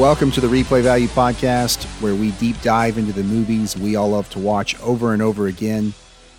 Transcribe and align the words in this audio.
Welcome 0.00 0.30
to 0.30 0.40
the 0.40 0.46
Replay 0.48 0.80
Value 0.80 1.08
Podcast, 1.08 1.84
where 2.00 2.14
we 2.14 2.30
deep 2.30 2.58
dive 2.62 2.96
into 2.96 3.12
the 3.12 3.22
movies 3.22 3.76
we 3.76 3.96
all 3.96 4.08
love 4.08 4.30
to 4.30 4.38
watch 4.38 4.80
over 4.80 5.12
and 5.12 5.20
over 5.20 5.46
again. 5.46 5.92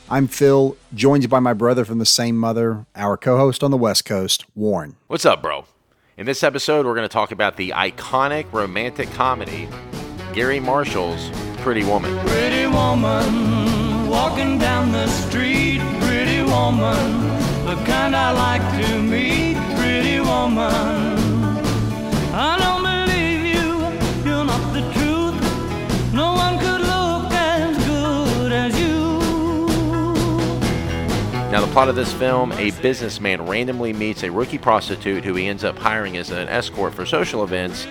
I'm 0.09 0.25
Phil, 0.25 0.75
joined 0.95 1.29
by 1.29 1.37
my 1.37 1.53
brother 1.53 1.85
from 1.85 1.99
the 1.99 2.05
same 2.07 2.37
mother, 2.37 2.87
our 2.95 3.17
co 3.17 3.37
host 3.37 3.63
on 3.63 3.69
the 3.69 3.77
West 3.77 4.03
Coast, 4.03 4.45
Warren. 4.55 4.95
What's 5.05 5.25
up, 5.25 5.43
bro? 5.43 5.65
In 6.17 6.25
this 6.25 6.41
episode, 6.41 6.87
we're 6.87 6.95
going 6.95 7.07
to 7.07 7.13
talk 7.13 7.31
about 7.31 7.55
the 7.55 7.69
iconic 7.69 8.51
romantic 8.51 9.11
comedy, 9.11 9.69
Garry 10.33 10.59
Marshall's 10.59 11.29
Pretty 11.57 11.83
Woman. 11.83 12.17
Pretty 12.29 12.65
woman, 12.65 14.09
walking 14.09 14.57
down 14.57 14.91
the 14.91 15.05
street. 15.05 15.81
Pretty 16.01 16.41
woman, 16.41 17.27
the 17.67 17.75
kind 17.85 18.15
I 18.15 18.31
like 18.31 18.83
to 18.87 18.99
meet. 19.03 19.55
Pretty 19.77 20.19
woman, 20.19 21.10
Now, 31.51 31.59
the 31.59 31.71
plot 31.73 31.89
of 31.89 31.97
this 31.97 32.13
film 32.13 32.53
a 32.53 32.71
businessman 32.81 33.45
randomly 33.45 33.91
meets 33.91 34.23
a 34.23 34.31
rookie 34.31 34.57
prostitute 34.57 35.25
who 35.25 35.35
he 35.35 35.47
ends 35.47 35.65
up 35.65 35.77
hiring 35.77 36.15
as 36.15 36.29
an 36.29 36.47
escort 36.47 36.93
for 36.93 37.05
social 37.05 37.43
events, 37.43 37.85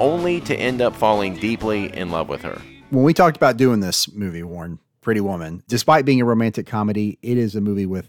only 0.00 0.40
to 0.40 0.56
end 0.56 0.80
up 0.80 0.96
falling 0.96 1.36
deeply 1.36 1.94
in 1.94 2.08
love 2.08 2.30
with 2.30 2.40
her. 2.40 2.62
When 2.88 3.04
we 3.04 3.12
talked 3.12 3.36
about 3.36 3.58
doing 3.58 3.80
this 3.80 4.10
movie, 4.10 4.42
Warren, 4.42 4.78
Pretty 5.02 5.20
Woman, 5.20 5.62
despite 5.68 6.06
being 6.06 6.22
a 6.22 6.24
romantic 6.24 6.66
comedy, 6.66 7.18
it 7.20 7.36
is 7.36 7.54
a 7.54 7.60
movie 7.60 7.84
with 7.84 8.08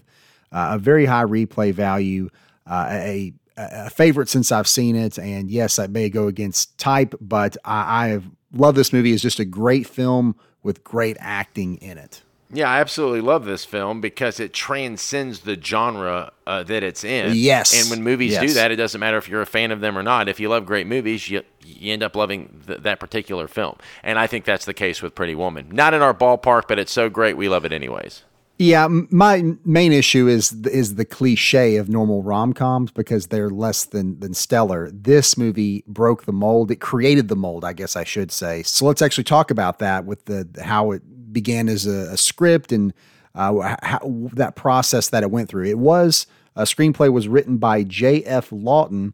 uh, 0.50 0.70
a 0.72 0.78
very 0.78 1.04
high 1.04 1.24
replay 1.24 1.74
value, 1.74 2.30
uh, 2.66 2.88
a, 2.90 3.34
a 3.58 3.90
favorite 3.90 4.30
since 4.30 4.50
I've 4.50 4.66
seen 4.66 4.96
it. 4.96 5.18
And 5.18 5.50
yes, 5.50 5.76
that 5.76 5.90
may 5.90 6.08
go 6.08 6.26
against 6.26 6.78
type, 6.78 7.14
but 7.20 7.58
I, 7.66 8.14
I 8.14 8.20
love 8.50 8.74
this 8.76 8.94
movie. 8.94 9.12
It's 9.12 9.22
just 9.22 9.40
a 9.40 9.44
great 9.44 9.86
film 9.86 10.36
with 10.62 10.82
great 10.82 11.18
acting 11.20 11.74
in 11.76 11.98
it. 11.98 12.22
Yeah, 12.52 12.70
I 12.70 12.80
absolutely 12.80 13.22
love 13.22 13.44
this 13.44 13.64
film 13.64 14.00
because 14.00 14.38
it 14.38 14.52
transcends 14.52 15.40
the 15.40 15.60
genre 15.60 16.32
uh, 16.46 16.62
that 16.64 16.82
it's 16.82 17.02
in. 17.02 17.32
Yes. 17.34 17.80
And 17.80 17.90
when 17.90 18.04
movies 18.04 18.38
do 18.38 18.50
that, 18.50 18.70
it 18.70 18.76
doesn't 18.76 19.00
matter 19.00 19.18
if 19.18 19.28
you're 19.28 19.42
a 19.42 19.46
fan 19.46 19.72
of 19.72 19.80
them 19.80 19.98
or 19.98 20.02
not. 20.02 20.28
If 20.28 20.38
you 20.38 20.48
love 20.48 20.64
great 20.64 20.86
movies, 20.86 21.28
you, 21.28 21.42
you 21.64 21.92
end 21.92 22.04
up 22.04 22.14
loving 22.14 22.62
th- 22.66 22.80
that 22.82 23.00
particular 23.00 23.48
film. 23.48 23.76
And 24.04 24.18
I 24.18 24.28
think 24.28 24.44
that's 24.44 24.64
the 24.64 24.74
case 24.74 25.02
with 25.02 25.14
Pretty 25.14 25.34
Woman. 25.34 25.70
Not 25.72 25.92
in 25.92 26.02
our 26.02 26.14
ballpark, 26.14 26.62
but 26.68 26.78
it's 26.78 26.92
so 26.92 27.10
great, 27.10 27.36
we 27.36 27.48
love 27.48 27.64
it 27.64 27.72
anyways. 27.72 28.22
Yeah, 28.58 28.88
my 28.88 29.54
main 29.66 29.92
issue 29.92 30.28
is 30.28 30.50
is 30.64 30.94
the 30.94 31.04
cliche 31.04 31.76
of 31.76 31.90
normal 31.90 32.22
rom 32.22 32.54
coms 32.54 32.90
because 32.90 33.26
they're 33.26 33.50
less 33.50 33.84
than 33.84 34.18
than 34.20 34.32
stellar. 34.32 34.90
This 34.90 35.36
movie 35.36 35.84
broke 35.86 36.24
the 36.24 36.32
mold. 36.32 36.70
It 36.70 36.76
created 36.76 37.28
the 37.28 37.36
mold, 37.36 37.66
I 37.66 37.74
guess 37.74 37.96
I 37.96 38.04
should 38.04 38.32
say. 38.32 38.62
So 38.62 38.86
let's 38.86 39.02
actually 39.02 39.24
talk 39.24 39.50
about 39.50 39.78
that 39.80 40.06
with 40.06 40.24
the 40.24 40.48
how 40.62 40.92
it 40.92 41.02
began 41.36 41.68
as 41.68 41.86
a, 41.86 42.12
a 42.12 42.16
script 42.16 42.72
and 42.72 42.94
uh, 43.34 43.76
how, 43.82 44.00
that 44.32 44.56
process 44.56 45.10
that 45.10 45.22
it 45.22 45.30
went 45.30 45.50
through. 45.50 45.66
It 45.66 45.78
was 45.78 46.26
a 46.56 46.62
screenplay 46.62 47.12
was 47.12 47.28
written 47.28 47.58
by 47.58 47.82
J.F. 47.82 48.50
Lawton, 48.50 49.12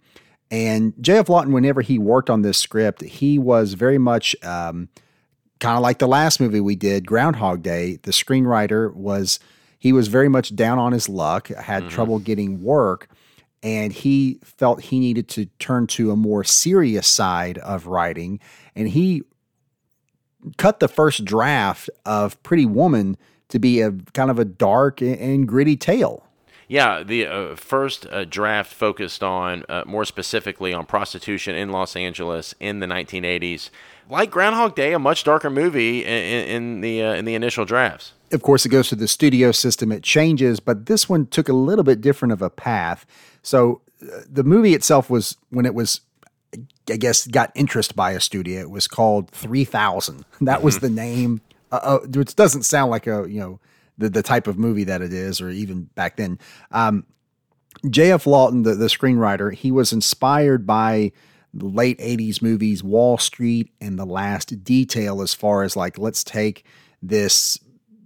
and 0.48 0.94
J.F. 1.00 1.28
Lawton, 1.28 1.52
whenever 1.52 1.80
he 1.80 1.98
worked 1.98 2.30
on 2.30 2.42
this 2.42 2.58
script, 2.58 3.02
he 3.02 3.40
was 3.40 3.74
very 3.74 3.98
much. 3.98 4.36
Um, 4.44 4.88
kind 5.58 5.76
of 5.76 5.82
like 5.82 5.98
the 5.98 6.08
last 6.08 6.40
movie 6.40 6.60
we 6.60 6.74
did, 6.74 7.06
Groundhog 7.06 7.62
Day, 7.62 7.98
the 8.02 8.10
screenwriter 8.10 8.92
was 8.94 9.40
he 9.78 9.92
was 9.92 10.08
very 10.08 10.28
much 10.28 10.54
down 10.54 10.78
on 10.78 10.92
his 10.92 11.08
luck, 11.08 11.48
had 11.48 11.88
trouble 11.88 12.18
getting 12.18 12.62
work, 12.62 13.08
and 13.62 13.92
he 13.92 14.38
felt 14.44 14.80
he 14.80 14.98
needed 14.98 15.28
to 15.30 15.46
turn 15.58 15.86
to 15.88 16.10
a 16.10 16.16
more 16.16 16.42
serious 16.42 17.06
side 17.06 17.58
of 17.58 17.86
writing, 17.86 18.40
and 18.74 18.88
he 18.88 19.22
cut 20.56 20.80
the 20.80 20.88
first 20.88 21.24
draft 21.24 21.90
of 22.04 22.42
Pretty 22.42 22.66
Woman 22.66 23.16
to 23.48 23.58
be 23.58 23.80
a 23.80 23.92
kind 24.12 24.30
of 24.30 24.38
a 24.38 24.44
dark 24.44 25.00
and- 25.00 25.46
gritty 25.46 25.76
tale. 25.76 26.26
Yeah, 26.68 27.02
the 27.02 27.26
uh, 27.26 27.54
first 27.56 28.06
uh, 28.06 28.24
draft 28.24 28.72
focused 28.72 29.22
on 29.22 29.64
uh, 29.68 29.82
more 29.86 30.06
specifically 30.06 30.72
on 30.72 30.86
prostitution 30.86 31.54
in 31.54 31.68
Los 31.70 31.96
Angeles 31.96 32.54
in 32.60 32.78
the 32.80 32.86
1980s. 32.86 33.68
Like 34.08 34.30
Groundhog 34.30 34.74
Day, 34.74 34.94
a 34.94 34.98
much 34.98 35.22
darker 35.24 35.50
movie 35.50 36.02
in, 36.02 36.08
in, 36.08 36.48
in 36.48 36.80
the 36.80 37.02
uh, 37.02 37.12
in 37.14 37.24
the 37.26 37.34
initial 37.34 37.66
drafts. 37.66 38.12
of 38.32 38.42
course, 38.42 38.64
it 38.64 38.70
goes 38.70 38.88
to 38.88 38.96
the 38.96 39.06
studio 39.06 39.52
system, 39.52 39.92
it 39.92 40.02
changes, 40.02 40.60
but 40.60 40.86
this 40.86 41.08
one 41.10 41.26
took 41.26 41.48
a 41.48 41.52
little 41.52 41.84
bit 41.84 42.00
different 42.00 42.32
of 42.32 42.40
a 42.40 42.48
path. 42.48 43.04
So 43.42 43.82
uh, 44.02 44.20
the 44.30 44.42
movie 44.44 44.72
itself 44.74 45.10
was, 45.10 45.36
when 45.50 45.66
it 45.66 45.74
was, 45.74 46.00
I 46.90 46.96
guess, 46.96 47.26
got 47.26 47.50
interest 47.54 47.96
by 47.96 48.12
a 48.12 48.20
studio, 48.20 48.60
it 48.60 48.70
was 48.70 48.86
called 48.86 49.30
3000. 49.30 50.24
That 50.42 50.62
was 50.62 50.80
the 50.80 50.90
name, 50.90 51.40
uh, 51.70 51.80
uh, 51.82 51.98
which 52.00 52.34
doesn't 52.34 52.64
sound 52.64 52.90
like 52.90 53.06
a, 53.06 53.26
you 53.28 53.40
know, 53.40 53.60
the, 53.98 54.10
the 54.10 54.22
type 54.22 54.46
of 54.46 54.58
movie 54.58 54.84
that 54.84 55.02
it 55.02 55.12
is, 55.12 55.40
or 55.40 55.50
even 55.50 55.84
back 55.94 56.16
then. 56.16 56.38
Um, 56.70 57.06
J.F. 57.88 58.26
Lawton, 58.26 58.64
the, 58.64 58.74
the 58.74 58.86
screenwriter, 58.86 59.54
he 59.54 59.70
was 59.70 59.92
inspired 59.92 60.66
by 60.66 61.12
the 61.54 61.66
late 61.66 61.98
80s 61.98 62.42
movies, 62.42 62.82
Wall 62.82 63.18
Street 63.18 63.72
and 63.80 63.98
The 63.98 64.06
Last 64.06 64.64
Detail, 64.64 65.22
as 65.22 65.34
far 65.34 65.62
as 65.62 65.76
like, 65.76 65.98
let's 65.98 66.24
take 66.24 66.64
this 67.02 67.58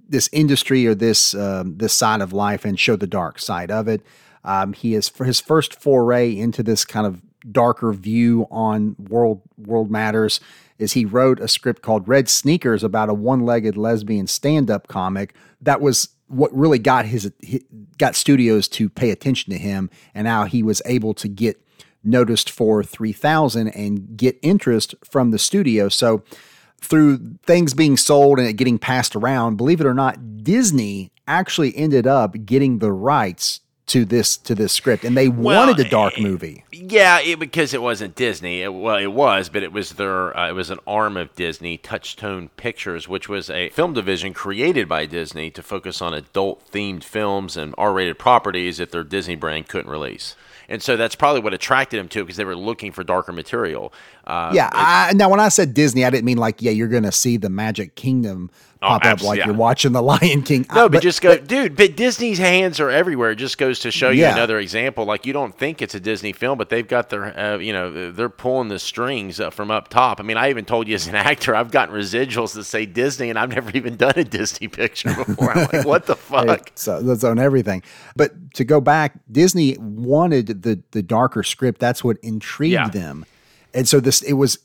this 0.09 0.29
industry 0.33 0.87
or 0.87 0.95
this 0.95 1.35
um, 1.35 1.77
this 1.79 1.93
side 1.93 2.21
of 2.21 2.33
life 2.33 2.65
and 2.65 2.79
show 2.79 2.97
the 2.97 3.07
dark 3.07 3.39
side 3.41 3.71
of 3.71 3.89
it. 3.89 4.03
Um, 4.45 4.73
he 4.73 4.95
is 4.95 5.09
for 5.09 5.25
his 5.25 5.41
first 5.41 5.81
foray 5.81 6.37
into 6.37 6.63
this 6.63 6.85
kind 6.85 7.07
of 7.07 7.21
darker 7.51 7.93
view 7.93 8.47
on 8.51 8.97
world 8.99 9.43
world 9.57 9.91
matters 9.91 10.41
is 10.79 10.93
he 10.93 11.05
wrote 11.05 11.41
a 11.41 11.49
script 11.49 11.83
called 11.83 12.07
Red 12.07 12.29
Sneakers 12.29 12.85
about 12.85 13.09
a 13.09 13.15
one-legged 13.15 13.77
lesbian 13.77 14.27
stand-up 14.27 14.89
comic 14.89 15.35
that 15.61 15.81
was 15.81 16.11
what 16.29 16.55
really 16.55 16.79
got 16.79 17.07
his 17.07 17.33
got 17.99 18.15
studios 18.15 18.69
to 18.69 18.89
pay 18.89 19.11
attention 19.11 19.53
to 19.53 19.59
him 19.59 19.91
and 20.15 20.27
how 20.27 20.45
he 20.45 20.63
was 20.63 20.83
able 20.85 21.15
to 21.15 21.29
get 21.29 21.63
noticed 22.03 22.51
for 22.51 22.83
3000 22.83 23.69
and 23.69 24.17
get 24.17 24.39
interest 24.43 24.95
from 25.05 25.31
the 25.31 25.39
studio. 25.39 25.89
So 25.89 26.23
through 26.81 27.37
things 27.45 27.75
being 27.75 27.97
sold 27.97 28.39
and 28.39 28.49
it 28.49 28.55
getting 28.55 28.79
passed 28.79 29.17
around, 29.17 29.57
believe 29.57 29.81
it 29.81 29.87
or 29.87 29.95
not, 29.95 30.43
Disney 30.43 31.13
actually 31.27 31.77
ended 31.77 32.07
up 32.07 32.45
getting 32.45 32.79
the 32.79 32.93
rights 32.93 33.61
to 33.87 34.05
this 34.05 34.37
to 34.39 34.55
this 34.55 34.73
script, 34.73 35.05
and 35.05 35.17
they 35.17 35.29
wanted 35.29 35.79
a 35.79 35.89
dark 35.89 36.19
movie. 36.19 36.65
Yeah, 36.73 37.21
it, 37.21 37.39
because 37.39 37.73
it 37.73 37.81
wasn't 37.81 38.17
Disney. 38.17 38.63
It, 38.63 38.75
well, 38.75 38.97
it 38.97 39.13
was, 39.13 39.49
but 39.49 39.63
it 39.63 39.73
was 39.73 39.91
their. 39.93 40.37
Uh, 40.37 40.49
it 40.49 40.53
was 40.55 40.71
an 40.71 40.79
arm 40.87 41.17
of 41.17 41.35
Disney, 41.37 41.79
Touchstone 41.79 42.49
Pictures, 42.57 43.09
which 43.09 43.29
was 43.29 43.49
a 43.49 43.71
film 43.71 43.93
division 43.93 44.35
created 44.35 44.89
by 44.89 45.07
Disney 45.07 45.51
to 45.51 45.63
focus 45.63 46.03
on 46.03 46.15
adult-themed 46.15 47.05
films 47.05 47.57
and 47.57 47.75
R-rated 47.79 48.19
properties 48.19 48.79
that 48.79 48.91
their 48.91 49.05
Disney 49.05 49.37
brand 49.37 49.69
couldn't 49.69 49.91
release. 49.91 50.35
And 50.69 50.83
so 50.83 50.97
that's 50.97 51.15
probably 51.15 51.41
what 51.41 51.55
attracted 51.55 52.01
them 52.01 52.09
to 52.09 52.21
it 52.21 52.23
because 52.25 52.37
they 52.37 52.45
were 52.45 52.57
looking 52.57 52.91
for 52.91 53.05
darker 53.05 53.33
material. 53.33 53.93
Uh, 54.27 54.51
Yeah, 54.55 54.69
I, 54.73 55.13
now 55.15 55.29
when 55.31 55.41
I 55.41 55.49
said 55.49 55.73
Disney, 55.75 56.05
I 56.05 56.11
didn't 56.11 56.25
mean 56.25 56.39
like 56.39 56.61
yeah, 56.63 56.73
you're 56.73 56.89
gonna 56.89 57.13
see 57.13 57.37
the 57.37 57.51
Magic 57.51 57.95
Kingdom 57.95 58.51
pop 58.81 59.03
up 59.03 59.05
abs- 59.07 59.23
like 59.23 59.39
yeah. 59.39 59.47
you're 59.47 59.55
watching 59.55 59.93
the 59.93 60.03
Lion 60.03 60.43
King. 60.43 60.67
No, 60.75 60.85
I- 60.85 60.89
but, 60.89 61.03
just 61.03 61.23
go, 61.23 61.37
dude. 61.39 61.77
But 61.77 61.97
Disney's 61.97 62.39
hands 62.39 62.79
are 62.81 62.91
everywhere. 62.91 63.31
It 63.31 63.37
just 63.37 63.57
goes 63.57 63.79
to 63.81 63.91
show 63.91 64.11
you 64.11 64.23
Yeah. 64.23 64.35
another 64.35 64.59
example. 64.59 65.05
Like 65.05 65.27
you 65.27 65.33
don't 65.33 65.57
think 65.57 65.81
it's 65.81 65.95
a 65.95 66.01
Disney 66.01 66.33
film, 66.33 66.59
but 66.59 66.69
they've 66.71 66.87
got 66.87 67.09
their, 67.09 67.39
uh, 67.39 67.59
you 67.59 67.73
know, 67.73 68.11
they're 68.13 68.29
pulling 68.29 68.69
the 68.69 68.79
strings 68.81 69.39
uh, 69.41 69.51
from 69.51 69.71
up 69.71 69.89
top. 69.89 70.19
I 70.21 70.25
mean, 70.25 70.37
I 70.37 70.51
even 70.51 70.65
told 70.65 70.89
you 70.89 70.95
as 70.97 71.07
an 71.07 71.15
actor, 71.31 71.55
I've 71.55 71.71
gotten 71.71 71.95
residuals 71.95 72.55
that 72.55 72.65
say 72.65 72.85
Disney, 72.85 73.31
and 73.31 73.39
I've 73.39 73.51
never 73.51 73.71
even 73.75 73.97
done 73.97 74.15
a 74.17 74.25
Disney 74.25 74.67
picture 74.83 75.15
before. 75.15 75.53
I'm 75.53 75.69
like, 75.73 75.87
what 75.87 76.07
the 76.07 76.17
fuck? 76.17 76.73
So 76.75 77.01
that's 77.01 77.23
on 77.25 77.39
everything. 77.39 77.83
But 78.17 78.33
to 78.55 78.65
go 78.65 78.81
back, 78.81 79.15
Disney 79.31 79.77
wanted 79.79 80.63
the 80.63 80.83
the 80.91 81.03
darker 81.03 81.43
script. 81.45 81.81
That's 81.81 82.03
what 82.05 82.17
intrigued 82.23 82.73
Yeah. 82.75 82.89
them. 82.89 83.25
And 83.77 83.87
so 83.87 84.01
this 84.01 84.23
it 84.23 84.33
was 84.33 84.59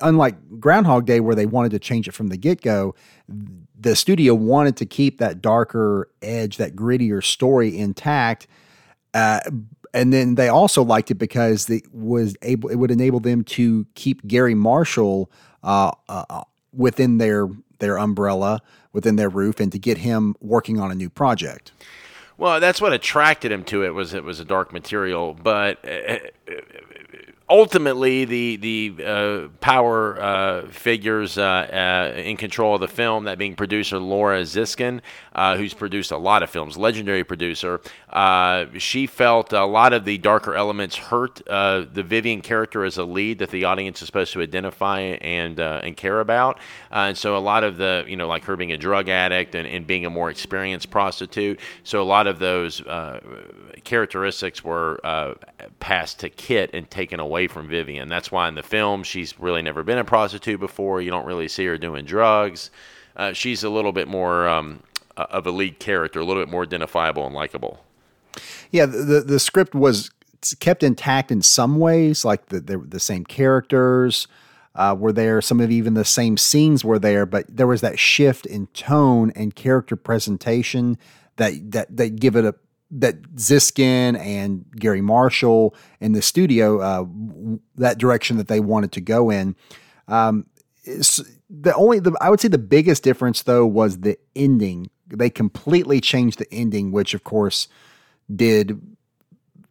unlike 0.00 0.36
Groundhog 0.60 1.04
Day 1.04 1.18
where 1.18 1.34
they 1.34 1.46
wanted 1.46 1.72
to 1.72 1.80
change 1.80 2.06
it 2.06 2.12
from 2.12 2.28
the 2.28 2.36
get 2.36 2.62
go. 2.62 2.94
The 3.78 3.96
studio 3.96 4.34
wanted 4.34 4.76
to 4.76 4.86
keep 4.86 5.18
that 5.18 5.42
darker 5.42 6.08
edge, 6.22 6.58
that 6.58 6.76
grittier 6.76 7.24
story 7.24 7.76
intact. 7.76 8.46
Uh, 9.12 9.40
and 9.92 10.12
then 10.12 10.36
they 10.36 10.48
also 10.48 10.82
liked 10.82 11.10
it 11.10 11.16
because 11.16 11.68
it 11.68 11.92
was 11.92 12.36
able 12.42 12.68
it 12.68 12.76
would 12.76 12.92
enable 12.92 13.18
them 13.18 13.42
to 13.44 13.84
keep 13.96 14.24
Garry 14.28 14.54
Marshall 14.54 15.30
uh, 15.64 15.90
uh, 16.08 16.44
within 16.72 17.18
their 17.18 17.48
their 17.80 17.98
umbrella, 17.98 18.62
within 18.92 19.16
their 19.16 19.28
roof, 19.28 19.58
and 19.58 19.72
to 19.72 19.78
get 19.78 19.98
him 19.98 20.36
working 20.40 20.78
on 20.78 20.92
a 20.92 20.94
new 20.94 21.10
project. 21.10 21.72
Well, 22.38 22.60
that's 22.60 22.80
what 22.80 22.92
attracted 22.92 23.52
him 23.52 23.64
to 23.64 23.84
it 23.84 23.90
was 23.90 24.14
it 24.14 24.24
was 24.24 24.40
a 24.40 24.44
dark 24.44 24.72
material, 24.72 25.34
but 25.34 25.78
uh, 25.84 26.18
ultimately, 27.52 28.24
the 28.24 28.56
the 28.56 29.04
uh, 29.04 29.48
power 29.60 30.20
uh, 30.20 30.66
figures 30.68 31.36
uh, 31.36 31.42
uh, 31.42 32.18
in 32.18 32.36
control 32.38 32.74
of 32.74 32.80
the 32.80 32.88
film, 32.88 33.24
that 33.24 33.36
being 33.36 33.54
producer 33.54 33.98
Laura 33.98 34.40
Ziskin, 34.40 35.02
uh, 35.34 35.56
who's 35.56 35.74
produced 35.74 36.10
a 36.10 36.16
lot 36.16 36.42
of 36.42 36.48
films, 36.48 36.78
legendary 36.78 37.22
producer, 37.22 37.80
uh, 38.08 38.64
she 38.78 39.06
felt 39.06 39.52
a 39.52 39.66
lot 39.66 39.92
of 39.92 40.06
the 40.06 40.16
darker 40.18 40.54
elements 40.54 40.96
hurt 40.96 41.42
the 41.46 42.04
Vivian 42.04 42.40
character 42.40 42.84
as 42.84 42.96
a 42.96 43.04
lead 43.04 43.38
that 43.38 43.50
the 43.50 43.64
audience 43.64 44.00
is 44.00 44.06
supposed 44.06 44.32
to 44.32 44.40
identify 44.40 45.00
and 45.00 45.60
and 45.60 45.96
care 45.96 46.20
about, 46.20 46.58
and 46.90 47.16
so 47.16 47.36
a 47.36 47.38
lot 47.38 47.64
of 47.64 47.76
the 47.76 48.04
you 48.08 48.16
know 48.16 48.26
like 48.26 48.44
her 48.44 48.56
being 48.56 48.72
a 48.72 48.78
drug 48.78 49.10
addict 49.10 49.54
and, 49.54 49.68
and 49.68 49.86
being 49.86 50.06
a 50.06 50.10
more 50.10 50.30
experienced 50.30 50.90
prostitute, 50.90 51.60
so 51.84 52.00
a 52.00 52.08
lot 52.16 52.26
of 52.26 52.38
those 52.38 52.82
characteristics 53.84 54.64
were 54.64 54.98
passed 55.80 56.20
to 56.20 56.30
Kit 56.30 56.70
and 56.72 56.90
taken 56.90 57.20
away 57.20 57.41
from 57.46 57.68
Vivian. 57.68 58.08
That's 58.08 58.30
why 58.30 58.48
in 58.48 58.54
the 58.54 58.62
film 58.62 59.02
she's 59.02 59.38
really 59.38 59.62
never 59.62 59.82
been 59.82 59.98
a 59.98 60.04
prostitute 60.04 60.60
before. 60.60 61.00
You 61.00 61.10
don't 61.10 61.26
really 61.26 61.48
see 61.48 61.64
her 61.66 61.78
doing 61.78 62.04
drugs. 62.04 62.70
Uh, 63.16 63.32
she's 63.32 63.62
a 63.62 63.70
little 63.70 63.92
bit 63.92 64.08
more 64.08 64.48
um, 64.48 64.82
of 65.16 65.46
a 65.46 65.50
lead 65.50 65.78
character, 65.78 66.20
a 66.20 66.24
little 66.24 66.42
bit 66.42 66.50
more 66.50 66.62
identifiable 66.62 67.26
and 67.26 67.34
likable. 67.34 67.84
Yeah, 68.70 68.86
the 68.86 69.22
the 69.26 69.38
script 69.38 69.74
was 69.74 70.10
kept 70.58 70.82
intact 70.82 71.30
in 71.30 71.42
some 71.42 71.78
ways, 71.78 72.24
like 72.24 72.46
the 72.46 72.60
the, 72.60 72.78
the 72.78 73.00
same 73.00 73.24
characters 73.24 74.26
uh, 74.74 74.96
were 74.98 75.12
there. 75.12 75.40
Some 75.40 75.60
of 75.60 75.70
even 75.70 75.94
the 75.94 76.04
same 76.04 76.36
scenes 76.36 76.84
were 76.84 76.98
there, 76.98 77.26
but 77.26 77.44
there 77.48 77.66
was 77.66 77.80
that 77.82 77.98
shift 77.98 78.46
in 78.46 78.68
tone 78.68 79.32
and 79.36 79.54
character 79.54 79.96
presentation 79.96 80.98
that 81.36 81.72
that 81.72 81.96
that 81.96 82.16
give 82.16 82.36
it 82.36 82.44
a 82.44 82.54
that 82.92 83.22
Ziskin 83.36 84.18
and 84.18 84.64
Garry 84.76 85.00
Marshall 85.00 85.74
in 86.00 86.12
the 86.12 86.22
studio 86.22 86.80
uh, 86.80 87.04
that 87.76 87.98
direction 87.98 88.36
that 88.36 88.48
they 88.48 88.60
wanted 88.60 88.92
to 88.92 89.00
go 89.00 89.30
in. 89.30 89.56
Um, 90.08 90.46
the 90.84 91.74
only 91.74 92.00
the 92.00 92.16
I 92.20 92.28
would 92.28 92.40
say 92.40 92.48
the 92.48 92.58
biggest 92.58 93.02
difference 93.02 93.42
though 93.42 93.66
was 93.66 94.00
the 94.00 94.18
ending. 94.36 94.90
They 95.08 95.30
completely 95.30 96.00
changed 96.00 96.38
the 96.38 96.52
ending, 96.52 96.92
which 96.92 97.14
of 97.14 97.24
course 97.24 97.68
did 98.34 98.80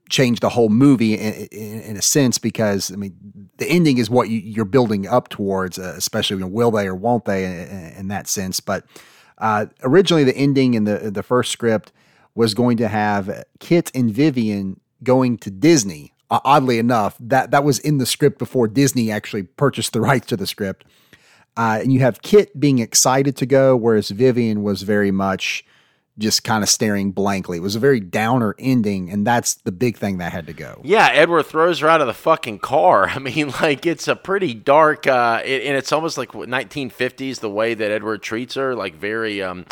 change 0.10 0.42
the 0.42 0.50
whole 0.50 0.70
movie 0.70 1.14
in, 1.14 1.48
in, 1.52 1.82
in 1.82 1.98
a 1.98 2.02
sense 2.02 2.38
because 2.38 2.92
I 2.92 2.96
mean 2.96 3.16
the 3.58 3.68
ending 3.68 3.98
is 3.98 4.10
what 4.10 4.30
you, 4.30 4.62
are 4.62 4.66
building 4.66 5.08
up 5.08 5.30
towards, 5.30 5.78
uh, 5.78 5.94
especially 5.96 6.38
you 6.38 6.42
know, 6.42 6.48
will 6.48 6.72
they 6.72 6.88
or 6.88 6.96
won't 6.96 7.26
they 7.26 7.46
in, 7.46 7.94
in 7.98 8.08
that 8.08 8.28
sense. 8.28 8.60
But 8.60 8.86
uh, 9.38 9.68
originally, 9.84 10.24
the 10.24 10.36
ending 10.36 10.74
in 10.74 10.86
the 10.86 11.12
the 11.12 11.24
first 11.24 11.52
script 11.52 11.92
was 12.36 12.54
going 12.54 12.78
to 12.78 12.88
have 12.88 13.44
Kit 13.60 13.92
and 13.94 14.14
Vivian 14.14 14.80
going 15.04 15.38
to 15.40 15.52
Disney. 15.52 16.14
Uh, 16.30 16.40
oddly 16.46 16.80
enough, 16.80 17.18
that 17.20 17.52
that 17.52 17.64
was 17.64 17.80
in 17.80 17.98
the 17.98 18.06
script 18.06 18.40
before 18.40 18.68
Disney 18.68 19.12
actually 19.12 19.44
purchased 19.44 19.94
the 19.94 20.02
rights 20.10 20.28
to 20.28 20.38
the 20.38 20.48
script. 20.48 20.86
Uh, 21.58 21.80
and 21.82 21.92
you 21.92 22.00
have 22.00 22.22
Kit 22.22 22.58
being 22.58 22.80
excited 22.80 23.36
to 23.38 23.46
go, 23.46 23.76
whereas 23.76 24.10
Vivian 24.10 24.64
was 24.64 24.84
very 24.84 25.12
much 25.12 25.66
just 26.18 26.44
kind 26.44 26.64
of 26.64 26.70
staring 26.70 27.12
blankly. 27.12 27.58
It 27.58 27.62
was 27.62 27.76
a 27.76 27.80
very 27.80 28.00
downer 28.00 28.56
ending, 28.60 29.10
and 29.10 29.26
that's 29.26 29.56
the 29.56 29.72
big 29.72 29.98
thing 29.98 30.20
that 30.20 30.32
had 30.32 30.48
to 30.48 30.54
go. 30.54 30.82
Yeah, 30.84 31.10
Edward 31.12 31.44
throws 31.44 31.80
her 31.80 31.90
out 31.90 32.00
of 32.00 32.08
the 32.08 32.14
fucking 32.14 32.60
car. 32.60 33.10
I 33.10 33.20
mean, 33.20 33.50
like 33.62 33.86
it's 33.86 34.08
a 34.08 34.16
pretty 34.16 34.54
dark, 34.54 35.08
uh, 35.08 35.42
it, 35.44 35.64
and 35.64 35.76
it's 35.76 35.92
almost 35.92 36.18
like 36.18 36.32
1950s 36.32 37.40
the 37.40 37.50
way 37.50 37.74
that 37.74 37.92
Edward 37.92 38.22
treats 38.22 38.56
her, 38.56 38.76
like 38.76 38.96
very. 38.96 39.42
Um, 39.42 39.66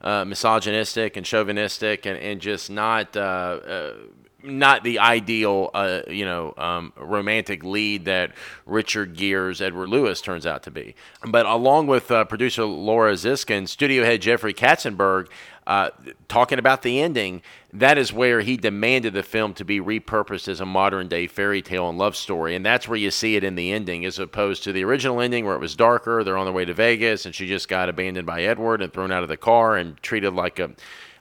uh, 0.00 0.24
misogynistic 0.24 1.16
and 1.16 1.26
chauvinistic 1.26 2.06
and, 2.06 2.18
and 2.18 2.40
just 2.40 2.70
not 2.70 3.16
uh, 3.16 3.20
uh, 3.20 3.94
not 4.42 4.84
the 4.84 4.98
ideal 4.98 5.70
uh, 5.74 6.00
you 6.08 6.24
know 6.24 6.54
um, 6.56 6.92
romantic 6.96 7.62
lead 7.62 8.06
that 8.06 8.32
Richard 8.66 9.14
Gere's 9.14 9.60
Edward 9.60 9.88
Lewis 9.88 10.20
turns 10.20 10.46
out 10.46 10.62
to 10.64 10.70
be. 10.70 10.94
But 11.26 11.46
along 11.46 11.86
with 11.86 12.10
uh, 12.10 12.24
producer 12.24 12.64
Laura 12.64 13.12
Ziskin, 13.14 13.68
studio 13.68 14.04
head 14.04 14.22
Jeffrey 14.22 14.54
Katzenberg 14.54 15.28
uh, 15.70 15.88
talking 16.26 16.58
about 16.58 16.82
the 16.82 17.00
ending, 17.00 17.40
that 17.72 17.96
is 17.96 18.12
where 18.12 18.40
he 18.40 18.56
demanded 18.56 19.12
the 19.12 19.22
film 19.22 19.54
to 19.54 19.64
be 19.64 19.80
repurposed 19.80 20.48
as 20.48 20.60
a 20.60 20.66
modern 20.66 21.06
day 21.06 21.28
fairy 21.28 21.62
tale 21.62 21.88
and 21.88 21.96
love 21.96 22.16
story. 22.16 22.56
And 22.56 22.66
that's 22.66 22.88
where 22.88 22.98
you 22.98 23.12
see 23.12 23.36
it 23.36 23.44
in 23.44 23.54
the 23.54 23.70
ending, 23.70 24.04
as 24.04 24.18
opposed 24.18 24.64
to 24.64 24.72
the 24.72 24.82
original 24.82 25.20
ending 25.20 25.44
where 25.44 25.54
it 25.54 25.60
was 25.60 25.76
darker. 25.76 26.24
They're 26.24 26.36
on 26.36 26.44
their 26.44 26.52
way 26.52 26.64
to 26.64 26.74
Vegas 26.74 27.24
and 27.24 27.32
she 27.32 27.46
just 27.46 27.68
got 27.68 27.88
abandoned 27.88 28.26
by 28.26 28.42
Edward 28.42 28.82
and 28.82 28.92
thrown 28.92 29.12
out 29.12 29.22
of 29.22 29.28
the 29.28 29.36
car 29.36 29.76
and 29.76 29.96
treated 30.02 30.34
like 30.34 30.58
a, 30.58 30.72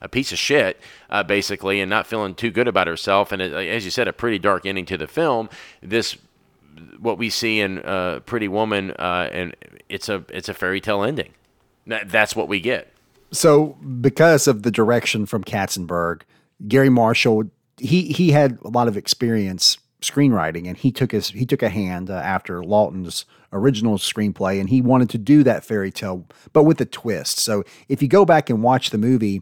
a 0.02 0.10
piece 0.10 0.32
of 0.32 0.40
shit, 0.40 0.82
uh, 1.12 1.22
basically, 1.22 1.80
and 1.80 1.88
not 1.88 2.08
feeling 2.08 2.34
too 2.34 2.50
good 2.50 2.68
about 2.68 2.88
herself. 2.88 3.32
And 3.32 3.44
it, 3.44 3.54
as 3.54 3.86
you 3.86 3.92
said, 3.92 4.08
a 4.08 4.14
pretty 4.14 4.40
dark 4.40 4.66
ending 4.66 4.88
to 4.88 4.98
the 4.98 5.08
film. 5.08 5.48
This 5.84 6.18
what 6.98 7.20
we 7.20 7.30
see 7.30 7.60
in 7.60 7.80
uh, 7.80 8.22
Pretty 8.26 8.48
Woman, 8.48 8.92
uh, 8.98 9.30
and 9.32 9.56
it's 9.90 10.10
a 10.10 10.26
it's 10.30 10.50
a 10.50 10.56
fairy 10.56 10.82
tale 10.82 11.04
ending. 11.04 11.34
That, 11.86 12.10
that's 12.10 12.36
what 12.36 12.48
we 12.48 12.60
get. 12.60 12.92
So, 13.32 13.78
because 14.02 14.48
of 14.48 14.64
the 14.64 14.72
direction 14.72 15.26
from 15.26 15.44
Katzenberg, 15.44 16.22
Garry 16.68 16.90
Marshall 16.90 17.50
he 17.80 18.04
he 18.04 18.32
had 18.32 18.60
a 18.64 18.70
lot 18.70 18.88
of 18.88 18.98
experience 18.98 19.78
screenwriting, 20.02 20.68
and 20.68 20.78
he 20.78 20.92
took 20.92 21.12
his 21.12 21.30
he 21.30 21.46
took 21.46 21.64
a 21.64 21.70
hand 21.70 22.10
uh, 22.10 22.14
after 22.14 22.64
Lawton's 22.64 23.26
original 23.52 23.98
screenplay, 23.98 24.60
and 24.60 24.70
he 24.70 24.82
wanted 24.82 25.10
to 25.10 25.18
do 25.18 25.44
that 25.44 25.64
fairy 25.64 25.92
tale, 25.92 26.26
but 26.54 26.64
with 26.64 26.80
a 26.82 26.86
twist. 26.86 27.40
So, 27.40 27.64
if 27.88 28.02
you 28.02 28.08
go 28.08 28.26
back 28.26 28.50
and 28.50 28.62
watch 28.62 28.90
the 28.90 28.98
movie, 28.98 29.42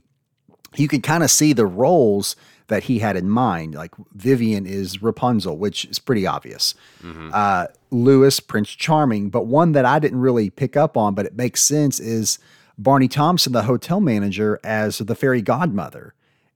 you 0.75 0.87
can 0.87 1.01
kind 1.01 1.23
of 1.23 1.31
see 1.31 1.53
the 1.53 1.65
roles 1.65 2.35
that 2.67 2.83
he 2.83 2.99
had 2.99 3.15
in 3.15 3.29
mind. 3.29 3.75
Like 3.75 3.93
Vivian 4.13 4.65
is 4.65 5.01
Rapunzel, 5.01 5.57
which 5.57 5.85
is 5.85 5.99
pretty 5.99 6.27
obvious. 6.27 6.75
Mm-hmm. 7.01 7.31
Uh, 7.33 7.67
Lewis, 7.91 8.39
Prince 8.39 8.69
Charming, 8.69 9.29
but 9.29 9.45
one 9.45 9.71
that 9.71 9.85
I 9.85 9.99
didn't 9.99 10.19
really 10.19 10.49
pick 10.49 10.75
up 10.75 10.97
on, 10.97 11.13
but 11.13 11.25
it 11.25 11.35
makes 11.35 11.63
sense 11.63 11.99
is 11.99 12.39
Barney 12.77 13.07
Thompson, 13.07 13.53
the 13.53 13.63
hotel 13.63 13.99
manager, 13.99 14.59
as 14.63 14.99
the 14.99 15.15
fairy 15.15 15.41
godmother. 15.41 16.13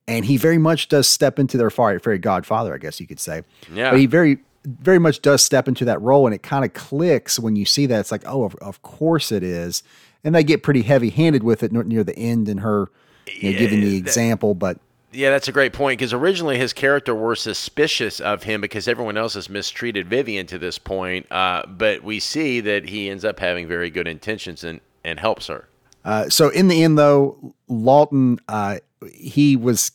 And 0.08 0.26
he 0.26 0.38
very 0.38 0.58
much 0.58 0.90
does 0.90 1.08
step 1.08 1.40
into 1.40 1.58
their 1.58 1.70
fairy 1.70 2.20
godfather, 2.20 2.74
I 2.74 2.78
guess 2.78 3.00
you 3.00 3.08
could 3.08 3.20
say. 3.20 3.44
Yeah. 3.74 3.92
But 3.92 4.00
he 4.00 4.06
very, 4.06 4.40
very 4.66 5.00
much 5.00 5.22
does 5.22 5.44
step 5.44 5.68
into 5.68 5.86
that 5.86 6.02
role. 6.02 6.26
And 6.26 6.36
it 6.36 6.44
kind 6.44 6.66
of 6.66 6.74
clicks 6.74 7.40
when 7.40 7.56
you 7.56 7.66
see 7.66 7.86
that. 7.86 8.00
It's 8.00 8.12
like, 8.12 8.24
oh, 8.26 8.44
of, 8.44 8.56
of 8.56 8.82
course 8.82 9.32
it 9.32 9.44
is. 9.44 9.84
And 10.24 10.36
they 10.36 10.44
get 10.44 10.64
pretty 10.64 10.82
heavy 10.82 11.10
handed 11.10 11.44
with 11.44 11.64
it 11.64 11.72
near 11.72 12.04
the 12.04 12.18
end 12.18 12.50
and 12.50 12.60
her 12.60 12.90
you 13.28 13.54
know, 13.54 13.58
giving 13.58 13.82
the 13.82 13.96
example. 13.96 14.54
But 14.54 14.80
yeah, 15.12 15.30
that's 15.30 15.48
a 15.48 15.52
great 15.52 15.74
point 15.74 16.00
because 16.00 16.14
originally 16.14 16.58
his 16.58 16.74
character 16.74 17.14
were 17.16 17.36
suspicious 17.36 18.20
of 18.20 18.44
him 18.44 18.62
because 18.62 18.88
everyone 18.88 19.18
else 19.18 19.34
has 19.34 19.50
mistreated 19.50 20.08
Vivian 20.08 20.46
to 20.48 20.60
this 20.60 20.78
point. 20.78 21.30
Uh, 21.32 21.66
but 21.68 22.04
we 22.04 22.20
see 22.20 22.60
that 22.62 22.90
he 22.90 23.10
ends 23.10 23.26
up 23.26 23.40
having 23.40 23.68
very 23.68 23.90
good 23.90 24.08
intentions 24.08 24.64
and, 24.64 24.80
and 25.04 25.20
helps 25.20 25.48
her. 25.48 25.68
Uh, 26.04 26.30
so 26.30 26.50
in 26.50 26.68
the 26.68 26.84
end, 26.84 26.98
though, 26.98 27.54
Lawton 27.68 28.40
uh, 28.48 28.78
he 29.14 29.56
was 29.56 29.92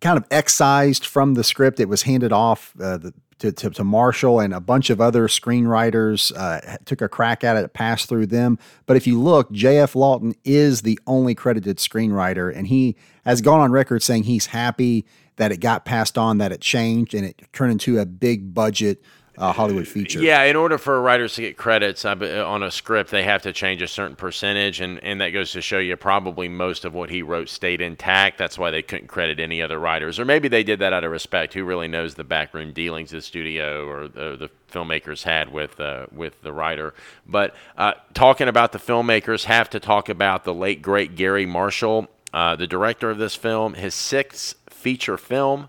kind 0.00 0.16
of 0.16 0.24
excised 0.30 1.06
from 1.06 1.34
the 1.34 1.44
script. 1.44 1.80
It 1.80 1.88
was 1.88 2.02
handed 2.02 2.32
off 2.32 2.74
uh, 2.80 2.98
the, 2.98 3.14
to, 3.38 3.52
to, 3.52 3.70
to, 3.70 3.84
Marshall 3.84 4.40
and 4.40 4.52
a 4.52 4.60
bunch 4.60 4.90
of 4.90 5.00
other 5.00 5.26
screenwriters 5.26 6.32
uh, 6.36 6.76
took 6.84 7.00
a 7.00 7.08
crack 7.08 7.42
at 7.42 7.56
it, 7.56 7.72
passed 7.72 8.08
through 8.08 8.26
them. 8.26 8.58
But 8.86 8.96
if 8.96 9.06
you 9.06 9.20
look, 9.20 9.50
J.F. 9.50 9.94
Lawton 9.94 10.34
is 10.44 10.82
the 10.82 10.98
only 11.06 11.34
credited 11.34 11.78
screenwriter, 11.78 12.54
and 12.54 12.66
he 12.66 12.96
has 13.24 13.40
gone 13.40 13.60
on 13.60 13.72
record 13.72 14.02
saying 14.02 14.24
he's 14.24 14.46
happy 14.46 15.06
that 15.36 15.52
it 15.52 15.58
got 15.58 15.86
passed 15.86 16.18
on, 16.18 16.36
that 16.38 16.52
it 16.52 16.60
changed, 16.60 17.14
and 17.14 17.24
it 17.24 17.40
turned 17.52 17.72
into 17.72 17.98
a 17.98 18.04
big 18.04 18.52
budget 18.52 19.02
uh, 19.38 19.52
Hollywood 19.52 19.88
feature. 19.88 20.20
Yeah, 20.20 20.42
in 20.42 20.56
order 20.56 20.76
for 20.76 21.00
writers 21.00 21.34
to 21.34 21.42
get 21.42 21.56
credits 21.56 22.04
on 22.04 22.62
a 22.62 22.70
script, 22.70 23.10
they 23.10 23.22
have 23.22 23.42
to 23.42 23.52
change 23.52 23.80
a 23.82 23.88
certain 23.88 24.16
percentage, 24.16 24.80
and, 24.80 25.02
and 25.02 25.20
that 25.20 25.30
goes 25.30 25.52
to 25.52 25.62
show 25.62 25.78
you 25.78 25.96
probably 25.96 26.48
most 26.48 26.84
of 26.84 26.94
what 26.94 27.10
he 27.10 27.22
wrote 27.22 27.48
stayed 27.48 27.80
intact. 27.80 28.38
That's 28.38 28.58
why 28.58 28.70
they 28.70 28.82
couldn't 28.82 29.06
credit 29.06 29.40
any 29.40 29.62
other 29.62 29.78
writers, 29.78 30.18
or 30.18 30.24
maybe 30.24 30.48
they 30.48 30.62
did 30.62 30.80
that 30.80 30.92
out 30.92 31.04
of 31.04 31.10
respect. 31.10 31.54
Who 31.54 31.64
really 31.64 31.88
knows 31.88 32.14
the 32.14 32.24
backroom 32.24 32.72
dealings 32.72 33.10
the 33.10 33.22
studio 33.22 33.86
or 33.86 34.08
the, 34.08 34.36
the 34.36 34.50
filmmakers 34.70 35.22
had 35.22 35.52
with 35.52 35.80
uh, 35.80 36.06
with 36.12 36.42
the 36.42 36.52
writer? 36.52 36.94
But 37.26 37.54
uh, 37.76 37.94
talking 38.14 38.48
about 38.48 38.72
the 38.72 38.78
filmmakers, 38.78 39.44
have 39.44 39.70
to 39.70 39.80
talk 39.80 40.08
about 40.08 40.44
the 40.44 40.54
late 40.54 40.82
great 40.82 41.16
Garry 41.16 41.46
Marshall, 41.46 42.08
uh, 42.32 42.56
the 42.56 42.66
director 42.66 43.10
of 43.10 43.18
this 43.18 43.34
film, 43.34 43.74
his 43.74 43.94
sixth 43.94 44.54
feature 44.68 45.16
film 45.16 45.68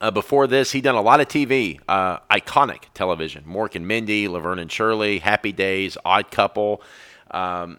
uh, 0.00 0.10
before 0.10 0.46
this, 0.46 0.72
he'd 0.72 0.84
done 0.84 0.94
a 0.94 1.02
lot 1.02 1.20
of 1.20 1.28
TV, 1.28 1.80
uh, 1.88 2.18
iconic 2.30 2.84
television. 2.94 3.44
Mork 3.44 3.74
and 3.74 3.86
Mindy, 3.86 4.28
Laverne 4.28 4.58
and 4.58 4.70
Shirley, 4.70 5.18
Happy 5.18 5.52
Days, 5.52 5.96
Odd 6.04 6.30
Couple, 6.30 6.82
um, 7.30 7.78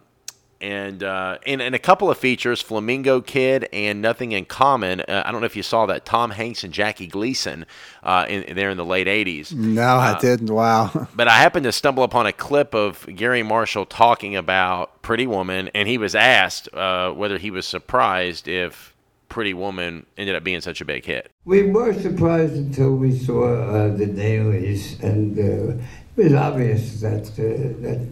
and, 0.61 1.01
uh, 1.03 1.38
and, 1.45 1.61
and 1.61 1.73
a 1.73 1.79
couple 1.79 2.11
of 2.11 2.17
features, 2.17 2.61
Flamingo 2.61 3.21
Kid 3.21 3.69
and 3.71 4.01
Nothing 4.01 4.33
in 4.33 4.43
Common. 4.43 4.99
Uh, 4.99 5.23
I 5.25 5.31
don't 5.31 5.39
know 5.39 5.45
if 5.45 5.55
you 5.55 5.63
saw 5.63 5.85
that. 5.85 6.03
Tom 6.03 6.31
Hanks 6.31 6.65
and 6.65 6.73
Jackie 6.73 7.07
Gleason 7.07 7.65
uh, 8.03 8.25
in, 8.27 8.55
there 8.55 8.69
in 8.69 8.75
the 8.75 8.83
late 8.83 9.07
80s. 9.07 9.53
No, 9.53 9.81
I 9.81 10.11
uh, 10.11 10.19
didn't. 10.19 10.53
Wow. 10.53 11.07
but 11.15 11.29
I 11.29 11.38
happened 11.38 11.63
to 11.63 11.71
stumble 11.71 12.03
upon 12.03 12.25
a 12.25 12.33
clip 12.33 12.73
of 12.75 13.07
Garry 13.15 13.41
Marshall 13.41 13.85
talking 13.85 14.35
about 14.35 15.01
Pretty 15.01 15.27
Woman, 15.27 15.69
and 15.73 15.88
he 15.88 15.97
was 15.97 16.13
asked 16.13 16.67
whether 16.73 17.38
he 17.38 17.51
was 17.51 17.65
surprised 17.65 18.49
if 18.49 18.93
Pretty 19.29 19.53
Woman 19.53 20.05
ended 20.17 20.36
up 20.36 20.43
being 20.43 20.59
such 20.59 20.81
a 20.81 20.86
big 20.86 21.05
hit. 21.05 21.31
We 21.45 21.63
were 21.63 21.93
surprised 21.93 22.55
until 22.55 22.95
we 22.95 23.17
saw 23.17 23.53
uh, 23.53 23.95
the 23.95 24.07
dailies, 24.07 25.00
and 25.01 25.38
uh, 25.38 25.74
it 26.17 26.24
was 26.24 26.33
obvious 26.33 27.00
that 27.01 27.29
uh, 27.29 27.81
that 27.83 28.05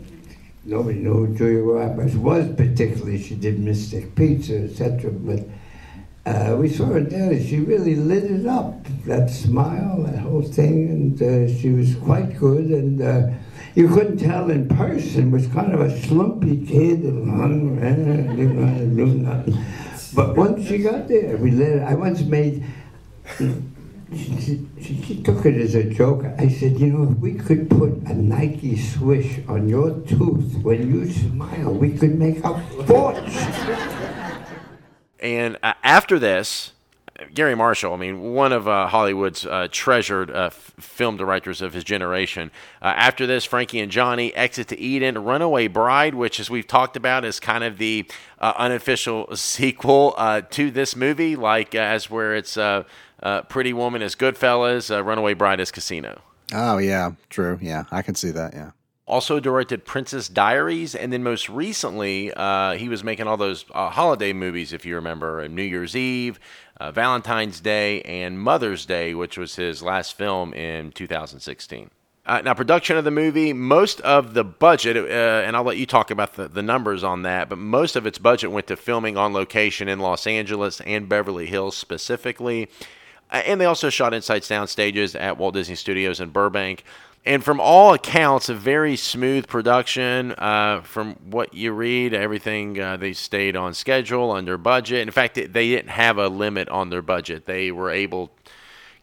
nobody 0.64 1.00
knew 1.00 1.26
who 1.26 1.36
Julia 1.36 1.64
Roberts 1.64 2.16
was. 2.16 2.48
Particularly, 2.56 3.22
she 3.22 3.36
did 3.36 3.60
Mystic 3.60 4.16
Pizza, 4.16 4.66
etc. 4.66 5.12
But 5.12 5.44
uh, 6.28 6.56
we 6.56 6.70
saw 6.70 6.86
her 6.86 7.02
daily. 7.02 7.46
She 7.46 7.60
really 7.60 7.96
lit 7.96 8.26
it 8.26 8.46
up. 8.46 8.86
That 9.06 9.30
smile, 9.30 10.04
that 10.04 10.20
whole 10.20 10.44
thing, 10.44 10.90
and 10.90 11.22
uh, 11.22 11.58
she 11.60 11.70
was 11.70 11.96
quite 11.96 12.38
good. 12.38 12.66
And 12.66 13.02
uh, 13.02 13.30
you 13.74 13.88
couldn't 13.88 14.18
tell 14.18 14.52
in 14.52 14.68
person. 14.70 15.32
Was 15.32 15.48
kind 15.48 15.74
of 15.74 15.82
a 15.82 16.02
slumpy 16.02 16.66
kid 16.66 17.00
and 17.00 17.26
knew 18.96 19.06
nothing. 19.06 19.66
But 20.14 20.36
once 20.36 20.68
she 20.68 20.80
got 20.80 21.08
there, 21.08 21.38
we 21.38 21.52
let. 21.52 21.82
I 21.88 21.96
once 21.96 22.22
made. 22.22 22.64
She, 23.38 24.66
she, 24.82 25.02
she, 25.04 25.22
took 25.22 25.46
it 25.46 25.56
as 25.60 25.76
a 25.76 25.84
joke. 25.84 26.24
I 26.38 26.48
said, 26.48 26.80
you 26.80 26.88
know, 26.88 27.12
if 27.12 27.18
we 27.18 27.34
could 27.34 27.70
put 27.70 27.92
a 28.08 28.14
Nike 28.14 28.78
swish 28.78 29.40
on 29.50 29.68
your 29.68 30.00
tooth 30.08 30.56
when 30.64 30.94
you 30.94 31.12
smile, 31.12 31.74
we 31.74 31.92
could 31.92 32.18
make 32.18 32.40
a 32.46 32.58
fortune. 32.86 33.28
And 35.20 35.58
uh, 35.62 35.74
after 35.84 36.20
this, 36.20 36.72
Garry 37.34 37.56
Marshall, 37.56 37.94
I 37.94 37.98
mean, 37.98 38.34
one 38.34 38.54
of 38.54 38.68
uh, 38.68 38.88
Hollywood's 38.88 39.46
uh, 39.46 39.68
treasured 39.72 40.30
uh, 40.30 40.46
f- 40.46 40.74
film 40.80 41.18
directors 41.18 41.62
of 41.62 41.74
his 41.74 41.84
generation. 41.84 42.52
Uh, 42.82 42.94
after 42.96 43.26
this, 43.26 43.46
Frankie 43.46 43.80
and 43.80 43.92
Johnny, 43.92 44.34
Exit 44.36 44.68
to 44.70 44.80
Eden, 44.80 45.18
Runaway 45.24 45.68
Bride, 45.68 46.16
which, 46.16 46.40
as 46.40 46.50
we've 46.50 46.68
talked 46.68 46.96
about, 46.96 47.26
is 47.26 47.40
kind 47.40 47.64
of 47.64 47.78
the 47.78 48.06
uh, 48.40 48.54
unofficial 48.58 49.28
sequel 49.36 50.14
uh, 50.18 50.42
to 50.42 50.70
this 50.70 50.96
movie, 50.96 51.36
like 51.36 51.74
as 51.74 52.10
where 52.10 52.36
it's 52.36 52.58
Pretty 53.50 53.74
Woman 53.74 54.02
is 54.02 54.16
Goodfellas, 54.16 54.90
Runaway 55.04 55.34
Bride 55.34 55.60
is 55.60 55.72
Casino. 55.72 56.22
Oh, 56.54 56.78
yeah, 56.78 57.12
true. 57.30 57.58
Yeah, 57.62 57.86
I 57.92 58.02
can 58.02 58.16
see 58.16 58.32
that. 58.32 58.54
Yeah 58.54 58.72
also 59.08 59.40
directed 59.40 59.86
Princess 59.86 60.28
Diaries, 60.28 60.94
and 60.94 61.12
then 61.12 61.24
most 61.24 61.50
recently, 61.50 62.32
uh, 62.34 62.74
he 62.74 62.90
was 62.90 63.04
making 63.04 63.26
all 63.26 63.38
those 63.38 63.66
uh, 63.72 63.90
holiday 63.90 64.34
movies, 64.34 64.74
if 64.74 64.86
you 64.86 64.96
remember, 64.96 65.48
New 65.48 65.64
Year's 65.64 65.96
Eve, 65.96 66.40
uh, 66.80 66.92
Valentine's 66.92 67.60
Day, 67.60 68.02
and 68.04 68.40
Mother's 68.40 68.86
Day, 68.86 69.14
which 69.14 69.38
was 69.38 69.56
his 69.56 69.82
last 69.82 70.14
film 70.14 70.54
in 70.54 70.92
2016. 70.92 71.90
Uh, 72.26 72.42
now, 72.42 72.54
production 72.54 72.98
of 72.98 73.06
the 73.06 73.12
movie, 73.12 73.54
most 73.54 74.02
of 74.02 74.34
the 74.34 74.44
budget, 74.44 74.98
uh, 74.98 75.46
and 75.46 75.56
I'll 75.56 75.64
let 75.64 75.78
you 75.78 75.86
talk 75.86 76.12
about 76.12 76.34
the, 76.34 76.50
the 76.50 76.62
numbers 76.62 77.02
on 77.02 77.22
that, 77.22 77.48
but 77.48 77.58
most 77.58 77.96
of 77.96 78.06
its 78.06 78.18
budget 78.18 78.52
went 78.52 78.68
to 78.68 78.76
filming 78.76 79.16
on 79.16 79.32
location 79.32 79.88
in 79.88 80.00
Los 80.00 80.28
Angeles 80.28 80.82
and 80.82 81.08
Beverly 81.08 81.46
Hills 81.46 81.78
specifically. 81.78 82.70
Uh, 83.32 83.44
and 83.46 83.62
they 83.62 83.66
also 83.66 83.90
shot 83.90 84.14
inside 84.14 84.44
sound 84.44 84.70
stages 84.70 85.16
at 85.16 85.38
Walt 85.38 85.54
Disney 85.54 85.76
Studios 85.76 86.20
in 86.20 86.30
Burbank 86.30 86.84
and 87.26 87.44
from 87.44 87.60
all 87.60 87.94
accounts, 87.94 88.48
a 88.48 88.54
very 88.56 88.96
smooth 88.96 89.48
production. 89.48 90.32
Uh, 90.38 90.82
from 90.82 91.16
what 91.30 91.54
you 91.54 91.74
read, 91.74 92.14
everything 92.14 92.80
uh, 92.80 92.98
they 92.98 93.14
stayed 93.14 93.56
on 93.56 93.74
schedule, 93.74 94.32
under 94.32 94.58
budget. 94.58 95.02
In 95.02 95.12
fact, 95.12 95.36
they 95.36 95.46
didn't 95.70 95.90
have 95.90 96.18
a 96.18 96.30
limit 96.30 96.70
on 96.70 96.90
their 96.90 97.02
budget. 97.02 97.46
They 97.46 97.72
were 97.72 97.90
able. 97.90 98.32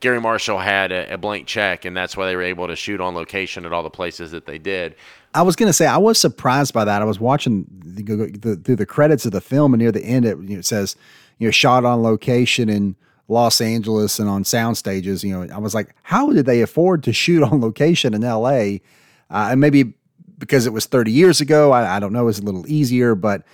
Garry 0.00 0.21
Marshall 0.21 0.59
had 0.59 0.90
a, 0.90 1.14
a 1.14 1.18
blank 1.18 1.47
check, 1.47 1.85
and 1.85 1.97
that's 1.97 2.16
why 2.16 2.26
they 2.26 2.37
were 2.37 2.42
able 2.42 2.66
to 2.66 2.76
shoot 2.76 3.00
on 3.00 3.14
location 3.14 3.64
at 3.64 3.73
all 3.73 3.83
the 3.83 3.90
places 3.90 4.30
that 4.30 4.47
they 4.47 4.59
did. 4.59 4.94
I 5.35 5.42
was 5.42 5.56
going 5.56 5.68
to 5.68 5.73
say 5.73 5.87
I 5.87 5.99
was 5.99 6.18
surprised 6.18 6.73
by 6.73 6.85
that. 6.85 7.02
I 7.02 7.04
was 7.04 7.21
watching 7.21 7.66
the, 7.71 8.02
the, 8.02 8.56
through 8.56 8.76
the 8.76 8.87
credits 8.87 9.26
of 9.26 9.33
the 9.33 9.40
film, 9.40 9.75
and 9.75 9.83
near 9.83 9.92
the 9.92 10.04
end, 10.04 10.25
it, 10.25 10.38
you 10.38 10.56
know, 10.56 10.62
says 10.62 10.97
you 11.38 11.47
know 11.47 11.52
shot 11.52 11.85
on 11.85 12.02
location 12.02 12.68
and 12.68 12.94
Los 13.28 13.61
Angeles 13.61 14.19
and 14.19 14.28
on 14.28 14.45
sound 14.45 14.76
stages. 14.76 15.25
You 15.25 15.47
know, 15.47 15.54
I 15.54 15.59
was 15.59 15.75
like, 15.75 15.95
how 16.02 16.33
did 16.33 16.47
they 16.47 16.61
afford 16.61 17.02
to 17.04 17.12
shoot 17.12 17.43
on 17.43 17.61
location 17.61 18.14
in 18.14 18.25
L.A. 18.25 18.83
Uh, 19.31 19.49
and 19.50 19.61
maybe 19.61 19.95
because 20.38 20.66
it 20.66 20.73
was 20.73 20.87
30 20.87 21.12
years 21.12 21.40
ago, 21.40 21.73
I, 21.73 21.97
I 21.97 22.00
don't 22.00 22.12
know, 22.12 22.23
it 22.23 22.25
was 22.25 22.38
a 22.38 22.45
little 22.45 22.66
easier, 22.69 23.14
but 23.14 23.45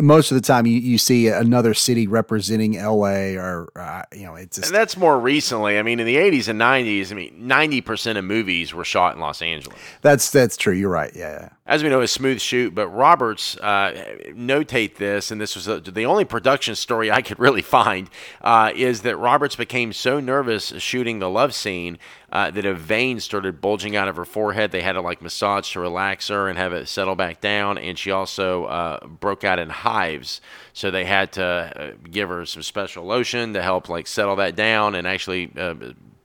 most 0.00 0.32
of 0.32 0.34
the 0.34 0.40
time 0.40 0.66
you, 0.66 0.78
you 0.78 0.98
see 0.98 1.28
another 1.28 1.72
city 1.72 2.06
representing 2.06 2.72
LA 2.72 3.36
or 3.36 3.70
uh, 3.76 4.02
you 4.12 4.24
know 4.24 4.34
it's 4.34 4.56
just, 4.56 4.68
and 4.68 4.74
that's 4.74 4.96
more 4.96 5.18
recently. 5.18 5.78
I 5.78 5.82
mean, 5.82 6.00
in 6.00 6.06
the 6.06 6.16
80s 6.16 6.48
and 6.48 6.60
90s, 6.60 7.12
I 7.12 7.14
mean, 7.14 7.48
90% 7.48 8.18
of 8.18 8.24
movies 8.24 8.74
were 8.74 8.84
shot 8.84 9.14
in 9.14 9.20
Los 9.20 9.40
Angeles. 9.40 9.78
That's 10.02 10.30
that's 10.30 10.56
true. 10.56 10.74
You're 10.74 10.90
right. 10.90 11.12
Yeah. 11.14 11.50
As 11.66 11.82
we 11.82 11.88
know, 11.88 12.02
a 12.02 12.08
smooth 12.08 12.42
shoot, 12.42 12.74
but 12.74 12.88
Roberts 12.88 13.56
uh, 13.56 14.18
notate 14.28 14.96
this, 14.96 15.30
and 15.30 15.40
this 15.40 15.56
was 15.56 15.66
a, 15.66 15.80
the 15.80 16.04
only 16.04 16.26
production 16.26 16.74
story 16.74 17.10
I 17.10 17.22
could 17.22 17.38
really 17.38 17.62
find, 17.62 18.10
uh, 18.42 18.70
is 18.76 19.00
that 19.00 19.16
Roberts 19.16 19.56
became 19.56 19.94
so 19.94 20.20
nervous 20.20 20.74
shooting 20.76 21.20
the 21.20 21.30
love 21.30 21.54
scene 21.54 21.98
uh, 22.30 22.50
that 22.50 22.66
a 22.66 22.74
vein 22.74 23.18
started 23.18 23.62
bulging 23.62 23.96
out 23.96 24.08
of 24.08 24.16
her 24.16 24.26
forehead. 24.26 24.72
They 24.72 24.82
had 24.82 24.92
to 24.92 25.00
like 25.00 25.22
massage 25.22 25.72
to 25.72 25.80
relax 25.80 26.28
her 26.28 26.50
and 26.50 26.58
have 26.58 26.74
it 26.74 26.86
settle 26.86 27.14
back 27.14 27.40
down. 27.40 27.78
And 27.78 27.98
she 27.98 28.10
also 28.10 28.66
uh, 28.66 29.06
broke 29.06 29.42
out 29.42 29.58
in 29.58 29.70
hives, 29.70 30.42
so 30.74 30.90
they 30.90 31.06
had 31.06 31.32
to 31.32 31.44
uh, 31.44 31.92
give 32.10 32.28
her 32.28 32.44
some 32.44 32.62
special 32.62 33.06
lotion 33.06 33.54
to 33.54 33.62
help 33.62 33.88
like 33.88 34.06
settle 34.06 34.36
that 34.36 34.54
down 34.54 34.94
and 34.94 35.06
actually 35.06 35.50
uh, 35.56 35.74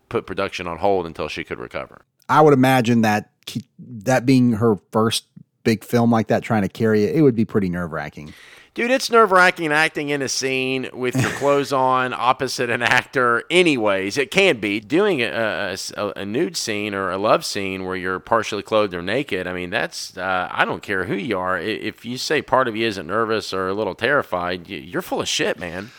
put 0.10 0.26
production 0.26 0.68
on 0.68 0.80
hold 0.80 1.06
until 1.06 1.30
she 1.30 1.46
could 1.46 1.60
recover. 1.60 2.02
I 2.28 2.42
would 2.42 2.54
imagine 2.54 3.02
that 3.02 3.32
that 3.80 4.26
being 4.26 4.54
her 4.54 4.76
first 4.92 5.26
big 5.64 5.84
film 5.84 6.12
like 6.12 6.28
that, 6.28 6.44
trying 6.44 6.64
to 6.64 6.70
carry 6.70 7.04
it, 7.04 7.16
it 7.16 7.22
would 7.22 7.36
be 7.36 7.46
pretty 7.46 7.70
nerve 7.70 7.92
wracking. 7.92 8.34
Dude, 8.76 8.92
it's 8.92 9.10
nerve 9.10 9.32
wracking 9.32 9.74
acting 9.74 10.10
in 10.10 10.22
a 10.22 10.30
scene 10.30 10.90
with 10.94 11.20
your 11.20 11.32
clothes 11.38 11.74
on 11.74 12.14
opposite 12.14 12.70
an 12.70 12.82
actor, 12.82 13.44
anyways. 13.50 14.18
It 14.18 14.32
can 14.32 14.60
be. 14.60 14.80
Doing 14.80 15.22
a, 15.22 15.76
a, 15.98 16.14
a, 16.16 16.26
nude 16.26 16.56
scene 16.56 16.94
or 16.94 17.10
a 17.10 17.18
love 17.18 17.44
scene 17.44 17.84
where 17.84 17.96
you're 17.96 18.20
partially 18.20 18.64
clothed 18.64 18.94
or 18.94 19.02
naked, 19.02 19.48
I 19.48 19.54
mean, 19.54 19.70
that's, 19.70 20.16
uh, 20.18 20.48
I 20.52 20.66
don't 20.66 20.84
care 20.84 21.06
who 21.06 21.16
you 21.16 21.38
are. 21.38 21.60
If 21.60 22.06
you 22.06 22.18
say 22.18 22.42
part 22.42 22.68
of 22.68 22.76
you 22.76 22.88
isn't 22.88 23.08
nervous 23.08 23.54
or 23.54 23.68
a 23.68 23.74
little 23.74 23.96
terrified, 23.96 24.70
you're 24.70 25.02
full 25.02 25.20
of 25.20 25.28
shit, 25.28 25.60
man. 25.60 25.90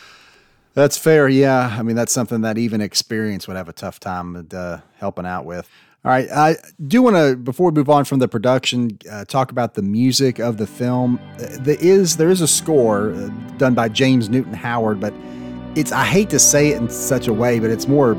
That's 0.73 0.97
fair. 0.97 1.27
Yeah. 1.27 1.75
I 1.77 1.83
mean, 1.83 1.95
that's 1.95 2.13
something 2.13 2.41
that 2.41 2.57
even 2.57 2.79
experience 2.79 3.47
would 3.47 3.57
have 3.57 3.69
a 3.69 3.73
tough 3.73 3.99
time 3.99 4.47
uh, 4.53 4.79
helping 4.95 5.25
out 5.25 5.45
with. 5.45 5.69
All 6.03 6.11
right, 6.11 6.27
I 6.31 6.55
do 6.87 7.03
want 7.03 7.15
to 7.15 7.35
before 7.35 7.69
we 7.69 7.75
move 7.75 7.89
on 7.89 8.05
from 8.05 8.17
the 8.17 8.27
production, 8.27 8.97
uh, 9.11 9.23
talk 9.25 9.51
about 9.51 9.75
the 9.75 9.83
music 9.83 10.39
of 10.39 10.57
the 10.57 10.65
film. 10.65 11.19
Uh, 11.35 11.57
there 11.59 11.77
is 11.79 12.17
there 12.17 12.29
is 12.29 12.41
a 12.41 12.47
score 12.47 13.11
uh, 13.11 13.27
done 13.57 13.75
by 13.75 13.87
James 13.87 14.27
Newton 14.27 14.53
Howard, 14.53 14.99
but 14.99 15.13
it's 15.75 15.91
I 15.91 16.05
hate 16.05 16.31
to 16.31 16.39
say 16.39 16.69
it 16.69 16.77
in 16.77 16.89
such 16.89 17.27
a 17.27 17.33
way, 17.33 17.59
but 17.59 17.69
it's 17.69 17.87
more 17.87 18.15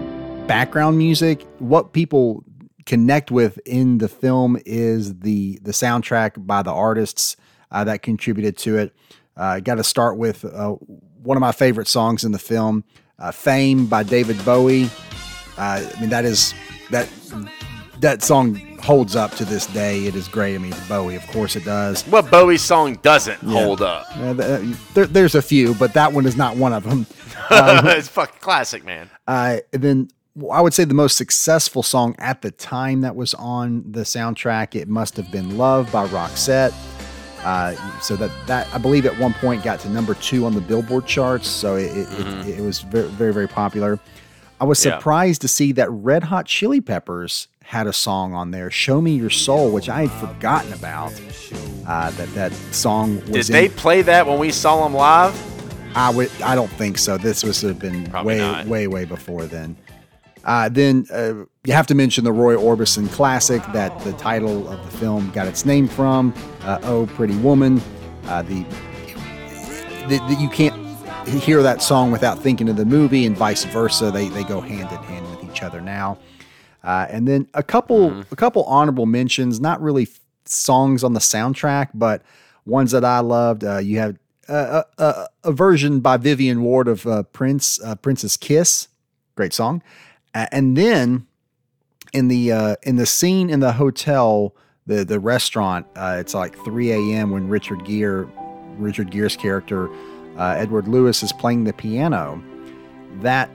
background 0.47 0.97
music. 0.97 1.45
What 1.59 1.93
people 1.93 2.45
connect 2.87 3.33
with 3.33 3.59
in 3.67 3.99
the 3.99 4.09
film 4.09 4.59
is 4.65 5.19
the 5.19 5.59
the 5.63 5.73
soundtrack 5.73 6.47
by 6.47 6.63
the 6.63 6.73
artists 6.73 7.37
uh, 7.73 7.83
that 7.83 8.03
contributed 8.03 8.57
to 8.59 8.79
it. 8.79 8.95
Uh, 9.37 9.59
Got 9.59 9.77
to 9.77 9.85
start 9.85 10.19
with 10.19 10.45
uh, 10.45 10.69
one 11.25 11.37
of 11.37 11.41
my 11.41 11.51
favorite 11.51 11.89
songs 11.89 12.23
in 12.23 12.31
the 12.31 12.39
film, 12.39 12.85
"Fame" 13.33 13.87
by 13.87 14.05
David 14.05 14.45
Bowie. 14.45 14.89
I 15.59 15.85
mean 16.01 16.11
that 16.11 16.25
is 16.25 16.55
that 16.91 17.09
that 18.03 18.23
song 18.23 18.57
holds 18.79 19.17
up 19.17 19.31
to 19.37 19.45
this 19.45 19.67
day. 19.69 20.07
It 20.07 20.15
is 20.15 20.29
great. 20.29 20.57
I 20.57 20.59
mean, 20.59 20.75
Bowie, 20.89 21.15
of 21.15 21.27
course, 21.29 21.57
it 21.57 21.65
does. 21.65 22.03
What 22.03 22.31
Bowie 22.31 22.59
song 22.59 22.97
doesn't 22.97 23.43
yeah. 23.43 23.63
hold 23.63 23.81
up? 23.81 24.07
Uh, 24.17 24.35
there, 24.95 25.07
there's 25.07 25.35
a 25.35 25.43
few, 25.43 25.75
but 25.75 25.95
that 25.95 26.13
one 26.13 26.27
is 26.27 26.37
not 26.37 26.57
one 26.57 26.73
of 26.73 26.85
them. 26.85 27.07
Um, 27.51 27.87
it's 27.89 28.09
fucking 28.09 28.41
classic, 28.41 28.85
man. 28.85 29.11
Uh, 29.27 29.59
then 29.73 30.09
I 30.51 30.61
would 30.61 30.73
say 30.73 30.85
the 30.85 30.95
most 30.95 31.17
successful 31.17 31.83
song 31.83 32.15
at 32.19 32.41
the 32.41 32.51
time 32.51 33.03
that 33.03 33.17
was 33.17 33.35
on 33.35 33.85
the 33.91 34.03
soundtrack. 34.03 34.75
It 34.75 34.89
must 34.89 35.17
have 35.17 35.31
been 35.31 35.59
"Love" 35.59 35.91
by 35.93 36.07
Roxette. 36.07 36.73
Uh, 37.43 37.75
so 38.01 38.17
that 38.17 38.31
that 38.47 38.73
I 38.73 38.79
believe 38.79 39.05
at 39.07 39.19
one 39.19 39.35
point 39.35 39.65
got 39.65 39.81
to 39.81 39.91
number 39.91 40.15
two 40.15 40.47
on 40.47 40.55
the 40.55 40.61
Billboard 40.61 41.05
charts. 41.05 41.49
So 41.49 41.77
it, 41.77 41.95
it, 41.97 42.07
mm-hmm. 42.07 42.49
it, 42.49 42.61
it 42.61 42.63
was 42.63 42.81
very 42.81 43.09
very 43.09 43.35
very 43.35 43.49
popular. 43.49 43.99
I 44.61 44.65
was 44.65 44.79
surprised 44.79 45.43
yeah. 45.43 45.45
to 45.45 45.49
see 45.49 45.73
that 45.73 45.91
Red 45.91 46.23
Hot 46.23 46.47
Chili 46.47 46.81
Peppers 46.81 47.49
had 47.65 47.87
a 47.87 47.93
song 47.93 48.35
on 48.35 48.51
there, 48.51 48.71
"Show 48.71 49.01
Me 49.01 49.15
Your 49.15 49.31
Soul," 49.31 49.71
which 49.71 49.89
I 49.89 50.07
had 50.07 50.29
forgotten 50.29 50.73
about. 50.73 51.13
Uh, 51.87 52.11
that 52.11 52.33
that 52.35 52.53
song 52.73 53.17
was. 53.31 53.47
Did 53.47 53.55
they 53.55 53.69
play 53.69 54.03
that 54.03 54.27
when 54.27 54.39
we 54.39 54.51
saw 54.51 54.85
them 54.85 54.95
live? 54.95 55.35
I 55.97 56.11
would. 56.11 56.31
I 56.43 56.55
don't 56.55 56.71
think 56.71 56.99
so. 56.99 57.19
This 57.19 57.43
was 57.43 57.61
have 57.63 57.79
been 57.79 58.09
Probably 58.11 58.35
way, 58.35 58.39
not. 58.39 58.67
way, 58.67 58.87
way 58.87 59.05
before 59.05 59.47
then. 59.47 59.77
Uh, 60.45 60.69
then 60.69 61.07
uh, 61.13 61.45
you 61.65 61.73
have 61.73 61.87
to 61.87 61.95
mention 61.95 62.25
the 62.25 62.33
Roy 62.33 62.57
Orbison 62.57 63.11
classic 63.13 63.63
that 63.73 63.97
the 64.01 64.13
title 64.15 64.69
of 64.69 64.85
the 64.85 64.99
film 64.99 65.31
got 65.31 65.47
its 65.47 65.65
name 65.65 65.87
from. 65.87 66.35
Uh, 66.63 66.79
oh, 66.83 67.07
Pretty 67.07 67.37
Woman. 67.37 67.81
Uh, 68.27 68.43
the, 68.43 68.65
the, 70.09 70.19
the, 70.29 70.37
you 70.41 70.49
can't 70.49 70.75
hear 71.29 71.63
that 71.63 71.81
song 71.83 72.11
without 72.11 72.39
thinking 72.39 72.69
of 72.69 72.77
the 72.77 72.85
movie, 72.85 73.27
and 73.27 73.37
vice 73.37 73.65
versa. 73.65 74.11
They 74.11 74.29
they 74.29 74.45
go 74.45 74.61
hand 74.61 74.91
in 74.91 75.03
hand 75.05 75.31
with 75.31 75.49
each 75.49 75.63
other 75.63 75.81
now. 75.81 76.19
Uh, 76.85 77.07
and 77.11 77.29
then 77.29 77.49
a 77.55 77.63
couple 77.63 78.11
mm-hmm. 78.11 78.33
a 78.33 78.37
couple 78.37 78.65
honorable 78.65 79.07
mentions, 79.07 79.61
not 79.61 79.81
really 79.81 80.05
f- 80.05 80.21
songs 80.45 81.05
on 81.05 81.13
the 81.13 81.21
soundtrack, 81.21 81.91
but 81.95 82.23
ones 82.67 82.91
that 82.91 83.05
I 83.05 83.21
loved. 83.21 83.65
Uh, 83.65 83.79
you 83.79 83.99
have 83.99 84.17
uh, 84.49 84.83
uh, 84.99 85.27
a 85.45 85.53
version 85.53 86.01
by 86.01 86.17
Vivian 86.17 86.63
Ward 86.63 86.89
of 86.89 87.07
uh, 87.07 87.23
Prince 87.25 87.81
uh, 87.83 87.95
Prince's 87.95 88.37
Kiss, 88.37 88.89
great 89.37 89.53
song, 89.53 89.83
uh, 90.35 90.47
and 90.51 90.77
then 90.77 91.27
in 92.13 92.29
the 92.29 92.53
uh, 92.53 92.77
in 92.83 92.97
the 92.97 93.07
scene 93.07 93.51
in 93.51 93.61
the 93.61 93.73
hotel, 93.73 94.55
the 94.87 95.05
the 95.05 95.19
restaurant, 95.19 95.87
uh, 95.97 96.17
it's 96.19 96.35
like 96.35 96.57
3 96.65 96.93
a.m. 96.93 97.31
when 97.31 97.49
Richard 97.49 97.85
Gere, 97.85 98.27
Richard 98.77 99.11
Gere's 99.11 99.37
character, 99.37 99.89
uh, 100.37 100.55
Edward 100.57 100.89
Lewis, 100.89 101.23
is 101.23 101.33
playing 101.33 101.65
the 101.65 101.73
piano. 101.73 102.43
That 103.21 103.51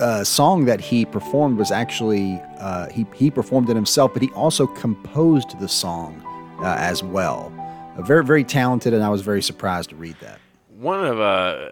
uh, 0.00 0.24
song 0.24 0.64
that 0.66 0.80
he 0.80 1.04
performed 1.04 1.58
was 1.58 1.70
actually 1.70 2.40
uh, 2.58 2.88
he 2.88 3.06
he 3.14 3.30
performed 3.30 3.70
it 3.70 3.76
himself, 3.76 4.12
but 4.12 4.22
he 4.22 4.30
also 4.30 4.66
composed 4.66 5.58
the 5.60 5.68
song 5.68 6.22
uh, 6.60 6.76
as 6.78 7.02
well. 7.02 7.52
Uh, 7.96 8.02
very 8.02 8.24
very 8.24 8.44
talented, 8.44 8.92
and 8.92 9.02
I 9.02 9.08
was 9.08 9.22
very 9.22 9.42
surprised 9.42 9.90
to 9.90 9.96
read 9.96 10.16
that. 10.20 10.40
One 10.78 11.04
of 11.04 11.20
uh, 11.20 11.68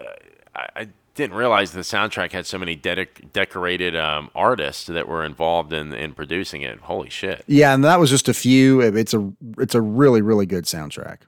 I, 0.55 0.67
I 0.75 0.87
didn't 1.15 1.35
realize 1.35 1.71
the 1.71 1.81
soundtrack 1.81 2.31
had 2.31 2.45
so 2.45 2.57
many 2.57 2.77
dedic- 2.77 3.33
decorated 3.33 3.95
um, 3.95 4.29
artists 4.35 4.85
that 4.85 5.07
were 5.07 5.25
involved 5.25 5.73
in 5.73 5.93
in 5.93 6.13
producing 6.13 6.61
it. 6.61 6.79
Holy 6.79 7.09
shit! 7.09 7.43
Yeah, 7.47 7.73
and 7.73 7.83
that 7.83 7.99
was 7.99 8.09
just 8.09 8.29
a 8.29 8.33
few. 8.33 8.81
It's 8.81 9.13
a 9.13 9.31
it's 9.57 9.75
a 9.75 9.81
really 9.81 10.21
really 10.21 10.45
good 10.45 10.65
soundtrack. 10.65 11.19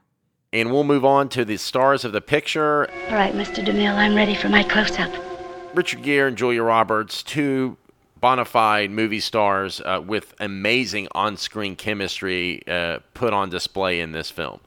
And 0.52 0.72
we'll 0.72 0.84
move 0.84 1.04
on 1.04 1.28
to 1.30 1.44
the 1.44 1.56
stars 1.56 2.04
of 2.04 2.10
the 2.10 2.20
picture. 2.20 2.90
All 3.08 3.14
right, 3.14 3.32
Mr. 3.32 3.64
DeMille, 3.64 3.94
I'm 3.94 4.16
ready 4.16 4.34
for 4.34 4.48
my 4.48 4.64
close 4.64 4.98
up. 4.98 5.12
Richard 5.74 6.02
Gere 6.02 6.26
and 6.26 6.36
Julia 6.36 6.64
Roberts, 6.64 7.22
two 7.22 7.76
bona 8.20 8.44
fide 8.44 8.90
movie 8.90 9.20
stars 9.20 9.80
uh, 9.84 10.00
with 10.04 10.34
amazing 10.40 11.08
on 11.12 11.36
screen 11.36 11.76
chemistry 11.76 12.62
uh, 12.68 12.98
put 13.14 13.32
on 13.32 13.50
display 13.50 14.00
in 14.00 14.12
this 14.12 14.30
film. 14.30 14.60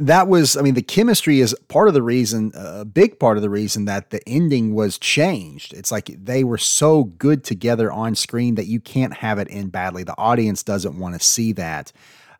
That 0.00 0.28
was, 0.28 0.56
I 0.56 0.62
mean, 0.62 0.74
the 0.74 0.82
chemistry 0.82 1.40
is 1.40 1.56
part 1.66 1.88
of 1.88 1.94
the 1.94 2.02
reason, 2.02 2.52
a 2.54 2.84
big 2.84 3.18
part 3.18 3.36
of 3.36 3.42
the 3.42 3.50
reason 3.50 3.86
that 3.86 4.10
the 4.10 4.26
ending 4.28 4.72
was 4.72 4.96
changed. 4.96 5.74
It's 5.74 5.90
like 5.90 6.16
they 6.24 6.44
were 6.44 6.58
so 6.58 7.04
good 7.04 7.42
together 7.42 7.90
on 7.90 8.14
screen 8.14 8.54
that 8.54 8.66
you 8.66 8.78
can't 8.78 9.14
have 9.14 9.40
it 9.40 9.48
end 9.50 9.72
badly. 9.72 10.04
The 10.04 10.16
audience 10.16 10.62
doesn't 10.62 10.96
want 10.96 11.18
to 11.18 11.26
see 11.26 11.52
that. 11.54 11.90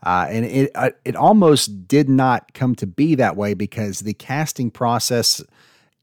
Uh, 0.04 0.26
and 0.30 0.44
it 0.44 0.70
uh, 0.76 0.90
it 1.04 1.16
almost 1.16 1.88
did 1.88 2.08
not 2.08 2.54
come 2.54 2.76
to 2.76 2.86
be 2.86 3.16
that 3.16 3.36
way 3.36 3.54
because 3.54 4.00
the 4.00 4.14
casting 4.14 4.70
process 4.70 5.42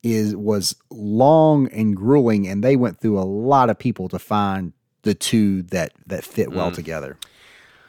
is 0.05 0.35
was 0.35 0.75
long 0.91 1.67
and 1.69 1.95
grueling, 1.97 2.47
and 2.47 2.63
they 2.63 2.75
went 2.75 2.99
through 2.99 3.19
a 3.19 3.25
lot 3.25 3.69
of 3.69 3.79
people 3.79 4.07
to 4.09 4.19
find 4.19 4.71
the 5.01 5.15
two 5.15 5.63
that 5.63 5.93
that 6.05 6.23
fit 6.23 6.51
well 6.51 6.71
together. 6.71 7.17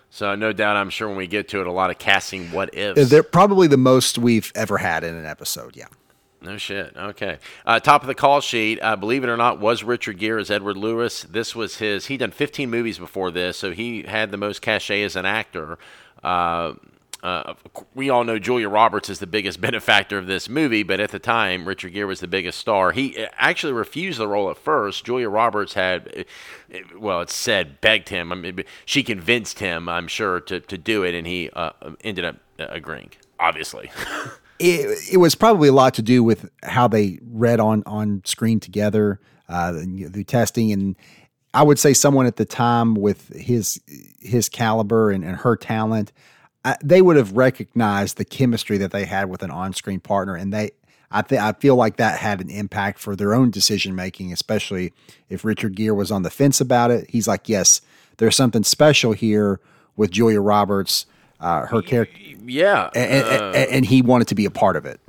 So 0.08 0.35
no 0.35 0.52
doubt, 0.52 0.76
I'm 0.76 0.88
sure 0.88 1.08
when 1.08 1.18
we 1.18 1.26
get 1.26 1.49
to 1.49 1.61
it, 1.61 1.66
a 1.66 1.73
lot 1.73 1.90
of 1.90 1.99
casting 1.99 2.50
what 2.50 2.75
ifs. 2.75 3.11
They're 3.11 3.23
probably 3.23 3.66
the 3.66 3.76
most 3.76 4.16
we've 4.16 4.50
ever 4.54 4.78
had 4.78 5.04
in 5.04 5.14
an 5.14 5.26
episode. 5.26 5.76
Yeah. 5.76 5.88
No 6.40 6.56
shit. 6.56 6.96
Okay. 6.96 7.38
Uh, 7.66 7.80
top 7.80 8.02
of 8.02 8.06
the 8.06 8.14
call 8.14 8.40
sheet, 8.40 8.78
uh, 8.80 8.96
believe 8.96 9.25
it 9.25 9.28
or 9.28 9.37
not, 9.37 9.58
was 9.58 9.82
Richard 9.82 10.18
Gere 10.18 10.40
as 10.40 10.50
Edward 10.50 10.76
Lewis. 10.76 11.25
This 11.25 11.54
was 11.54 11.78
his. 11.78 12.06
He'd 12.06 12.18
done 12.18 12.30
15 12.30 12.70
movies 12.70 12.99
before 12.99 13.30
this, 13.30 13.58
so 13.58 13.73
he 13.73 14.02
had 14.02 14.30
the 14.30 14.37
most 14.37 14.62
cachet 14.62 15.02
as 15.02 15.16
an 15.16 15.26
actor. 15.26 15.78
Uh, 16.23 16.75
uh, 17.23 17.54
we 17.94 18.11
all 18.11 18.25
know 18.25 18.38
Julia 18.38 18.68
Roberts 18.68 19.08
is 19.08 19.18
the 19.18 19.26
biggest 19.26 19.61
benefactor 19.61 20.18
of 20.18 20.26
this 20.26 20.49
movie, 20.49 20.82
but 20.82 21.00
at 21.00 21.11
the 21.11 21.18
time, 21.18 21.66
Richard 21.66 21.92
Gere 21.92 22.06
was 22.06 22.20
the 22.20 22.26
biggest 22.26 22.58
star. 22.58 22.92
He 22.92 23.16
uh, 23.16 23.28
actually 23.37 23.73
refused 23.73 24.18
the 24.18 24.28
role 24.28 24.50
at 24.50 24.58
first. 24.58 25.04
Julia 25.04 25.28
Roberts 25.28 25.75
had, 25.75 26.26
uh, 26.73 26.78
well, 26.99 27.20
it's 27.23 27.35
said, 27.35 27.80
begged 27.80 28.08
him. 28.08 28.32
I 28.32 28.35
mean, 28.37 28.64
she 28.85 29.02
convinced 29.02 29.58
him, 29.58 29.88
I'm 29.88 30.08
sure, 30.08 30.40
to, 30.40 30.61
to 30.61 30.78
do 30.78 31.02
it, 31.02 31.14
and 31.14 31.26
he 31.26 31.50
uh, 31.54 31.70
ended 32.02 32.25
up 32.25 32.37
uh, 32.58 32.66
agreeing, 32.68 33.11
obviously. 33.40 33.90
it, 34.58 34.99
it 35.12 35.16
was 35.16 35.35
probably 35.35 35.68
a 35.68 35.73
lot 35.73 35.94
to 35.94 36.02
do 36.02 36.23
with 36.23 36.49
how 36.62 36.88
they 36.88 37.18
read 37.23 37.61
on 37.61 37.82
on 37.87 38.23
screen 38.25 38.61
together, 38.61 39.20
uh, 39.49 39.73
the, 39.73 40.08
the 40.11 40.25
testing, 40.25 40.73
and 40.73 40.96
I 41.54 41.62
would 41.62 41.78
say 41.78 41.94
someone 41.94 42.26
at 42.26 42.37
the 42.37 42.44
time 42.44 42.94
with 42.94 43.28
his 43.28 43.80
his 44.20 44.49
caliber 44.49 45.11
and, 45.11 45.25
and 45.25 45.37
her 45.38 45.56
talent, 45.56 46.12
uh, 46.66 46.75
they 46.82 47.00
would 47.00 47.16
have 47.16 47.37
recognized 47.37 48.16
the 48.16 48.25
chemistry 48.25 48.76
that 48.76 48.90
they 48.90 49.04
had 49.04 49.30
with 49.30 49.44
an 49.44 49.52
on 49.52 49.73
screen 49.73 50.00
partner, 50.00 50.35
and 50.35 50.52
they. 50.52 50.73
I 51.08 51.22
think 51.22 51.40
I 51.40 51.52
feel 51.52 51.76
like 51.76 51.98
that 51.98 52.18
had 52.18 52.40
an 52.40 52.50
impact 52.50 52.98
for 52.98 53.14
their 53.14 53.33
own 53.33 53.52
decision 53.52 53.94
making, 53.94 54.33
especially 54.33 54.92
if 55.29 55.44
Richard 55.44 55.76
Gere 55.76 55.94
was 55.94 56.11
on 56.11 56.24
the 56.24 56.31
fence 56.31 56.61
about 56.61 56.90
it. 56.90 57.09
He's 57.09 57.29
like, 57.29 57.48
"Yes, 57.48 57.81
there's 58.16 58.35
something 58.35 58.64
special 58.64 59.12
here 59.12 59.61
with 59.94 60.11
Julia 60.11 60.40
Roberts, 60.40 61.07
uh, 61.38 61.66
her 61.66 61.81
character." 61.83 62.18
yeah. 62.44 62.90
and, 62.96 63.24
uh, 63.24 63.52
and, 63.55 63.70
and 63.70 63.87
he 63.87 64.02
wanted 64.02 64.26
to 64.29 64.35
be 64.35 64.46
a 64.46 64.50
part 64.50 64.74
of 64.74 64.85
it. 64.85 65.00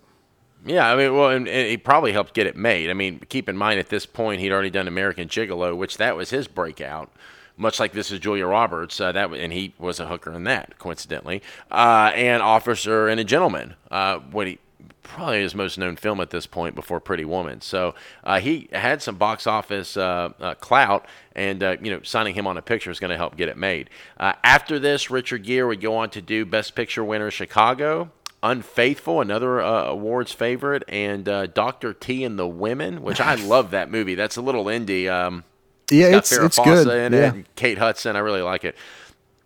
Yeah, 0.63 0.91
I 0.91 0.95
mean, 0.95 1.15
well, 1.15 1.31
and, 1.31 1.47
and 1.47 1.67
he 1.67 1.77
probably 1.77 2.11
helped 2.11 2.35
get 2.35 2.45
it 2.45 2.55
made. 2.55 2.91
I 2.91 2.93
mean, 2.93 3.21
keep 3.29 3.49
in 3.49 3.57
mind 3.57 3.79
at 3.79 3.89
this 3.89 4.05
point 4.05 4.39
he'd 4.41 4.51
already 4.51 4.69
done 4.69 4.87
American 4.87 5.27
Gigolo, 5.27 5.75
which 5.75 5.97
that 5.97 6.15
was 6.15 6.29
his 6.29 6.47
breakout. 6.47 7.11
Much 7.57 7.79
like 7.79 7.91
this 7.91 8.11
is 8.11 8.19
Julia 8.19 8.45
Roberts, 8.45 9.01
uh, 9.01 9.11
that 9.11 9.31
and 9.33 9.51
he 9.51 9.73
was 9.79 9.99
a 9.99 10.07
hooker 10.07 10.31
in 10.31 10.43
that, 10.43 10.77
coincidentally, 10.77 11.41
uh, 11.71 12.11
and 12.13 12.41
Officer 12.43 13.07
and 13.07 13.19
a 13.19 13.23
Gentleman. 13.23 13.73
Uh, 13.89 14.19
what 14.19 14.47
he 14.47 14.59
probably 15.07 15.41
his 15.41 15.55
most 15.55 15.77
known 15.77 15.95
film 15.95 16.19
at 16.19 16.29
this 16.29 16.45
point 16.45 16.75
before 16.75 16.99
Pretty 16.99 17.25
Woman. 17.25 17.61
So 17.61 17.95
uh, 18.23 18.39
he 18.39 18.69
had 18.71 19.01
some 19.01 19.15
box 19.15 19.47
office 19.47 19.97
uh, 19.97 20.29
uh, 20.39 20.53
clout, 20.55 21.05
and 21.35 21.63
uh, 21.63 21.77
you 21.81 21.91
know, 21.91 22.01
signing 22.03 22.35
him 22.35 22.45
on 22.45 22.57
a 22.57 22.61
picture 22.61 22.91
is 22.91 22.99
going 22.99 23.11
to 23.11 23.17
help 23.17 23.35
get 23.35 23.49
it 23.49 23.57
made. 23.57 23.89
Uh, 24.19 24.33
after 24.43 24.77
this, 24.79 25.09
Richard 25.09 25.43
Gere 25.43 25.67
would 25.67 25.81
go 25.81 25.95
on 25.95 26.09
to 26.11 26.21
do 26.21 26.45
Best 26.45 26.75
Picture 26.75 27.03
winner 27.03 27.31
Chicago. 27.31 28.11
Unfaithful, 28.43 29.19
another 29.19 29.61
uh, 29.61 29.85
awards 29.85 30.31
favorite, 30.31 30.83
and 30.87 31.27
uh, 31.27 31.47
Doctor 31.47 31.93
T 31.93 32.23
and 32.23 32.37
the 32.37 32.47
Women, 32.47 33.01
which 33.01 33.19
I 33.19 33.33
love 33.35 33.71
that 33.71 33.89
movie. 33.89 34.13
That's 34.13 34.37
a 34.37 34.41
little 34.41 34.65
indie. 34.65 35.11
Um, 35.11 35.43
Yeah, 35.91 36.11
got 36.11 36.17
it's 36.19 36.37
Farrah 36.37 36.45
it's 36.45 36.57
good. 36.59 36.87
in 36.87 37.13
Yeah. 37.13 37.19
it, 37.19 37.33
and 37.33 37.55
Kate 37.55 37.77
Hudson. 37.77 38.15
I 38.15 38.19
really 38.19 38.41
like 38.41 38.63
it. 38.63 38.75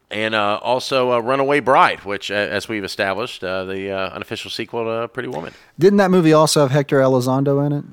And 0.10 0.36
uh, 0.36 0.60
also 0.62 1.14
uh, 1.14 1.20
Runaway 1.20 1.62
Bride, 1.62 2.00
which, 2.04 2.32
uh, 2.32 2.34
as 2.34 2.68
we've 2.68 2.84
established, 2.84 3.44
uh, 3.44 3.64
the 3.64 3.92
uh, 3.92 4.10
unofficial 4.10 4.52
sequel 4.52 4.84
to 4.84 5.08
Pretty 5.08 5.30
Woman. 5.30 5.54
Didn't 5.80 5.98
that 5.98 6.12
movie 6.12 6.34
also 6.34 6.60
have 6.62 6.72
Hector 6.72 7.00
Elizondo 7.00 7.66
in 7.66 7.72
it? 7.72 7.86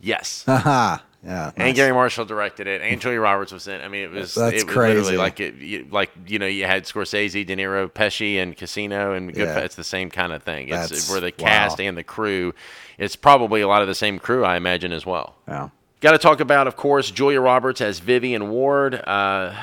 Yes. 0.00 0.44
Haha. 0.46 0.98
Yeah. 1.22 1.48
And 1.48 1.58
nice. 1.66 1.76
Garry 1.76 1.92
Marshall 1.92 2.24
directed 2.24 2.66
it, 2.66 2.80
and 2.80 2.98
Julia 2.98 3.20
Roberts 3.20 3.52
was 3.52 3.68
in. 3.68 3.74
it. 3.74 3.84
I 3.84 3.88
mean, 3.88 4.04
it 4.04 4.10
was 4.10 4.34
That's 4.34 4.62
it 4.62 4.64
was 4.66 4.74
crazy. 4.74 4.94
literally 4.96 5.16
like 5.18 5.38
it, 5.38 5.54
you, 5.56 5.86
like 5.90 6.10
you 6.26 6.38
know, 6.38 6.46
you 6.46 6.64
had 6.64 6.84
Scorsese, 6.84 7.44
De 7.46 7.54
Niro, 7.56 7.90
Pesci, 7.90 8.36
and 8.42 8.56
Casino, 8.56 9.12
and. 9.12 9.36
Yeah. 9.36 9.58
It's 9.58 9.74
the 9.74 9.84
same 9.84 10.08
kind 10.08 10.32
of 10.32 10.42
thing. 10.42 10.68
It's 10.68 10.78
That's- 10.78 11.10
where 11.10 11.20
the 11.20 11.34
wow. 11.38 11.44
cast 11.46 11.78
and 11.78 11.94
the 11.94 12.02
crew. 12.04 12.54
It's 12.96 13.16
probably 13.16 13.60
a 13.60 13.68
lot 13.68 13.82
of 13.82 13.88
the 13.88 13.94
same 13.94 14.18
crew, 14.18 14.46
I 14.46 14.56
imagine, 14.56 14.92
as 14.92 15.04
well. 15.04 15.34
Yeah. 15.46 15.68
Got 16.00 16.12
to 16.12 16.18
talk 16.18 16.40
about, 16.40 16.66
of 16.66 16.76
course, 16.76 17.10
Julia 17.10 17.42
Roberts 17.42 17.82
as 17.82 17.98
Vivian 17.98 18.48
Ward, 18.48 18.94
uh, 18.94 19.54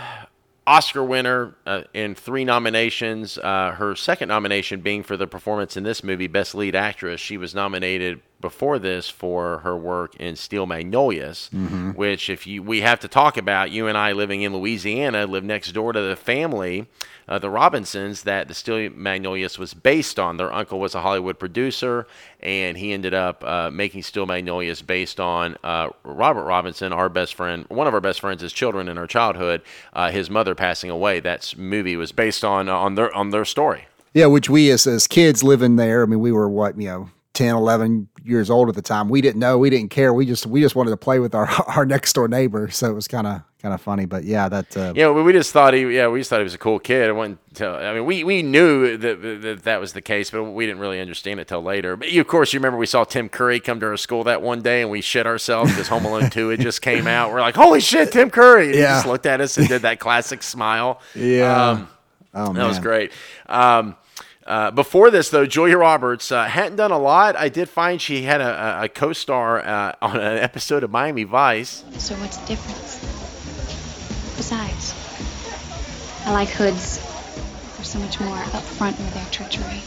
Oscar 0.67 1.03
winner 1.03 1.55
uh, 1.65 1.81
in 1.95 2.13
three 2.13 2.45
nominations. 2.45 3.39
Uh, 3.39 3.71
her 3.71 3.95
second 3.95 4.27
nomination 4.27 4.81
being 4.81 5.01
for 5.01 5.17
the 5.17 5.25
performance 5.25 5.75
in 5.75 5.83
this 5.83 6.03
movie, 6.03 6.27
Best 6.27 6.53
Lead 6.53 6.75
Actress. 6.75 7.19
She 7.19 7.37
was 7.37 7.55
nominated 7.55 8.21
before 8.39 8.77
this 8.77 9.09
for 9.09 9.59
her 9.59 9.75
work 9.75 10.15
in 10.17 10.35
Steel 10.35 10.67
Magnolias, 10.67 11.49
which, 11.95 12.29
if 12.29 12.45
you 12.45 12.61
we 12.61 12.81
have 12.81 12.99
to 12.99 13.07
talk 13.07 13.37
about, 13.37 13.71
you 13.71 13.87
and 13.87 13.97
I 13.97 14.11
living 14.11 14.43
in 14.43 14.55
Louisiana 14.55 15.25
live 15.25 15.43
next 15.43 15.71
door 15.71 15.91
to 15.91 16.01
the 16.01 16.15
family, 16.15 16.85
uh, 17.27 17.39
the 17.39 17.49
Robinsons, 17.49 18.23
that 18.23 18.47
the 18.47 18.53
Steel 18.53 18.89
Magnolias 18.91 19.59
was 19.59 19.73
based 19.73 20.19
on. 20.19 20.37
Their 20.37 20.51
uncle 20.51 20.79
was 20.79 20.95
a 20.95 21.01
Hollywood 21.01 21.39
producer, 21.39 22.07
and 22.39 22.77
he 22.77 22.93
ended 22.93 23.13
up 23.13 23.43
uh, 23.43 23.69
making 23.71 24.03
Steel 24.03 24.25
Magnolias 24.25 24.81
based 24.81 25.19
on 25.19 25.57
uh, 25.63 25.89
Robert 26.03 26.43
Robinson, 26.43 26.93
our 26.93 27.09
best 27.09 27.35
friend, 27.35 27.65
one 27.69 27.87
of 27.87 27.93
our 27.93 28.01
best 28.01 28.21
friends 28.21 28.43
as 28.43 28.53
children 28.53 28.87
in 28.87 28.97
our 28.97 29.07
childhood. 29.07 29.61
Uh, 29.93 30.11
his 30.11 30.29
mother 30.29 30.55
passing 30.55 30.89
away. 30.89 31.19
That 31.19 31.53
movie 31.57 31.95
was 31.95 32.11
based 32.11 32.43
on 32.43 32.69
on 32.69 32.95
their 32.95 33.13
on 33.13 33.31
their 33.31 33.45
story. 33.45 33.87
Yeah, 34.13 34.27
which 34.27 34.49
we 34.49 34.71
as 34.71 34.87
as 34.87 35.07
kids 35.07 35.43
living 35.43 35.75
there, 35.75 36.03
I 36.03 36.05
mean, 36.05 36.19
we 36.19 36.31
were 36.31 36.49
what, 36.49 36.79
you 36.79 36.87
know, 36.87 37.09
10, 37.33 37.53
11 37.53 38.07
years 38.23 38.49
old 38.49 38.67
at 38.67 38.73
the 38.73 38.81
time. 38.81 39.09
We 39.09 39.21
didn't 39.21 39.39
know, 39.39 39.59
we 39.59 39.69
didn't 39.69 39.91
care. 39.91 40.11
We 40.11 40.25
just 40.25 40.47
we 40.47 40.59
just 40.59 40.75
wanted 40.75 40.89
to 40.89 40.97
play 40.97 41.19
with 41.19 41.35
our 41.35 41.47
our 41.67 41.85
next 41.85 42.13
door 42.13 42.27
neighbor, 42.27 42.69
so 42.69 42.89
it 42.89 42.93
was 42.93 43.07
kind 43.07 43.27
of 43.27 43.43
kind 43.67 43.73
of 43.73 43.81
funny, 43.81 44.05
but 44.05 44.23
yeah, 44.23 44.47
that 44.47 44.77
uh, 44.77 44.93
Yeah, 44.95 45.09
we 45.11 45.21
we 45.23 45.33
just 45.33 45.51
thought 45.51 45.73
he. 45.73 45.81
Yeah, 45.95 46.07
we 46.07 46.21
just 46.21 46.29
thought 46.29 46.39
he 46.39 46.43
was 46.45 46.53
a 46.53 46.57
cool 46.57 46.79
kid. 46.79 47.09
I 47.09 47.11
wasn't 47.11 47.39
tell. 47.53 47.75
I 47.75 47.93
mean, 47.93 48.05
we, 48.05 48.23
we 48.23 48.43
knew 48.43 48.95
that, 48.95 49.21
that 49.41 49.63
that 49.63 49.81
was 49.81 49.91
the 49.91 50.01
case, 50.01 50.29
but 50.31 50.43
we 50.45 50.65
didn't 50.65 50.79
really 50.79 51.01
understand 51.01 51.41
it 51.41 51.49
till 51.49 51.61
later. 51.61 51.97
But 51.97 52.11
you, 52.13 52.21
of 52.21 52.27
course, 52.27 52.53
you 52.53 52.59
remember 52.59 52.77
we 52.77 52.85
saw 52.85 53.03
Tim 53.03 53.27
Curry 53.27 53.59
come 53.59 53.81
to 53.81 53.87
our 53.87 53.97
school 53.97 54.23
that 54.23 54.41
one 54.41 54.61
day, 54.61 54.81
and 54.81 54.89
we 54.89 55.01
shit 55.01 55.27
ourselves 55.27 55.71
because 55.71 55.89
Home 55.89 56.05
Alone 56.05 56.29
Two 56.29 56.47
had 56.49 56.61
just 56.61 56.81
came 56.81 57.07
out. 57.07 57.31
We're 57.33 57.41
like, 57.41 57.55
"Holy 57.55 57.81
shit, 57.81 58.13
Tim 58.13 58.29
Curry!" 58.29 58.67
And 58.67 58.75
he 58.75 58.79
Yeah. 58.79 58.95
just 58.95 59.07
looked 59.07 59.25
at 59.25 59.41
us 59.41 59.57
and 59.57 59.67
did 59.67 59.81
that 59.81 59.99
classic 59.99 60.43
smile. 60.43 61.01
Yeah. 61.13 61.71
Um, 61.71 61.89
oh 62.33 62.53
that 62.53 62.65
was 62.65 62.79
great. 62.79 63.11
Um, 63.47 63.97
uh, 64.45 64.71
before 64.71 65.11
this, 65.11 65.29
though, 65.29 65.45
Julia 65.45 65.77
Roberts 65.77 66.31
uh, 66.31 66.45
hadn't 66.45 66.77
done 66.77 66.91
a 66.91 66.97
lot. 66.97 67.35
I 67.35 67.49
did 67.49 67.67
find 67.67 68.01
she 68.01 68.21
had 68.23 68.39
a, 68.39 68.79
a, 68.79 68.83
a 68.85 68.87
co-star 68.87 69.59
uh, 69.59 69.91
on 70.01 70.15
an 70.17 70.37
episode 70.37 70.83
of 70.85 70.89
Miami 70.89 71.25
Vice. 71.25 71.83
So 71.97 72.15
what's 72.15 72.37
the 72.37 72.45
difference? 72.47 73.06
I 76.27 76.31
like 76.31 76.49
hoods. 76.49 76.97
They're 77.77 77.85
so 77.85 77.99
much 77.99 78.19
more 78.19 78.35
upfront 78.37 78.97
with 78.97 79.13
their 79.13 79.25
treachery. 79.31 79.81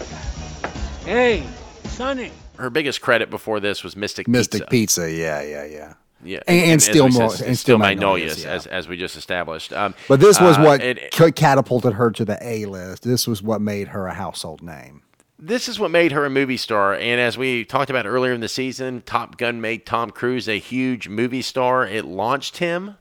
Hey, 1.04 1.46
Sonny. 1.84 2.30
her 2.58 2.70
biggest 2.70 3.00
credit 3.02 3.28
before 3.30 3.60
this 3.60 3.84
was 3.84 3.94
Mystic 3.96 4.26
Mystic 4.26 4.68
Pizza. 4.70 5.02
Pizza. 5.02 5.12
Yeah, 5.12 5.42
yeah, 5.42 5.64
yeah. 5.66 5.94
Yeah, 6.22 6.40
And- 6.46 6.60
and 6.62 6.72
as 6.76 6.84
Steel 6.84 7.06
we 7.06 7.10
Mo- 7.18 7.28
said, 7.28 7.46
and 7.48 7.56
Steel 7.58 7.76
Steel 7.76 7.78
Magnolias, 7.78 8.36
Magnolias, 8.38 8.44
yeah. 8.44 8.52
as, 8.52 8.66
as 8.84 8.88
we 8.88 8.96
just 8.98 9.16
established. 9.16 9.72
Um, 9.72 9.94
But 10.08 10.20
this 10.20 10.38
was 10.40 10.58
uh, 10.58 10.62
what 10.62 10.82
it- 10.82 11.10
catapulted 11.36 11.94
her 11.94 12.10
to 12.10 12.24
the 12.26 12.38
A 12.46 12.66
list. 12.66 13.02
This 13.04 13.26
was 13.26 13.42
what 13.42 13.60
made 13.62 13.88
her 13.88 14.06
a 14.06 14.14
household 14.14 14.62
name. 14.62 15.02
this 15.38 15.66
is 15.68 15.78
what 15.80 15.90
made 15.90 16.12
her 16.12 16.24
a 16.26 16.30
movie 16.30 16.58
star. 16.58 16.94
And 16.94 17.20
as 17.20 17.36
we 17.38 17.64
talked 17.64 17.88
about 17.90 18.04
earlier 18.06 18.32
in 18.34 18.40
the 18.40 18.48
season, 18.48 19.02
Top 19.06 19.36
Gun 19.38 19.60
made 19.62 19.84
Tom 19.86 20.10
Cruise 20.10 20.46
a 20.48 20.58
huge 20.58 21.08
movie 21.08 21.42
star. 21.42 21.86
It 21.86 22.04
launched 22.04 22.58
him. 22.58 22.96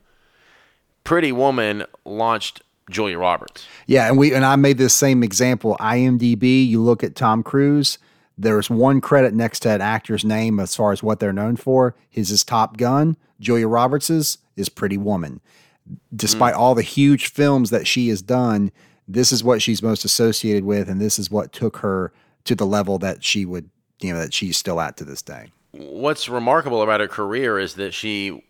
Pretty 1.04 1.32
Woman 1.32 1.84
launched 2.06 2.62
Julia 2.90 3.18
Roberts. 3.18 3.66
Yeah, 3.86 4.08
and 4.08 4.18
we 4.18 4.34
and 4.34 4.44
I 4.44 4.56
made 4.56 4.78
this 4.78 4.94
same 4.94 5.22
example. 5.22 5.76
IMDb, 5.80 6.66
you 6.66 6.82
look 6.82 7.02
at 7.02 7.14
Tom 7.14 7.42
Cruise, 7.42 7.98
there's 8.40 8.70
one 8.70 9.00
credit 9.00 9.34
next 9.34 9.60
to 9.60 9.68
that 9.68 9.80
actor's 9.80 10.24
name 10.24 10.60
as 10.60 10.74
far 10.74 10.92
as 10.92 11.02
what 11.02 11.20
they're 11.20 11.32
known 11.32 11.56
for. 11.56 11.94
His 12.08 12.30
is 12.30 12.42
Top 12.42 12.76
Gun. 12.78 13.16
Julia 13.38 13.68
Roberts's 13.68 14.38
is 14.56 14.68
Pretty 14.68 14.96
Woman. 14.96 15.40
Despite 16.14 16.54
mm. 16.54 16.58
all 16.58 16.74
the 16.74 16.82
huge 16.82 17.28
films 17.28 17.70
that 17.70 17.86
she 17.86 18.08
has 18.08 18.22
done, 18.22 18.70
this 19.06 19.32
is 19.32 19.44
what 19.44 19.60
she's 19.60 19.82
most 19.82 20.04
associated 20.04 20.64
with, 20.64 20.88
and 20.88 21.00
this 21.00 21.18
is 21.18 21.30
what 21.30 21.52
took 21.52 21.78
her 21.78 22.12
to 22.44 22.54
the 22.54 22.66
level 22.66 22.98
that 22.98 23.24
she 23.24 23.44
would, 23.44 23.68
you 24.00 24.12
know, 24.12 24.20
that 24.20 24.32
she's 24.32 24.56
still 24.56 24.80
at 24.80 24.96
to 24.98 25.04
this 25.04 25.20
day. 25.20 25.50
What's 25.72 26.28
remarkable 26.28 26.82
about 26.82 27.00
her 27.00 27.08
career 27.08 27.58
is 27.58 27.74
that 27.74 27.92
she 27.92 28.42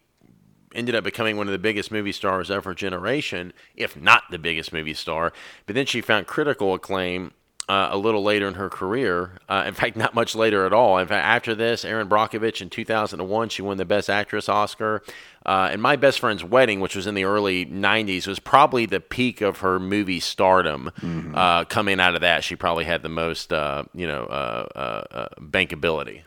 ended 0.74 0.94
up 0.94 1.04
becoming 1.04 1.36
one 1.36 1.46
of 1.46 1.52
the 1.52 1.58
biggest 1.58 1.90
movie 1.90 2.12
stars 2.12 2.50
of 2.50 2.64
her 2.64 2.74
generation, 2.74 3.52
if 3.74 3.96
not 3.96 4.24
the 4.30 4.38
biggest 4.38 4.72
movie 4.72 4.94
star. 4.94 5.32
But 5.66 5.74
then 5.74 5.86
she 5.86 6.00
found 6.00 6.26
critical 6.26 6.74
acclaim 6.74 7.32
uh, 7.68 7.88
a 7.92 7.96
little 7.96 8.22
later 8.24 8.48
in 8.48 8.54
her 8.54 8.68
career. 8.68 9.38
Uh, 9.48 9.64
in 9.66 9.74
fact, 9.74 9.96
not 9.96 10.12
much 10.14 10.34
later 10.34 10.66
at 10.66 10.72
all. 10.72 10.98
In 10.98 11.06
fact, 11.06 11.24
after 11.24 11.54
this, 11.54 11.84
Erin 11.84 12.08
Brockovich 12.08 12.60
in 12.60 12.68
2001, 12.68 13.48
she 13.48 13.62
won 13.62 13.76
the 13.76 13.84
Best 13.84 14.10
Actress 14.10 14.48
Oscar. 14.48 15.02
Uh, 15.46 15.68
and 15.70 15.80
My 15.80 15.94
Best 15.96 16.18
Friend's 16.18 16.42
Wedding, 16.42 16.80
which 16.80 16.96
was 16.96 17.06
in 17.06 17.14
the 17.14 17.24
early 17.24 17.64
90s, 17.64 18.26
was 18.26 18.40
probably 18.40 18.86
the 18.86 19.00
peak 19.00 19.40
of 19.40 19.60
her 19.60 19.78
movie 19.78 20.20
stardom. 20.20 20.90
Uh, 21.34 21.64
coming 21.64 22.00
out 22.00 22.14
of 22.14 22.20
that, 22.22 22.42
she 22.42 22.56
probably 22.56 22.84
had 22.84 23.02
the 23.02 23.08
most, 23.08 23.52
uh, 23.52 23.84
you 23.94 24.06
know, 24.06 24.24
uh, 24.24 25.28
bankability. 25.40 26.22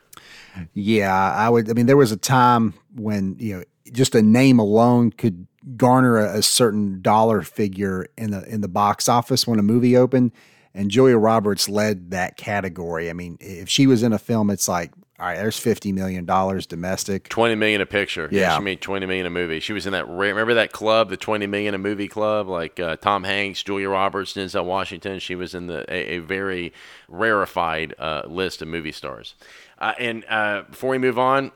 Yeah, 0.73 1.13
I 1.13 1.49
would. 1.49 1.69
I 1.69 1.73
mean, 1.73 1.87
there 1.87 1.97
was 1.97 2.11
a 2.11 2.17
time 2.17 2.73
when 2.95 3.35
you 3.39 3.57
know 3.57 3.63
just 3.91 4.15
a 4.15 4.21
name 4.21 4.59
alone 4.59 5.11
could 5.11 5.47
garner 5.77 6.17
a, 6.17 6.39
a 6.39 6.41
certain 6.41 7.01
dollar 7.01 7.41
figure 7.41 8.07
in 8.17 8.31
the 8.31 8.43
in 8.47 8.61
the 8.61 8.67
box 8.67 9.07
office 9.07 9.47
when 9.47 9.59
a 9.59 9.63
movie 9.63 9.95
opened, 9.97 10.31
and 10.73 10.89
Julia 10.89 11.17
Roberts 11.17 11.69
led 11.69 12.11
that 12.11 12.37
category. 12.37 13.09
I 13.09 13.13
mean, 13.13 13.37
if 13.39 13.69
she 13.69 13.87
was 13.87 14.03
in 14.03 14.13
a 14.13 14.19
film, 14.19 14.49
it's 14.49 14.67
like, 14.67 14.91
all 15.19 15.27
right, 15.27 15.37
there's 15.37 15.57
fifty 15.57 15.91
million 15.91 16.25
dollars 16.25 16.65
domestic. 16.65 17.29
Twenty 17.29 17.55
million 17.55 17.81
a 17.81 17.85
picture. 17.85 18.27
Yeah. 18.31 18.57
she 18.57 18.63
made 18.63 18.81
twenty 18.81 19.05
million 19.05 19.25
a 19.25 19.29
movie. 19.29 19.59
She 19.59 19.73
was 19.73 19.85
in 19.85 19.93
that. 19.93 20.07
Remember 20.07 20.53
that 20.55 20.71
club, 20.71 21.09
the 21.09 21.17
twenty 21.17 21.47
million 21.47 21.73
a 21.73 21.77
movie 21.77 22.07
club, 22.07 22.47
like 22.47 22.79
uh, 22.79 22.97
Tom 22.97 23.23
Hanks, 23.23 23.63
Julia 23.63 23.89
Roberts, 23.89 24.33
Denzel 24.33 24.65
Washington. 24.65 25.19
She 25.19 25.35
was 25.35 25.53
in 25.53 25.67
the 25.67 25.85
a, 25.87 26.15
a 26.15 26.19
very 26.19 26.73
rarefied 27.07 27.93
uh, 27.99 28.23
list 28.27 28.61
of 28.61 28.67
movie 28.67 28.91
stars. 28.91 29.35
Uh, 29.79 29.93
and 29.99 30.25
uh, 30.29 30.63
before 30.69 30.91
we 30.91 30.97
move 30.97 31.19
on, 31.19 31.51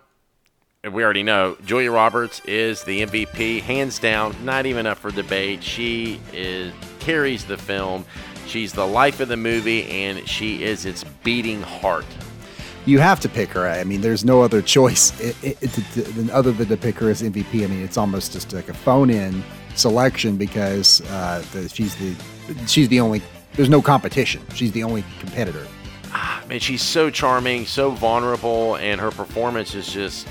we 0.93 1.03
already 1.03 1.23
know 1.23 1.57
Julia 1.65 1.91
Roberts 1.91 2.41
is 2.45 2.83
the 2.83 3.05
MVP, 3.05 3.61
hands 3.61 3.99
down. 3.99 4.35
Not 4.43 4.65
even 4.65 4.85
up 4.85 4.97
for 4.97 5.11
debate. 5.11 5.63
She 5.63 6.19
is 6.33 6.73
carries 6.99 7.45
the 7.45 7.57
film. 7.57 8.05
She's 8.47 8.73
the 8.73 8.85
life 8.85 9.19
of 9.19 9.27
the 9.27 9.37
movie, 9.37 9.89
and 9.89 10.27
she 10.27 10.63
is 10.63 10.85
its 10.85 11.03
beating 11.23 11.61
heart. 11.61 12.05
You 12.85 12.99
have 12.99 13.19
to 13.21 13.29
pick 13.29 13.49
her. 13.49 13.67
I 13.67 13.83
mean, 13.83 14.01
there's 14.01 14.23
no 14.23 14.41
other 14.41 14.61
choice 14.61 15.19
it, 15.19 15.35
it, 15.43 15.97
it, 15.97 16.29
other 16.29 16.51
than 16.53 16.67
to 16.69 16.77
pick 16.77 16.95
her 16.99 17.09
as 17.09 17.21
MVP. 17.21 17.63
I 17.63 17.67
mean, 17.67 17.83
it's 17.83 17.97
almost 17.97 18.31
just 18.31 18.53
like 18.53 18.69
a 18.69 18.73
phone-in 18.73 19.43
selection 19.75 20.37
because 20.37 21.01
uh, 21.11 21.43
the, 21.51 21.67
she's 21.67 21.95
the 21.95 22.15
she's 22.67 22.87
the 22.89 22.99
only. 22.99 23.21
There's 23.53 23.69
no 23.69 23.81
competition. 23.81 24.41
She's 24.53 24.71
the 24.71 24.83
only 24.83 25.03
competitor. 25.19 25.67
I 26.13 26.45
mean, 26.47 26.59
she's 26.59 26.81
so 26.81 27.09
charming, 27.09 27.65
so 27.65 27.91
vulnerable, 27.91 28.75
and 28.75 29.01
her 29.01 29.11
performance 29.11 29.75
is 29.75 29.91
just 29.91 30.27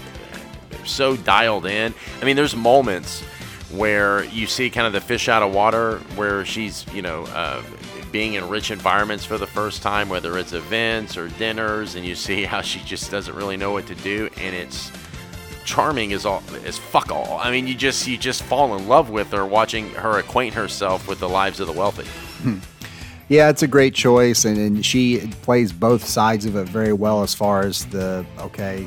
so 0.87 1.17
dialed 1.17 1.67
in. 1.67 1.95
I 2.21 2.25
mean, 2.25 2.37
there's 2.37 2.57
moments 2.57 3.23
where 3.71 4.25
you 4.25 4.47
see 4.47 4.71
kind 4.71 4.87
of 4.87 4.93
the 4.93 5.01
fish 5.01 5.29
out 5.29 5.43
of 5.43 5.53
water, 5.53 5.99
where 6.15 6.45
she's, 6.45 6.87
you 6.95 7.03
know, 7.03 7.25
uh, 7.27 7.63
being 8.13 8.35
in 8.35 8.49
rich 8.49 8.71
environments 8.71 9.25
for 9.25 9.37
the 9.37 9.47
first 9.47 9.83
time, 9.83 10.09
whether 10.09 10.39
it's 10.39 10.53
events 10.53 11.17
or 11.17 11.29
dinners, 11.31 11.97
and 11.97 12.07
you 12.07 12.15
see 12.15 12.45
how 12.45 12.61
she 12.61 12.79
just 12.81 13.11
doesn't 13.11 13.35
really 13.35 13.57
know 13.57 13.73
what 13.73 13.87
to 13.87 13.95
do, 13.97 14.31
and 14.39 14.55
it's 14.55 14.91
charming 15.65 16.13
as 16.13 16.25
all 16.25 16.43
as 16.65 16.79
fuck 16.79 17.11
all. 17.11 17.39
I 17.43 17.51
mean, 17.51 17.67
you 17.67 17.75
just 17.75 18.07
you 18.07 18.17
just 18.17 18.43
fall 18.45 18.77
in 18.77 18.87
love 18.89 19.11
with 19.11 19.33
her 19.33 19.45
watching 19.45 19.91
her 19.95 20.19
acquaint 20.19 20.55
herself 20.55 21.09
with 21.09 21.19
the 21.19 21.29
lives 21.29 21.61
of 21.61 21.67
the 21.67 21.73
wealthy. 21.73 22.07
Yeah, 23.29 23.51
it's 23.51 23.65
a 23.65 23.67
great 23.67 23.93
choice, 23.93 24.45
and, 24.45 24.57
and 24.57 24.87
she 24.87 25.27
plays 25.43 25.73
both 25.73 26.05
sides 26.05 26.47
of 26.47 26.55
it 26.55 26.69
very 26.69 26.93
well 26.93 27.25
as 27.25 27.35
far 27.35 27.63
as 27.63 27.85
the 27.87 28.25
okay, 28.39 28.87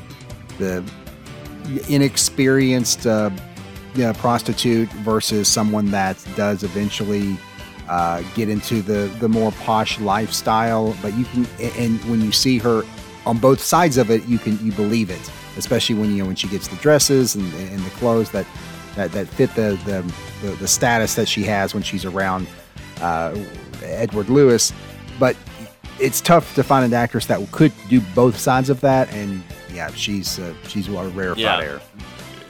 the 0.58 0.82
inexperienced 1.88 3.06
uh, 3.06 3.30
you 3.94 4.02
know, 4.02 4.12
prostitute 4.14 4.88
versus 4.92 5.48
someone 5.48 5.90
that 5.90 6.16
does 6.36 6.62
eventually 6.62 7.36
uh, 7.88 8.22
get 8.34 8.48
into 8.48 8.82
the 8.82 9.12
the 9.18 9.28
more 9.28 9.52
posh 9.52 9.98
lifestyle. 10.00 10.96
But 11.02 11.14
you 11.14 11.24
can, 11.24 11.46
and 11.60 11.98
when 12.04 12.20
you 12.20 12.32
see 12.32 12.58
her 12.58 12.82
on 13.26 13.38
both 13.38 13.60
sides 13.60 13.96
of 13.96 14.10
it, 14.10 14.24
you 14.26 14.38
can 14.38 14.64
you 14.64 14.72
believe 14.72 15.10
it, 15.10 15.30
especially 15.56 15.96
when 15.96 16.10
you 16.10 16.22
know 16.22 16.26
when 16.26 16.36
she 16.36 16.48
gets 16.48 16.68
the 16.68 16.76
dresses 16.76 17.34
and, 17.34 17.52
and 17.54 17.80
the 17.80 17.90
clothes 17.90 18.30
that 18.30 18.46
that, 18.94 19.12
that 19.12 19.26
fit 19.26 19.54
the, 19.54 19.78
the 19.84 20.46
the 20.46 20.54
the 20.56 20.68
status 20.68 21.14
that 21.16 21.26
she 21.26 21.42
has 21.44 21.74
when 21.74 21.82
she's 21.82 22.04
around 22.04 22.46
uh, 23.00 23.36
Edward 23.82 24.28
Lewis. 24.28 24.72
But 25.18 25.36
it's 25.98 26.20
tough 26.20 26.54
to 26.54 26.62
find 26.62 26.84
an 26.84 26.94
actress 26.94 27.26
that 27.26 27.40
could 27.52 27.72
do 27.88 28.00
both 28.14 28.38
sides 28.38 28.70
of 28.70 28.80
that, 28.82 29.12
and 29.12 29.42
yeah, 29.80 29.90
she's 29.94 30.38
uh, 30.38 30.52
she's 30.68 30.88
a 30.88 30.92
rarefied 31.08 31.38
Yeah. 31.38 31.58
air. 31.62 31.80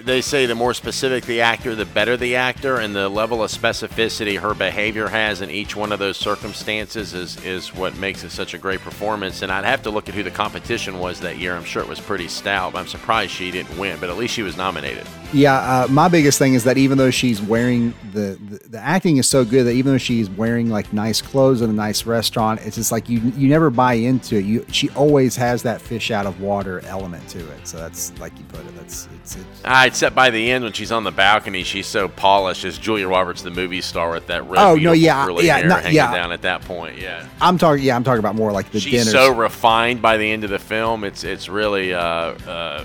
They 0.05 0.21
say 0.21 0.47
the 0.47 0.55
more 0.55 0.75
specific 0.75 1.25
the 1.25 1.41
actor, 1.41 1.75
the 1.75 1.85
better 1.85 2.17
the 2.17 2.37
actor, 2.37 2.77
and 2.77 2.95
the 2.95 3.09
level 3.09 3.43
of 3.43 3.51
specificity 3.51 4.39
her 4.39 4.55
behavior 4.55 5.09
has 5.09 5.41
in 5.41 5.51
each 5.51 5.77
one 5.77 5.93
of 5.93 5.99
those 5.99 6.17
circumstances 6.17 7.15
is, 7.15 7.43
is 7.45 7.75
what 7.75 7.97
makes 7.97 8.25
it 8.25 8.31
such 8.31 8.55
a 8.55 8.59
great 8.59 8.81
performance. 8.81 9.43
And 9.43 9.53
I'd 9.53 9.65
have 9.65 9.83
to 9.83 9.91
look 9.91 10.09
at 10.09 10.15
who 10.15 10.23
the 10.23 10.31
competition 10.31 10.99
was 10.99 11.21
that 11.21 11.39
year. 11.39 11.55
I'm 11.55 11.65
sure 11.65 11.83
it 11.83 11.89
was 11.89 12.01
pretty 12.01 12.29
stout. 12.29 12.75
I'm 12.75 12.87
surprised 12.87 13.33
she 13.33 13.51
didn't 13.51 13.79
win, 13.79 13.99
but 14.01 14.11
at 14.11 14.17
least 14.17 14.35
she 14.35 14.43
was 14.43 14.57
nominated. 14.57 15.07
Yeah, 15.33 15.55
uh, 15.55 15.87
my 15.89 16.09
biggest 16.09 16.39
thing 16.39 16.55
is 16.55 16.65
that 16.65 16.77
even 16.77 16.99
though 16.99 17.11
she's 17.13 17.41
wearing 17.41 17.95
the, 18.13 18.37
the 18.49 18.69
the 18.71 18.79
acting 18.79 19.19
is 19.19 19.29
so 19.29 19.45
good 19.45 19.65
that 19.65 19.73
even 19.73 19.93
though 19.93 19.99
she's 19.99 20.29
wearing 20.29 20.71
like 20.71 20.93
nice 20.93 21.23
clothes 21.23 21.63
in 21.63 21.71
a 21.71 21.73
nice 21.73 22.05
restaurant, 22.05 22.61
it's 22.65 22.75
just 22.75 22.91
like 22.91 23.09
you 23.09 23.21
you 23.37 23.49
never 23.49 23.71
buy 23.71 23.93
into 23.95 24.37
it. 24.39 24.45
You 24.45 24.67
she 24.73 24.91
always 24.91 25.37
has 25.37 25.63
that 25.63 25.81
fish 25.81 26.11
out 26.11 26.27
of 26.27 26.41
water 26.41 26.81
element 26.85 27.29
to 27.29 27.39
it. 27.39 27.69
So 27.69 27.77
that's 27.77 28.13
like 28.19 28.37
you 28.39 28.45
put 28.47 28.61
it. 28.61 28.75
That's 28.77 29.09
it's, 29.15 29.37
it's 29.37 29.63
Ah, 29.65 29.85
except 29.91 30.15
by 30.17 30.31
the 30.31 30.51
end 30.51 30.65
when 30.65 30.73
she's 30.73 30.91
on 30.93 31.05
the 31.05 31.11
balcony, 31.11 31.63
she's 31.63 31.87
so 31.87 32.09
polished 32.09 32.65
as 32.65 32.79
Julia 32.79 33.07
Roberts, 33.09 33.43
the 33.43 33.51
movie 33.51 33.81
star, 33.81 34.11
with 34.13 34.27
that 34.29 34.49
red, 34.49 34.59
Oh, 34.63 34.75
no, 34.77 34.93
yeah, 34.93 35.27
yeah, 35.41 35.59
hair 35.59 35.69
not- 35.69 35.83
hanging 35.83 35.97
yeah. 35.97 36.13
down 36.13 36.33
at 36.33 36.43
that 36.43 36.63
point. 36.63 36.99
Yeah. 36.99 37.27
I'm 37.41 37.59
talking. 37.59 37.85
Yeah, 37.85 37.97
I'm 37.97 38.05
talking 38.05 38.21
about 38.21 38.35
more 38.35 38.53
like 38.53 38.71
the 38.71 38.81
she's 38.81 38.93
dinners. 38.93 39.13
so 39.13 39.35
refined 39.35 40.01
by 40.01 40.17
the 40.17 40.31
end 40.31 40.45
of 40.45 40.51
the 40.51 40.59
film. 40.59 41.05
It's 41.05 41.25
it's 41.25 41.49
really 41.49 41.93
uh, 41.93 42.01
uh, 42.01 42.85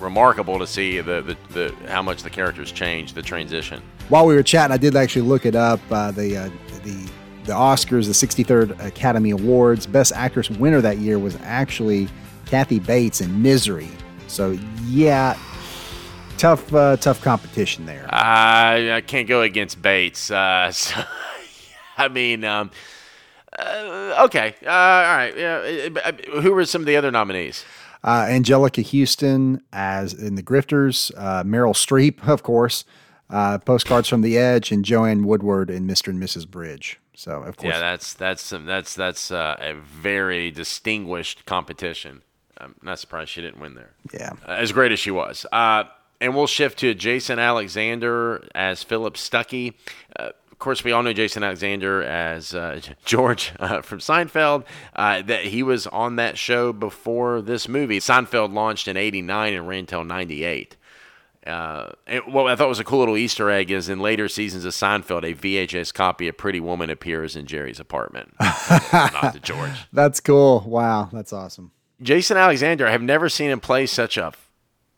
remarkable 0.00 0.58
to 0.58 0.66
see 0.66 1.00
the, 1.00 1.22
the, 1.22 1.36
the 1.52 1.74
how 1.90 2.02
much 2.02 2.22
the 2.22 2.30
characters 2.30 2.72
changed, 2.72 3.14
the 3.14 3.22
transition. 3.22 3.82
While 4.08 4.26
we 4.26 4.34
were 4.34 4.42
chatting, 4.42 4.74
I 4.74 4.76
did 4.78 4.96
actually 4.96 5.22
look 5.22 5.46
it 5.46 5.54
up. 5.54 5.80
Uh, 5.90 6.10
the 6.10 6.36
uh, 6.36 6.50
the 6.84 7.10
the 7.44 7.52
Oscars, 7.52 8.06
the 8.06 8.26
63rd 8.44 8.84
Academy 8.84 9.30
Awards, 9.30 9.86
Best 9.86 10.12
Actress 10.14 10.50
winner 10.50 10.80
that 10.82 10.98
year 10.98 11.18
was 11.18 11.36
actually 11.42 12.08
Kathy 12.46 12.78
Bates 12.78 13.20
in 13.20 13.40
Misery. 13.42 13.88
So 14.26 14.58
yeah, 14.86 15.36
tough 16.40 16.72
uh, 16.74 16.96
tough 16.96 17.20
competition 17.22 17.86
there. 17.86 18.06
I 18.12 18.96
I 18.96 19.00
can't 19.00 19.28
go 19.28 19.42
against 19.42 19.80
Bates. 19.80 20.30
Uh, 20.30 20.72
so, 20.72 21.02
I 21.96 22.08
mean, 22.08 22.44
um, 22.44 22.70
uh, 23.58 24.24
okay, 24.26 24.54
uh, 24.64 24.70
all 24.70 25.16
right. 25.16 25.36
Yeah, 25.36 26.12
who 26.40 26.52
were 26.52 26.64
some 26.64 26.82
of 26.82 26.86
the 26.86 26.96
other 26.96 27.10
nominees? 27.10 27.64
Uh, 28.02 28.24
Anjelica 28.24 28.82
Huston 28.82 29.62
as 29.74 30.14
in 30.14 30.34
The 30.34 30.42
Grifters, 30.42 31.12
uh, 31.18 31.44
Meryl 31.44 31.74
Streep, 31.74 32.26
of 32.26 32.42
course, 32.42 32.86
uh, 33.28 33.58
Postcards 33.58 34.08
from 34.08 34.22
the 34.22 34.38
Edge, 34.38 34.72
and 34.72 34.86
Joanne 34.86 35.24
Woodward 35.24 35.68
in 35.68 35.86
Mr. 35.86 36.08
and 36.08 36.22
Mrs. 36.22 36.48
Bridge. 36.48 36.98
So 37.14 37.42
of 37.42 37.58
course, 37.58 37.74
Yeah, 37.74 37.80
that's 37.80 38.14
that's 38.14 38.42
some, 38.42 38.64
that's 38.64 38.94
that's 38.94 39.30
uh, 39.30 39.56
a 39.60 39.74
very 39.74 40.50
distinguished 40.50 41.44
competition. 41.44 42.22
I'm 42.56 42.74
not 42.82 42.98
surprised 42.98 43.30
she 43.30 43.42
didn't 43.42 43.60
win 43.60 43.74
there. 43.74 43.90
yeah. 44.14 44.32
as 44.46 44.72
great 44.72 44.92
as 44.92 44.98
she 44.98 45.10
was. 45.10 45.44
Uh, 45.52 45.84
and 46.20 46.34
we'll 46.34 46.46
shift 46.46 46.78
to 46.80 46.94
Jason 46.94 47.38
Alexander 47.38 48.46
as 48.54 48.82
Philip 48.82 49.14
Stuckey. 49.14 49.74
Uh, 50.18 50.30
course, 50.60 50.84
we 50.84 50.92
all 50.92 51.02
know 51.02 51.12
Jason 51.12 51.42
Alexander 51.42 52.02
as 52.04 52.54
uh, 52.54 52.80
George 53.04 53.52
uh, 53.58 53.82
from 53.82 53.98
Seinfeld. 53.98 54.64
Uh, 54.94 55.22
that 55.22 55.46
he 55.46 55.64
was 55.64 55.88
on 55.88 56.16
that 56.16 56.38
show 56.38 56.72
before 56.72 57.42
this 57.42 57.66
movie. 57.66 57.98
Seinfeld 57.98 58.52
launched 58.52 58.86
in 58.86 58.96
'89 58.96 59.54
and 59.54 59.66
ran 59.66 59.86
till 59.86 60.04
'98. 60.04 60.76
Uh, 61.46 61.92
and 62.06 62.22
what 62.32 62.46
I 62.48 62.54
thought 62.54 62.68
was 62.68 62.78
a 62.78 62.84
cool 62.84 62.98
little 62.98 63.16
Easter 63.16 63.50
egg 63.50 63.70
is 63.70 63.88
in 63.88 63.98
later 63.98 64.28
seasons 64.28 64.66
of 64.66 64.74
Seinfeld, 64.74 65.24
a 65.24 65.34
VHS 65.34 65.92
copy 65.92 66.28
of 66.28 66.36
Pretty 66.36 66.60
Woman 66.60 66.90
appears 66.90 67.34
in 67.34 67.46
Jerry's 67.46 67.80
apartment. 67.80 68.34
not 68.92 69.32
to 69.32 69.40
George. 69.40 69.88
That's 69.90 70.20
cool. 70.20 70.60
Wow, 70.66 71.08
that's 71.10 71.32
awesome. 71.32 71.72
Jason 72.02 72.36
Alexander, 72.36 72.86
I 72.86 72.90
have 72.90 73.02
never 73.02 73.30
seen 73.30 73.50
him 73.50 73.60
play 73.60 73.86
such 73.86 74.18
a 74.18 74.32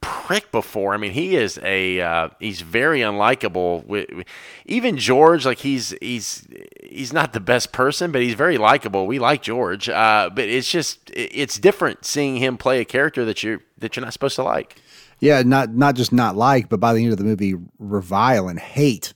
prick 0.03 0.53
before. 0.53 0.93
I 0.93 0.99
mean, 0.99 1.13
he 1.13 1.37
is 1.37 1.59
a 1.63 2.01
uh, 2.01 2.29
he's 2.39 2.61
very 2.61 3.01
unlikable. 3.01 4.25
Even 4.67 4.99
George, 4.99 5.47
like 5.47 5.59
he's 5.59 5.95
he's 6.03 6.47
he's 6.85 7.13
not 7.13 7.33
the 7.33 7.41
best 7.41 7.73
person, 7.73 8.13
but 8.13 8.21
he's 8.21 8.35
very 8.35 8.59
likable. 8.59 9.07
We 9.07 9.19
like 9.19 9.41
George, 9.43 9.89
uh, 9.89 10.29
but 10.35 10.45
it's 10.45 10.71
just 10.71 11.11
it's 11.15 11.59
different 11.59 12.05
seeing 12.05 12.37
him 12.37 12.59
play 12.59 12.81
a 12.81 12.85
character 12.85 13.25
that 13.25 13.43
you 13.43 13.61
that 13.79 13.97
you're 13.97 14.05
not 14.05 14.13
supposed 14.13 14.37
to 14.37 14.43
like. 14.43 14.77
Yeah, 15.21 15.43
not 15.43 15.71
not 15.75 15.95
just 15.95 16.13
not 16.13 16.37
like, 16.37 16.69
but 16.69 16.81
by 16.81 16.93
the 16.93 17.03
end 17.03 17.13
of 17.13 17.19
the 17.19 17.25
movie, 17.25 17.55
revile 17.79 18.49
and 18.49 18.59
hate. 18.59 19.15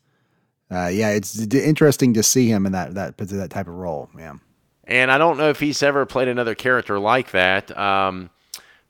Uh, 0.71 0.87
yeah, 0.87 1.11
it's 1.11 1.33
d- 1.33 1.63
interesting 1.63 2.15
to 2.15 2.23
see 2.23 2.49
him 2.49 2.65
in 2.65 2.73
that 2.73 2.95
that 2.95 3.19
that 3.19 3.51
type 3.51 3.67
of 3.69 3.75
role. 3.75 4.09
Yeah, 4.17 4.35
and 4.85 5.11
I 5.11 5.19
don't 5.19 5.37
know 5.37 5.51
if 5.51 5.61
he's 5.61 5.83
ever 5.83 6.07
played 6.07 6.29
another 6.29 6.55
character 6.55 6.99
like 6.99 7.33
that. 7.33 7.77
Um, 7.77 8.31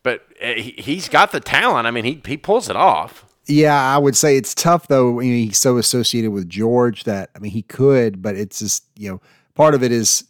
but 0.07 0.25
uh, 0.41 0.53
he's 0.55 1.09
got 1.09 1.33
the 1.33 1.41
talent. 1.41 1.89
I 1.89 1.91
mean, 1.91 2.05
he 2.05 2.23
he 2.25 2.37
pulls 2.37 2.71
it 2.71 2.77
off. 2.77 3.25
Yeah, 3.49 3.75
I 3.75 3.99
would 3.99 4.17
say 4.17 4.37
it's 4.37 4.55
tough 4.55 4.87
though. 4.87 5.19
He's 5.19 5.59
so 5.59 5.79
associated 5.79 6.31
with 6.31 6.49
George 6.49 7.03
that 7.05 7.31
I 7.35 7.41
mean 7.41 7.51
he 7.51 7.63
could, 7.63 8.23
but 8.23 8.37
it's 8.37 8.61
just 8.61 8.85
you 8.95 9.11
know 9.11 9.21
part 9.57 9.75
of 9.75 9.83
it 9.83 9.91
is 9.91 10.23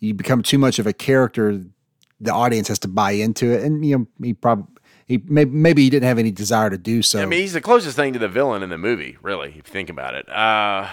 you 0.00 0.14
become 0.14 0.44
too 0.44 0.58
much 0.58 0.78
of 0.78 0.86
a 0.86 0.92
character. 0.92 1.60
The 2.20 2.32
audience 2.32 2.68
has 2.68 2.78
to 2.80 2.88
buy 2.88 3.10
into 3.10 3.50
it, 3.50 3.64
and 3.64 3.84
you 3.84 3.98
know 3.98 4.06
he 4.22 4.32
probably 4.32 4.66
he 5.06 5.20
maybe, 5.26 5.50
maybe 5.50 5.82
he 5.82 5.90
didn't 5.90 6.06
have 6.06 6.20
any 6.20 6.30
desire 6.30 6.70
to 6.70 6.78
do 6.78 7.02
so. 7.02 7.20
I 7.20 7.26
mean, 7.26 7.40
he's 7.40 7.52
the 7.52 7.60
closest 7.60 7.96
thing 7.96 8.12
to 8.12 8.20
the 8.20 8.28
villain 8.28 8.62
in 8.62 8.70
the 8.70 8.78
movie, 8.78 9.16
really, 9.22 9.48
if 9.48 9.56
you 9.56 9.62
think 9.62 9.90
about 9.90 10.14
it. 10.14 10.28
Uh, 10.28 10.88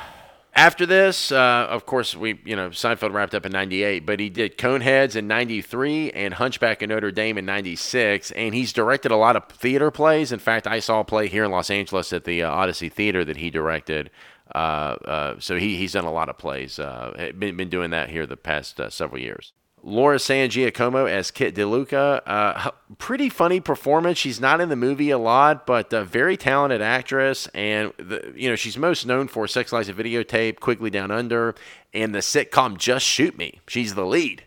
after 0.56 0.86
this, 0.86 1.32
uh, 1.32 1.68
of 1.70 1.86
course, 1.86 2.16
we 2.16 2.40
you 2.46 2.56
know 2.56 2.70
Seinfeld 2.70 3.14
wrapped 3.14 3.34
up 3.34 3.46
in 3.46 3.52
'98, 3.52 4.06
but 4.06 4.20
he 4.20 4.30
did 4.30 4.58
Coneheads 4.58 5.16
in 5.16 5.28
'93 5.28 6.12
and 6.12 6.36
Hunchback 6.36 6.82
of 6.82 6.90
Notre 6.90 7.12
Dame 7.12 7.40
in 7.40 7.46
'96, 7.46 8.32
and 8.32 8.54
he's 8.54 8.72
directed 8.72 9.12
a 9.12 9.16
lot 9.16 9.36
of 9.36 9.48
theater 9.48 9.90
plays. 9.90 10.32
In 10.32 10.40
fact, 10.40 10.68
I 10.68 10.80
saw 10.80 11.00
a 11.00 11.04
play 11.04 11.28
here 11.28 11.44
in 11.44 11.52
Los 11.52 11.72
Angeles 11.72 12.14
at 12.14 12.26
the 12.26 12.44
uh, 12.44 12.52
Odyssey 12.52 12.90
Theater 12.90 13.26
that 13.26 13.38
he 13.38 13.50
directed. 13.50 14.12
Uh, 14.54 14.58
uh 14.58 15.36
so 15.40 15.58
he, 15.58 15.78
he's 15.78 15.94
done 15.94 16.06
a 16.06 16.12
lot 16.12 16.30
of 16.30 16.38
plays. 16.38 16.78
Uh, 16.78 17.32
been 17.38 17.58
been 17.58 17.70
doing 17.70 17.90
that 17.90 18.10
here 18.10 18.28
the 18.28 18.38
past 18.38 18.80
uh, 18.80 18.90
several 18.90 19.22
years. 19.22 19.54
Laura 19.84 20.18
San 20.18 20.50
Giacomo 20.50 21.06
as 21.06 21.30
Kit 21.30 21.56
DeLuca. 21.56 22.22
Uh, 22.26 22.72
pretty 22.98 23.30
funny 23.30 23.60
performance. 23.60 24.18
She's 24.18 24.40
not 24.40 24.62
in 24.62 24.70
the 24.70 24.78
movie 24.78 25.10
a 25.10 25.18
lot, 25.18 25.68
but 25.68 25.92
a 25.92 26.06
very 26.06 26.38
talented 26.38 26.82
actress. 26.82 27.48
And, 27.54 27.92
the, 27.98 28.34
you 28.36 28.50
know, 28.50 28.56
she's 28.56 28.78
most 28.78 29.06
known 29.06 29.28
for 29.28 29.48
Sex 29.48 29.74
Lies 29.74 29.90
of 29.90 29.98
Videotape, 29.98 30.62
Quigley 30.62 30.90
Down 30.90 31.12
Under, 31.12 31.54
and 31.94 32.16
the 32.16 32.20
sitcom 32.20 32.78
Just 32.78 33.06
Shoot 33.06 33.38
Me. 33.38 33.60
She's 33.68 33.94
the 33.94 34.06
lead. 34.06 34.46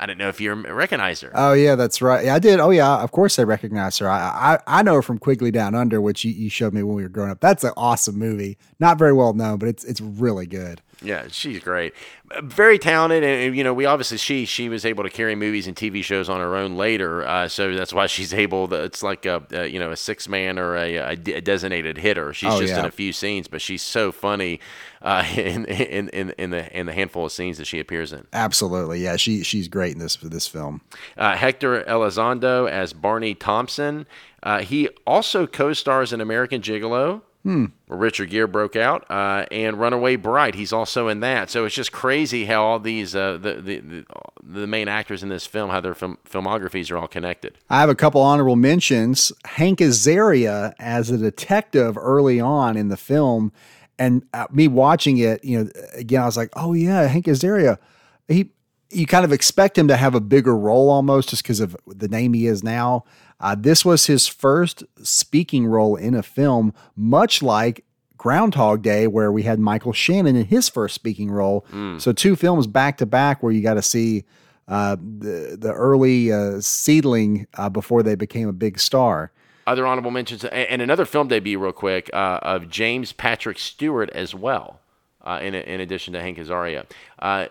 I 0.00 0.06
don't 0.06 0.16
know 0.16 0.28
if 0.28 0.40
you 0.40 0.54
recognize 0.54 1.22
her. 1.22 1.32
Oh 1.34 1.54
yeah, 1.54 1.74
that's 1.74 2.00
right. 2.00 2.24
Yeah, 2.24 2.36
I 2.36 2.38
did. 2.38 2.60
Oh 2.60 2.70
yeah, 2.70 3.02
of 3.02 3.10
course 3.10 3.36
I 3.38 3.42
recognize 3.42 3.98
her. 3.98 4.08
I 4.08 4.58
I, 4.68 4.78
I 4.78 4.82
know 4.84 4.94
her 4.94 5.02
from 5.02 5.18
Quigley 5.18 5.50
Down 5.50 5.74
Under, 5.74 6.00
which 6.00 6.24
you, 6.24 6.30
you 6.30 6.48
showed 6.48 6.72
me 6.72 6.84
when 6.84 6.94
we 6.94 7.02
were 7.02 7.08
growing 7.08 7.32
up. 7.32 7.40
That's 7.40 7.64
an 7.64 7.72
awesome 7.76 8.16
movie. 8.16 8.58
Not 8.78 8.96
very 8.96 9.12
well 9.12 9.32
known, 9.32 9.58
but 9.58 9.68
it's 9.68 9.82
it's 9.82 10.00
really 10.00 10.46
good. 10.46 10.82
Yeah, 11.00 11.28
she's 11.30 11.60
great. 11.60 11.94
Very 12.42 12.78
talented, 12.78 13.22
and 13.22 13.56
you 13.56 13.62
know, 13.62 13.72
we 13.72 13.86
obviously 13.86 14.18
she 14.18 14.44
she 14.46 14.68
was 14.68 14.84
able 14.84 15.04
to 15.04 15.10
carry 15.10 15.36
movies 15.36 15.68
and 15.68 15.76
TV 15.76 16.02
shows 16.02 16.28
on 16.28 16.40
her 16.40 16.56
own 16.56 16.76
later, 16.76 17.26
uh, 17.26 17.46
so 17.46 17.74
that's 17.74 17.92
why 17.92 18.06
she's 18.06 18.34
able. 18.34 18.66
To, 18.68 18.82
it's 18.82 19.02
like 19.02 19.24
a, 19.24 19.46
a 19.52 19.66
you 19.66 19.78
know 19.78 19.92
a 19.92 19.96
six 19.96 20.28
man 20.28 20.58
or 20.58 20.76
a, 20.76 20.96
a, 20.96 21.16
designated 21.16 21.98
hitter. 21.98 22.32
She's 22.32 22.52
oh, 22.52 22.58
just 22.58 22.72
yeah. 22.72 22.80
in 22.80 22.84
a 22.84 22.90
few 22.90 23.12
scenes, 23.12 23.46
but 23.46 23.62
she's 23.62 23.80
so 23.80 24.10
funny 24.10 24.58
uh, 25.00 25.24
in, 25.36 25.66
in 25.66 26.08
in 26.08 26.30
in 26.30 26.50
the 26.50 26.76
in 26.76 26.86
the 26.86 26.92
handful 26.92 27.26
of 27.26 27.32
scenes 27.32 27.58
that 27.58 27.66
she 27.66 27.78
appears 27.78 28.12
in. 28.12 28.26
Absolutely, 28.32 29.00
yeah, 29.00 29.14
she 29.14 29.44
she's 29.44 29.68
great 29.68 29.92
in 29.92 30.00
this 30.00 30.16
this 30.16 30.48
film. 30.48 30.80
Uh, 31.16 31.36
Hector 31.36 31.84
Elizondo 31.84 32.68
as 32.68 32.92
Barney 32.92 33.34
Thompson. 33.34 34.06
Uh, 34.42 34.60
he 34.60 34.88
also 35.06 35.46
co-stars 35.46 36.12
in 36.12 36.20
American 36.20 36.60
Gigolo. 36.60 37.22
Hmm. 37.44 37.66
Richard 37.86 38.30
Gere 38.30 38.46
broke 38.46 38.76
out, 38.76 39.08
uh, 39.10 39.46
and 39.50 39.78
Runaway 39.78 40.16
Bride. 40.16 40.54
He's 40.54 40.72
also 40.72 41.08
in 41.08 41.20
that. 41.20 41.50
So 41.50 41.64
it's 41.64 41.74
just 41.74 41.92
crazy 41.92 42.44
how 42.46 42.64
all 42.64 42.78
these 42.80 43.14
uh, 43.14 43.38
the, 43.38 43.54
the, 43.54 43.78
the 43.78 44.06
the 44.42 44.66
main 44.66 44.88
actors 44.88 45.22
in 45.22 45.28
this 45.28 45.46
film, 45.46 45.70
how 45.70 45.80
their 45.80 45.94
film, 45.94 46.18
filmographies 46.28 46.90
are 46.90 46.98
all 46.98 47.08
connected. 47.08 47.56
I 47.70 47.80
have 47.80 47.88
a 47.88 47.94
couple 47.94 48.20
honorable 48.20 48.56
mentions. 48.56 49.32
Hank 49.44 49.78
Azaria 49.78 50.74
as 50.78 51.10
a 51.10 51.16
detective 51.16 51.96
early 51.96 52.40
on 52.40 52.76
in 52.76 52.88
the 52.88 52.96
film, 52.96 53.52
and 53.98 54.26
uh, 54.34 54.46
me 54.50 54.66
watching 54.66 55.18
it, 55.18 55.44
you 55.44 55.62
know, 55.62 55.70
again, 55.94 56.22
I 56.22 56.26
was 56.26 56.36
like, 56.36 56.50
oh 56.56 56.72
yeah, 56.72 57.06
Hank 57.06 57.26
Azaria. 57.26 57.78
He 58.26 58.50
you 58.90 59.06
kind 59.06 59.24
of 59.24 59.32
expect 59.32 59.76
him 59.76 59.88
to 59.88 59.96
have 59.96 60.14
a 60.14 60.20
bigger 60.20 60.56
role 60.56 60.90
almost 60.90 61.28
just 61.28 61.42
because 61.42 61.60
of 61.60 61.76
the 61.86 62.08
name 62.08 62.32
he 62.32 62.46
is 62.46 62.64
now. 62.64 63.04
Uh, 63.40 63.54
this 63.54 63.84
was 63.84 64.06
his 64.06 64.26
first 64.26 64.82
speaking 65.02 65.66
role 65.66 65.96
in 65.96 66.14
a 66.14 66.22
film, 66.22 66.74
much 66.96 67.42
like 67.42 67.84
Groundhog 68.16 68.82
Day, 68.82 69.06
where 69.06 69.30
we 69.30 69.44
had 69.44 69.60
Michael 69.60 69.92
Shannon 69.92 70.34
in 70.34 70.46
his 70.46 70.68
first 70.68 70.94
speaking 70.94 71.30
role. 71.30 71.64
Mm. 71.72 72.00
So 72.00 72.12
two 72.12 72.34
films 72.34 72.66
back 72.66 72.98
to 72.98 73.06
back 73.06 73.42
where 73.42 73.52
you 73.52 73.62
got 73.62 73.74
to 73.74 73.82
see 73.82 74.24
uh, 74.66 74.96
the 74.96 75.56
the 75.58 75.72
early 75.72 76.32
uh, 76.32 76.60
seedling 76.60 77.46
uh, 77.54 77.68
before 77.68 78.02
they 78.02 78.16
became 78.16 78.48
a 78.48 78.52
big 78.52 78.78
star. 78.78 79.32
Other 79.66 79.86
honorable 79.86 80.10
mentions 80.10 80.44
and 80.44 80.82
another 80.82 81.04
film 81.04 81.28
debut, 81.28 81.58
real 81.58 81.72
quick, 81.72 82.10
uh, 82.12 82.40
of 82.42 82.68
James 82.68 83.12
Patrick 83.12 83.58
Stewart 83.58 84.10
as 84.10 84.34
well. 84.34 84.80
Uh, 85.20 85.40
in, 85.42 85.54
in 85.54 85.80
addition 85.80 86.14
to 86.14 86.20
Hank 86.22 86.38
Azaria, 86.38 86.86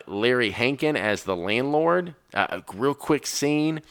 Larry 0.08 0.50
Hankin 0.50 0.96
as 0.96 1.26
the 1.26 1.36
landlord. 1.36 2.16
a 2.34 2.64
real 2.74 2.96
quick 2.96 3.28
scene 3.28 3.82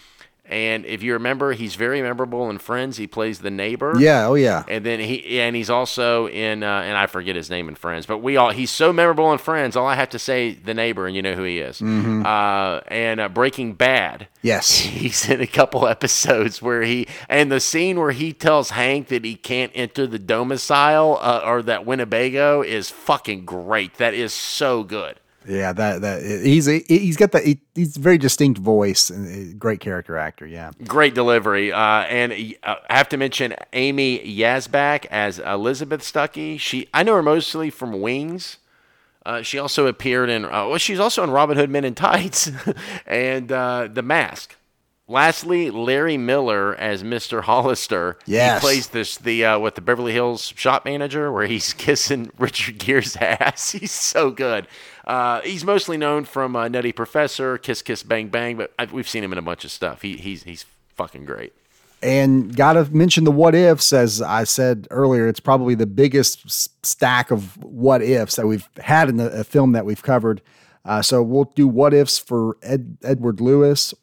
and 0.49 0.87
if 0.87 1.03
you 1.03 1.15
remember, 1.15 1.53
he's 1.53 1.75
very 1.75 2.01
memorable 2.03 2.49
in 2.51 2.59
Friends. 2.59 2.97
He 2.97 3.07
plays 3.07 3.41
the 3.41 3.51
neighbor. 3.51 3.95
Yeah, 3.99 4.27
oh 4.27 4.35
yeah. 4.35 4.65
And 4.69 4.85
then 4.85 5.01
he 5.01 5.41
and 5.41 5.57
he's 5.57 5.71
also 5.71 6.29
in 6.29 6.63
uh, 6.63 6.83
and 6.83 6.97
I 6.97 7.07
forget 7.07 7.37
his 7.37 7.51
name 7.51 7.69
in 7.69 7.75
Friends, 7.75 8.07
but 8.07 8.19
we 8.19 8.37
all 8.37 8.51
he's 8.51 8.71
so 8.71 8.93
memorable 8.93 9.33
in 9.33 9.39
Friends. 9.39 9.77
All 9.77 9.87
I 9.87 9.95
have 9.95 10.11
to 10.11 10.19
say 10.19 10.55
the 10.55 10.75
neighbor, 10.75 11.07
and 11.07 11.17
you 11.17 11.23
know 11.23 11.35
who 11.35 11.43
he 11.43 11.59
is. 11.59 11.81
Mm-hmm. 11.81 12.25
Uh, 12.25 12.81
and 12.89 13.21
uh, 13.21 13.29
Breaking 13.29 13.75
Bad. 13.75 14.29
Yes, 14.43 14.79
he's 14.79 15.29
in 15.29 15.41
a 15.41 15.47
couple 15.47 15.87
episodes 15.87 16.63
where 16.63 16.83
he 16.83 17.09
and 17.29 17.51
the 17.51 17.61
scene 17.61 17.99
where 17.99 18.13
he 18.13 18.33
tells 18.33 18.71
Hank 18.71 19.09
that 19.09 19.25
he 19.25 19.35
can't 19.35 19.73
enter 19.75 20.07
the 20.07 20.19
domicile 20.19 21.19
uh, 21.21 21.43
or 21.45 21.63
that 21.63 21.85
Winnebago 21.85 22.63
is 22.63 22.91
fucking 22.91 23.45
great. 23.45 23.95
That 23.95 24.15
is 24.15 24.33
so 24.33 24.85
good. 24.85 25.21
Yeah, 25.49 25.73
that 25.73 26.01
that 26.01 26.23
he's 26.23 26.67
he's 26.67 27.17
got 27.17 27.33
the 27.33 27.59
he's 27.75 27.97
very 27.97 28.19
distinct 28.19 28.59
voice 28.59 29.11
and 29.11 29.59
great 29.59 29.81
character 29.81 30.17
actor. 30.17 30.47
Yeah, 30.47 30.73
great 30.85 31.15
delivery. 31.15 31.73
Uh, 31.73 32.03
and 32.03 32.33
uh, 32.63 32.77
I 32.89 32.97
have 32.97 33.09
to 33.11 33.17
mention 33.17 33.55
Amy 33.73 34.19
Yasbeck 34.19 35.07
as 35.07 35.39
Elizabeth 35.39 36.03
Stuckey. 36.03 36.59
She 36.59 36.89
I 36.93 37.03
know 37.03 37.15
her 37.15 37.23
mostly 37.23 37.71
from 37.71 38.01
Wings. 38.01 38.59
Uh, 39.25 39.43
she 39.43 39.59
also 39.59 39.87
appeared 39.87 40.31
in 40.31 40.45
uh, 40.45 40.69
well, 40.69 40.79
she's 40.79 41.01
also 41.01 41.23
in 41.23 41.31
Robin 41.31 41.57
Hood 41.57 41.71
Men 41.71 41.85
in 41.85 41.95
Tights 41.95 42.51
and 43.07 43.51
uh, 43.53 43.89
The 43.93 44.03
Mask. 44.03 44.57
Lastly, 45.09 45.71
Larry 45.71 46.17
Miller 46.17 46.75
as 46.75 47.05
Mr. 47.05 47.43
Hollister. 47.43 48.19
Yes. 48.27 48.61
He 48.61 48.67
plays 48.67 48.89
this 48.89 49.17
the 49.17 49.45
uh, 49.45 49.59
with 49.61 49.77
the 49.77 49.81
Beverly 49.81 50.13
Hills 50.13 50.53
shop 50.57 50.85
manager 50.85 51.31
where 51.31 51.47
he's 51.47 51.73
kissing 51.75 52.31
Richard 52.39 52.79
Gere's 52.79 53.17
ass. 53.17 53.71
He's 53.73 53.93
so 53.93 54.31
good. 54.31 54.67
Uh, 55.07 55.41
he's 55.43 55.65
mostly 55.65 55.97
known 55.97 56.25
from 56.25 56.57
uh, 56.57 56.69
Nutty 56.69 56.93
Professor, 56.93 57.59
Kiss 57.59 57.81
Kiss 57.83 58.03
Bang 58.03 58.29
Bang, 58.29 58.57
but 58.57 58.73
I've, 58.79 58.93
we've 58.93 59.09
seen 59.09 59.23
him 59.23 59.33
in 59.33 59.39
a 59.39 59.43
bunch 59.43 59.65
of 59.65 59.71
stuff. 59.71 60.03
He, 60.03 60.17
he's 60.17 60.43
he's 60.43 60.65
fucking 60.95 61.25
great. 61.25 61.53
And 62.03 62.55
got 62.55 62.75
to 62.75 62.85
mention 62.95 63.25
the 63.25 63.31
what 63.31 63.55
ifs, 63.55 63.93
as 63.93 64.21
I 64.21 64.45
said 64.45 64.87
earlier. 64.91 65.29
It's 65.29 65.41
probably 65.41 65.75
the 65.75 65.87
biggest 65.87 66.51
stack 66.85 67.31
of 67.31 67.57
what 67.65 68.03
ifs 68.03 68.37
that 68.37 68.47
we've 68.47 68.69
had 68.79 69.09
in 69.09 69.17
the 69.17 69.45
film 69.45 69.73
that 69.73 69.87
we've 69.87 70.03
covered. 70.03 70.43
Uh, 70.85 71.03
so 71.03 71.23
we'll 71.23 71.51
do 71.57 71.67
what 71.67 71.95
ifs 71.95 72.19
for 72.19 72.59
Ed, 72.63 72.99
Edward 73.03 73.41
Lewis, 73.41 73.95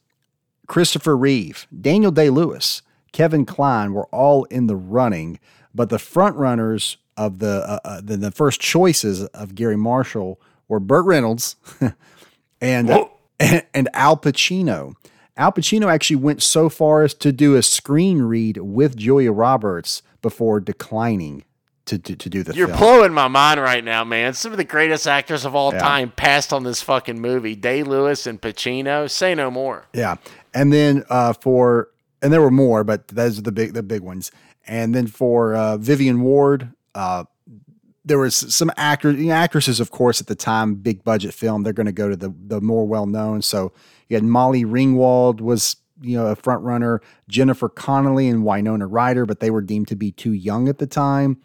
Christopher 0.67 1.15
Reeve, 1.15 1.67
Daniel 1.79 2.11
Day 2.11 2.29
Lewis, 2.29 2.81
Kevin 3.11 3.45
Kline 3.45 3.93
were 3.93 4.07
all 4.07 4.45
in 4.45 4.67
the 4.67 4.75
running, 4.75 5.39
but 5.73 5.89
the 5.89 5.99
front 5.99 6.35
runners 6.35 6.97
of 7.15 7.39
the, 7.39 7.63
uh, 7.67 7.79
uh, 7.85 8.01
the, 8.03 8.17
the 8.17 8.31
first 8.31 8.59
choices 8.59 9.23
of 9.27 9.55
Garry 9.55 9.77
Marshall 9.77 10.41
were 10.67 10.79
Burt 10.79 11.05
Reynolds 11.05 11.55
and, 12.61 12.89
uh, 12.89 13.05
and, 13.39 13.65
and 13.73 13.89
Al 13.93 14.17
Pacino. 14.17 14.93
Al 15.35 15.51
Pacino 15.51 15.91
actually 15.91 16.17
went 16.17 16.43
so 16.43 16.69
far 16.69 17.03
as 17.03 17.13
to 17.15 17.31
do 17.31 17.55
a 17.55 17.63
screen 17.63 18.21
read 18.21 18.57
with 18.57 18.95
Julia 18.97 19.31
Roberts 19.31 20.03
before 20.21 20.59
declining 20.59 21.43
to 21.85 21.97
to, 21.97 22.15
to 22.15 22.29
do 22.29 22.43
the 22.43 22.53
You're 22.53 22.67
film. 22.67 22.79
blowing 22.79 23.13
my 23.13 23.27
mind 23.27 23.59
right 23.59 23.83
now, 23.83 24.03
man. 24.05 24.33
Some 24.33 24.51
of 24.53 24.57
the 24.57 24.63
greatest 24.63 25.05
actors 25.07 25.43
of 25.43 25.53
all 25.55 25.73
Yeah. 25.73 25.79
time 25.79 26.11
passed 26.15 26.53
on 26.53 26.63
this 26.63 26.81
fucking 26.81 27.19
movie. 27.19 27.55
Day 27.55 27.83
Lewis 27.83 28.25
and 28.25 28.39
Pacino. 28.39 29.09
Say 29.09 29.35
no 29.35 29.51
more. 29.51 29.85
Yeah, 29.91 30.15
and 30.53 30.71
then 30.71 31.03
uh, 31.09 31.33
for 31.33 31.89
and 32.21 32.31
there 32.31 32.41
were 32.41 32.51
more, 32.51 32.83
but 32.85 33.09
those 33.09 33.37
are 33.37 33.41
the 33.41 33.51
big 33.51 33.73
the 33.73 33.83
big 33.83 34.01
ones. 34.01 34.31
And 34.65 34.95
then 34.95 35.07
for 35.07 35.55
uh, 35.55 35.75
Vivian 35.75 36.21
Ward, 36.21 36.71
uh, 36.95 37.25
there 38.05 38.19
was 38.19 38.35
some 38.35 38.71
actors, 38.75 39.17
you 39.17 39.27
know, 39.27 39.33
actresses, 39.33 39.79
of 39.79 39.91
course, 39.91 40.19
at 40.19 40.27
the 40.27 40.35
time, 40.35 40.75
big 40.75 41.03
budget 41.03 41.33
film. 41.33 41.63
They're 41.63 41.73
going 41.73 41.85
to 41.85 41.91
go 41.91 42.09
to 42.09 42.15
the 42.15 42.33
the 42.47 42.61
more 42.61 42.85
well 42.85 43.05
known. 43.05 43.41
So 43.41 43.71
you 44.09 44.15
had 44.15 44.23
Molly 44.23 44.65
Ringwald 44.65 45.41
was 45.41 45.77
you 46.01 46.17
know 46.17 46.27
a 46.27 46.35
front 46.35 46.63
runner, 46.63 47.01
Jennifer 47.29 47.69
Connelly 47.69 48.27
and 48.27 48.43
Winona 48.43 48.87
Ryder, 48.87 49.25
but 49.25 49.39
they 49.39 49.49
were 49.51 49.61
deemed 49.61 49.87
to 49.89 49.95
be 49.95 50.11
too 50.11 50.33
young 50.33 50.67
at 50.67 50.79
the 50.79 50.87
time. 50.87 51.37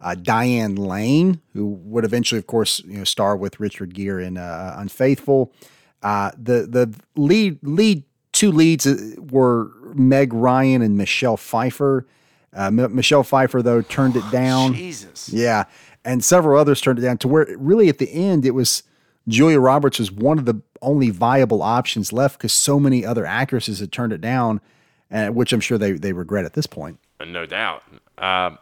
Uh, 0.00 0.16
Diane 0.16 0.74
Lane, 0.74 1.40
who 1.52 1.66
would 1.84 2.04
eventually, 2.04 2.38
of 2.38 2.48
course, 2.48 2.80
you 2.84 2.98
know, 2.98 3.04
star 3.04 3.36
with 3.36 3.60
Richard 3.60 3.94
Gere 3.94 4.26
in 4.26 4.36
uh, 4.36 4.74
Unfaithful. 4.76 5.52
Uh, 6.02 6.32
the 6.36 6.66
the 6.66 6.94
lead 7.16 7.58
lead 7.62 8.02
two 8.32 8.50
leads 8.50 8.86
uh, 8.86 8.96
were 9.18 9.70
Meg 9.94 10.32
Ryan 10.34 10.82
and 10.82 10.96
Michelle 10.96 11.36
Pfeiffer. 11.36 12.06
Uh, 12.54 12.66
M- 12.66 12.94
Michelle 12.94 13.22
Pfeiffer 13.22 13.62
though 13.62 13.80
turned 13.80 14.16
it 14.16 14.28
down. 14.32 14.74
Jesus. 14.74 15.28
Yeah, 15.28 15.64
and 16.04 16.24
several 16.24 16.58
others 16.58 16.80
turned 16.80 16.98
it 16.98 17.02
down 17.02 17.18
to 17.18 17.28
where 17.28 17.46
really 17.56 17.88
at 17.88 17.98
the 17.98 18.12
end 18.12 18.44
it 18.44 18.52
was 18.52 18.82
Julia 19.28 19.60
Roberts 19.60 19.98
was 19.98 20.10
one 20.10 20.38
of 20.38 20.46
the 20.46 20.60
only 20.80 21.10
viable 21.10 21.62
options 21.62 22.12
left 22.12 22.38
because 22.38 22.52
so 22.52 22.80
many 22.80 23.06
other 23.06 23.24
actresses 23.24 23.78
had 23.78 23.92
turned 23.92 24.12
it 24.12 24.20
down, 24.20 24.60
uh, 25.10 25.28
which 25.28 25.52
I'm 25.52 25.60
sure 25.60 25.78
they 25.78 25.92
they 25.92 26.12
regret 26.12 26.44
at 26.44 26.54
this 26.54 26.66
point. 26.66 26.98
No 27.24 27.46
doubt. 27.46 27.84
Uh, 28.18 28.56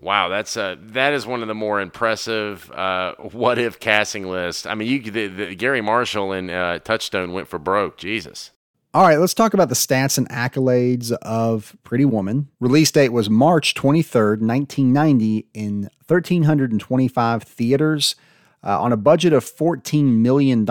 wow, 0.00 0.28
that's 0.28 0.56
uh, 0.56 0.76
that 0.78 1.12
is 1.12 1.26
one 1.26 1.42
of 1.42 1.48
the 1.48 1.54
more 1.54 1.80
impressive 1.80 2.70
uh, 2.70 3.14
what 3.16 3.58
if 3.58 3.78
casting 3.78 4.26
lists. 4.26 4.64
I 4.64 4.74
mean, 4.74 4.88
you 4.88 5.10
the, 5.10 5.26
the, 5.26 5.54
Garry 5.54 5.82
Marshall 5.82 6.32
and 6.32 6.50
uh, 6.50 6.78
Touchstone 6.78 7.32
went 7.32 7.48
for 7.48 7.58
broke. 7.58 7.98
Jesus. 7.98 8.50
All 8.94 9.02
right, 9.02 9.18
let's 9.18 9.34
talk 9.34 9.54
about 9.54 9.68
the 9.68 9.74
stats 9.74 10.18
and 10.18 10.28
accolades 10.28 11.10
of 11.10 11.76
Pretty 11.82 12.04
Woman. 12.04 12.46
Release 12.60 12.92
date 12.92 13.08
was 13.08 13.28
March 13.28 13.74
23rd, 13.74 14.38
1990, 14.40 15.48
in 15.52 15.90
1,325 16.06 17.42
theaters. 17.42 18.14
Uh, 18.62 18.80
on 18.80 18.92
a 18.92 18.96
budget 18.96 19.32
of 19.32 19.44
$14 19.44 20.18
million, 20.18 20.64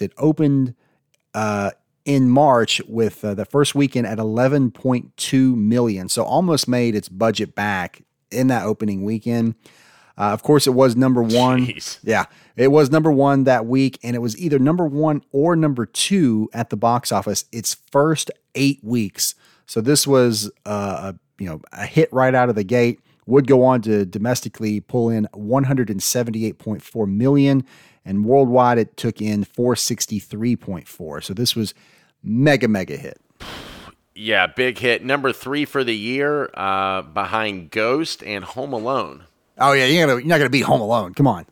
it 0.00 0.12
opened 0.18 0.76
uh, 1.34 1.72
in 2.04 2.30
March 2.30 2.80
with 2.86 3.24
uh, 3.24 3.34
the 3.34 3.44
first 3.44 3.74
weekend 3.74 4.06
at 4.06 4.18
11.2 4.18 5.56
million. 5.56 6.08
So 6.08 6.22
almost 6.22 6.68
made 6.68 6.94
its 6.94 7.08
budget 7.08 7.56
back 7.56 8.02
in 8.30 8.46
that 8.46 8.66
opening 8.66 9.02
weekend. 9.02 9.56
Uh, 10.16 10.30
of 10.30 10.44
course, 10.44 10.68
it 10.68 10.74
was 10.74 10.94
number 10.94 11.24
one. 11.24 11.66
Jeez. 11.66 11.98
Yeah, 12.04 12.26
it 12.56 12.68
was 12.68 12.90
number 12.90 13.10
one 13.10 13.44
that 13.44 13.66
week, 13.66 13.98
and 14.02 14.14
it 14.14 14.20
was 14.20 14.38
either 14.38 14.58
number 14.58 14.86
one 14.86 15.22
or 15.32 15.56
number 15.56 15.86
two 15.86 16.48
at 16.52 16.70
the 16.70 16.76
box 16.76 17.10
office 17.10 17.46
its 17.50 17.74
first 17.90 18.30
eight 18.54 18.78
weeks. 18.82 19.34
So 19.66 19.80
this 19.80 20.06
was 20.06 20.50
uh, 20.64 21.12
a 21.12 21.42
you 21.42 21.48
know 21.48 21.60
a 21.72 21.86
hit 21.86 22.12
right 22.12 22.34
out 22.34 22.48
of 22.48 22.54
the 22.54 22.64
gate. 22.64 23.00
Would 23.26 23.46
go 23.46 23.64
on 23.64 23.80
to 23.82 24.04
domestically 24.04 24.80
pull 24.80 25.08
in 25.08 25.26
178.4 25.32 27.08
million, 27.08 27.64
and 28.04 28.24
worldwide 28.24 28.78
it 28.78 28.96
took 28.98 29.22
in 29.22 29.44
463.4. 29.44 31.24
So 31.24 31.32
this 31.32 31.56
was 31.56 31.72
mega 32.22 32.68
mega 32.68 32.96
hit. 32.96 33.20
Yeah, 34.14 34.46
big 34.46 34.78
hit. 34.78 35.04
Number 35.04 35.32
three 35.32 35.64
for 35.64 35.82
the 35.82 35.96
year, 35.96 36.50
uh, 36.54 37.02
behind 37.02 37.72
Ghost 37.72 38.22
and 38.22 38.44
Home 38.44 38.72
Alone. 38.72 39.24
Oh 39.58 39.72
yeah, 39.72 39.86
you're, 39.86 40.06
gonna, 40.06 40.20
you're 40.20 40.28
not 40.28 40.38
gonna 40.38 40.50
beat 40.50 40.64
Home 40.64 40.80
Alone. 40.80 41.14
Come 41.14 41.26
on. 41.26 41.46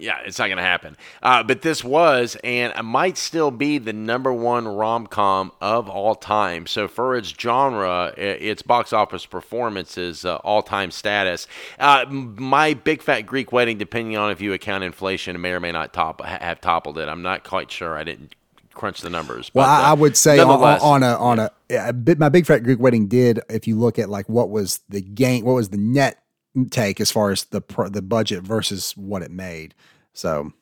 Yeah, 0.00 0.18
it's 0.24 0.38
not 0.38 0.46
going 0.46 0.56
to 0.58 0.62
happen. 0.62 0.96
Uh, 1.22 1.42
but 1.42 1.62
this 1.62 1.84
was 1.84 2.36
and 2.42 2.72
it 2.76 2.82
might 2.82 3.16
still 3.16 3.50
be 3.50 3.78
the 3.78 3.92
number 3.92 4.32
one 4.32 4.66
rom 4.66 5.06
com 5.06 5.52
of 5.60 5.88
all 5.88 6.14
time. 6.14 6.66
So 6.66 6.88
for 6.88 7.16
its 7.16 7.28
genre, 7.28 8.14
its 8.16 8.62
box 8.62 8.92
office 8.92 9.26
performance 9.26 9.98
is 9.98 10.24
uh, 10.24 10.36
all 10.36 10.62
time 10.62 10.90
status. 10.90 11.46
Uh, 11.78 12.06
my 12.08 12.74
Big 12.74 13.02
Fat 13.02 13.22
Greek 13.22 13.52
Wedding, 13.52 13.78
depending 13.78 14.16
on 14.16 14.30
if 14.30 14.40
you 14.40 14.52
account 14.52 14.84
inflation, 14.84 15.40
may 15.40 15.52
or 15.52 15.60
may 15.60 15.72
not 15.72 15.92
top 15.92 16.24
have 16.24 16.60
toppled 16.60 16.98
it. 16.98 17.08
I'm 17.08 17.22
not 17.22 17.44
quite 17.44 17.70
sure. 17.70 17.96
I 17.96 18.04
didn't 18.04 18.34
crunch 18.74 19.02
the 19.02 19.10
numbers. 19.10 19.50
Well, 19.52 19.66
but, 19.66 19.70
I, 19.70 19.90
uh, 19.90 19.96
would 19.96 20.16
say 20.16 20.38
on, 20.38 20.48
on 20.50 21.02
a 21.02 21.14
on 21.16 21.38
a, 21.38 21.50
a 21.70 21.92
bit, 21.92 22.18
my 22.18 22.28
big 22.28 22.46
fat 22.46 22.60
Greek 22.60 22.78
wedding 22.78 23.06
did. 23.06 23.40
If 23.48 23.66
you 23.66 23.78
look 23.78 23.98
at 23.98 24.08
like 24.08 24.28
what 24.28 24.50
was 24.50 24.80
the 24.88 25.00
gain, 25.00 25.44
what 25.44 25.54
was 25.54 25.68
the 25.68 25.78
net 25.78 26.22
take 26.70 27.00
as 27.00 27.10
far 27.10 27.30
as 27.30 27.44
the 27.44 27.62
the 27.90 28.02
budget 28.02 28.42
versus 28.42 28.96
what 28.96 29.22
it 29.22 29.30
made. 29.30 29.74
So 30.12 30.52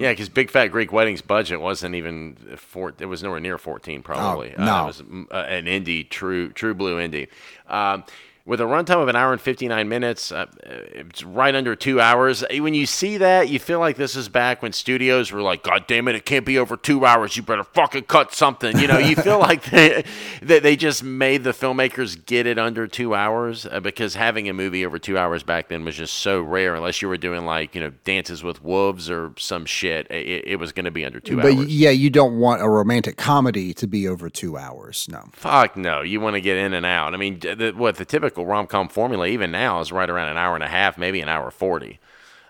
Yeah, 0.00 0.10
because 0.10 0.28
Big 0.28 0.50
Fat 0.50 0.68
Greek 0.68 0.92
Wedding's 0.92 1.22
budget 1.22 1.60
wasn't 1.60 1.94
even 1.94 2.36
four. 2.56 2.92
It 2.98 3.06
was 3.06 3.22
nowhere 3.22 3.40
near 3.40 3.56
fourteen, 3.56 4.02
probably. 4.02 4.52
Oh, 4.58 4.64
no. 4.64 4.74
uh, 4.74 4.82
it 4.82 4.86
was 4.86 5.02
mm, 5.02 5.26
uh, 5.30 5.36
an 5.36 5.66
indie, 5.66 6.08
true, 6.08 6.50
true 6.50 6.74
blue 6.74 6.96
indie. 6.96 7.28
Um, 7.68 8.04
with 8.50 8.60
a 8.60 8.64
runtime 8.64 9.00
of 9.00 9.06
an 9.06 9.14
hour 9.14 9.30
and 9.30 9.40
fifty 9.40 9.68
nine 9.68 9.88
minutes, 9.88 10.32
uh, 10.32 10.46
it's 10.64 11.22
right 11.22 11.54
under 11.54 11.76
two 11.76 12.00
hours. 12.00 12.42
When 12.50 12.74
you 12.74 12.84
see 12.84 13.16
that, 13.18 13.48
you 13.48 13.60
feel 13.60 13.78
like 13.78 13.96
this 13.96 14.16
is 14.16 14.28
back 14.28 14.60
when 14.60 14.72
studios 14.72 15.30
were 15.30 15.40
like, 15.40 15.62
"God 15.62 15.86
damn 15.86 16.08
it, 16.08 16.16
it 16.16 16.24
can't 16.24 16.44
be 16.44 16.58
over 16.58 16.76
two 16.76 17.06
hours. 17.06 17.36
You 17.36 17.44
better 17.44 17.62
fucking 17.62 18.04
cut 18.04 18.34
something." 18.34 18.76
You 18.76 18.88
know, 18.88 18.98
you 18.98 19.14
feel 19.14 19.38
like 19.50 19.62
they, 19.70 20.02
they 20.42 20.74
just 20.74 21.04
made 21.04 21.44
the 21.44 21.52
filmmakers 21.52 22.26
get 22.26 22.44
it 22.44 22.58
under 22.58 22.88
two 22.88 23.14
hours 23.14 23.66
uh, 23.66 23.78
because 23.78 24.16
having 24.16 24.48
a 24.48 24.52
movie 24.52 24.84
over 24.84 24.98
two 24.98 25.16
hours 25.16 25.44
back 25.44 25.68
then 25.68 25.84
was 25.84 25.94
just 25.94 26.14
so 26.14 26.42
rare. 26.42 26.74
Unless 26.74 27.02
you 27.02 27.08
were 27.08 27.18
doing 27.18 27.44
like 27.46 27.76
you 27.76 27.80
know 27.80 27.92
Dances 28.02 28.42
with 28.42 28.64
Wolves 28.64 29.08
or 29.08 29.32
some 29.38 29.64
shit, 29.64 30.10
it, 30.10 30.42
it 30.44 30.56
was 30.56 30.72
going 30.72 30.86
to 30.86 30.90
be 30.90 31.04
under 31.04 31.20
two 31.20 31.36
but 31.36 31.54
hours. 31.54 31.66
yeah, 31.68 31.90
you 31.90 32.10
don't 32.10 32.40
want 32.40 32.62
a 32.62 32.68
romantic 32.68 33.16
comedy 33.16 33.72
to 33.74 33.86
be 33.86 34.08
over 34.08 34.28
two 34.28 34.58
hours. 34.58 35.06
No. 35.08 35.28
Fuck 35.34 35.76
no, 35.76 36.00
you 36.00 36.18
want 36.18 36.34
to 36.34 36.40
get 36.40 36.56
in 36.56 36.72
and 36.72 36.84
out. 36.84 37.14
I 37.14 37.16
mean, 37.16 37.38
the, 37.38 37.74
what 37.76 37.94
the 37.94 38.04
typical 38.04 38.39
rom 38.44 38.66
com 38.66 38.88
formula 38.88 39.26
even 39.26 39.50
now 39.50 39.80
is 39.80 39.92
right 39.92 40.08
around 40.08 40.28
an 40.28 40.36
hour 40.36 40.54
and 40.54 40.64
a 40.64 40.68
half, 40.68 40.98
maybe 40.98 41.20
an 41.20 41.28
hour 41.28 41.50
forty. 41.50 41.98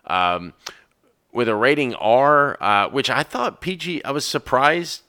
Um, 0.06 0.54
with 1.32 1.48
a 1.48 1.54
rating 1.54 1.94
R, 1.94 2.56
uh, 2.60 2.88
which 2.88 3.08
I 3.08 3.22
thought 3.22 3.60
PG, 3.60 4.04
I 4.04 4.10
was 4.10 4.24
surprised. 4.26 5.02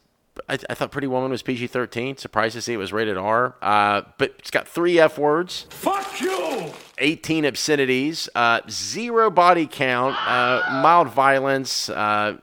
I, 0.48 0.58
I 0.70 0.76
thought 0.76 0.92
Pretty 0.92 1.08
Woman 1.08 1.32
was 1.32 1.42
PG 1.42 1.68
thirteen. 1.68 2.18
Surprised 2.18 2.54
to 2.56 2.62
see 2.62 2.74
it 2.74 2.78
was 2.78 2.94
rated 2.94 3.18
R. 3.18 3.56
Uh, 3.62 4.04
but 4.18 4.36
it's 4.40 4.52
got 4.52 4.68
three 4.68 5.00
F 5.00 5.18
words. 5.18 5.68
Fuck 5.70 6.22
you! 6.22 6.72
18 7.02 7.46
obscenities, 7.46 8.30
uh, 8.36 8.62
zero 8.70 9.32
body 9.32 9.68
count, 9.68 10.16
uh, 10.28 10.62
mild 10.84 11.10
violence, 11.10 11.90
uh, 11.90 12.38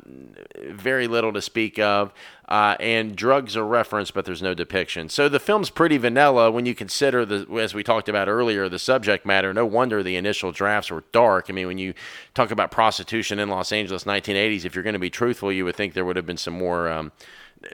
very 0.70 1.06
little 1.06 1.32
to 1.32 1.42
speak 1.42 1.78
of, 1.78 2.12
uh, 2.48 2.76
and 2.80 3.14
drugs 3.14 3.56
are 3.56 3.66
referenced, 3.66 4.14
but 4.14 4.24
there's 4.24 4.42
no 4.42 4.54
depiction. 4.54 5.08
So 5.08 5.28
the 5.28 5.38
film's 5.38 5.70
pretty 5.70 5.98
vanilla 5.98 6.50
when 6.50 6.64
you 6.66 6.74
consider 6.74 7.26
the, 7.26 7.46
as 7.60 7.74
we 7.74 7.82
talked 7.82 8.08
about 8.08 8.28
earlier, 8.28 8.68
the 8.68 8.78
subject 8.78 9.26
matter. 9.26 9.52
No 9.52 9.66
wonder 9.66 10.02
the 10.02 10.16
initial 10.16 10.50
drafts 10.50 10.90
were 10.90 11.04
dark. 11.12 11.46
I 11.48 11.52
mean, 11.52 11.66
when 11.66 11.78
you 11.78 11.92
talk 12.34 12.50
about 12.50 12.70
prostitution 12.70 13.38
in 13.38 13.48
Los 13.48 13.70
Angeles, 13.70 14.04
1980s, 14.04 14.64
if 14.64 14.74
you're 14.74 14.84
going 14.84 14.94
to 14.94 14.98
be 14.98 15.10
truthful, 15.10 15.52
you 15.52 15.64
would 15.64 15.76
think 15.76 15.92
there 15.92 16.04
would 16.04 16.16
have 16.16 16.26
been 16.26 16.38
some 16.38 16.54
more. 16.54 16.88
Um, 16.88 17.12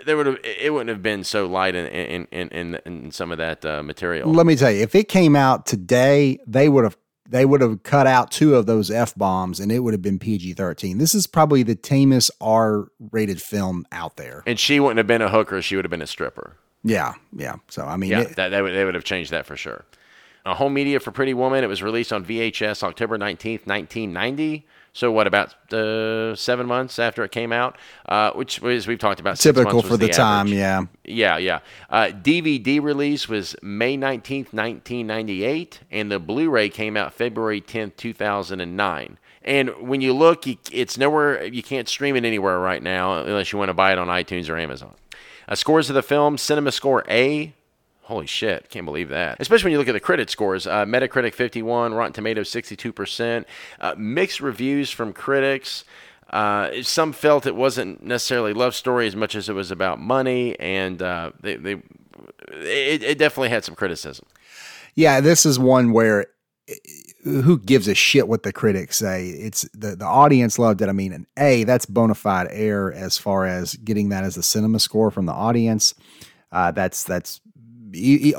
there 0.06 0.16
would 0.16 0.26
have 0.26 0.38
it 0.42 0.72
wouldn't 0.72 0.88
have 0.88 1.02
been 1.02 1.24
so 1.24 1.46
light 1.46 1.74
in 1.74 1.86
in 1.86 2.26
in, 2.30 2.48
in, 2.48 2.80
in 2.86 3.10
some 3.10 3.30
of 3.30 3.38
that 3.38 3.64
uh, 3.64 3.82
material. 3.82 4.32
Let 4.32 4.46
me 4.46 4.56
tell 4.56 4.70
you, 4.70 4.82
if 4.82 4.94
it 4.94 5.08
came 5.08 5.36
out 5.36 5.66
today, 5.66 6.38
they 6.46 6.68
would 6.68 6.84
have 6.84 6.96
they 7.28 7.44
would 7.44 7.60
have 7.60 7.82
cut 7.82 8.06
out 8.06 8.30
two 8.30 8.54
of 8.54 8.66
those 8.66 8.90
f 8.90 9.14
bombs, 9.14 9.60
and 9.60 9.72
it 9.72 9.80
would 9.80 9.94
have 9.94 10.02
been 10.02 10.18
PG 10.18 10.54
thirteen. 10.54 10.98
This 10.98 11.14
is 11.14 11.26
probably 11.26 11.62
the 11.62 11.74
tamest 11.74 12.30
R 12.40 12.88
rated 13.12 13.40
film 13.40 13.86
out 13.92 14.16
there. 14.16 14.42
and 14.46 14.58
she 14.58 14.78
wouldn't 14.80 14.98
have 14.98 15.06
been 15.06 15.22
a 15.22 15.28
hooker; 15.30 15.60
she 15.62 15.76
would 15.76 15.84
have 15.84 15.90
been 15.90 16.02
a 16.02 16.06
stripper. 16.06 16.56
Yeah, 16.82 17.14
yeah. 17.34 17.56
So 17.68 17.84
I 17.84 17.96
mean, 17.96 18.10
Yeah, 18.10 18.20
it- 18.20 18.36
that, 18.36 18.50
they, 18.50 18.60
would, 18.60 18.74
they 18.74 18.84
would 18.84 18.94
have 18.94 19.04
changed 19.04 19.30
that 19.30 19.46
for 19.46 19.56
sure. 19.56 19.84
Uh, 20.46 20.52
home 20.54 20.74
media 20.74 21.00
for 21.00 21.10
Pretty 21.10 21.32
Woman. 21.32 21.64
It 21.64 21.68
was 21.68 21.82
released 21.82 22.12
on 22.12 22.22
VHS 22.24 22.82
October 22.82 23.16
19th, 23.16 23.66
1990. 23.66 24.66
So, 24.94 25.10
what, 25.10 25.26
about 25.26 25.72
uh, 25.72 26.36
seven 26.36 26.66
months 26.66 27.00
after 27.00 27.24
it 27.24 27.32
came 27.32 27.52
out? 27.52 27.76
Uh, 28.08 28.30
which 28.30 28.60
was, 28.60 28.86
we've 28.86 28.98
talked 28.98 29.18
about, 29.18 29.38
typical 29.38 29.82
for 29.82 29.90
was 29.90 29.98
the, 29.98 30.08
time. 30.08 30.46
Yeah. 30.46 30.84
Yeah, 31.04 31.36
yeah. 31.36 31.58
Uh, 31.90 32.12
DVD 32.14 32.80
release 32.80 33.28
was 33.28 33.56
May 33.60 33.98
19th, 33.98 34.52
1998, 34.54 35.80
and 35.90 36.12
the 36.12 36.20
Blu 36.20 36.48
ray 36.48 36.68
came 36.68 36.96
out 36.96 37.12
February 37.12 37.60
10th, 37.60 37.96
2009. 37.96 39.18
And 39.42 39.70
when 39.80 40.00
you 40.00 40.12
look, 40.14 40.44
it's 40.46 40.96
nowhere, 40.96 41.44
you 41.44 41.64
can't 41.64 41.88
stream 41.88 42.14
it 42.14 42.24
anywhere 42.24 42.60
right 42.60 42.82
now 42.82 43.18
unless 43.24 43.52
you 43.52 43.58
want 43.58 43.70
to 43.70 43.74
buy 43.74 43.92
it 43.92 43.98
on 43.98 44.06
iTunes 44.06 44.48
or 44.48 44.56
Amazon. 44.56 44.94
Uh, 45.48 45.56
scores 45.56 45.90
of 45.90 45.94
the 45.94 46.02
film 46.02 46.38
Cinema 46.38 46.70
Score 46.70 47.04
A. 47.08 47.52
Holy 48.04 48.26
shit, 48.26 48.68
can't 48.68 48.84
believe 48.84 49.08
that. 49.08 49.38
Especially 49.40 49.68
when 49.68 49.72
you 49.72 49.78
look 49.78 49.88
at 49.88 49.92
the 49.92 50.00
credit 50.00 50.28
scores. 50.28 50.66
Uh, 50.66 50.84
Metacritic 50.84 51.32
51, 51.32 51.94
Rotten 51.94 52.12
Tomatoes 52.12 52.50
62%. 52.50 53.46
Uh, 53.80 53.94
mixed 53.96 54.40
reviews 54.40 54.90
from 54.90 55.14
critics. 55.14 55.84
Uh, 56.28 56.82
some 56.82 57.14
felt 57.14 57.46
it 57.46 57.56
wasn't 57.56 58.02
necessarily 58.02 58.52
love 58.52 58.74
story 58.74 59.06
as 59.06 59.16
much 59.16 59.34
as 59.34 59.48
it 59.48 59.54
was 59.54 59.70
about 59.70 60.00
money, 60.00 60.58
and 60.60 61.00
uh, 61.00 61.30
they, 61.40 61.56
they 61.56 61.72
it, 62.48 63.02
it 63.02 63.18
definitely 63.18 63.48
had 63.48 63.64
some 63.64 63.74
criticism. 63.74 64.26
Yeah, 64.94 65.20
this 65.20 65.46
is 65.46 65.58
one 65.58 65.92
where 65.92 66.26
who 67.22 67.58
gives 67.58 67.88
a 67.88 67.94
shit 67.94 68.28
what 68.28 68.42
the 68.42 68.52
critics 68.52 68.98
say? 68.98 69.28
It's 69.28 69.62
the 69.72 69.96
the 69.96 70.04
audience 70.04 70.58
loved 70.58 70.82
it. 70.82 70.88
I 70.88 70.92
mean, 70.92 71.12
and 71.12 71.26
a 71.38 71.64
that's 71.64 71.86
bona 71.86 72.14
fide 72.14 72.48
air 72.50 72.92
as 72.92 73.16
far 73.16 73.46
as 73.46 73.76
getting 73.76 74.10
that 74.10 74.24
as 74.24 74.36
a 74.36 74.42
cinema 74.42 74.78
score 74.78 75.10
from 75.10 75.26
the 75.26 75.32
audience. 75.32 75.94
Uh, 76.52 76.70
that's 76.70 77.02
that's 77.02 77.40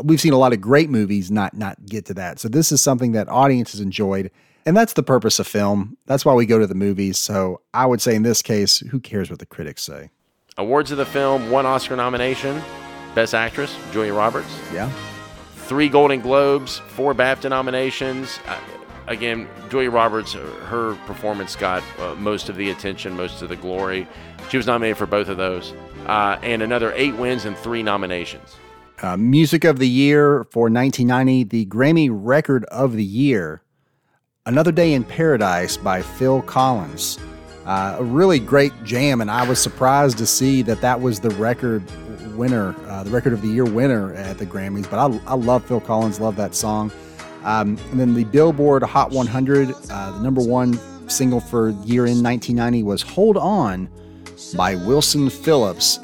we've 0.03 0.21
seen 0.21 0.33
a 0.33 0.37
lot 0.37 0.53
of 0.53 0.61
great 0.61 0.89
movies 0.89 1.31
not 1.31 1.55
not 1.55 1.83
get 1.85 2.05
to 2.05 2.13
that. 2.15 2.39
So 2.39 2.47
this 2.49 2.71
is 2.71 2.81
something 2.81 3.13
that 3.13 3.29
audiences 3.29 3.79
enjoyed, 3.79 4.31
and 4.65 4.75
that's 4.75 4.93
the 4.93 5.03
purpose 5.03 5.39
of 5.39 5.47
film. 5.47 5.97
That's 6.05 6.25
why 6.25 6.33
we 6.33 6.45
go 6.45 6.59
to 6.59 6.67
the 6.67 6.75
movies. 6.75 7.17
So 7.17 7.61
I 7.73 7.85
would 7.85 8.01
say 8.01 8.15
in 8.15 8.23
this 8.23 8.41
case, 8.41 8.79
who 8.79 8.99
cares 8.99 9.29
what 9.29 9.39
the 9.39 9.45
critics 9.45 9.83
say? 9.83 10.09
Awards 10.57 10.91
of 10.91 10.97
the 10.97 11.05
film: 11.05 11.49
one 11.49 11.65
Oscar 11.65 11.95
nomination, 11.95 12.61
Best 13.13 13.33
Actress, 13.33 13.75
Julia 13.91 14.13
Roberts. 14.13 14.59
Yeah. 14.73 14.91
Three 15.55 15.89
Golden 15.89 16.21
Globes, 16.21 16.77
four 16.89 17.15
BAFTA 17.15 17.49
nominations. 17.49 18.39
Uh, 18.47 18.59
again, 19.07 19.47
Julia 19.69 19.89
Roberts, 19.89 20.35
uh, 20.35 20.39
her 20.67 20.93
performance 21.07 21.55
got 21.55 21.81
uh, 21.99 22.13
most 22.15 22.49
of 22.49 22.55
the 22.55 22.69
attention, 22.69 23.15
most 23.15 23.41
of 23.41 23.49
the 23.49 23.55
glory. 23.55 24.07
She 24.49 24.57
was 24.57 24.67
nominated 24.67 24.97
for 24.97 25.07
both 25.07 25.27
of 25.27 25.37
those, 25.37 25.73
uh, 26.05 26.37
and 26.43 26.61
another 26.61 26.93
eight 26.95 27.15
wins 27.15 27.45
and 27.45 27.57
three 27.57 27.81
nominations. 27.81 28.55
Uh, 29.01 29.17
music 29.17 29.65
of 29.65 29.77
the 29.77 29.87
Year 29.87 30.45
for 30.51 30.69
1990, 30.69 31.43
the 31.43 31.65
Grammy 31.65 32.09
Record 32.09 32.63
of 32.65 32.93
the 32.93 33.03
Year, 33.03 33.61
Another 34.45 34.71
Day 34.71 34.93
in 34.93 35.03
Paradise 35.03 35.75
by 35.75 36.01
Phil 36.01 36.41
Collins. 36.43 37.19
Uh, 37.65 37.97
a 37.99 38.03
really 38.03 38.39
great 38.39 38.71
jam, 38.85 39.19
and 39.19 39.29
I 39.29 39.47
was 39.47 39.61
surprised 39.61 40.17
to 40.19 40.25
see 40.25 40.61
that 40.61 40.79
that 40.79 41.01
was 41.01 41.19
the 41.19 41.31
record 41.31 41.83
winner, 42.37 42.73
uh, 42.87 43.03
the 43.03 43.09
Record 43.09 43.33
of 43.33 43.41
the 43.41 43.49
Year 43.49 43.65
winner 43.65 44.13
at 44.13 44.37
the 44.37 44.45
Grammys. 44.45 44.89
But 44.89 44.99
I, 44.99 45.19
I 45.25 45.35
love 45.35 45.65
Phil 45.65 45.81
Collins, 45.81 46.21
love 46.21 46.37
that 46.37 46.55
song. 46.55 46.89
Um, 47.43 47.77
and 47.91 47.99
then 47.99 48.13
the 48.13 48.23
Billboard 48.23 48.81
Hot 48.83 49.11
100, 49.11 49.73
uh, 49.89 50.11
the 50.11 50.19
number 50.19 50.41
one 50.41 50.79
single 51.09 51.41
for 51.41 51.69
year 51.83 52.05
in 52.05 52.23
1990 52.23 52.83
was 52.83 53.01
Hold 53.01 53.35
On 53.35 53.89
by 54.55 54.75
Wilson 54.75 55.29
Phillips. 55.29 55.97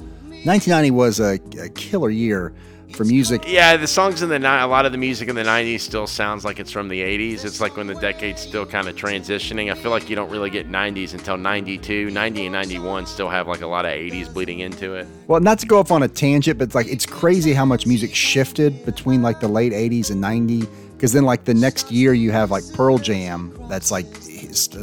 1990 0.44 0.92
was 0.92 1.20
a, 1.20 1.40
a 1.62 1.70
killer 1.70 2.10
year 2.10 2.54
for 2.96 3.06
music. 3.06 3.44
Yeah, 3.48 3.78
the 3.78 3.88
songs 3.88 4.22
in 4.22 4.30
the 4.30 4.38
a 4.38 4.68
lot 4.68 4.86
of 4.86 4.92
the 4.92 4.98
music 4.98 5.30
in 5.30 5.36
the 5.36 5.44
90s 5.44 5.82
still 5.82 6.08
sounds 6.08 6.44
like 6.44 6.60
it's 6.60 6.72
from 6.72 6.88
the 6.88 7.00
80s. 7.02 7.46
It's 7.46 7.62
like 7.62 7.78
when 7.78 7.88
the 7.88 7.96
decade's 7.96 8.42
still 8.42 8.66
kind 8.66 8.88
of 8.88 8.96
transitioning. 8.96 9.72
I 9.72 9.76
feel 9.76 9.92
like 9.92 10.10
you 10.10 10.16
don't 10.16 10.30
really 10.30 10.50
get 10.50 10.70
90s 10.70 11.14
until 11.14 11.38
92. 11.38 12.10
90 12.10 12.46
and 12.46 12.54
91 12.54 13.06
still 13.06 13.30
have 13.30 13.48
like 13.48 13.62
a 13.62 13.68
lot 13.68 13.86
of 13.86 13.92
80s 13.92 14.34
bleeding 14.34 14.60
into 14.60 14.96
it. 14.96 15.08
Well, 15.28 15.40
not 15.40 15.60
to 15.60 15.66
go 15.66 15.80
off 15.80 15.92
on 15.92 16.04
a 16.04 16.08
tangent, 16.08 16.58
but 16.58 16.66
it's 16.66 16.76
like 16.76 16.88
it's 16.88 17.06
crazy 17.06 17.54
how 17.54 17.66
much 17.66 17.86
music 17.86 18.14
shifted 18.14 18.86
between 18.86 19.22
like 19.22 19.40
the 19.40 19.48
late 19.48 19.74
80s 19.74 20.12
and 20.12 20.22
90 20.22 20.68
because 21.02 21.14
then 21.14 21.24
like 21.24 21.46
the 21.46 21.54
next 21.56 21.92
year 21.92 22.14
you 22.14 22.32
have 22.32 22.52
like 22.52 22.64
Pearl 22.74 23.00
Jam 23.00 23.58
that's 23.68 23.90
like 23.90 24.06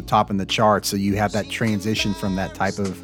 top 0.07 0.31
in 0.31 0.37
the 0.37 0.47
charts. 0.47 0.89
So 0.89 0.97
you 0.97 1.17
have 1.17 1.33
that 1.33 1.49
transition 1.49 2.13
from 2.15 2.37
that 2.37 2.55
type 2.55 2.79
of 2.79 3.01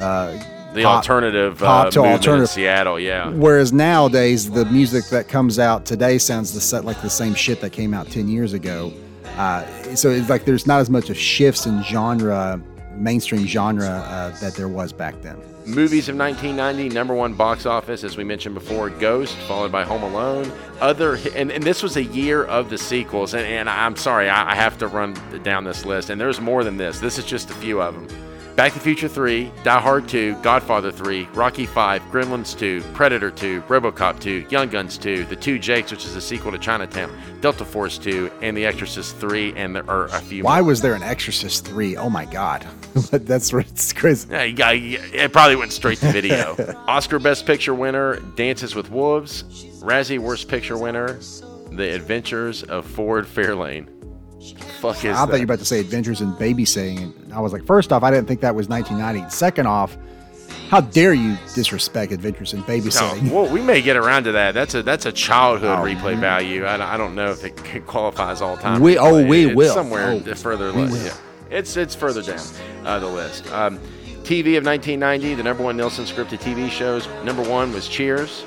uh, 0.00 0.38
the 0.76 0.84
pop, 0.84 0.96
alternative 0.98 1.58
pop 1.58 1.86
uh, 1.86 1.90
to 1.90 2.00
alternative 2.00 2.48
Seattle, 2.48 3.00
yeah. 3.00 3.28
Whereas 3.30 3.72
nowadays 3.72 4.50
the 4.50 4.64
music 4.66 5.06
that 5.06 5.28
comes 5.28 5.58
out 5.58 5.84
today 5.84 6.18
sounds 6.18 6.52
the 6.52 6.60
set 6.60 6.84
like 6.84 7.00
the 7.02 7.10
same 7.10 7.34
shit 7.34 7.60
that 7.60 7.70
came 7.70 7.92
out 7.92 8.08
ten 8.08 8.28
years 8.28 8.52
ago. 8.52 8.92
Uh, 9.36 9.64
so 9.94 10.10
it's 10.10 10.30
like 10.30 10.44
there's 10.44 10.66
not 10.66 10.80
as 10.80 10.88
much 10.88 11.10
of 11.10 11.16
shifts 11.16 11.66
in 11.66 11.82
genre, 11.82 12.60
mainstream 12.94 13.46
genre 13.46 13.88
uh, 13.88 14.30
that 14.40 14.54
there 14.54 14.68
was 14.68 14.92
back 14.92 15.20
then. 15.22 15.36
Movies 15.66 16.08
of 16.08 16.16
1990, 16.16 16.94
number 16.94 17.12
one 17.12 17.34
box 17.34 17.66
office, 17.66 18.04
as 18.04 18.16
we 18.16 18.22
mentioned 18.22 18.54
before, 18.54 18.88
Ghost, 18.88 19.34
followed 19.48 19.72
by 19.72 19.82
Home 19.82 20.04
Alone. 20.04 20.50
Other, 20.80 21.18
and, 21.34 21.50
and 21.50 21.64
this 21.64 21.82
was 21.82 21.96
a 21.96 22.04
year 22.04 22.44
of 22.44 22.70
the 22.70 22.78
sequels. 22.78 23.34
And, 23.34 23.44
and 23.44 23.68
I'm 23.68 23.96
sorry, 23.96 24.28
I, 24.28 24.52
I 24.52 24.54
have 24.54 24.78
to 24.78 24.86
run 24.86 25.14
down 25.42 25.64
this 25.64 25.84
list. 25.84 26.08
And 26.08 26.20
there's 26.20 26.40
more 26.40 26.62
than 26.62 26.76
this. 26.76 27.00
This 27.00 27.18
is 27.18 27.24
just 27.24 27.50
a 27.50 27.54
few 27.54 27.82
of 27.82 27.94
them. 27.94 28.25
Back 28.56 28.72
to 28.72 28.78
the 28.78 28.84
Future 28.84 29.06
3, 29.06 29.52
Die 29.64 29.80
Hard 29.80 30.08
2, 30.08 30.36
Godfather 30.36 30.90
3, 30.90 31.28
Rocky 31.34 31.66
5, 31.66 32.00
Gremlins 32.04 32.58
2, 32.58 32.80
Predator 32.94 33.30
2, 33.30 33.60
Robocop 33.68 34.18
2, 34.18 34.46
Young 34.48 34.70
Guns 34.70 34.96
2, 34.96 35.26
The 35.26 35.36
Two 35.36 35.58
Jakes, 35.58 35.90
which 35.90 36.06
is 36.06 36.16
a 36.16 36.22
sequel 36.22 36.52
to 36.52 36.58
Chinatown, 36.58 37.14
Delta 37.42 37.66
Force 37.66 37.98
2, 37.98 38.30
and 38.40 38.56
The 38.56 38.64
Exorcist 38.64 39.18
3, 39.18 39.52
and 39.56 39.76
there 39.76 39.88
are 39.90 40.06
a 40.06 40.20
few 40.20 40.42
Why 40.42 40.60
more. 40.60 40.68
was 40.68 40.80
there 40.80 40.94
an 40.94 41.02
Exorcist 41.02 41.66
3? 41.66 41.98
Oh 41.98 42.08
my 42.08 42.24
God. 42.24 42.66
That's 43.10 43.52
it's 43.52 43.92
crazy. 43.92 44.30
Yeah, 44.30 44.44
you 44.44 44.56
got, 44.56 44.74
it 44.74 45.32
probably 45.34 45.56
went 45.56 45.72
straight 45.72 45.98
to 45.98 46.10
video. 46.10 46.56
Oscar 46.88 47.18
Best 47.18 47.44
Picture 47.44 47.74
winner, 47.74 48.20
Dances 48.36 48.74
with 48.74 48.90
Wolves. 48.90 49.42
Razzie 49.82 50.18
Worst 50.18 50.48
Picture 50.48 50.78
winner, 50.78 51.20
The 51.72 51.94
Adventures 51.94 52.62
of 52.62 52.86
Ford 52.86 53.26
Fairlane 53.26 53.95
fuck 54.52 55.04
is 55.04 55.16
I 55.16 55.26
thought 55.26 55.34
you 55.34 55.38
were 55.40 55.44
about 55.44 55.58
to 55.60 55.64
say 55.64 55.80
Adventures 55.80 56.20
in 56.20 56.32
Babysitting. 56.34 57.24
And 57.24 57.32
I 57.32 57.40
was 57.40 57.52
like, 57.52 57.64
first 57.64 57.92
off, 57.92 58.02
I 58.02 58.10
didn't 58.10 58.28
think 58.28 58.40
that 58.40 58.54
was 58.54 58.68
1990. 58.68 59.30
Second 59.30 59.66
off, 59.66 59.96
how 60.68 60.80
dare 60.80 61.14
you 61.14 61.36
disrespect 61.54 62.12
Adventures 62.12 62.52
in 62.52 62.62
Babysitting? 62.64 63.22
No, 63.22 63.42
well, 63.42 63.52
we 63.52 63.60
may 63.60 63.80
get 63.80 63.96
around 63.96 64.24
to 64.24 64.32
that. 64.32 64.52
That's 64.52 64.74
a 64.74 64.82
that's 64.82 65.06
a 65.06 65.12
childhood 65.12 65.78
oh, 65.78 65.82
replay 65.82 66.12
man. 66.12 66.20
value. 66.20 66.64
I, 66.64 66.94
I 66.94 66.96
don't 66.96 67.14
know 67.14 67.30
if 67.30 67.44
it 67.44 67.56
qualifies 67.86 68.40
all 68.42 68.56
time. 68.56 68.80
We 68.80 68.98
oh 68.98 69.24
we 69.24 69.46
it's 69.46 69.56
will 69.56 69.74
somewhere 69.74 70.08
oh, 70.08 70.34
further. 70.34 70.72
list. 70.72 71.06
Yeah. 71.06 71.56
It's 71.56 71.76
it's 71.76 71.94
further 71.94 72.22
down 72.22 72.44
uh, 72.84 72.98
the 72.98 73.06
list. 73.06 73.50
Um, 73.52 73.78
TV 74.26 74.58
of 74.58 74.64
1990, 74.64 75.34
the 75.34 75.42
number 75.44 75.62
one 75.62 75.76
Nielsen 75.76 76.04
scripted 76.04 76.40
TV 76.40 76.68
shows. 76.68 77.06
Number 77.22 77.48
one 77.48 77.72
was 77.72 77.86
Cheers, 77.86 78.44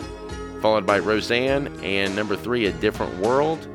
followed 0.62 0.86
by 0.86 1.00
Roseanne, 1.00 1.68
and 1.82 2.14
number 2.18 2.36
three, 2.36 2.66
A 2.66 2.74
Different 2.74 3.18
World. 3.20 3.66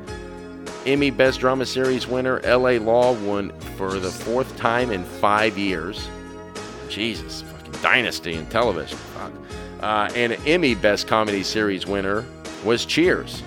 Emmy 0.87 1.11
Best 1.11 1.41
Drama 1.41 1.65
Series 1.65 2.07
winner 2.07 2.41
LA 2.43 2.73
Law 2.73 3.15
won 3.15 3.51
for 3.77 3.99
the 3.99 4.11
fourth 4.11 4.55
time 4.57 4.91
in 4.91 5.03
five 5.03 5.57
years. 5.57 6.09
Jesus, 6.91 7.41
fucking 7.43 7.73
dynasty 7.81 8.35
in 8.35 8.47
television. 8.47 8.99
Uh, 9.81 10.11
and 10.15 10.33
an 10.33 10.41
Emmy 10.47 10.75
Best 10.75 11.07
Comedy 11.07 11.43
Series 11.43 11.87
winner 11.87 12.25
was 12.65 12.85
Cheers. 12.85 13.43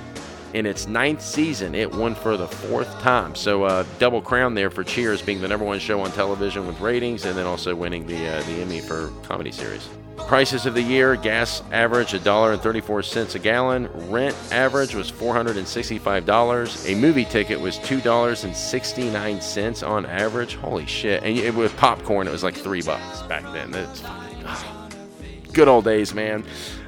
In 0.53 0.65
its 0.65 0.87
ninth 0.87 1.21
season, 1.21 1.75
it 1.75 1.91
won 1.93 2.15
for 2.15 2.37
the 2.37 2.47
fourth 2.47 2.91
time. 3.01 3.35
So, 3.35 3.63
uh, 3.63 3.85
double 3.99 4.21
crown 4.21 4.55
there 4.55 4.71
for 4.71 4.83
Cheers 4.83 5.21
being 5.21 5.39
the 5.39 5.47
number 5.47 5.65
one 5.65 5.77
show 5.77 5.99
on 6.01 6.11
television 6.11 6.65
with 6.65 6.79
ratings, 6.79 7.25
and 7.25 7.37
then 7.37 7.45
also 7.45 7.75
winning 7.75 8.07
the 8.07 8.27
uh, 8.27 8.41
the 8.43 8.61
Emmy 8.61 8.79
for 8.79 9.11
comedy 9.23 9.51
series. 9.51 9.87
Prices 10.25 10.65
of 10.65 10.73
the 10.73 10.81
year 10.81 11.15
gas 11.15 11.61
average 11.71 12.11
$1.34 12.11 13.35
a 13.35 13.39
gallon. 13.39 13.87
Rent 14.09 14.35
average 14.51 14.93
was 14.95 15.09
$465. 15.11 16.91
A 16.91 16.95
movie 16.95 17.23
ticket 17.25 17.61
was 17.61 17.77
$2.69 17.79 19.87
on 19.87 20.05
average. 20.05 20.55
Holy 20.55 20.85
shit. 20.85 21.23
And 21.23 21.37
it, 21.37 21.55
with 21.55 21.75
popcorn, 21.77 22.27
it 22.27 22.31
was 22.31 22.43
like 22.43 22.55
three 22.55 22.81
bucks 22.81 23.21
back 23.23 23.43
then. 23.53 23.71
That's 23.71 24.03
oh, 24.05 24.89
good 25.53 25.69
old 25.69 25.85
days, 25.85 26.13
man. 26.13 26.43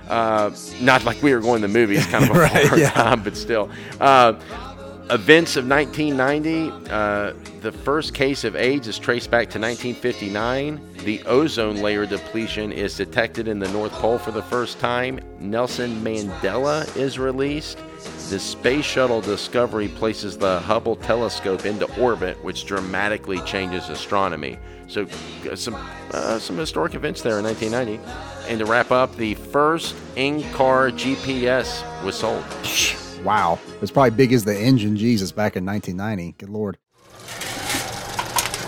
Uh, 0.10 0.52
not 0.82 1.06
like 1.06 1.22
we 1.22 1.34
were 1.34 1.40
going 1.40 1.62
to 1.62 1.68
the 1.68 1.74
movies, 1.74 2.06
kind 2.08 2.30
of 2.30 2.36
a 2.36 2.40
right, 2.40 2.78
yeah. 2.78 2.90
time, 2.90 3.24
but 3.24 3.38
still. 3.38 3.70
Uh, 4.02 4.34
events 5.12 5.56
of 5.56 5.68
1990 5.68 6.92
uh, 6.92 7.34
the 7.62 7.72
first 7.72 8.14
case 8.14 8.44
of 8.44 8.56
AIDS 8.56 8.88
is 8.88 8.98
traced 8.98 9.32
back 9.32 9.50
to 9.50 9.60
1959. 9.60 10.80
The 11.04 11.22
ozone 11.24 11.78
layer 11.78 12.06
depletion 12.06 12.72
is 12.72 12.96
detected 12.96 13.48
in 13.48 13.60
the 13.60 13.68
North 13.70 13.92
Pole 13.94 14.18
for 14.18 14.32
the 14.32 14.44
first 14.44 14.80
time. 14.80 15.20
Nelson 15.40 16.02
Mandela 16.04 16.96
is 16.96 17.20
released. 17.20 17.80
The 18.30 18.40
Space 18.40 18.86
Shuttle 18.86 19.22
Discovery 19.22 19.88
places 19.88 20.38
the 20.38 20.60
Hubble 20.60 20.96
telescope 20.96 21.66
into 21.66 21.86
orbit, 22.00 22.42
which 22.44 22.66
dramatically 22.66 23.42
changes 23.42 23.90
astronomy. 23.90 24.58
So, 24.88 25.06
uh, 25.50 25.56
some 25.56 25.76
uh, 26.12 26.40
some 26.40 26.58
historic 26.58 26.96
events 26.96 27.22
there 27.22 27.40
in 27.40 27.46
1990. 27.46 28.02
And 28.50 28.60
to 28.60 28.66
wrap 28.66 28.92
up, 28.92 29.16
the 29.18 29.34
first 29.36 29.96
in-car 30.16 30.92
GPS 30.92 31.84
was 32.04 32.16
sold. 32.16 32.46
Wow. 33.24 33.60
It 33.76 33.82
was 33.82 33.92
probably 33.92 34.12
big 34.12 34.34
as 34.34 34.44
the 34.44 34.58
engine, 34.58 34.96
Jesus, 34.96 35.32
back 35.32 35.56
in 35.56 35.66
1990. 35.66 36.36
Good 36.38 36.50
Lord. 36.50 36.78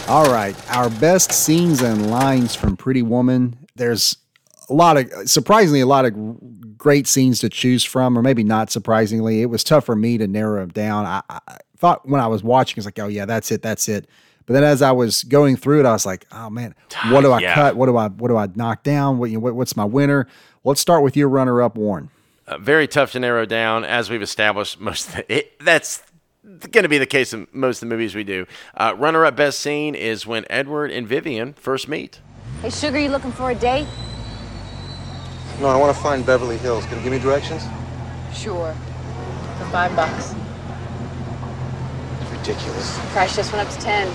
All 0.07 0.31
right. 0.31 0.55
Our 0.75 0.89
best 0.89 1.31
scenes 1.31 1.81
and 1.81 2.09
lines 2.11 2.55
from 2.55 2.75
Pretty 2.75 3.01
Woman. 3.01 3.57
There's 3.75 4.17
a 4.69 4.73
lot 4.73 4.97
of, 4.97 5.29
surprisingly, 5.29 5.81
a 5.81 5.85
lot 5.85 6.05
of 6.05 6.77
great 6.77 7.07
scenes 7.07 7.39
to 7.39 7.49
choose 7.49 7.83
from, 7.83 8.17
or 8.17 8.21
maybe 8.21 8.43
not 8.43 8.71
surprisingly. 8.71 9.41
It 9.41 9.47
was 9.47 9.63
tough 9.63 9.85
for 9.85 9.95
me 9.95 10.17
to 10.17 10.27
narrow 10.27 10.59
them 10.59 10.69
down. 10.69 11.05
I, 11.05 11.21
I 11.29 11.57
thought 11.77 12.07
when 12.07 12.19
I 12.19 12.27
was 12.27 12.43
watching, 12.43 12.77
it's 12.77 12.85
like, 12.85 12.99
oh, 12.99 13.07
yeah, 13.07 13.25
that's 13.25 13.51
it. 13.51 13.61
That's 13.61 13.87
it. 13.87 14.07
But 14.45 14.53
then 14.53 14.63
as 14.63 14.81
I 14.81 14.91
was 14.91 15.23
going 15.23 15.55
through 15.55 15.81
it, 15.81 15.85
I 15.85 15.91
was 15.91 16.05
like, 16.05 16.25
oh 16.31 16.49
man, 16.49 16.75
what 17.09 17.21
do 17.21 17.31
I 17.31 17.39
yeah. 17.39 17.53
cut? 17.53 17.75
What 17.77 17.85
do 17.85 17.95
I 17.95 18.09
what 18.09 18.27
do 18.27 18.35
I 18.35 18.47
knock 18.55 18.83
down? 18.83 19.17
What, 19.17 19.29
you 19.29 19.37
know, 19.37 19.39
what 19.39 19.55
what's 19.55 19.77
my 19.77 19.85
winner? 19.85 20.27
let's 20.63 20.81
start 20.81 21.03
with 21.03 21.15
your 21.15 21.29
runner 21.29 21.61
up, 21.61 21.75
Warren. 21.75 22.09
Uh, 22.51 22.57
very 22.57 22.85
tough 22.85 23.13
to 23.13 23.19
narrow 23.19 23.45
down, 23.45 23.85
as 23.85 24.09
we've 24.09 24.21
established. 24.21 24.79
Most 24.81 25.13
the, 25.13 25.33
it, 25.33 25.57
that's 25.59 26.03
going 26.43 26.83
to 26.83 26.89
be 26.89 26.97
the 26.97 27.05
case 27.05 27.33
in 27.33 27.47
most 27.51 27.81
of 27.81 27.87
the 27.87 27.95
movies 27.95 28.13
we 28.13 28.23
do. 28.23 28.45
Uh, 28.75 28.93
runner-up 28.97 29.35
best 29.35 29.59
scene 29.59 29.95
is 29.95 30.25
when 30.27 30.43
Edward 30.49 30.91
and 30.91 31.07
Vivian 31.07 31.53
first 31.53 31.87
meet. 31.87 32.19
Hey, 32.61 32.71
Sugar, 32.71 32.99
you 32.99 33.09
looking 33.09 33.31
for 33.31 33.51
a 33.51 33.55
date? 33.55 33.87
No, 35.61 35.67
I 35.67 35.77
want 35.77 35.95
to 35.95 36.01
find 36.01 36.25
Beverly 36.25 36.57
Hills. 36.57 36.85
Can 36.87 36.97
you 36.97 37.03
give 37.03 37.13
me 37.13 37.19
directions? 37.19 37.63
Sure. 38.33 38.73
For 39.57 39.65
five 39.65 39.95
bucks. 39.95 40.33
ridiculous. 42.31 42.99
Price 43.11 43.35
just 43.35 43.53
went 43.53 43.67
up 43.67 43.73
to 43.73 43.79
10. 43.79 44.07
You 44.07 44.13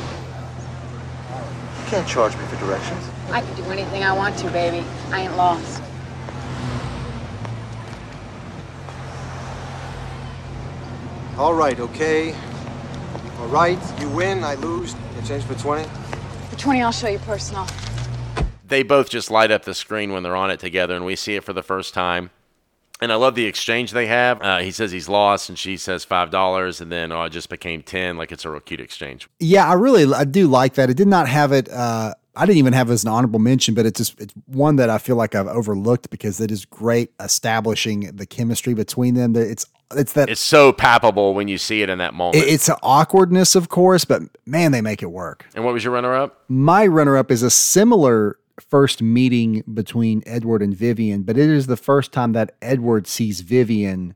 can't 1.87 2.09
charge 2.09 2.37
me 2.37 2.45
for 2.47 2.57
directions. 2.57 3.09
I 3.30 3.41
can 3.41 3.57
do 3.57 3.64
anything 3.70 4.03
I 4.03 4.12
want 4.12 4.37
to, 4.39 4.51
baby. 4.51 4.84
I 5.11 5.22
ain't 5.22 5.37
lost. 5.37 5.80
All 11.39 11.53
right, 11.53 11.78
okay. 11.78 12.34
All 13.41 13.49
right, 13.49 13.78
you 14.01 14.09
win, 14.09 14.43
I 14.43 14.55
lose. 14.55 14.95
You 15.16 15.22
change 15.26 15.45
for 15.45 15.55
20? 15.55 15.87
For 16.49 16.57
20, 16.57 16.80
I'll 16.80 16.93
show 16.93 17.09
you 17.09 17.18
personal. 17.18 17.66
They 18.66 18.82
both 18.82 19.11
just 19.11 19.30
light 19.30 19.51
up 19.51 19.64
the 19.64 19.74
screen 19.74 20.14
when 20.14 20.22
they're 20.22 20.34
on 20.34 20.51
it 20.51 20.61
together, 20.61 20.97
and 20.97 21.05
we 21.05 21.14
see 21.14 21.37
it 21.37 21.45
for 21.45 21.53
the 21.53 21.62
first 21.62 21.93
time. 21.93 22.30
And 23.03 23.12
I 23.12 23.16
love 23.16 23.34
the 23.34 23.45
exchange 23.45 23.91
they 23.91 24.07
have. 24.07 24.41
Uh, 24.41 24.59
he 24.61 24.70
says 24.70 24.93
he's 24.93 25.11
lost, 25.11 25.51
and 25.51 25.59
she 25.59 25.76
says 25.76 26.05
five 26.07 26.30
dollars, 26.30 26.80
and 26.80 26.91
then 26.91 27.12
oh, 27.12 27.24
it 27.24 27.30
just 27.30 27.51
became 27.51 27.82
ten. 27.82 28.16
Like 28.16 28.32
it's 28.32 28.47
a 28.47 28.51
real 28.51 28.61
cute 28.61 28.80
exchange. 28.80 29.28
Yeah, 29.39 29.68
I 29.68 29.74
really 29.74 30.11
I 30.14 30.24
do 30.24 30.47
like 30.47 30.74
that. 30.74 30.89
It 30.89 30.97
did 30.97 31.07
not 31.07 31.28
have 31.28 31.53
it. 31.53 31.68
Uh, 31.68 32.14
I 32.34 32.47
didn't 32.47 32.59
even 32.59 32.72
have 32.72 32.89
it 32.89 32.95
as 32.95 33.05
an 33.05 33.11
honorable 33.11 33.41
mention, 33.41 33.74
but 33.74 33.84
it's 33.84 33.99
just 33.99 34.18
it's 34.18 34.32
one 34.47 34.76
that 34.76 34.89
I 34.89 34.97
feel 34.97 35.16
like 35.16 35.34
I've 35.34 35.47
overlooked 35.47 36.09
because 36.09 36.41
it 36.41 36.51
is 36.51 36.64
great 36.64 37.11
establishing 37.20 38.16
the 38.16 38.24
chemistry 38.24 38.72
between 38.72 39.12
them. 39.12 39.34
That 39.34 39.51
It's 39.51 39.66
it's 39.95 40.12
that 40.14 40.28
It's 40.28 40.41
so 40.41 40.72
palpable 40.72 41.34
when 41.34 41.49
you 41.49 41.59
see 41.59 41.82
it 41.82 41.89
in 41.91 41.99
that 41.99 42.14
moment. 42.14 42.37
it- 42.45 42.49
it's 42.49 42.68
an 42.68 42.76
awkwardness, 42.82 43.55
of 43.55 43.68
course, 43.68 44.05
but 44.05 44.22
man, 44.45 44.72
they 44.72 44.80
make 44.80 45.03
it 45.03 45.11
work. 45.11 45.47
and 45.55 45.64
what 45.64 45.72
was 45.74 45.84
your 45.84 45.93
runner-up? 45.93 46.43
My 46.49 46.87
runner 46.87 47.16
up 47.16 47.30
is 47.30 47.43
a 47.43 47.51
similar 47.51 48.37
first 48.70 49.03
meeting 49.03 49.62
between 49.72 50.22
Edward 50.26 50.62
and 50.62 50.74
Vivian, 50.74 51.22
but 51.22 51.37
it 51.37 51.49
is 51.51 51.66
the 51.66 51.76
first 51.76 52.11
time 52.12 52.32
that 52.32 52.55
Edward 52.62 53.07
sees 53.07 53.43
Vivian, 53.43 54.14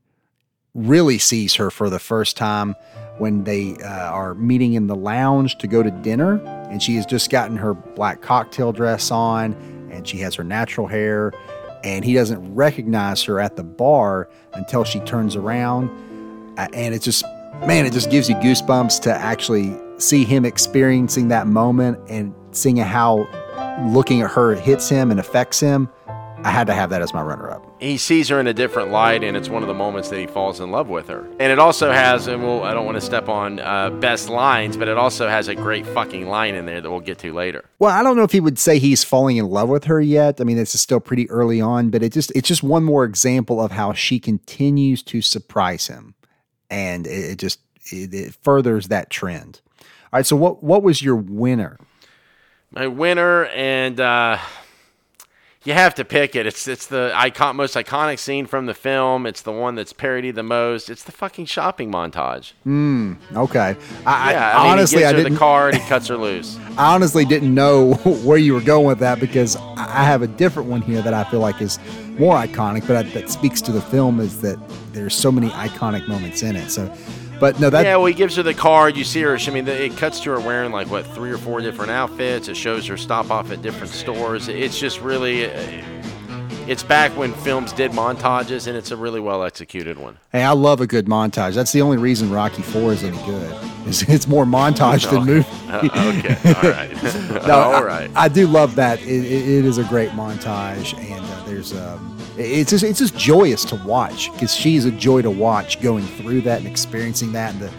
really 0.74 1.18
sees 1.18 1.56
her 1.56 1.70
for 1.70 1.90
the 1.90 1.98
first 1.98 2.36
time 2.36 2.74
when 3.18 3.44
they 3.44 3.76
uh, 3.84 3.88
are 3.88 4.34
meeting 4.34 4.74
in 4.74 4.86
the 4.86 4.94
lounge 4.94 5.58
to 5.58 5.66
go 5.66 5.82
to 5.82 5.90
dinner. 5.90 6.40
And 6.70 6.80
she 6.82 6.94
has 6.96 7.04
just 7.04 7.28
gotten 7.28 7.56
her 7.56 7.74
black 7.74 8.22
cocktail 8.22 8.72
dress 8.72 9.10
on 9.10 9.52
and 9.92 10.06
she 10.06 10.18
has 10.18 10.36
her 10.36 10.44
natural 10.44 10.86
hair. 10.86 11.32
And 11.82 12.04
he 12.04 12.14
doesn't 12.14 12.54
recognize 12.54 13.22
her 13.24 13.40
at 13.40 13.56
the 13.56 13.64
bar 13.64 14.28
until 14.52 14.84
she 14.84 15.00
turns 15.00 15.36
around. 15.36 15.88
Uh, 16.58 16.68
and 16.72 16.94
it 16.94 17.02
just, 17.02 17.24
man, 17.66 17.86
it 17.86 17.92
just 17.92 18.10
gives 18.10 18.28
you 18.28 18.34
goosebumps 18.36 19.00
to 19.02 19.12
actually 19.12 19.76
see 19.98 20.24
him 20.24 20.44
experiencing 20.44 21.28
that 21.28 21.46
moment 21.46 21.98
and 22.08 22.34
seeing 22.52 22.76
how 22.76 23.26
looking 23.88 24.22
at 24.22 24.30
her 24.30 24.54
hits 24.54 24.88
him 24.88 25.10
and 25.10 25.20
affects 25.20 25.60
him. 25.60 25.88
I 26.42 26.50
had 26.50 26.68
to 26.68 26.72
have 26.72 26.88
that 26.88 27.02
as 27.02 27.12
my 27.12 27.20
runner 27.20 27.50
up. 27.50 27.62
He 27.82 27.98
sees 27.98 28.28
her 28.30 28.40
in 28.40 28.46
a 28.46 28.54
different 28.54 28.90
light, 28.90 29.22
and 29.22 29.36
it's 29.36 29.50
one 29.50 29.62
of 29.62 29.68
the 29.68 29.74
moments 29.74 30.08
that 30.08 30.18
he 30.18 30.26
falls 30.26 30.58
in 30.58 30.70
love 30.70 30.88
with 30.88 31.08
her. 31.08 31.26
And 31.38 31.52
it 31.52 31.58
also 31.58 31.92
has, 31.92 32.28
and 32.28 32.42
we'll, 32.42 32.62
I 32.62 32.72
don't 32.72 32.86
want 32.86 32.96
to 32.96 33.02
step 33.02 33.28
on 33.28 33.60
uh, 33.60 33.90
best 33.90 34.30
lines, 34.30 34.78
but 34.78 34.88
it 34.88 34.96
also 34.96 35.28
has 35.28 35.48
a 35.48 35.54
great 35.54 35.86
fucking 35.86 36.28
line 36.28 36.54
in 36.54 36.64
there 36.64 36.80
that 36.80 36.90
we'll 36.90 37.00
get 37.00 37.18
to 37.18 37.34
later. 37.34 37.66
Well, 37.78 37.90
I 37.90 38.02
don't 38.02 38.16
know 38.16 38.22
if 38.22 38.32
he 38.32 38.40
would 38.40 38.58
say 38.58 38.78
he's 38.78 39.04
falling 39.04 39.36
in 39.36 39.50
love 39.50 39.68
with 39.68 39.84
her 39.84 40.00
yet. 40.00 40.40
I 40.40 40.44
mean, 40.44 40.56
this 40.56 40.74
is 40.74 40.80
still 40.80 41.00
pretty 41.00 41.28
early 41.28 41.60
on, 41.60 41.90
but 41.90 42.02
it 42.02 42.12
just 42.12 42.32
it's 42.34 42.48
just 42.48 42.62
one 42.62 42.84
more 42.84 43.04
example 43.04 43.60
of 43.60 43.72
how 43.72 43.92
she 43.92 44.18
continues 44.18 45.02
to 45.04 45.20
surprise 45.20 45.88
him, 45.88 46.14
and 46.70 47.06
it, 47.06 47.32
it 47.32 47.38
just 47.38 47.60
it, 47.92 48.14
it 48.14 48.34
furthers 48.34 48.88
that 48.88 49.10
trend. 49.10 49.60
All 49.80 50.18
right, 50.18 50.26
so 50.26 50.36
what 50.36 50.62
what 50.62 50.82
was 50.82 51.02
your 51.02 51.16
winner? 51.16 51.76
My 52.70 52.86
winner, 52.86 53.46
and 53.46 54.00
uh, 54.00 54.38
you 55.64 55.74
have 55.74 55.94
to 55.96 56.04
pick 56.06 56.34
it. 56.34 56.46
It's 56.46 56.66
it's 56.66 56.86
the 56.86 57.12
icon, 57.14 57.56
most 57.56 57.74
iconic 57.74 58.18
scene 58.18 58.46
from 58.46 58.64
the 58.64 58.72
film. 58.72 59.26
It's 59.26 59.42
the 59.42 59.52
one 59.52 59.74
that's 59.74 59.92
parodied 59.92 60.34
the 60.34 60.42
most. 60.42 60.88
It's 60.88 61.02
the 61.02 61.12
fucking 61.12 61.44
shopping 61.46 61.92
montage. 61.92 62.52
Hmm, 62.64 63.14
okay, 63.34 63.76
I, 64.06 64.32
Yeah, 64.32 64.48
I, 64.48 64.58
I 64.58 64.62
mean, 64.62 64.72
honestly 64.72 65.04
I 65.04 65.12
didn't 65.12 65.34
the 65.34 65.38
card. 65.38 65.74
He 65.74 65.80
cuts 65.88 66.08
her 66.08 66.16
loose. 66.16 66.58
I 66.78 66.94
honestly 66.94 67.26
didn't 67.26 67.54
know 67.54 67.94
where 68.24 68.38
you 68.38 68.54
were 68.54 68.62
going 68.62 68.86
with 68.86 69.00
that 69.00 69.20
because 69.20 69.56
I 69.76 70.04
have 70.04 70.22
a 70.22 70.28
different 70.28 70.70
one 70.70 70.80
here 70.80 71.02
that 71.02 71.12
I 71.12 71.24
feel 71.24 71.40
like 71.40 71.60
is 71.60 71.78
more 72.18 72.36
iconic, 72.36 72.86
but 72.86 72.96
I, 72.96 73.02
that 73.10 73.28
speaks 73.28 73.60
to 73.62 73.72
the 73.72 73.82
film 73.82 74.18
is 74.18 74.40
that 74.40 74.58
there's 74.92 75.14
so 75.14 75.30
many 75.30 75.50
iconic 75.50 76.08
moments 76.08 76.42
in 76.42 76.56
it. 76.56 76.70
So, 76.70 76.90
but 77.40 77.58
no, 77.58 77.70
that 77.70 77.84
yeah, 77.84 77.96
well, 77.96 78.06
he 78.06 78.14
gives 78.14 78.36
her 78.36 78.42
the 78.42 78.54
card. 78.54 78.96
You 78.96 79.04
see 79.04 79.22
her. 79.22 79.36
I 79.36 79.50
mean, 79.50 79.66
it 79.66 79.96
cuts 79.96 80.20
to 80.20 80.30
her 80.30 80.40
wearing 80.40 80.70
like 80.72 80.88
what 80.90 81.06
three 81.06 81.30
or 81.32 81.38
four 81.38 81.60
different 81.60 81.90
outfits. 81.90 82.48
It 82.48 82.56
shows 82.56 82.86
her 82.86 82.96
stop 82.96 83.30
off 83.30 83.50
at 83.50 83.62
different 83.62 83.92
stores. 83.92 84.48
It's 84.48 84.78
just 84.78 85.00
really, 85.00 85.46
uh, 85.46 85.82
it's 86.68 86.82
back 86.84 87.10
when 87.16 87.32
films 87.34 87.72
did 87.72 87.90
montages, 87.92 88.66
and 88.68 88.76
it's 88.76 88.90
a 88.92 88.96
really 88.96 89.18
well 89.20 89.42
executed 89.42 89.98
one. 89.98 90.18
Hey, 90.30 90.44
I 90.44 90.52
love 90.52 90.80
a 90.80 90.86
good 90.86 91.06
montage. 91.06 91.54
That's 91.54 91.72
the 91.72 91.82
only 91.82 91.96
reason 91.96 92.30
Rocky 92.30 92.62
Four 92.62 92.92
is 92.92 93.02
any 93.02 93.16
good. 93.24 93.52
Is 93.86 94.02
it's 94.08 94.28
more 94.28 94.44
montage 94.44 95.10
than 95.10 95.24
movie. 95.26 95.48
Uh, 95.68 95.86
okay, 96.18 96.54
all 96.54 96.70
right, 96.70 97.02
No, 97.46 97.54
all 97.58 97.74
I- 97.76 97.82
right. 97.82 98.10
I, 98.14 98.28
do 98.28 98.46
love 98.46 98.74
that. 98.76 99.00
It, 99.00 99.08
it, 99.08 99.48
it 99.48 99.64
is 99.64 99.78
a 99.78 99.84
great 99.84 100.10
montage, 100.10 100.94
and 100.98 101.24
uh, 101.24 101.44
there's 101.46 101.72
um, 101.72 102.16
it's 102.36 102.70
just 102.70 102.84
it's 102.84 102.98
just 102.98 103.16
joyous 103.16 103.64
to 103.66 103.76
watch 103.76 104.32
because 104.32 104.54
she's 104.54 104.84
a 104.84 104.90
joy 104.90 105.22
to 105.22 105.30
watch 105.30 105.80
going 105.80 106.04
through 106.04 106.42
that 106.42 106.58
and 106.58 106.68
experiencing 106.68 107.32
that, 107.32 107.54
and 107.54 107.62
the 107.62 107.72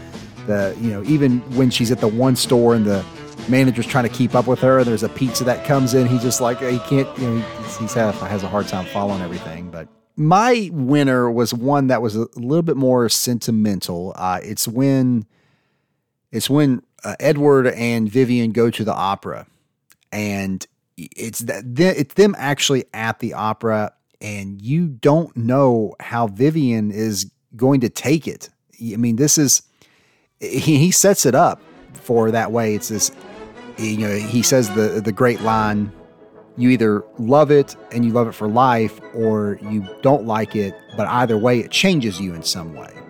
the 0.48 0.78
you 0.82 0.90
know 0.92 1.04
even 1.04 1.40
when 1.56 1.70
she's 1.70 1.92
at 1.92 2.00
the 2.00 2.08
one 2.08 2.36
store 2.36 2.76
and 2.76 2.86
the 2.86 3.06
manager's 3.50 3.88
trying 3.88 4.04
to 4.04 4.14
keep 4.14 4.36
up 4.36 4.48
with 4.48 4.60
her, 4.60 4.80
and 4.80 4.88
there's 4.88 5.04
a 5.04 5.10
pizza 5.10 5.44
that 5.44 5.66
comes 5.66 5.94
in, 5.94 6.08
he's 6.08 6.22
just 6.22 6.42
like 6.42 6.60
he 6.60 6.80
can't 6.80 7.18
you 7.18 7.30
know 7.30 7.40
he's, 7.80 7.94
have, 7.94 8.16
has 8.16 8.44
a 8.44 8.48
hard 8.48 8.68
time 8.68 8.86
following 8.88 9.22
everything, 9.22 9.70
but. 9.70 9.88
My 10.18 10.70
winner 10.74 11.32
was 11.32 11.54
one 11.54 11.88
that 11.88 12.02
was 12.02 12.18
a 12.18 12.28
little 12.36 12.62
bit 12.62 12.76
more 12.76 13.08
sentimental. 13.08 14.12
Uh, 14.18 14.40
it's 14.44 14.68
when 14.68 15.26
it's 16.32 16.50
when 16.50 16.84
uh, 17.04 17.16
Edward 17.20 17.68
and 17.68 18.10
Vivian 18.10 18.52
go 18.52 18.70
to 18.70 18.84
the 18.84 18.94
opera, 18.94 19.48
and 20.12 20.68
it's 20.98 21.40
that 21.40 21.64
it's 21.80 22.14
them 22.16 22.36
actually 22.38 22.86
at 22.94 23.20
the 23.20 23.34
opera, 23.34 23.94
and 24.22 24.62
you 24.62 24.88
don't 24.88 25.36
know 25.36 25.96
how 26.00 26.28
Vivian 26.28 26.92
is 26.92 27.32
going 27.56 27.82
to 27.82 27.90
take 27.90 28.28
it. 28.28 28.50
I 28.82 28.96
mean, 28.96 29.16
this 29.16 29.38
is 29.38 29.64
he, 30.40 30.78
he 30.78 30.92
sets 30.92 31.26
it 31.26 31.36
up 31.36 31.62
for 31.94 32.32
that 32.32 32.52
way. 32.52 32.76
It's 32.76 32.90
this, 32.90 33.12
you 33.78 33.98
know, 33.98 34.16
he 34.16 34.42
says 34.42 34.70
the 34.72 35.02
the 35.02 35.12
great 35.12 35.42
line. 35.42 35.92
You 36.58 36.70
either 36.70 37.04
love 37.18 37.50
it 37.50 37.76
and 37.92 38.06
you 38.06 38.12
love 38.12 38.28
it 38.28 38.34
for 38.34 38.48
life, 38.48 39.00
or 39.14 39.58
you 39.62 39.88
don't 40.02 40.26
like 40.26 40.56
it, 40.56 40.76
but 40.98 41.08
either 41.08 41.38
way, 41.38 41.60
it 41.60 41.72
changes 41.72 42.20
you 42.20 42.34
in 42.34 42.44
some 42.44 42.76
way 42.76 43.01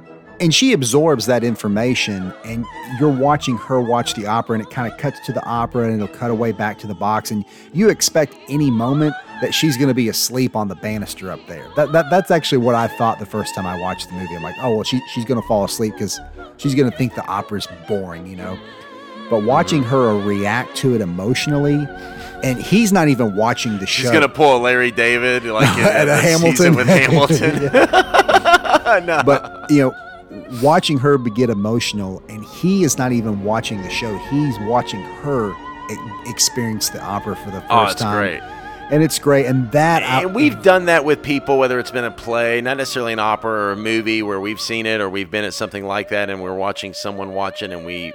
and 0.42 0.54
she 0.56 0.74
absorbs 0.74 1.28
that 1.28 1.44
information 1.44 2.34
and 2.44 2.66
you're 3.00 3.10
watching 3.10 3.56
her 3.58 3.80
watch 3.80 4.16
the 4.16 4.26
opera 4.26 4.56
and 4.56 4.64
it 4.66 4.72
kind 4.72 4.92
of 4.92 4.98
cuts 4.98 5.20
to 5.28 5.32
the 5.32 5.46
opera 5.46 5.86
and 5.86 6.02
it'll 6.02 6.14
cut 6.14 6.32
away 6.32 6.52
back 6.52 6.80
to 6.80 6.88
the 6.88 6.96
box 6.96 7.30
and 7.32 7.46
you 7.74 7.90
expect 7.90 8.36
any 8.50 8.72
moment 8.72 9.14
that 9.42 9.54
she's 9.54 9.78
going 9.78 9.88
to 9.88 9.94
be 9.94 10.10
asleep 10.10 10.56
on 10.56 10.68
the 10.68 10.76
banister 10.76 11.32
up 11.32 11.40
there 11.48 11.68
that, 11.76 11.92
that 11.92 12.10
that's 12.10 12.32
actually 12.32 12.58
what 12.58 12.74
i 12.76 12.88
thought 12.88 13.20
the 13.20 13.26
first 13.26 13.54
time 13.56 13.66
i 13.68 13.80
watched 13.80 14.08
the 14.10 14.16
movie 14.16 14.36
i'm 14.36 14.42
like 14.44 14.56
oh 14.62 14.74
well 14.76 14.84
she, 14.84 15.00
she's 15.14 15.26
going 15.26 15.40
to 15.40 15.48
fall 15.48 15.64
asleep 15.64 15.94
because 15.94 16.20
she's 16.58 16.74
going 16.76 16.90
to 16.90 16.98
think 16.98 17.14
the 17.16 17.26
opera's 17.28 17.68
boring 17.88 18.26
you 18.26 18.36
know 18.36 18.60
but 19.30 19.44
watching 19.44 19.84
her 19.84 20.18
react 20.18 20.76
to 20.76 20.96
it 20.96 21.02
emotionally 21.02 21.88
and 22.44 22.60
he's 22.62 22.92
not 22.92 23.08
even 23.08 23.36
watching 23.36 23.78
the 23.78 23.86
show 23.86 24.02
He's 24.02 24.12
gonna 24.12 24.28
pull 24.28 24.58
a 24.58 24.60
Larry 24.60 24.90
David 24.92 25.44
like 25.46 25.70
in, 25.78 25.84
At 25.86 26.08
a 26.08 26.18
Hamilton. 26.18 26.76
with 26.76 26.88
Hamilton. 26.90 27.64
no. 29.06 29.22
but 29.24 29.70
you 29.70 29.84
know 29.84 29.96
watching 30.62 30.98
her 30.98 31.18
be- 31.18 31.30
get 31.32 31.50
emotional 31.50 32.22
and 32.30 32.44
he 32.46 32.84
is 32.84 32.98
not 32.98 33.12
even 33.12 33.44
watching 33.44 33.82
the 33.82 33.90
show 33.90 34.18
he's 34.30 34.58
watching 34.62 35.02
her 35.02 35.52
e- 35.92 35.98
experience 36.30 36.90
the 36.90 37.02
opera 37.02 37.36
for 37.36 37.52
the 37.52 37.58
oh, 37.58 37.62
first 37.62 37.72
oh, 37.72 37.92
it's 37.92 38.02
time 38.02 38.18
great. 38.18 38.42
and 38.92 39.04
it's 39.04 39.20
great 39.20 39.46
and 39.46 39.72
that 39.72 40.04
I- 40.04 40.22
And 40.24 40.34
we've 40.36 40.62
done 40.64 40.86
that 40.86 41.04
with 41.06 41.22
people, 41.22 41.58
whether 41.60 41.80
it's 41.80 41.92
been 41.92 42.04
a 42.06 42.12
play, 42.12 42.62
not 42.62 42.78
necessarily 42.78 43.14
an 43.14 43.20
opera 43.20 43.52
or 43.52 43.72
a 43.74 43.76
movie, 43.78 44.22
where 44.22 44.40
we've 44.40 44.60
seen 44.62 44.86
it 44.86 45.02
or 45.02 45.10
we've 45.10 45.30
been 45.32 45.44
at 45.46 45.54
something 45.54 45.86
like 45.86 46.10
that, 46.10 46.30
and 46.30 46.42
we're 46.42 46.56
watching 46.56 46.94
someone 46.94 47.34
watch 47.34 47.62
it, 47.62 47.72
and 47.72 47.86
we 47.86 48.10
g- 48.12 48.14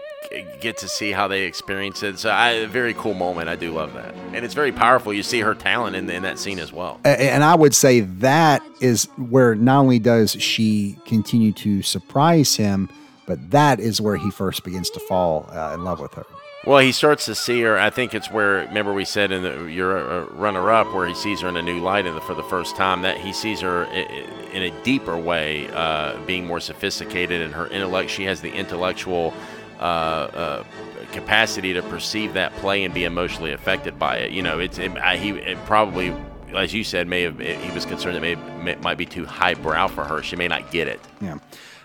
get 0.61 0.78
to 0.78 0.89
see 0.89 1.12
how 1.12 1.28
they 1.28 1.45
experience 1.45 2.03
it. 2.03 2.18
So, 2.18 2.30
I, 2.30 2.51
a 2.51 2.66
very 2.66 2.95
cool 2.95 3.14
moment. 3.14 3.49
I 3.49 3.57
do 3.57 3.72
love 3.72 3.95
that, 3.95 4.14
and 4.32 4.45
it's 4.45 4.55
very 4.55 4.72
powerful. 4.72 5.12
You 5.12 5.22
see 5.22 5.41
her 5.41 5.55
talent 5.55 5.97
in, 5.97 6.11
in 6.11 6.22
that 6.22 6.39
scene 6.39 6.59
as 6.59 6.72
well. 6.72 7.01
And 7.05 7.45
I 7.45 7.55
would 7.55 7.74
say 7.74 8.01
that 8.01 8.62
is 8.80 9.05
where 9.16 9.55
not 9.55 9.80
only 9.80 9.99
does 9.99 10.32
she 10.32 10.99
continue 11.07 11.53
to 11.53 11.82
surprise 11.82 12.57
him, 12.57 12.89
but 13.26 13.51
that 13.51 13.80
is 13.80 14.01
where 14.01 14.16
he 14.16 14.30
first 14.30 14.64
begins 14.64 14.91
to 14.91 15.01
fall 15.01 15.49
uh, 15.51 15.72
in 15.74 15.84
love 15.84 16.01
with 16.01 16.14
her. 16.14 16.26
Well, 16.64 16.78
he 16.78 16.91
starts 16.91 17.26
to 17.26 17.37
see 17.37 17.62
her. 17.62 17.78
I 17.78 17.91
think 17.91 18.12
it's 18.12 18.28
where 18.28 18.66
remember 18.66 18.93
we 18.93 19.05
said 19.05 19.30
in 19.30 19.43
the 19.43 19.66
your 19.66 19.99
uh, 19.99 20.24
runner-up 20.32 20.93
where 20.93 21.07
he 21.07 21.14
sees 21.14 21.43
her 21.43 21.49
in 21.49 21.57
a 21.57 21.62
new 21.62 21.78
light 21.78 22.07
and 22.07 22.20
for 22.24 22.34
the 22.34 22.43
first 22.43 22.74
time 22.74 23.03
that 23.03 23.18
he 23.18 23.32
sees 23.32 23.61
her 23.61 23.84
in 23.84 24.62
a 24.62 24.82
deeper 24.82 25.16
way, 25.16 25.68
uh, 25.72 26.18
being 26.26 26.45
more 26.45 26.59
sophisticated 26.59 27.41
in 27.41 27.53
her 27.53 27.68
intellect. 27.68 28.11
She 28.11 28.24
has 28.24 28.41
the 28.41 28.51
intellectual 28.51 29.32
uh, 29.81 29.83
uh, 29.83 30.64
capacity 31.12 31.72
to 31.74 31.83
perceive 31.83 32.35
that 32.35 32.53
play 32.57 32.85
and 32.85 32.93
be 32.93 33.05
emotionally 33.05 33.53
affected 33.53 33.99
by 33.99 34.16
it. 34.18 34.33
You 34.33 34.43
know, 34.43 34.59
it's 34.59 34.79
it, 34.79 34.97
I, 34.99 35.16
he 35.16 35.31
it 35.31 35.59
probably. 35.64 36.14
As 36.55 36.72
you 36.72 36.85
said, 36.85 37.09
may 37.09 37.22
have 37.22 37.39
he 37.39 37.70
was 37.72 37.85
concerned 37.85 38.16
that 38.16 38.20
may, 38.20 38.37
may 38.62 38.77
might 38.77 38.97
be 38.97 39.05
too 39.05 39.27
highbrow 39.27 39.89
for 39.89 40.05
her. 40.05 40.22
She 40.22 40.37
may 40.37 40.49
not 40.49 40.70
get 40.70 40.89
it. 40.89 41.01
Yeah. 41.20 41.39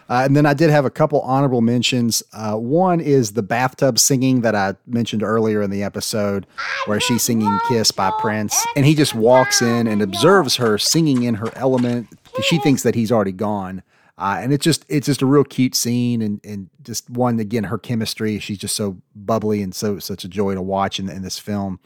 Uh, 0.07 0.23
and 0.25 0.35
then 0.35 0.45
I 0.45 0.53
did 0.53 0.69
have 0.69 0.83
a 0.83 0.89
couple 0.89 1.21
honorable 1.21 1.61
mentions. 1.61 2.21
Uh, 2.33 2.55
one 2.57 2.99
is 2.99 3.31
the 3.31 3.41
bathtub 3.41 3.97
singing 3.97 4.41
that 4.41 4.53
I 4.55 4.75
mentioned 4.85 5.23
earlier 5.23 5.61
in 5.61 5.71
the 5.71 5.83
episode, 5.83 6.45
where 6.85 6.99
she's 6.99 7.23
singing 7.23 7.59
Kiss 7.69 7.91
by 7.91 8.11
Prince. 8.19 8.65
And 8.75 8.85
he 8.85 8.93
just 8.93 9.15
walks 9.15 9.61
in 9.61 9.87
and 9.87 10.01
observes 10.01 10.57
her 10.57 10.77
singing 10.77 11.23
in 11.23 11.35
her 11.35 11.49
element. 11.55 12.09
She 12.43 12.59
thinks 12.59 12.83
that 12.83 12.93
he's 12.93 13.09
already 13.09 13.31
gone. 13.31 13.83
Uh, 14.21 14.37
and 14.39 14.53
it's 14.53 14.63
just 14.63 14.85
it's 14.87 15.07
just 15.07 15.23
a 15.23 15.25
real 15.25 15.43
cute 15.43 15.73
scene 15.73 16.21
and 16.21 16.39
and 16.45 16.69
just 16.83 17.09
one 17.09 17.39
again 17.39 17.63
her 17.63 17.79
chemistry 17.79 18.37
she's 18.37 18.59
just 18.59 18.75
so 18.75 18.97
bubbly 19.15 19.63
and 19.63 19.73
so 19.73 19.97
such 19.97 20.23
a 20.23 20.27
joy 20.27 20.53
to 20.53 20.61
watch 20.61 20.99
in, 20.99 21.09
in 21.09 21.23
this 21.23 21.39
film 21.39 21.79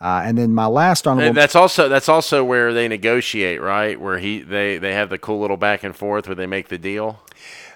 uh, 0.00 0.22
and 0.24 0.38
then 0.38 0.54
my 0.54 0.66
last 0.66 1.06
honorable 1.06 1.28
And 1.28 1.36
that's 1.36 1.54
also 1.54 1.88
that's 1.88 2.08
also 2.08 2.42
where 2.42 2.72
they 2.72 2.88
negotiate, 2.88 3.60
right? 3.60 4.00
Where 4.00 4.18
he 4.18 4.40
they 4.40 4.78
they 4.78 4.94
have 4.94 5.10
the 5.10 5.18
cool 5.18 5.40
little 5.40 5.58
back 5.58 5.84
and 5.84 5.94
forth 5.94 6.26
where 6.26 6.34
they 6.34 6.46
make 6.46 6.68
the 6.68 6.78
deal. 6.78 7.20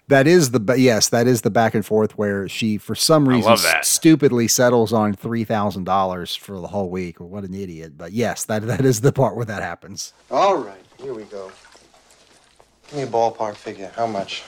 That 0.09 0.27
is 0.27 0.51
the 0.51 0.61
ba- 0.61 0.79
yes, 0.79 1.09
that 1.11 1.27
is 1.27 1.43
the 1.43 1.51
back 1.51 1.75
and 1.75 1.85
forth 1.85 2.17
where 2.17 2.47
she, 2.49 2.77
for 2.79 2.95
some 2.95 3.29
reason, 3.29 3.51
love 3.51 3.63
that. 3.63 3.85
stupidly 3.87 4.49
settles 4.49 4.93
on 4.93 5.13
three 5.13 5.45
thousand 5.45 5.85
dollars 5.85 6.35
for 6.35 6.61
the 6.61 6.69
whole 6.69 6.89
week. 6.89 7.21
What 7.21 7.45
an 7.45 7.53
idiot! 7.53 7.99
But 7.99 8.13
yes, 8.13 8.45
that 8.45 8.67
that 8.67 8.85
is 8.87 9.03
the 9.03 9.13
part 9.13 9.37
where 9.37 9.47
that 9.47 9.63
happens. 9.63 10.15
All 10.31 10.57
right, 10.57 10.85
here 10.99 11.13
we 11.13 11.25
go. 11.25 11.53
Give 12.89 12.97
me 12.99 13.03
a 13.03 13.07
ballpark 13.07 13.57
figure. 13.57 13.91
How 13.97 14.07
much? 14.07 14.43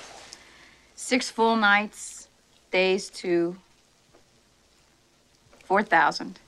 Six 0.95 1.31
full 1.31 1.57
nights, 1.57 2.29
days 2.71 3.11
to 3.11 3.57
4,000. 5.65 6.39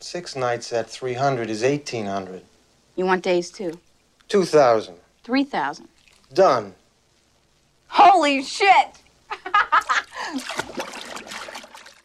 Six 0.00 0.36
nights 0.36 0.72
at 0.72 0.88
300 0.88 1.50
is 1.50 1.62
1800. 1.62 2.42
You 2.96 3.06
want 3.06 3.22
days 3.22 3.50
too? 3.50 3.78
2000. 4.28 4.94
3,000. 5.22 5.88
Done. 6.32 6.74
Holy 7.88 8.42
shit! 8.42 8.88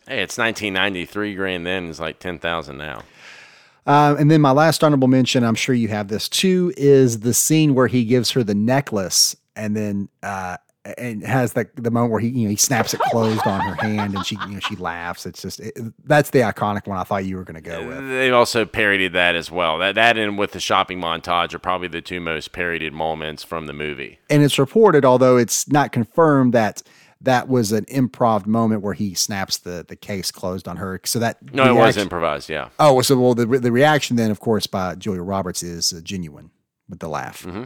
Hey, 0.10 0.24
it's 0.24 0.40
1993 0.40 1.36
grand 1.36 1.68
then. 1.68 1.88
It's 1.88 2.00
like 2.00 2.18
10,000 2.18 2.80
now. 2.80 3.04
Um, 3.90 4.18
and 4.18 4.30
then 4.30 4.40
my 4.40 4.52
last 4.52 4.84
honorable 4.84 5.08
mention, 5.08 5.44
I'm 5.44 5.56
sure 5.56 5.74
you 5.74 5.88
have 5.88 6.10
this 6.10 6.30
too, 6.30 6.72
is 6.78 7.22
the 7.22 7.34
scene 7.34 7.74
where 7.74 7.88
he 7.88 8.06
gives 8.06 8.30
her 8.32 8.44
the 8.44 8.54
necklace 8.54 9.36
and 9.56 9.76
then 9.76 10.10
uh, 10.22 10.58
and 10.98 11.24
has 11.24 11.54
the 11.54 11.68
the 11.76 11.90
moment 11.90 12.12
where 12.12 12.20
he 12.20 12.30
you 12.30 12.44
know 12.44 12.52
he 12.52 12.56
snaps 12.56 12.94
it 12.94 13.00
closed 13.02 13.46
on 13.48 13.60
her 13.62 13.74
hand 13.76 14.14
and 14.14 14.24
she 14.26 14.38
you 14.48 14.54
know 14.54 14.60
she 14.60 14.76
laughs. 14.76 15.26
It's 15.26 15.42
just 15.42 15.60
it, 15.60 15.74
that's 16.06 16.30
the 16.30 16.40
iconic 16.40 16.86
one 16.86 17.00
I 17.00 17.04
thought 17.04 17.26
you 17.26 17.36
were 17.36 17.44
going 17.44 17.62
to 17.62 17.68
go 17.68 17.88
with. 17.88 18.10
They've 18.10 18.34
also 18.34 18.64
parodied 18.64 19.14
that 19.14 19.36
as 19.36 19.50
well. 19.50 19.80
That 19.80 19.96
that 19.96 20.20
and 20.20 20.38
with 20.38 20.52
the 20.52 20.60
shopping 20.60 21.02
montage 21.02 21.56
are 21.56 21.60
probably 21.60 21.88
the 21.88 22.02
two 22.02 22.20
most 22.20 22.52
parodied 22.52 22.94
moments 22.94 23.44
from 23.44 23.66
the 23.66 23.74
movie. 23.74 24.20
And 24.30 24.44
it's 24.44 24.60
reported, 24.60 25.04
although 25.04 25.38
it's 25.38 25.68
not 25.68 25.92
confirmed, 25.92 26.54
that 26.54 26.84
that 27.22 27.50
was 27.50 27.72
an 27.72 27.86
improv 27.86 28.46
moment 28.46 28.82
where 28.82 28.94
he 28.94 29.14
snaps 29.14 29.58
the 29.58 29.86
the 29.88 29.96
case 29.96 30.32
closed 30.32 30.68
on 30.68 30.78
her. 30.78 31.02
So 31.06 31.20
that 31.20 31.54
No, 31.54 31.70
it 31.70 31.78
was 31.78 31.98
improvised. 31.98 32.50
Yeah. 32.50 32.70
Oh, 32.80 33.02
so 33.02 33.20
well, 33.20 33.36
the 33.36 33.46
the 33.46 33.72
reaction 33.72 34.16
then, 34.16 34.32
of 34.32 34.40
course, 34.40 34.68
by 34.68 34.96
Julia 34.96 35.22
Roberts 35.22 35.64
is 35.64 35.94
uh, 35.94 36.00
genuine 36.02 36.52
with 36.88 37.00
the 37.00 37.10
laugh. 37.10 37.44
Mm-hmm. 37.44 37.64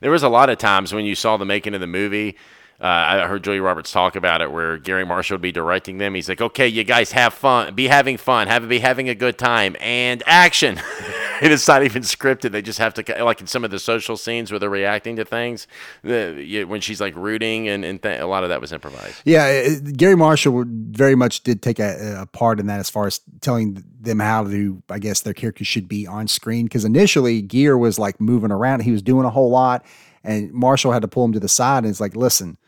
There 0.00 0.10
was 0.10 0.22
a 0.22 0.28
lot 0.28 0.50
of 0.50 0.58
times 0.58 0.92
when 0.92 1.04
you 1.04 1.14
saw 1.14 1.36
the 1.36 1.44
making 1.44 1.74
of 1.74 1.80
the 1.80 1.86
movie. 1.86 2.36
Uh, 2.80 2.86
I 3.22 3.26
heard 3.28 3.44
Julia 3.44 3.62
Roberts 3.62 3.92
talk 3.92 4.16
about 4.16 4.42
it, 4.42 4.50
where 4.50 4.76
Garry 4.76 5.06
Marshall 5.06 5.36
would 5.36 5.42
be 5.42 5.52
directing 5.52 5.98
them. 5.98 6.16
He's 6.16 6.28
like, 6.28 6.40
"Okay, 6.40 6.66
you 6.66 6.82
guys 6.82 7.12
have 7.12 7.32
fun, 7.32 7.74
be 7.76 7.86
having 7.86 8.16
fun, 8.16 8.48
have 8.48 8.68
be 8.68 8.80
having 8.80 9.08
a 9.08 9.14
good 9.14 9.38
time, 9.38 9.76
and 9.80 10.22
action." 10.26 10.80
it's 11.42 11.68
not 11.68 11.82
even 11.84 12.02
scripted; 12.02 12.52
they 12.52 12.62
just 12.62 12.78
have 12.78 12.94
to, 12.94 13.24
like 13.24 13.40
in 13.40 13.46
some 13.46 13.64
of 13.64 13.70
the 13.70 13.78
social 13.78 14.16
scenes 14.16 14.50
where 14.50 14.58
they're 14.58 14.70
reacting 14.70 15.16
to 15.16 15.24
things. 15.24 15.66
The, 16.02 16.42
you, 16.44 16.66
when 16.66 16.80
she's 16.80 17.00
like 17.00 17.14
rooting, 17.16 17.68
and, 17.68 17.84
and 17.84 18.02
th- 18.02 18.20
a 18.20 18.26
lot 18.26 18.42
of 18.42 18.48
that 18.50 18.60
was 18.60 18.72
improvised. 18.72 19.22
Yeah, 19.24 19.46
it- 19.46 19.96
Garry 19.96 20.16
Marshall 20.16 20.64
very 20.66 21.14
much 21.14 21.42
did 21.42 21.62
take 21.62 21.78
a, 21.78 22.22
a 22.22 22.26
part 22.26 22.60
in 22.60 22.66
that 22.66 22.80
as 22.80 22.90
far 22.90 23.06
as 23.06 23.20
telling 23.40 23.82
them 24.00 24.18
how 24.18 24.44
to, 24.44 24.82
I 24.90 24.98
guess, 24.98 25.20
their 25.20 25.34
characters 25.34 25.66
should 25.66 25.88
be 25.88 26.06
on 26.06 26.28
screen. 26.28 26.66
Because 26.66 26.84
initially, 26.84 27.42
Gere 27.42 27.76
was 27.76 27.98
like 27.98 28.20
moving 28.20 28.50
around, 28.52 28.80
he 28.80 28.92
was 28.92 29.02
doing 29.02 29.24
a 29.24 29.30
whole 29.30 29.50
lot, 29.50 29.84
and 30.24 30.52
Marshall 30.52 30.92
had 30.92 31.02
to 31.02 31.08
pull 31.08 31.24
him 31.24 31.32
to 31.32 31.40
the 31.40 31.48
side 31.48 31.78
and 31.78 31.88
it's 31.88 32.00
like, 32.00 32.16
listen, 32.16 32.58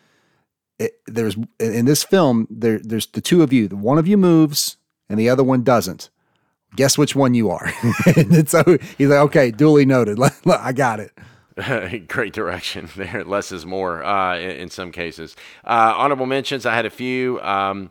it, 0.79 1.01
there's 1.07 1.37
in 1.61 1.85
this 1.85 2.03
film 2.03 2.47
there 2.51 2.79
there's 2.79 3.07
the 3.07 3.21
two 3.21 3.43
of 3.43 3.53
you, 3.53 3.69
the 3.69 3.77
one 3.77 3.99
of 3.99 4.09
you 4.09 4.17
moves 4.17 4.77
and 5.09 5.19
the 5.19 5.29
other 5.29 5.45
one 5.45 5.63
doesn't. 5.63 6.11
Guess 6.77 6.99
which 6.99 7.15
one 7.15 7.35
you 7.35 7.51
are. 7.51 7.73
and 8.17 8.49
so 8.49 8.63
he's 8.99 9.09
like, 9.09 9.21
okay, 9.21 9.51
duly 9.51 9.85
noted. 9.85 10.19
I 10.47 10.73
got 10.73 11.01
it. 11.01 11.13
Great 12.09 12.33
direction 12.33 12.89
there. 12.97 13.25
Less 13.25 13.53
is 13.53 13.65
more 13.65 14.05
uh, 14.05 14.37
in, 14.39 14.51
in 14.51 14.71
some 14.71 14.91
cases. 14.91 15.37
Uh, 15.65 15.95
honorable 15.97 16.27
mentions. 16.27 16.67
I 16.67 16.75
had 16.75 16.87
a 16.87 16.91
few. 16.91 17.41
Um, 17.43 17.91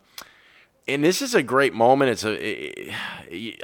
and 0.87 1.03
this 1.03 1.21
is 1.21 1.33
a 1.33 1.41
great 1.41 1.73
moment. 1.73 2.11
It's 2.11 2.25
a, 2.25 2.91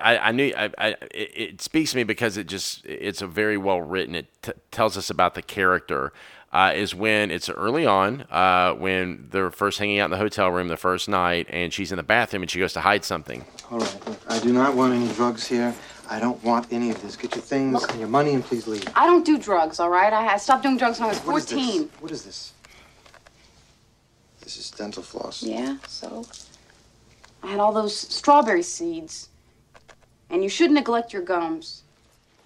I, 0.02 0.18
I 0.18 0.32
knew, 0.32 0.54
I, 0.56 0.70
I, 0.78 0.88
it, 1.12 1.32
it 1.36 1.62
speaks 1.62 1.92
to 1.92 1.98
me 1.98 2.04
because 2.04 2.38
it 2.38 2.48
just, 2.48 2.86
it's 2.86 3.22
a 3.22 3.28
very 3.28 3.58
well 3.58 3.82
written. 3.82 4.16
It 4.16 4.28
t- 4.42 4.54
tells 4.72 4.98
us 4.98 5.10
about 5.10 5.36
the 5.36 5.42
character. 5.42 6.14
Uh, 6.52 6.74
is 6.76 6.95
when 6.95 7.30
it's 7.30 7.47
early 7.47 7.86
on, 7.86 8.22
uh, 8.32 8.74
when 8.74 9.28
they're 9.30 9.52
first 9.52 9.78
hanging 9.78 10.00
out 10.00 10.06
in 10.06 10.12
the 10.12 10.18
hotel 10.18 10.50
room 10.50 10.68
the 10.68 10.76
first 10.78 11.08
night, 11.08 11.45
and 11.50 11.72
she's 11.72 11.91
in 11.91 11.97
the 11.97 12.04
bathroom 12.04 12.41
and 12.41 12.50
she 12.50 12.58
goes 12.58 12.74
to 12.74 12.82
hide 12.82 13.06
something. 13.06 13.45
All 13.70 13.78
right, 13.78 14.08
look, 14.08 14.20
I 14.28 14.39
do 14.39 14.52
not 14.52 14.74
want 14.76 14.93
any 14.93 15.08
drugs 15.14 15.45
here. 15.45 15.76
I 16.10 16.20
don't 16.20 16.43
want 16.43 16.66
any 16.72 16.89
of 16.89 17.00
this. 17.04 17.16
Get 17.16 17.36
your 17.36 17.43
things 17.43 17.84
and 17.84 18.00
your 18.00 18.10
money 18.10 18.34
and 18.34 18.43
please 18.43 18.66
leave. 18.68 18.84
I 18.95 19.06
don't 19.06 19.24
do 19.24 19.38
drugs, 19.38 19.80
all 19.80 19.91
right? 19.91 20.12
I 20.12 20.24
had 20.24 20.38
stopped 20.38 20.64
doing 20.64 20.78
drugs 20.78 21.00
when 21.00 21.06
I 21.06 21.10
was 21.10 21.20
What 21.20 21.38
is 21.38 21.45
this? 21.45 21.54
14. 21.54 21.89
What 22.00 22.12
is 22.12 22.24
this? 22.26 22.54
This 24.41 24.58
is 24.58 24.72
dental 24.72 25.04
floss. 25.04 25.43
Yeah, 25.43 25.78
so 25.88 26.26
I 27.43 27.47
had 27.52 27.60
all 27.60 27.72
those 27.72 27.95
strawberry 27.95 28.64
seeds. 28.64 29.30
And 30.32 30.41
you 30.43 30.50
should 30.50 30.72
neglect 30.72 31.14
your 31.14 31.22
gums. 31.22 31.84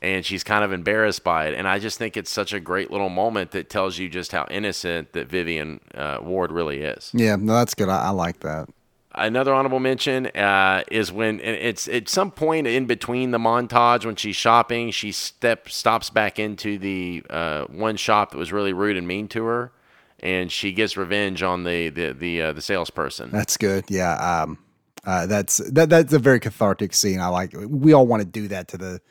And 0.04 0.26
she's 0.26 0.44
kind 0.44 0.64
of 0.66 0.74
embarrassed 0.74 1.24
by 1.24 1.48
it. 1.48 1.54
And 1.54 1.68
I 1.68 1.80
just 1.80 1.98
think 1.98 2.18
it's 2.18 2.30
such 2.30 2.54
a 2.54 2.60
great 2.60 2.92
little 2.92 3.10
moment 3.10 3.52
that 3.52 3.70
tells 3.70 3.98
you 3.98 4.10
just 4.10 4.34
how 4.34 4.46
innocent 4.52 5.14
that 5.14 5.30
Vivian 5.30 5.80
uh, 5.96 6.20
Ward 6.22 6.52
really 6.52 6.82
is. 6.82 7.10
Yeah, 7.14 7.38
no, 7.38 7.54
that's 7.54 7.74
good. 7.74 7.88
I, 7.90 8.08
I 8.08 8.10
like 8.10 8.42
that. 8.42 8.70
Another 9.16 9.54
honorable 9.54 9.80
mention 9.80 10.26
uh, 10.28 10.84
is 10.92 11.12
when 11.12 11.40
it's 11.40 11.88
at 11.88 12.10
some 12.10 12.32
point 12.32 12.66
in 12.66 12.88
between 12.88 13.30
the 13.30 13.38
montage 13.38 14.06
when 14.06 14.16
she's 14.16 14.36
shopping, 14.36 14.90
she 14.90 15.12
step 15.12 15.70
stops 15.70 16.10
back 16.10 16.40
into 16.40 16.80
the 16.80 17.24
uh, 17.30 17.66
one 17.66 17.96
shop 17.96 18.32
that 18.32 18.38
was 18.38 18.52
really 18.52 18.74
rude 18.74 18.98
and 18.98 19.08
mean 19.08 19.28
to 19.28 19.46
her, 19.46 19.72
and 20.20 20.52
she 20.52 20.74
gets 20.74 20.98
revenge 20.98 21.44
on 21.44 21.64
the 21.64 21.90
the 21.90 22.12
the, 22.12 22.42
uh, 22.42 22.54
the 22.54 22.62
salesperson. 22.62 23.30
That's 23.30 23.56
good. 23.56 23.86
Yeah. 23.88 24.16
Um, 24.16 24.58
uh, 25.06 25.28
that's 25.28 25.58
that. 25.58 25.92
That's 25.92 26.12
a 26.14 26.18
very 26.18 26.40
cathartic 26.40 26.96
scene. 26.96 27.20
I 27.20 27.28
like. 27.28 27.54
We 27.56 27.94
all 27.94 28.08
want 28.08 28.22
to 28.22 28.28
do 28.28 28.48
that 28.48 28.68
to 28.70 28.80
the, 28.80 29.02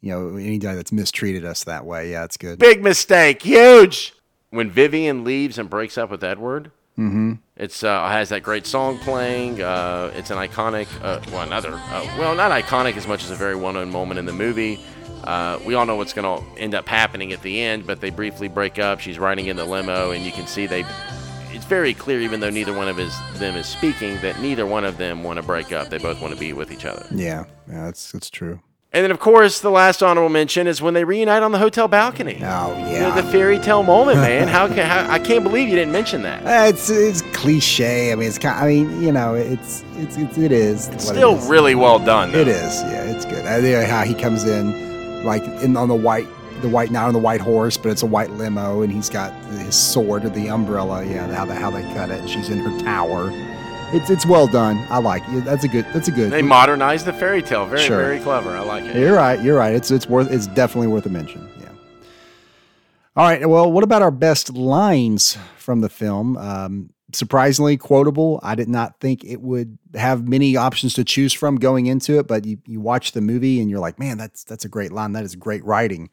you 0.00 0.12
know, 0.12 0.36
anybody 0.36 0.76
that's 0.76 0.92
mistreated 0.92 1.44
us 1.44 1.64
that 1.64 1.84
way. 1.84 2.10
Yeah, 2.10 2.24
it's 2.24 2.36
good. 2.36 2.58
Big 2.58 2.82
mistake, 2.82 3.42
huge. 3.42 4.14
When 4.50 4.70
Vivian 4.70 5.24
leaves 5.24 5.58
and 5.58 5.70
breaks 5.70 5.96
up 5.96 6.10
with 6.10 6.24
Edward, 6.24 6.72
Mm-hmm. 7.00 7.34
It's 7.56 7.82
uh, 7.82 8.06
has 8.08 8.28
that 8.28 8.42
great 8.42 8.66
song 8.66 8.98
playing. 8.98 9.62
Uh, 9.62 10.12
it's 10.14 10.30
an 10.30 10.36
iconic, 10.36 10.86
uh, 11.02 11.20
well, 11.32 11.42
another, 11.42 11.72
uh, 11.72 12.04
well, 12.18 12.34
not 12.34 12.50
iconic 12.50 12.96
as 12.96 13.06
much 13.06 13.24
as 13.24 13.30
a 13.30 13.34
very 13.34 13.56
well-known 13.56 13.90
moment 13.90 14.18
in 14.18 14.26
the 14.26 14.34
movie. 14.34 14.78
Uh, 15.24 15.58
we 15.64 15.74
all 15.74 15.86
know 15.86 15.96
what's 15.96 16.12
going 16.12 16.26
to 16.42 16.60
end 16.60 16.74
up 16.74 16.86
happening 16.86 17.32
at 17.32 17.40
the 17.42 17.60
end, 17.60 17.86
but 17.86 18.02
they 18.02 18.10
briefly 18.10 18.48
break 18.48 18.78
up. 18.78 19.00
She's 19.00 19.18
riding 19.18 19.46
in 19.46 19.56
the 19.56 19.64
limo, 19.64 20.10
and 20.10 20.24
you 20.24 20.32
can 20.32 20.46
see 20.46 20.66
they. 20.66 20.84
It's 21.52 21.64
very 21.64 21.94
clear, 21.94 22.20
even 22.20 22.40
though 22.40 22.50
neither 22.50 22.72
one 22.74 22.88
of 22.88 22.98
his, 22.98 23.14
them 23.34 23.56
is 23.56 23.66
speaking, 23.66 24.20
that 24.20 24.40
neither 24.40 24.66
one 24.66 24.84
of 24.84 24.98
them 24.98 25.22
want 25.22 25.38
to 25.38 25.42
break 25.42 25.72
up. 25.72 25.88
They 25.88 25.98
both 25.98 26.20
want 26.20 26.34
to 26.34 26.40
be 26.40 26.52
with 26.52 26.70
each 26.70 26.84
other. 26.84 27.06
Yeah. 27.10 27.44
Yeah. 27.68 27.84
That's 27.84 28.12
that's 28.12 28.28
true. 28.30 28.60
And 28.92 29.04
then, 29.04 29.12
of 29.12 29.20
course, 29.20 29.60
the 29.60 29.70
last 29.70 30.02
honorable 30.02 30.30
mention 30.30 30.66
is 30.66 30.82
when 30.82 30.94
they 30.94 31.04
reunite 31.04 31.44
on 31.44 31.52
the 31.52 31.58
hotel 31.58 31.86
balcony. 31.86 32.40
Oh 32.42 32.74
The, 32.74 32.90
yeah. 32.90 33.14
the 33.14 33.22
fairy 33.30 33.60
tale 33.60 33.84
moment, 33.84 34.18
man. 34.18 34.48
How 34.48 34.66
can 34.66 34.78
how, 34.78 35.08
I 35.08 35.20
can't 35.20 35.44
believe 35.44 35.68
you 35.68 35.76
didn't 35.76 35.92
mention 35.92 36.22
that. 36.22 36.42
Uh, 36.44 36.68
it's 36.74 36.90
it's 36.90 37.22
cliche. 37.32 38.10
I 38.10 38.16
mean, 38.16 38.26
it's 38.26 38.38
kind. 38.38 38.58
I 38.58 38.66
mean, 38.66 39.00
you 39.00 39.12
know, 39.12 39.34
it's 39.34 39.84
it's, 39.94 40.16
it's 40.16 40.36
it 40.38 40.50
is. 40.50 40.88
what 40.88 40.94
it 40.96 41.00
Still 41.02 41.36
is. 41.36 41.46
really 41.48 41.76
well 41.76 42.00
done. 42.00 42.32
Though. 42.32 42.40
It 42.40 42.48
is. 42.48 42.82
Yeah, 42.82 43.04
it's 43.04 43.24
good. 43.24 43.46
I 43.46 43.60
think 43.60 43.88
how 43.88 44.02
he 44.02 44.12
comes 44.14 44.42
in, 44.44 45.24
like 45.24 45.44
in 45.62 45.76
on 45.76 45.86
the 45.88 45.94
white, 45.94 46.26
the 46.60 46.68
white 46.68 46.90
not 46.90 47.06
on 47.06 47.12
the 47.12 47.20
white 47.20 47.40
horse, 47.40 47.76
but 47.76 47.90
it's 47.90 48.02
a 48.02 48.06
white 48.06 48.30
limo, 48.30 48.82
and 48.82 48.92
he's 48.92 49.08
got 49.08 49.32
his 49.52 49.76
sword 49.76 50.24
or 50.24 50.30
the 50.30 50.48
umbrella. 50.50 51.04
Yeah, 51.04 51.32
how 51.32 51.44
they 51.44 51.54
how 51.54 51.70
they 51.70 51.82
cut 51.94 52.10
it. 52.10 52.28
She's 52.28 52.48
in 52.50 52.58
her 52.58 52.76
tower. 52.80 53.30
It's 53.92 54.08
it's 54.08 54.24
well 54.24 54.46
done. 54.46 54.86
I 54.88 54.98
like 54.98 55.22
it. 55.30 55.44
That's 55.44 55.64
a 55.64 55.68
good. 55.68 55.84
That's 55.92 56.06
a 56.08 56.12
good. 56.12 56.30
They 56.30 56.42
modernized 56.42 57.06
the 57.06 57.12
fairy 57.12 57.42
tale. 57.42 57.66
Very, 57.66 57.82
Sure. 57.82 57.96
very 57.98 58.20
clever. 58.20 58.50
I 58.50 58.60
like 58.60 58.84
it. 58.84 58.94
You're 58.96 59.16
right. 59.16 59.42
You're 59.42 59.56
right. 59.56 59.74
It's 59.74 59.90
it's 59.90 60.08
worth. 60.08 60.30
It's 60.30 60.46
definitely 60.48 60.86
worth 60.88 61.06
a 61.06 61.08
mention. 61.08 61.48
Yeah. 61.60 61.68
All 63.16 63.26
right. 63.26 63.48
Well, 63.48 63.70
what 63.70 63.82
about 63.82 64.02
our 64.02 64.12
best 64.12 64.52
lines 64.54 65.36
from 65.56 65.80
the 65.80 65.88
film? 65.88 66.36
Um, 66.36 66.90
surprisingly 67.12 67.76
quotable. 67.76 68.38
I 68.44 68.54
did 68.54 68.68
not 68.68 69.00
think 69.00 69.24
it 69.24 69.40
would 69.40 69.76
have 69.94 70.28
many 70.28 70.56
options 70.56 70.94
to 70.94 71.02
choose 71.04 71.32
from 71.32 71.56
going 71.56 71.86
into 71.86 72.18
it, 72.20 72.28
but 72.28 72.44
you, 72.44 72.58
you 72.66 72.80
watch 72.80 73.10
the 73.10 73.20
movie 73.20 73.60
and 73.60 73.68
you're 73.68 73.80
like, 73.80 73.98
man, 73.98 74.16
that's 74.18 74.44
that's 74.44 74.64
a 74.64 74.68
great 74.68 74.92
line. 74.92 75.12
That 75.12 75.24
is 75.24 75.34
great 75.34 75.64
writing. 75.64 76.10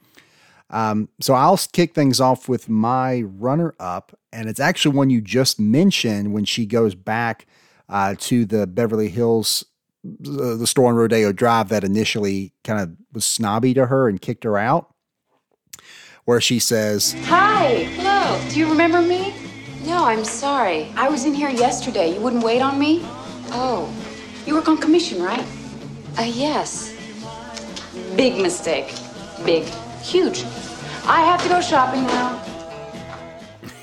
Um, 0.71 1.09
so 1.21 1.36
I'll 1.36 1.57
kick 1.71 1.93
things 1.93 2.19
off 2.19 2.49
with 2.49 2.67
my 2.67 3.21
runner 3.21 3.75
up, 3.80 4.17
and 4.34 4.49
it's 4.49 4.59
actually 4.59 4.95
one 4.95 5.11
you 5.11 5.21
just 5.21 5.59
mentioned 5.59 6.34
when 6.34 6.43
she 6.43 6.65
goes 6.65 6.95
back 6.95 7.45
uh, 7.89 8.15
to 8.19 8.45
the 8.45 8.67
Beverly 8.67 9.09
Hills, 9.09 9.63
uh, 10.05 10.55
the 10.55 10.67
store 10.67 10.89
on 10.89 10.95
Rodeo 10.95 11.31
Drive 11.31 11.69
that 11.69 11.83
initially 11.83 12.53
kind 12.63 12.79
of 12.81 12.91
was 13.13 13.25
snobby 13.25 13.73
to 13.73 13.88
her 13.88 14.07
and 14.09 14.21
kicked 14.21 14.43
her 14.43 14.57
out, 14.57 14.93
where 16.25 16.41
she 16.41 16.59
says, 16.59 17.13
Hi. 17.25 17.83
Hello. 17.95 18.41
Do 18.49 18.59
you 18.59 18.69
remember 18.69 19.01
me? 19.01 19.33
No, 19.85 20.03
I'm 20.05 20.25
sorry. 20.25 20.91
I 20.97 21.07
was 21.09 21.23
in 21.25 21.33
here 21.33 21.49
yesterday. 21.49 22.13
You 22.13 22.19
wouldn't 22.19 22.43
wait 22.43 22.61
on 22.61 22.77
me? 22.77 23.01
Oh. 23.51 23.93
You 24.45 24.55
work 24.55 24.67
on 24.67 24.77
commission, 24.77 25.21
right? 25.21 25.45
Uh, 26.17 26.23
yes. 26.23 26.93
Big 28.15 28.41
mistake. 28.41 28.93
Big. 29.45 29.63
Huge. 30.01 30.43
I 31.05 31.21
have 31.21 31.41
to 31.43 31.49
go 31.49 31.61
shopping 31.61 32.03
now. 32.03 32.43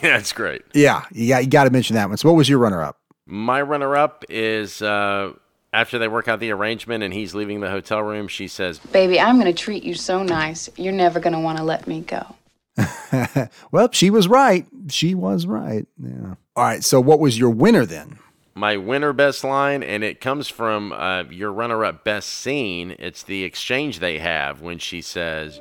Yeah, 0.02 0.18
That's 0.18 0.34
great. 0.34 0.60
"Yeah, 0.74 1.04
you 1.12 1.28
got 1.28 1.44
you 1.44 1.48
got 1.48 1.64
to 1.64 1.70
mention 1.70 1.94
that 1.96 2.08
one." 2.10 2.18
So, 2.18 2.28
what 2.28 2.36
was 2.36 2.46
your 2.46 2.58
runner 2.58 2.82
up? 2.82 2.98
My 3.26 3.62
runner 3.62 3.96
up 3.96 4.24
is 4.28 4.82
uh, 4.82 5.32
after 5.72 5.98
they 5.98 6.08
work 6.08 6.28
out 6.28 6.40
the 6.40 6.50
arrangement 6.50 7.02
and 7.02 7.12
he's 7.12 7.34
leaving 7.34 7.60
the 7.60 7.70
hotel 7.70 8.02
room, 8.02 8.28
she 8.28 8.48
says, 8.48 8.78
Baby, 8.78 9.18
I'm 9.18 9.40
going 9.40 9.52
to 9.52 9.62
treat 9.62 9.82
you 9.82 9.94
so 9.94 10.22
nice. 10.22 10.68
You're 10.76 10.92
never 10.92 11.20
going 11.20 11.32
to 11.32 11.40
want 11.40 11.58
to 11.58 11.64
let 11.64 11.86
me 11.86 12.00
go. 12.00 12.36
Well, 13.70 13.90
she 13.92 14.10
was 14.10 14.26
right. 14.26 14.66
She 14.88 15.14
was 15.14 15.46
right. 15.46 15.86
Yeah. 16.02 16.34
All 16.56 16.64
right. 16.64 16.82
So, 16.82 17.00
what 17.00 17.20
was 17.20 17.38
your 17.38 17.50
winner 17.50 17.86
then? 17.86 18.18
My 18.54 18.76
winner 18.76 19.12
best 19.12 19.44
line, 19.44 19.82
and 19.82 20.04
it 20.04 20.20
comes 20.20 20.48
from 20.48 20.92
uh, 20.92 21.24
your 21.24 21.52
runner 21.52 21.84
up 21.84 22.04
best 22.04 22.28
scene. 22.28 22.94
It's 22.98 23.22
the 23.22 23.44
exchange 23.44 23.98
they 23.98 24.18
have 24.18 24.60
when 24.60 24.78
she 24.78 25.00
says, 25.00 25.60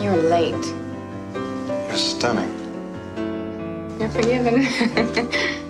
You're 0.00 0.16
late. 0.16 0.54
You're 1.34 1.96
stunning. 1.96 2.52
You're 3.98 4.10
forgiven. 4.10 5.62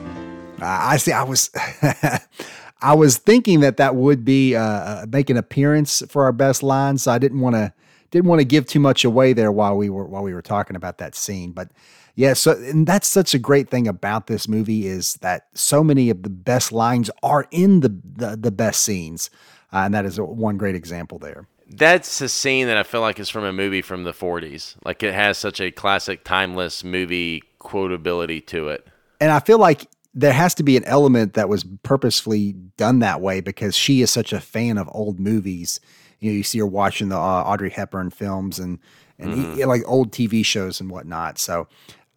I 0.60 0.96
see. 0.96 1.12
I 1.12 1.22
was, 1.22 1.50
I 2.80 2.94
was 2.94 3.18
thinking 3.18 3.60
that 3.60 3.76
that 3.78 3.94
would 3.94 4.24
be 4.24 4.54
uh, 4.54 4.62
uh, 4.62 5.06
make 5.08 5.30
an 5.30 5.36
appearance 5.36 6.02
for 6.08 6.24
our 6.24 6.32
best 6.32 6.62
line, 6.62 6.98
so 6.98 7.12
I 7.12 7.18
didn't 7.18 7.40
want 7.40 7.56
to 7.56 7.72
didn't 8.10 8.28
want 8.28 8.40
to 8.40 8.44
give 8.44 8.66
too 8.66 8.80
much 8.80 9.04
away 9.04 9.32
there 9.32 9.50
while 9.50 9.76
we 9.76 9.90
were 9.90 10.06
while 10.06 10.22
we 10.22 10.34
were 10.34 10.42
talking 10.42 10.76
about 10.76 10.98
that 10.98 11.14
scene. 11.14 11.52
But 11.52 11.70
yeah, 12.14 12.32
so 12.32 12.52
and 12.52 12.86
that's 12.86 13.06
such 13.06 13.34
a 13.34 13.38
great 13.38 13.68
thing 13.68 13.88
about 13.88 14.26
this 14.26 14.48
movie 14.48 14.86
is 14.86 15.14
that 15.14 15.48
so 15.54 15.82
many 15.82 16.10
of 16.10 16.22
the 16.22 16.30
best 16.30 16.72
lines 16.72 17.10
are 17.22 17.46
in 17.50 17.80
the 17.80 17.88
the, 18.04 18.36
the 18.36 18.50
best 18.50 18.82
scenes, 18.82 19.30
uh, 19.72 19.78
and 19.78 19.94
that 19.94 20.04
is 20.04 20.18
one 20.20 20.56
great 20.56 20.74
example 20.74 21.18
there. 21.18 21.46
That's 21.68 22.20
a 22.20 22.28
scene 22.28 22.68
that 22.68 22.76
I 22.76 22.84
feel 22.84 23.00
like 23.00 23.18
is 23.18 23.28
from 23.28 23.44
a 23.44 23.52
movie 23.52 23.82
from 23.82 24.04
the 24.04 24.12
40s. 24.12 24.76
Like 24.84 25.02
it 25.02 25.12
has 25.12 25.36
such 25.36 25.60
a 25.60 25.72
classic, 25.72 26.22
timeless 26.22 26.84
movie 26.84 27.42
quotability 27.60 28.46
to 28.46 28.68
it. 28.68 28.86
And 29.20 29.32
I 29.32 29.40
feel 29.40 29.58
like 29.58 29.88
there 30.18 30.32
has 30.32 30.54
to 30.54 30.62
be 30.62 30.76
an 30.78 30.84
element 30.84 31.34
that 31.34 31.48
was 31.48 31.62
purposefully 31.82 32.54
done 32.78 32.98
that 33.00 33.20
way 33.20 33.40
because 33.40 33.76
she 33.76 34.00
is 34.00 34.10
such 34.10 34.32
a 34.32 34.40
fan 34.40 34.78
of 34.78 34.88
old 34.92 35.20
movies. 35.20 35.78
You 36.20 36.30
know, 36.32 36.36
you 36.38 36.42
see 36.42 36.58
her 36.58 36.66
watching 36.66 37.10
the 37.10 37.16
uh, 37.18 37.42
Audrey 37.44 37.70
Hepburn 37.70 38.10
films 38.10 38.58
and 38.58 38.78
and 39.18 39.34
Mm-hmm. 39.34 39.60
e- 39.60 39.64
like 39.66 39.82
old 39.86 40.12
TV 40.12 40.44
shows 40.44 40.80
and 40.80 40.90
whatnot. 40.90 41.38
So, 41.38 41.68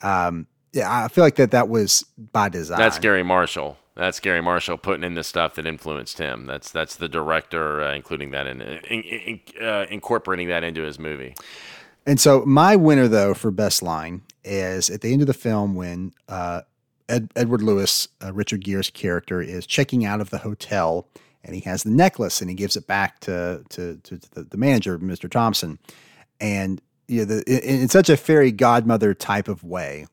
um, 0.02 0.48
yeah, 0.74 1.04
I 1.06 1.08
feel 1.10 1.24
like 1.24 1.36
that 1.36 1.52
that 1.52 1.68
was 1.70 2.06
by 2.32 2.50
design. 2.50 2.78
That's 2.80 3.00
Garry 3.00 3.24
Marshall. 3.24 3.78
That's 3.96 4.20
Garry 4.22 4.42
Marshall 4.42 4.78
putting 4.78 5.04
in 5.04 5.16
the 5.16 5.24
stuff 5.26 5.56
that 5.56 5.66
influenced 5.66 6.18
him. 6.20 6.46
That's 6.46 6.72
that's 6.72 6.96
the 6.96 7.10
director 7.10 7.82
uh, 7.84 7.94
including 7.96 8.32
that 8.32 8.48
in, 8.48 8.62
in, 8.62 9.02
in 9.04 9.40
uh, 9.62 9.86
incorporating 9.90 10.48
that 10.48 10.64
into 10.64 10.84
his 10.84 10.98
movie. 11.00 11.36
And 12.06 12.18
so 12.20 12.46
my 12.46 12.78
winner 12.78 13.10
though 13.10 13.34
for 13.34 13.52
best 13.52 13.84
line 13.84 14.22
is 14.46 14.90
at 14.90 15.02
the 15.02 15.12
end 15.12 15.22
of 15.22 15.28
the 15.28 15.34
film 15.34 15.76
when 15.76 16.14
uh, 16.30 16.62
Ed, 17.10 17.32
Edward 17.36 17.62
Lewis, 17.62 18.08
uh, 18.24 18.32
Richard 18.34 18.62
Gere's 18.62 18.90
character, 18.90 19.42
is 19.42 19.66
checking 19.66 20.06
out 20.06 20.22
of 20.22 20.30
the 20.30 20.38
hotel 20.38 21.08
and 21.44 21.56
he 21.56 21.62
has 21.62 21.84
the 21.84 21.90
necklace 21.90 22.42
and 22.42 22.50
he 22.50 22.56
gives 22.56 22.76
it 22.76 22.88
back 22.88 23.20
to 23.22 23.64
to, 23.70 23.96
to 24.04 24.18
the, 24.18 24.44
the 24.44 24.58
manager, 24.58 25.00
Mr. 25.00 25.30
Thompson, 25.30 25.80
and 26.40 26.82
you 27.08 27.20
know, 27.20 27.26
the, 27.26 27.44
in, 27.48 27.82
in 27.82 27.90
such 27.90 28.10
a 28.10 28.18
fairy 28.18 28.52
godmother 28.52 29.14
type 29.14 29.48
of 29.48 29.64
way. 29.64 30.06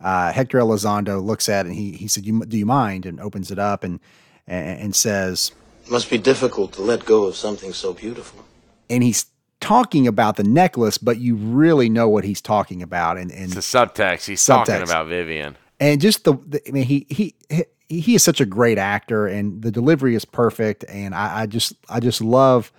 Uh, 0.00 0.32
Hector 0.32 0.58
Elizondo 0.58 1.22
looks 1.22 1.48
at 1.48 1.66
it 1.66 1.70
and 1.70 1.76
he 1.76 1.92
he 1.92 2.08
said, 2.08 2.24
you, 2.24 2.44
"Do 2.46 2.56
you 2.56 2.66
mind?" 2.66 3.04
and 3.04 3.20
opens 3.20 3.50
it 3.50 3.58
up 3.58 3.84
and 3.84 4.00
and, 4.46 4.80
and 4.80 4.96
says, 4.96 5.52
It 5.84 5.90
must 5.90 6.10
be 6.10 6.18
difficult 6.18 6.72
to 6.74 6.82
let 6.82 7.04
go 7.04 7.24
of 7.24 7.36
something 7.36 7.72
so 7.72 7.92
beautiful. 7.92 8.44
and 8.88 9.02
he's 9.02 9.26
talking 9.60 10.06
about 10.06 10.36
the 10.36 10.44
necklace, 10.44 10.96
but 10.96 11.18
you 11.18 11.34
really 11.36 11.90
know 11.90 12.08
what 12.08 12.24
he's 12.24 12.40
talking 12.40 12.82
about, 12.82 13.18
and 13.18 13.30
and 13.30 13.54
It's 13.54 13.74
a 13.74 13.78
subtext. 13.78 14.26
He's 14.26 14.44
talking 14.44 14.82
about 14.82 15.08
Vivian. 15.08 15.56
And 15.80 16.00
just 16.00 16.24
the, 16.24 16.34
the 16.46 16.62
I 16.68 16.70
mean 16.70 16.84
he 16.84 17.06
he 17.08 17.34
he 17.48 17.64
he 17.88 18.14
is 18.14 18.22
such 18.22 18.40
a 18.40 18.46
great 18.46 18.78
actor 18.78 19.26
and 19.26 19.62
the 19.62 19.72
delivery 19.72 20.14
is 20.14 20.24
perfect 20.24 20.84
and 20.88 21.14
I, 21.14 21.40
I 21.40 21.46
just 21.46 21.72
I 21.88 21.98
just 21.98 22.20
love 22.20 22.70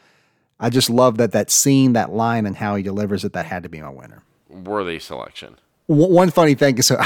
I 0.59 0.69
just 0.69 0.89
love 0.89 1.17
that 1.17 1.33
that 1.33 1.51
scene 1.51 1.93
that 1.93 2.11
line 2.11 2.45
and 2.45 2.55
how 2.55 2.75
he 2.75 2.83
delivers 2.83 3.25
it 3.25 3.33
that 3.33 3.45
had 3.47 3.63
to 3.63 3.69
be 3.69 3.81
my 3.81 3.89
winner. 3.89 4.23
Worthy 4.47 4.99
selection. 4.99 5.57
One 5.87 6.11
one 6.11 6.31
funny 6.31 6.55
thing 6.55 6.77
is 6.77 6.87
so 6.87 7.01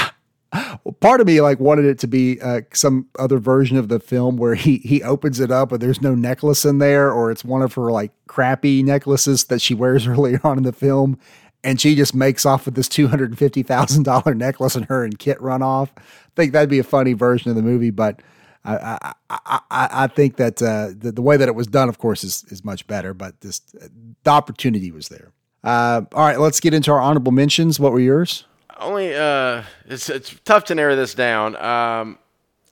part 1.00 1.20
of 1.20 1.26
me 1.26 1.40
like 1.40 1.58
wanted 1.58 1.86
it 1.86 1.98
to 2.00 2.06
be 2.06 2.40
uh, 2.40 2.60
some 2.72 3.08
other 3.18 3.38
version 3.38 3.76
of 3.76 3.88
the 3.88 3.98
film 3.98 4.36
where 4.36 4.54
he 4.54 4.78
he 4.78 5.02
opens 5.02 5.40
it 5.40 5.50
up 5.50 5.70
but 5.70 5.80
there's 5.80 6.00
no 6.00 6.14
necklace 6.14 6.64
in 6.64 6.78
there 6.78 7.10
or 7.10 7.30
it's 7.30 7.44
one 7.44 7.62
of 7.62 7.74
her 7.74 7.90
like 7.90 8.12
crappy 8.28 8.82
necklaces 8.82 9.44
that 9.44 9.60
she 9.60 9.74
wears 9.74 10.06
earlier 10.06 10.40
on 10.44 10.58
in 10.58 10.62
the 10.62 10.72
film 10.72 11.18
and 11.66 11.80
she 11.80 11.96
just 11.96 12.14
makes 12.14 12.46
off 12.46 12.64
with 12.64 12.76
this 12.76 12.88
two 12.88 13.08
hundred 13.08 13.30
and 13.30 13.38
fifty 13.38 13.62
thousand 13.62 14.04
dollar 14.04 14.34
necklace 14.34 14.76
and 14.76 14.86
her 14.86 15.04
and 15.04 15.18
Kit 15.18 15.40
run 15.42 15.62
off. 15.62 15.92
I 15.98 16.02
think 16.36 16.52
that'd 16.52 16.70
be 16.70 16.78
a 16.78 16.84
funny 16.84 17.12
version 17.12 17.50
of 17.50 17.56
the 17.56 17.62
movie, 17.62 17.90
but 17.90 18.22
I 18.64 18.76
I, 18.76 19.12
I, 19.28 19.60
I 19.70 19.88
I 19.92 20.06
think 20.06 20.36
that 20.36 20.62
uh, 20.62 20.90
the, 20.96 21.12
the 21.12 21.22
way 21.22 21.36
that 21.36 21.48
it 21.48 21.54
was 21.54 21.66
done, 21.66 21.88
of 21.88 21.98
course, 21.98 22.22
is 22.24 22.44
is 22.48 22.64
much 22.64 22.86
better. 22.86 23.12
But 23.12 23.40
this 23.40 23.58
the 23.58 24.30
opportunity 24.30 24.92
was 24.92 25.08
there. 25.08 25.32
Uh, 25.64 26.02
all 26.12 26.24
right, 26.24 26.38
let's 26.38 26.60
get 26.60 26.72
into 26.72 26.92
our 26.92 27.00
honorable 27.00 27.32
mentions. 27.32 27.80
What 27.80 27.92
were 27.92 28.00
yours? 28.00 28.44
Only 28.78 29.14
uh, 29.14 29.64
it's 29.86 30.08
it's 30.08 30.36
tough 30.44 30.64
to 30.66 30.76
narrow 30.76 30.94
this 30.94 31.14
down. 31.14 31.56
Um, 31.56 32.18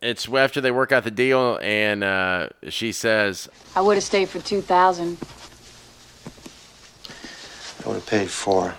it's 0.01 0.29
after 0.29 0.61
they 0.61 0.71
work 0.71 0.93
out 0.93 1.03
the 1.03 1.11
deal, 1.11 1.59
and 1.63 2.05
uh, 2.05 2.51
she 2.69 2.93
says, 2.93 3.49
I 3.75 3.81
would 3.81 3.95
have 3.95 4.05
stayed 4.05 4.29
for 4.29 4.39
2000 4.39 5.17
I 7.85 7.89
would 7.89 7.95
have 7.97 8.07
paid 8.07 8.31
four. 8.31 8.75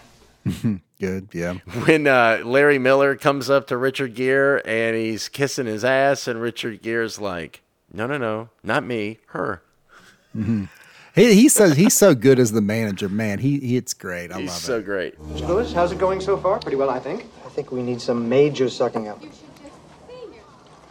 Good, 0.99 1.29
yeah. 1.33 1.53
when 1.85 2.07
uh, 2.07 2.41
Larry 2.45 2.79
Miller 2.79 3.15
comes 3.15 3.49
up 3.49 3.67
to 3.67 3.77
Richard 3.77 4.15
Gere 4.15 4.61
and 4.65 4.95
he's 4.95 5.27
kissing 5.27 5.65
his 5.65 5.83
ass, 5.83 6.27
and 6.27 6.41
Richard 6.41 6.81
Gere's 6.81 7.19
like, 7.19 7.61
"No, 7.91 8.07
no, 8.07 8.17
no, 8.17 8.49
not 8.63 8.83
me, 8.85 9.19
her." 9.27 9.61
He, 11.15 11.33
he's 11.33 11.53
so 11.53 11.69
he's 11.69 11.93
so 11.93 12.13
good 12.13 12.39
as 12.39 12.51
the 12.51 12.59
manager, 12.59 13.07
man. 13.07 13.39
He, 13.39 13.57
he 13.61 13.77
it's 13.77 13.93
great. 13.93 14.33
I 14.33 14.41
He's 14.41 14.49
love 14.49 14.57
so 14.59 14.79
it. 14.79 14.83
great. 14.83 15.17
Mr. 15.17 15.47
Lewis, 15.47 15.71
how's 15.71 15.93
it 15.93 15.97
going 15.97 16.19
so 16.19 16.35
far? 16.35 16.59
Pretty 16.59 16.75
well, 16.75 16.89
I 16.89 16.99
think. 16.99 17.27
I 17.45 17.49
think 17.49 17.71
we 17.71 17.81
need 17.81 18.01
some 18.01 18.27
major 18.27 18.69
sucking 18.69 19.07
up. 19.07 19.23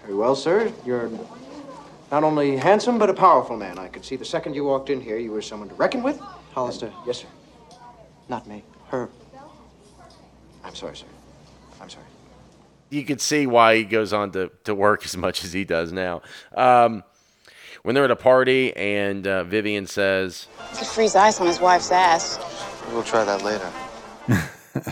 Very 0.01 0.15
well, 0.15 0.35
sir. 0.35 0.73
You're 0.87 1.11
not 2.11 2.25
only 2.25 2.57
handsome, 2.57 2.99
but 2.99 3.11
a 3.11 3.13
powerful 3.15 3.59
man. 3.59 3.79
I 3.79 3.89
could 3.89 4.03
see 4.03 4.17
the 4.17 4.25
second 4.25 4.55
you 4.55 4.65
walked 4.65 4.89
in 4.89 4.99
here 4.99 5.19
you 5.19 5.31
were 5.31 5.43
someone 5.43 5.69
to 5.69 5.75
reckon 5.75 6.03
with. 6.03 6.19
Hollister, 6.53 6.91
Yes, 7.07 7.19
sir. 7.19 7.27
not 8.31 8.47
me. 8.47 8.65
Her. 8.89 9.11
I'm 10.65 10.75
sorry, 10.75 10.97
sir. 10.97 11.07
I'm 11.81 11.91
sorry. 11.91 12.07
You 12.91 13.05
can 13.05 13.19
see 13.19 13.47
why 13.47 13.77
he 13.77 13.85
goes 13.85 14.13
on 14.13 14.33
to, 14.33 14.51
to 14.65 14.75
work 14.75 15.05
as 15.05 15.17
much 15.17 15.45
as 15.45 15.53
he 15.53 15.65
does 15.65 15.93
now. 15.93 16.23
Um, 16.57 17.03
when 17.83 17.95
they're 17.95 18.05
at 18.05 18.11
a 18.11 18.17
party 18.17 18.75
and 18.77 19.27
uh, 19.27 19.45
Vivian 19.45 19.87
says, 19.87 20.47
He 20.71 20.79
could 20.79 20.87
freeze 20.87 21.15
ice 21.15 21.41
on 21.41 21.47
his 21.47 21.61
wife's 21.61 21.93
ass. 21.93 22.39
We'll 22.93 23.03
try 23.03 23.25
that 23.25 23.43
later. 23.43 23.71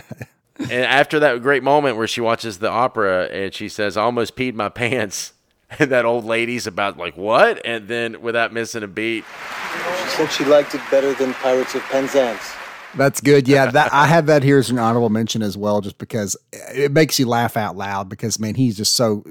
and 0.59 0.83
after 0.85 1.19
that 1.19 1.41
great 1.41 1.63
moment 1.63 1.97
where 1.97 2.07
she 2.07 2.21
watches 2.21 2.59
the 2.59 2.69
opera 2.69 3.25
and 3.31 3.53
she 3.53 3.67
says, 3.67 3.97
I 3.97 4.03
almost 4.03 4.35
peed 4.35 4.53
my 4.53 4.69
pants. 4.69 5.33
And 5.79 5.89
that 5.89 6.05
old 6.05 6.23
lady's 6.23 6.67
about 6.67 6.97
like, 6.99 7.17
what? 7.17 7.59
And 7.65 7.87
then 7.87 8.21
without 8.21 8.53
missing 8.53 8.83
a 8.83 8.87
beat, 8.87 9.25
She 10.03 10.09
said 10.09 10.31
she 10.31 10.45
liked 10.45 10.75
it 10.75 10.81
better 10.91 11.15
than 11.15 11.33
Pirates 11.33 11.73
of 11.73 11.81
Penzance. 11.85 12.53
That's 12.95 13.21
good. 13.21 13.47
Yeah, 13.47 13.71
that 13.71 13.91
I 13.93 14.05
have 14.07 14.27
that 14.27 14.43
here 14.43 14.59
as 14.59 14.69
an 14.69 14.79
honorable 14.79 15.09
mention 15.09 15.41
as 15.41 15.57
well, 15.57 15.81
just 15.81 15.97
because 15.97 16.37
it 16.51 16.91
makes 16.91 17.17
you 17.19 17.27
laugh 17.27 17.57
out 17.57 17.75
loud. 17.75 18.09
Because 18.09 18.39
man, 18.39 18.55
he's 18.55 18.77
just 18.77 18.93
so 18.93 19.23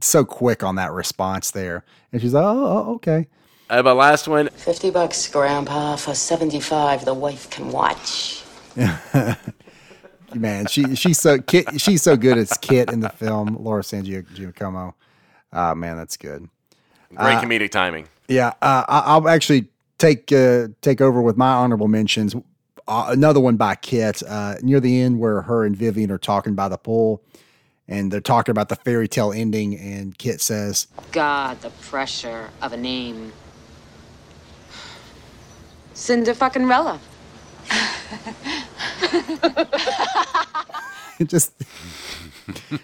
so 0.00 0.24
quick 0.24 0.62
on 0.62 0.76
that 0.76 0.92
response 0.92 1.52
there. 1.52 1.84
And 2.12 2.20
she's 2.20 2.34
like, 2.34 2.44
oh, 2.44 2.66
oh 2.88 2.94
okay. 2.94 3.28
uh, 3.70 3.82
my 3.82 3.92
last 3.92 4.26
one, 4.28 4.48
50 4.48 4.90
bucks, 4.90 5.28
Grandpa. 5.28 5.96
For 5.96 6.14
75, 6.14 7.04
the 7.04 7.14
wife 7.14 7.48
can 7.50 7.70
watch. 7.70 8.42
Man, 10.34 10.66
she 10.66 10.96
she's 10.96 11.18
so 11.20 11.38
Kit, 11.40 11.80
she's 11.80 12.02
so 12.02 12.16
good 12.16 12.38
as 12.38 12.52
Kit 12.54 12.90
in 12.90 13.00
the 13.00 13.08
film. 13.08 13.56
Laura 13.60 13.84
San 13.84 14.04
Gio- 14.04 14.26
Giacomo. 14.34 14.96
Uh, 15.52 15.74
man, 15.76 15.96
that's 15.96 16.16
good. 16.16 16.48
great 17.14 17.38
comedic 17.38 17.70
timing. 17.70 18.08
Yeah, 18.26 18.48
uh, 18.60 18.84
I- 18.88 19.02
I'll 19.06 19.28
actually 19.28 19.68
take 19.98 20.32
uh, 20.32 20.68
take 20.82 21.00
over 21.00 21.22
with 21.22 21.36
my 21.36 21.52
honorable 21.52 21.86
mentions. 21.86 22.34
Uh, 22.86 23.06
another 23.08 23.40
one 23.40 23.56
by 23.56 23.74
Kit 23.74 24.22
uh, 24.26 24.56
near 24.62 24.80
the 24.80 25.00
end 25.00 25.18
where 25.18 25.42
her 25.42 25.64
and 25.64 25.76
Vivian 25.76 26.10
are 26.10 26.18
talking 26.18 26.54
by 26.54 26.68
the 26.68 26.78
pool, 26.78 27.22
and 27.88 28.12
they're 28.12 28.20
talking 28.20 28.50
about 28.50 28.68
the 28.68 28.76
fairy 28.76 29.08
tale 29.08 29.32
ending, 29.32 29.76
and 29.78 30.16
Kit 30.18 30.40
says, 30.40 30.86
God, 31.12 31.60
the 31.60 31.70
pressure 31.70 32.50
of 32.62 32.72
a 32.72 32.76
name. 32.76 33.32
Cinder 35.94 36.34
fucking 36.34 36.66
Rella. 36.66 37.00
it 41.18 41.28
just 41.28 41.52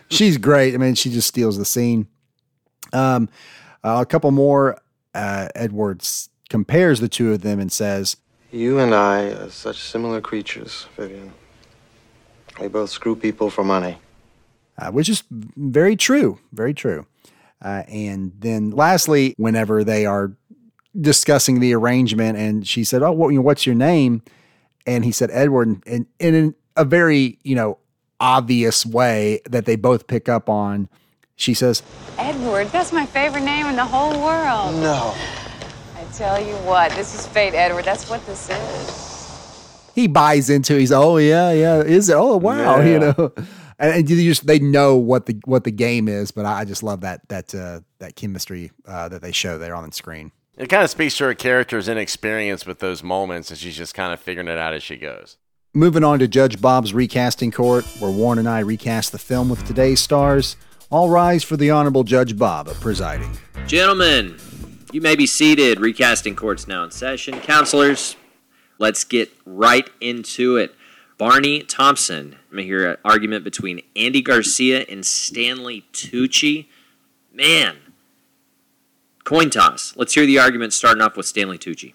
she's 0.08 0.38
great. 0.38 0.74
I 0.74 0.78
mean, 0.78 0.94
she 0.94 1.10
just 1.10 1.28
steals 1.28 1.58
the 1.58 1.64
scene. 1.64 2.06
Um, 2.92 3.28
uh, 3.84 3.98
a 4.00 4.06
couple 4.06 4.30
more. 4.30 4.80
Uh, 5.12 5.48
Edwards 5.56 6.30
compares 6.48 7.00
the 7.00 7.08
two 7.08 7.32
of 7.32 7.42
them 7.42 7.58
and 7.58 7.72
says, 7.72 8.16
You 8.52 8.78
and 8.80 8.94
I 8.94 9.26
are 9.30 9.50
such 9.50 9.78
similar 9.80 10.20
creatures, 10.20 10.86
Vivian. 10.96 11.32
We 12.60 12.68
both 12.68 12.90
screw 12.90 13.14
people 13.16 13.48
for 13.50 13.64
money. 13.64 13.98
uh, 14.78 14.90
which 14.90 15.08
is 15.08 15.22
very 15.30 15.94
true, 15.96 16.38
very 16.52 16.74
true. 16.74 17.06
Uh, 17.62 17.82
and 17.88 18.32
then 18.38 18.70
lastly, 18.70 19.34
whenever 19.36 19.84
they 19.84 20.06
are 20.06 20.32
discussing 20.98 21.60
the 21.60 21.74
arrangement, 21.74 22.38
and 22.38 22.66
she 22.66 22.82
said, 22.84 23.02
"Oh, 23.02 23.12
what, 23.12 23.28
you 23.28 23.36
know, 23.36 23.42
what's 23.42 23.66
your 23.66 23.74
name?" 23.74 24.22
And 24.86 25.04
he 25.04 25.12
said, 25.12 25.30
"Edward," 25.32 25.68
and, 25.68 25.82
and, 25.86 26.06
and 26.18 26.34
in 26.36 26.54
a 26.76 26.84
very 26.84 27.38
you 27.44 27.54
know 27.54 27.78
obvious 28.18 28.84
way 28.86 29.40
that 29.48 29.66
they 29.66 29.76
both 29.76 30.06
pick 30.06 30.28
up 30.28 30.48
on, 30.48 30.88
she 31.36 31.54
says, 31.54 31.82
Edward, 32.18 32.66
that's 32.68 32.92
my 32.92 33.06
favorite 33.06 33.44
name 33.44 33.64
in 33.66 33.76
the 33.76 33.84
whole 33.84 34.12
world. 34.22 34.74
No. 34.76 35.14
I 36.20 36.22
tell 36.22 36.46
you 36.46 36.54
what, 36.66 36.92
this 36.92 37.14
is 37.14 37.26
fate, 37.26 37.54
Edward. 37.54 37.86
That's 37.86 38.10
what 38.10 38.24
this 38.26 38.50
is. 38.50 39.90
he 39.94 40.06
buys 40.06 40.50
into. 40.50 40.76
He's, 40.76 40.92
"Oh 40.92 41.16
yeah, 41.16 41.50
yeah, 41.50 41.80
is 41.80 42.10
it? 42.10 42.14
Oh 42.14 42.36
wow, 42.36 42.78
you 42.84 42.98
know." 42.98 43.32
And, 43.78 43.94
and 43.94 44.10
you 44.10 44.28
just 44.28 44.46
they 44.46 44.58
know 44.58 44.96
what 44.96 45.24
the 45.24 45.40
what 45.46 45.64
the 45.64 45.70
game 45.70 46.08
is, 46.08 46.30
but 46.30 46.44
I 46.44 46.66
just 46.66 46.82
love 46.82 47.00
that 47.00 47.26
that 47.30 47.54
uh, 47.54 47.80
that 48.00 48.16
chemistry 48.16 48.70
uh, 48.86 49.08
that 49.08 49.22
they 49.22 49.32
show 49.32 49.56
there 49.56 49.74
on 49.74 49.86
the 49.86 49.92
screen. 49.92 50.30
It 50.58 50.68
kind 50.68 50.82
of 50.84 50.90
speaks 50.90 51.16
to 51.16 51.24
her 51.24 51.34
character's 51.34 51.88
inexperience 51.88 52.66
with 52.66 52.80
those 52.80 53.02
moments, 53.02 53.48
and 53.48 53.58
she's 53.58 53.78
just 53.78 53.94
kind 53.94 54.12
of 54.12 54.20
figuring 54.20 54.48
it 54.48 54.58
out 54.58 54.74
as 54.74 54.82
she 54.82 54.98
goes. 54.98 55.38
Moving 55.72 56.04
on 56.04 56.18
to 56.18 56.28
Judge 56.28 56.60
Bob's 56.60 56.92
recasting 56.92 57.50
court, 57.50 57.86
where 57.98 58.10
Warren 58.10 58.38
and 58.38 58.48
I 58.48 58.58
recast 58.58 59.12
the 59.12 59.18
film 59.18 59.48
with 59.48 59.64
today's 59.64 60.00
stars. 60.00 60.58
All 60.90 61.08
rise 61.08 61.44
for 61.44 61.56
the 61.56 61.70
Honorable 61.70 62.04
Judge 62.04 62.36
Bob 62.36 62.68
presiding. 62.74 63.38
Gentlemen, 63.66 64.36
you 64.92 65.00
may 65.00 65.16
be 65.16 65.26
seated. 65.26 65.80
Recasting 65.80 66.36
court's 66.36 66.66
now 66.66 66.84
in 66.84 66.90
session. 66.90 67.40
Counselors, 67.40 68.16
let's 68.78 69.04
get 69.04 69.30
right 69.44 69.88
into 70.00 70.56
it. 70.56 70.74
Barney 71.18 71.60
Thompson. 71.62 72.36
I'm 72.50 72.56
going 72.56 72.62
to 72.62 72.64
hear 72.64 72.90
an 72.92 72.96
argument 73.04 73.44
between 73.44 73.82
Andy 73.94 74.22
Garcia 74.22 74.84
and 74.88 75.04
Stanley 75.04 75.84
Tucci. 75.92 76.66
Man, 77.32 77.76
coin 79.24 79.50
toss. 79.50 79.94
Let's 79.96 80.14
hear 80.14 80.26
the 80.26 80.38
argument 80.38 80.72
starting 80.72 81.02
off 81.02 81.16
with 81.16 81.26
Stanley 81.26 81.58
Tucci. 81.58 81.94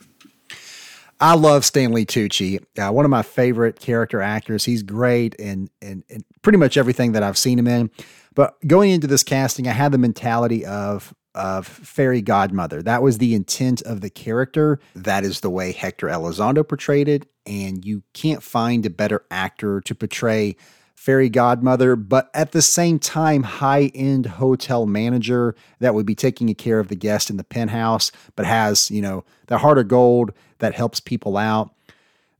I 1.20 1.34
love 1.34 1.64
Stanley 1.64 2.06
Tucci, 2.06 2.64
uh, 2.78 2.92
one 2.92 3.06
of 3.06 3.12
my 3.12 3.22
favorite 3.22 3.80
character 3.80 4.22
actors. 4.22 4.66
He's 4.66 4.84
great 4.84 5.34
in, 5.36 5.70
in, 5.82 6.04
in 6.10 6.26
pretty 6.42 6.58
much 6.58 6.76
everything 6.78 7.14
that 7.14 7.24
I've 7.24 7.38
seen 7.38 7.58
him 7.58 7.68
in. 7.68 7.90
But 8.34 8.56
going 8.68 8.92
into 8.92 9.08
this 9.08 9.24
casting, 9.24 9.68
I 9.68 9.72
had 9.72 9.94
the 9.94 9.98
mentality 9.98 10.66
of 10.66 11.14
of 11.36 11.68
fairy 11.68 12.22
godmother. 12.22 12.82
That 12.82 13.04
was 13.04 13.20
the 13.20 13.36
intent 13.36 13.82
of 13.84 14.02
the 14.02 14.10
character. 14.10 14.80
That 14.96 15.24
is 15.24 15.42
the 15.42 15.50
way 15.50 15.72
Hector 15.72 16.08
Elizondo 16.08 16.68
portrayed 16.68 17.08
it, 17.08 17.28
and 17.46 17.86
you 17.86 18.02
can't 18.14 18.42
find 18.42 18.86
a 18.86 18.90
better 18.90 19.24
actor 19.30 19.82
to 19.82 19.94
portray 19.94 20.56
fairy 20.96 21.30
godmother, 21.30 21.96
but 21.96 22.32
at 22.34 22.52
the 22.52 22.62
same 22.62 22.98
time, 22.98 23.44
high 23.44 23.92
end 23.94 24.26
hotel 24.26 24.88
manager 24.88 25.56
that 25.80 25.94
would 25.94 26.06
be 26.06 26.16
taking 26.16 26.54
care 26.56 26.80
of 26.80 26.88
the 26.88 26.96
guest 26.96 27.30
in 27.30 27.38
the 27.38 27.44
penthouse, 27.44 28.12
but 28.36 28.46
has, 28.46 28.90
you 28.90 29.02
know, 29.02 29.24
the 29.48 29.60
heart 29.60 29.78
of 29.78 29.88
gold 29.88 30.32
that 30.60 30.74
helps 30.74 31.00
people 31.00 31.38
out. 31.38 31.72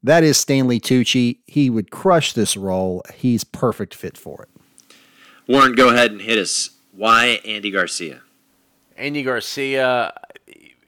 That 0.02 0.24
is 0.24 0.40
Stanley 0.40 0.80
Tucci. 0.80 1.40
He 1.46 1.70
would 1.70 1.92
crush 1.92 2.34
this 2.34 2.56
role. 2.56 3.04
He's 3.14 3.44
perfect 3.44 3.94
fit 3.94 4.18
for 4.18 4.44
it. 4.44 4.50
Warren, 5.48 5.74
go 5.74 5.90
ahead 5.90 6.12
and 6.12 6.22
hit 6.22 6.40
us. 6.40 6.72
Why 6.92 7.42
Andy 7.46 7.72
Garcia? 7.72 8.22
Andy 8.98 9.24
Garcia, 9.24 10.14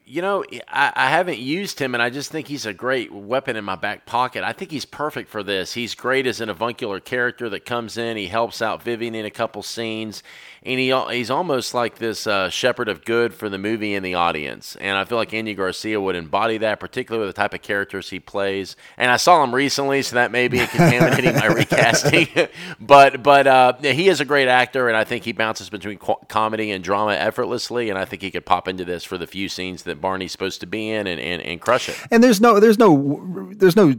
you 0.10 0.22
know, 0.22 0.46
I, 0.70 0.94
I 0.96 1.10
haven't 1.10 1.40
used 1.40 1.80
him, 1.80 1.94
and 1.94 2.02
I 2.02 2.10
just 2.10 2.32
think 2.32 2.48
he's 2.48 2.66
a 2.66 2.74
great 2.74 3.12
weapon 3.12 3.58
in 3.58 3.66
my 3.66 3.76
back 3.76 4.06
pocket. 4.06 4.42
I 4.42 4.54
think 4.54 4.72
he's 4.72 4.86
perfect 4.86 5.30
for 5.30 5.44
this. 5.44 5.74
He's 5.74 5.96
great 5.96 6.26
as 6.26 6.40
an 6.40 6.48
avuncular 6.48 7.02
character 7.02 7.50
that 7.50 7.66
comes 7.66 7.98
in. 7.98 8.16
He 8.16 8.28
helps 8.28 8.62
out 8.62 8.82
Vivian 8.82 9.16
in 9.16 9.26
a 9.26 9.30
couple 9.30 9.62
scenes, 9.64 10.24
and 10.64 10.80
he 10.80 10.94
he's 11.12 11.30
almost 11.30 11.74
like 11.74 11.98
this 11.98 12.26
uh, 12.26 12.50
shepherd 12.50 12.88
of 12.88 13.04
good 13.04 13.34
for 13.34 13.50
the 13.50 13.58
movie 13.58 13.96
and 13.96 14.06
the 14.06 14.14
audience. 14.14 14.78
And 14.78 14.98
I 14.98 15.04
feel 15.04 15.18
like 15.18 15.34
Andy 15.34 15.54
Garcia 15.54 16.00
would 16.00 16.16
embody 16.16 16.58
that, 16.60 16.80
particularly 16.80 17.26
with 17.26 17.36
the 17.36 17.42
type 17.42 17.54
of 17.54 17.62
characters 17.62 18.10
he 18.10 18.22
plays. 18.22 18.78
And 18.98 19.12
I 19.12 19.18
saw 19.18 19.44
him 19.44 19.54
recently, 19.54 20.04
so 20.04 20.16
that 20.16 20.32
may 20.32 20.48
be 20.48 20.60
contaminating 20.60 21.36
my 21.36 21.48
recasting. 21.54 22.30
but 22.80 23.24
but 23.24 23.46
uh, 23.46 23.74
he 23.82 24.08
is 24.08 24.22
a 24.22 24.26
great 24.26 24.48
actor, 24.48 24.88
and 24.88 24.96
I 24.96 25.04
think 25.04 25.26
he 25.26 25.34
bounces 25.34 25.70
between 25.70 25.98
co- 25.98 26.22
comedy 26.30 26.72
and 26.72 26.82
drama 26.82 27.12
effortlessly. 27.12 27.90
And 27.90 28.00
I 28.00 28.06
think 28.06 28.22
he 28.22 28.32
could 28.32 28.46
pop 28.46 28.70
into 28.70 28.86
this 28.86 29.04
for 29.04 29.18
the 29.18 29.28
few 29.28 29.50
scenes 29.50 29.84
that 29.84 29.97
Barney's 29.98 30.32
supposed 30.32 30.62
to 30.62 30.68
be 30.68 30.90
in 30.90 31.08
and, 31.08 31.20
and, 31.20 31.42
and 31.42 31.62
crush 31.62 31.90
it. 31.90 31.98
And 32.12 32.24
there's 32.24 32.42
no 32.42 32.60
there's 32.60 32.80
no 32.80 33.52
there's 33.56 33.76
no 33.76 33.94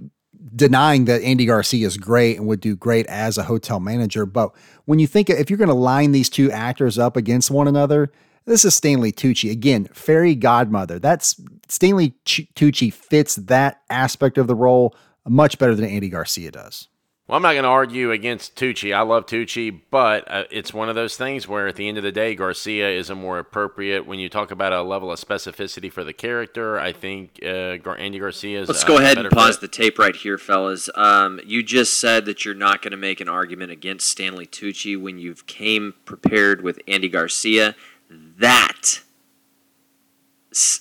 denying 0.54 1.04
that 1.06 1.22
Andy 1.22 1.46
Garcia 1.46 1.86
is 1.86 1.96
great 1.96 2.36
and 2.36 2.46
would 2.46 2.60
do 2.60 2.76
great 2.76 3.06
as 3.06 3.38
a 3.38 3.44
hotel 3.44 3.80
manager, 3.80 4.26
but 4.26 4.54
when 4.84 4.98
you 4.98 5.06
think 5.06 5.28
if 5.30 5.50
you're 5.50 5.58
going 5.58 5.68
to 5.68 5.74
line 5.74 6.12
these 6.12 6.28
two 6.28 6.50
actors 6.50 6.98
up 6.98 7.16
against 7.16 7.50
one 7.50 7.68
another, 7.68 8.10
this 8.44 8.64
is 8.64 8.74
Stanley 8.74 9.12
Tucci 9.12 9.50
again, 9.50 9.84
fairy 9.92 10.34
godmother. 10.34 10.98
That's 10.98 11.40
Stanley 11.68 12.14
Tucci 12.24 12.92
fits 12.92 13.36
that 13.36 13.82
aspect 13.90 14.38
of 14.38 14.46
the 14.46 14.54
role 14.54 14.96
much 15.26 15.58
better 15.58 15.74
than 15.74 15.84
Andy 15.84 16.08
Garcia 16.08 16.50
does. 16.50 16.88
Well, 17.28 17.36
I'm 17.36 17.42
not 17.42 17.52
going 17.52 17.64
to 17.64 17.68
argue 17.68 18.10
against 18.10 18.56
Tucci. 18.56 18.94
I 18.94 19.02
love 19.02 19.26
Tucci, 19.26 19.82
but 19.90 20.24
uh, 20.32 20.44
it's 20.50 20.72
one 20.72 20.88
of 20.88 20.94
those 20.94 21.18
things 21.18 21.46
where 21.46 21.68
at 21.68 21.76
the 21.76 21.86
end 21.86 21.98
of 21.98 22.02
the 22.02 22.10
day, 22.10 22.34
Garcia 22.34 22.88
is 22.88 23.10
a 23.10 23.14
more 23.14 23.38
appropriate 23.38 24.06
when 24.06 24.18
you 24.18 24.30
talk 24.30 24.50
about 24.50 24.72
a 24.72 24.80
level 24.80 25.12
of 25.12 25.20
specificity 25.20 25.92
for 25.92 26.04
the 26.04 26.14
character. 26.14 26.80
I 26.80 26.94
think 26.94 27.38
uh, 27.44 27.76
Andy 27.98 28.18
Garcia 28.18 28.62
is. 28.62 28.68
Let's 28.68 28.82
go 28.82 28.96
ahead 28.96 29.18
and 29.18 29.28
pause 29.30 29.58
the 29.58 29.68
tape 29.68 29.98
right 29.98 30.16
here, 30.16 30.38
fellas. 30.38 30.88
Um, 30.94 31.38
you 31.44 31.62
just 31.62 32.00
said 32.00 32.24
that 32.24 32.46
you're 32.46 32.54
not 32.54 32.80
going 32.80 32.92
to 32.92 32.96
make 32.96 33.20
an 33.20 33.28
argument 33.28 33.72
against 33.72 34.08
Stanley 34.08 34.46
Tucci 34.46 34.98
when 34.98 35.18
you've 35.18 35.46
came 35.46 35.92
prepared 36.06 36.62
with 36.62 36.80
Andy 36.88 37.10
Garcia. 37.10 37.76
That 38.08 39.00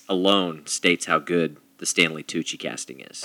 alone 0.08 0.66
states 0.66 1.08
how 1.08 1.20
good 1.20 1.58
the 1.78 1.86
Stanley 1.86 2.24
Tucci 2.24 2.58
casting 2.60 3.00
is. 3.02 3.22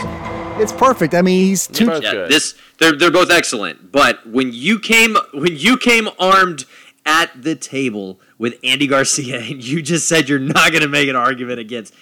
It's 0.60 0.72
perfect. 0.72 1.14
I 1.14 1.22
mean, 1.22 1.46
he's 1.46 1.66
They're 1.66 1.86
Tucci. 1.86 1.90
both 1.90 2.02
Yeah, 2.02 2.12
good. 2.12 2.30
this 2.30 2.54
they're 2.78 2.96
they're 2.96 3.10
both 3.10 3.30
excellent. 3.30 3.90
But 3.92 4.26
when 4.26 4.52
you 4.52 4.78
came 4.78 5.16
when 5.32 5.56
you 5.56 5.76
came 5.76 6.08
armed 6.18 6.64
at 7.04 7.30
the 7.42 7.54
table 7.56 8.20
with 8.38 8.54
Andy 8.62 8.86
Garcia 8.86 9.38
and 9.50 9.62
you 9.64 9.82
just 9.82 10.08
said 10.08 10.28
you're 10.28 10.38
not 10.38 10.70
going 10.70 10.82
to 10.82 10.88
make 10.88 11.08
an 11.08 11.16
argument 11.16 11.58
against. 11.60 11.94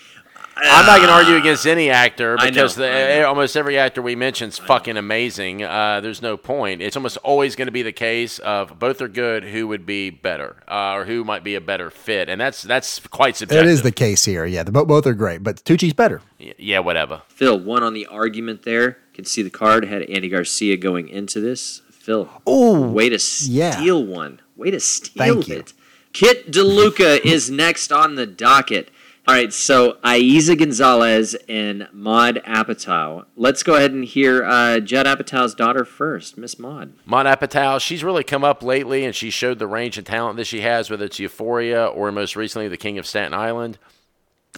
I'm 0.57 0.85
not 0.87 0.97
going 0.99 1.09
to 1.09 1.15
argue 1.15 1.37
against 1.37 1.67
any 1.67 1.89
actor 1.91 2.37
I 2.39 2.45
know, 2.47 2.51
because 2.51 2.75
the, 2.75 3.25
almost 3.25 3.57
every 3.57 3.79
actor 3.79 4.03
we 4.03 4.15
mention 4.15 4.49
is 4.51 4.59
fucking 4.59 4.97
amazing. 4.97 5.63
Uh, 5.63 6.01
there's 6.01 6.21
no 6.21 6.37
point. 6.37 6.83
It's 6.83 6.97
almost 6.97 7.17
always 7.19 7.57
going 7.57 7.67
to 7.67 7.73
be 7.73 7.83
the 7.83 7.93
case 7.93 8.39
of 8.41 8.79
both 8.79 9.01
are 9.01 9.09
good. 9.09 9.45
Who 9.45 9.69
would 9.69 9.87
be 9.87 10.11
better, 10.11 10.57
uh, 10.69 10.95
or 10.97 11.05
who 11.07 11.25
might 11.25 11.45
be 11.45 11.55
a 11.55 11.61
better 11.61 11.89
fit? 11.91 12.29
And 12.29 12.41
that's 12.41 12.63
that's 12.63 12.99
quite 13.09 13.37
subjective. 13.37 13.65
That 13.65 13.71
is 13.71 13.83
the 13.83 13.93
case 13.93 14.25
here. 14.27 14.45
Yeah, 14.45 14.63
the, 14.63 14.73
both 14.73 15.07
are 15.07 15.15
great, 15.15 15.43
but 15.43 15.65
Tucci's 15.65 15.95
better. 15.95 16.21
Y- 16.39 16.55
yeah, 16.59 16.81
whatever. 16.81 17.23
Phil 17.29 17.59
won 17.59 17.83
on 17.83 17.95
the 17.95 18.07
argument 18.07 18.65
there. 18.65 18.99
Can 19.15 19.25
see 19.25 19.43
the 19.43 19.51
card 19.51 19.85
had 19.87 20.03
Andy 20.03 20.29
Garcia 20.29 20.77
going 20.77 21.09
into 21.09 21.41
this. 21.41 21.83
Phil, 21.91 22.29
Oh, 22.47 22.81
way 22.81 23.09
to 23.09 23.19
yeah. 23.49 23.73
steal 23.73 24.05
one. 24.05 24.41
Way 24.57 24.71
to 24.73 24.81
steal 24.81 25.13
Thank 25.35 25.49
you. 25.49 25.57
it. 25.59 25.73
Kit 26.13 26.51
DeLuca 26.51 27.25
is 27.25 27.51
next 27.51 27.93
on 27.93 28.15
the 28.17 28.27
docket. 28.27 28.91
All 29.29 29.35
right, 29.35 29.53
so 29.53 29.99
Eiza 30.03 30.59
Gonzalez 30.59 31.37
and 31.49 31.87
Maud 31.93 32.43
Apatow. 32.47 33.27
Let's 33.37 33.63
go 33.63 33.77
ahead 33.77 33.93
and 33.93 34.05
hear 34.05 34.43
uh, 34.43 34.81
Judd 34.81 35.07
Apatow's 35.07 35.55
daughter 35.55 35.85
first, 35.85 36.37
Miss 36.37 36.59
Maud. 36.59 36.95
Maud 37.05 37.27
Apatow, 37.27 37.81
she's 37.81 38.03
really 38.03 38.25
come 38.25 38.43
up 38.43 38.63
lately, 38.63 39.05
and 39.05 39.15
she 39.15 39.31
showed 39.31 39.59
the 39.59 39.69
range 39.69 39.99
and 39.99 40.07
talent 40.07 40.37
that 40.39 40.47
she 40.47 40.63
has, 40.63 40.91
whether 40.91 41.05
it's 41.05 41.21
Euphoria 41.21 41.87
or 41.87 42.11
most 42.11 42.35
recently 42.35 42.67
The 42.67 42.77
King 42.77 42.99
of 42.99 43.07
Staten 43.07 43.35
Island. 43.35 43.79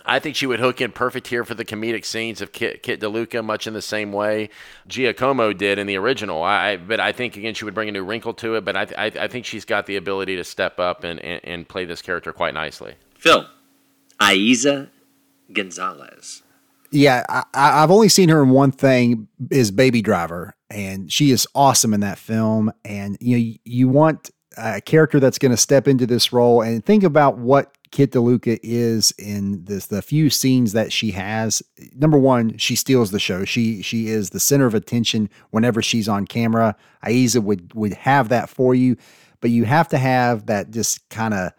I 0.06 0.18
think 0.20 0.36
she 0.36 0.46
would 0.46 0.60
hook 0.60 0.80
in 0.80 0.92
perfect 0.92 1.26
here 1.26 1.44
for 1.44 1.54
the 1.54 1.64
comedic 1.64 2.04
scenes 2.04 2.40
of 2.40 2.52
Kit, 2.52 2.82
Kit 2.82 3.00
DeLuca, 3.00 3.44
much 3.44 3.66
in 3.66 3.74
the 3.74 3.82
same 3.82 4.10
way 4.10 4.48
Giacomo 4.88 5.52
did 5.52 5.78
in 5.78 5.86
the 5.86 5.98
original. 5.98 6.42
I, 6.42 6.78
but 6.78 6.98
I 6.98 7.12
think 7.12 7.36
again 7.36 7.52
she 7.54 7.64
would 7.66 7.74
bring 7.74 7.90
a 7.90 7.92
new 7.92 8.02
wrinkle 8.02 8.32
to 8.34 8.54
it. 8.54 8.64
But 8.64 8.76
I, 8.76 8.86
I, 8.96 9.06
I 9.06 9.28
think 9.28 9.44
she's 9.44 9.66
got 9.66 9.84
the 9.86 9.96
ability 9.96 10.36
to 10.36 10.44
step 10.44 10.80
up 10.80 11.04
and, 11.04 11.20
and, 11.20 11.40
and 11.44 11.68
play 11.68 11.84
this 11.84 12.00
character 12.00 12.32
quite 12.32 12.54
nicely. 12.54 12.94
Phil, 13.18 13.46
Eiza 14.22 14.88
Gonzalez. 15.52 16.42
Yeah, 16.90 17.24
I, 17.28 17.44
I've 17.54 17.90
only 17.90 18.08
seen 18.08 18.28
her 18.28 18.42
in 18.42 18.50
one 18.50 18.70
thing 18.70 19.28
is 19.50 19.70
Baby 19.70 20.02
Driver, 20.02 20.54
and 20.70 21.10
she 21.10 21.30
is 21.30 21.46
awesome 21.54 21.94
in 21.94 22.00
that 22.00 22.18
film. 22.18 22.70
And 22.84 23.16
you 23.20 23.38
know, 23.38 23.54
you 23.64 23.88
want 23.88 24.30
a 24.56 24.80
character 24.80 25.18
that's 25.18 25.38
going 25.38 25.50
to 25.50 25.56
step 25.56 25.88
into 25.88 26.06
this 26.06 26.32
role 26.32 26.60
and 26.60 26.84
think 26.84 27.02
about 27.02 27.38
what 27.38 27.74
Kit 27.90 28.12
DeLuca 28.12 28.58
is 28.62 29.12
in 29.18 29.64
this 29.64 29.86
the 29.86 30.02
few 30.02 30.30
scenes 30.30 30.72
that 30.72 30.92
she 30.92 31.12
has. 31.12 31.62
Number 31.94 32.18
one, 32.18 32.56
she 32.58 32.76
steals 32.76 33.10
the 33.10 33.18
show. 33.18 33.44
She 33.44 33.82
she 33.82 34.08
is 34.08 34.30
the 34.30 34.40
center 34.40 34.66
of 34.66 34.74
attention 34.74 35.30
whenever 35.50 35.82
she's 35.82 36.08
on 36.08 36.26
camera. 36.26 36.76
Eiza 37.04 37.42
would 37.42 37.72
would 37.74 37.94
have 37.94 38.28
that 38.28 38.50
for 38.50 38.74
you, 38.74 38.96
but 39.40 39.50
you 39.50 39.64
have 39.64 39.88
to 39.88 39.98
have 39.98 40.46
that 40.46 40.70
just 40.70 41.08
kind 41.08 41.34
of 41.34 41.52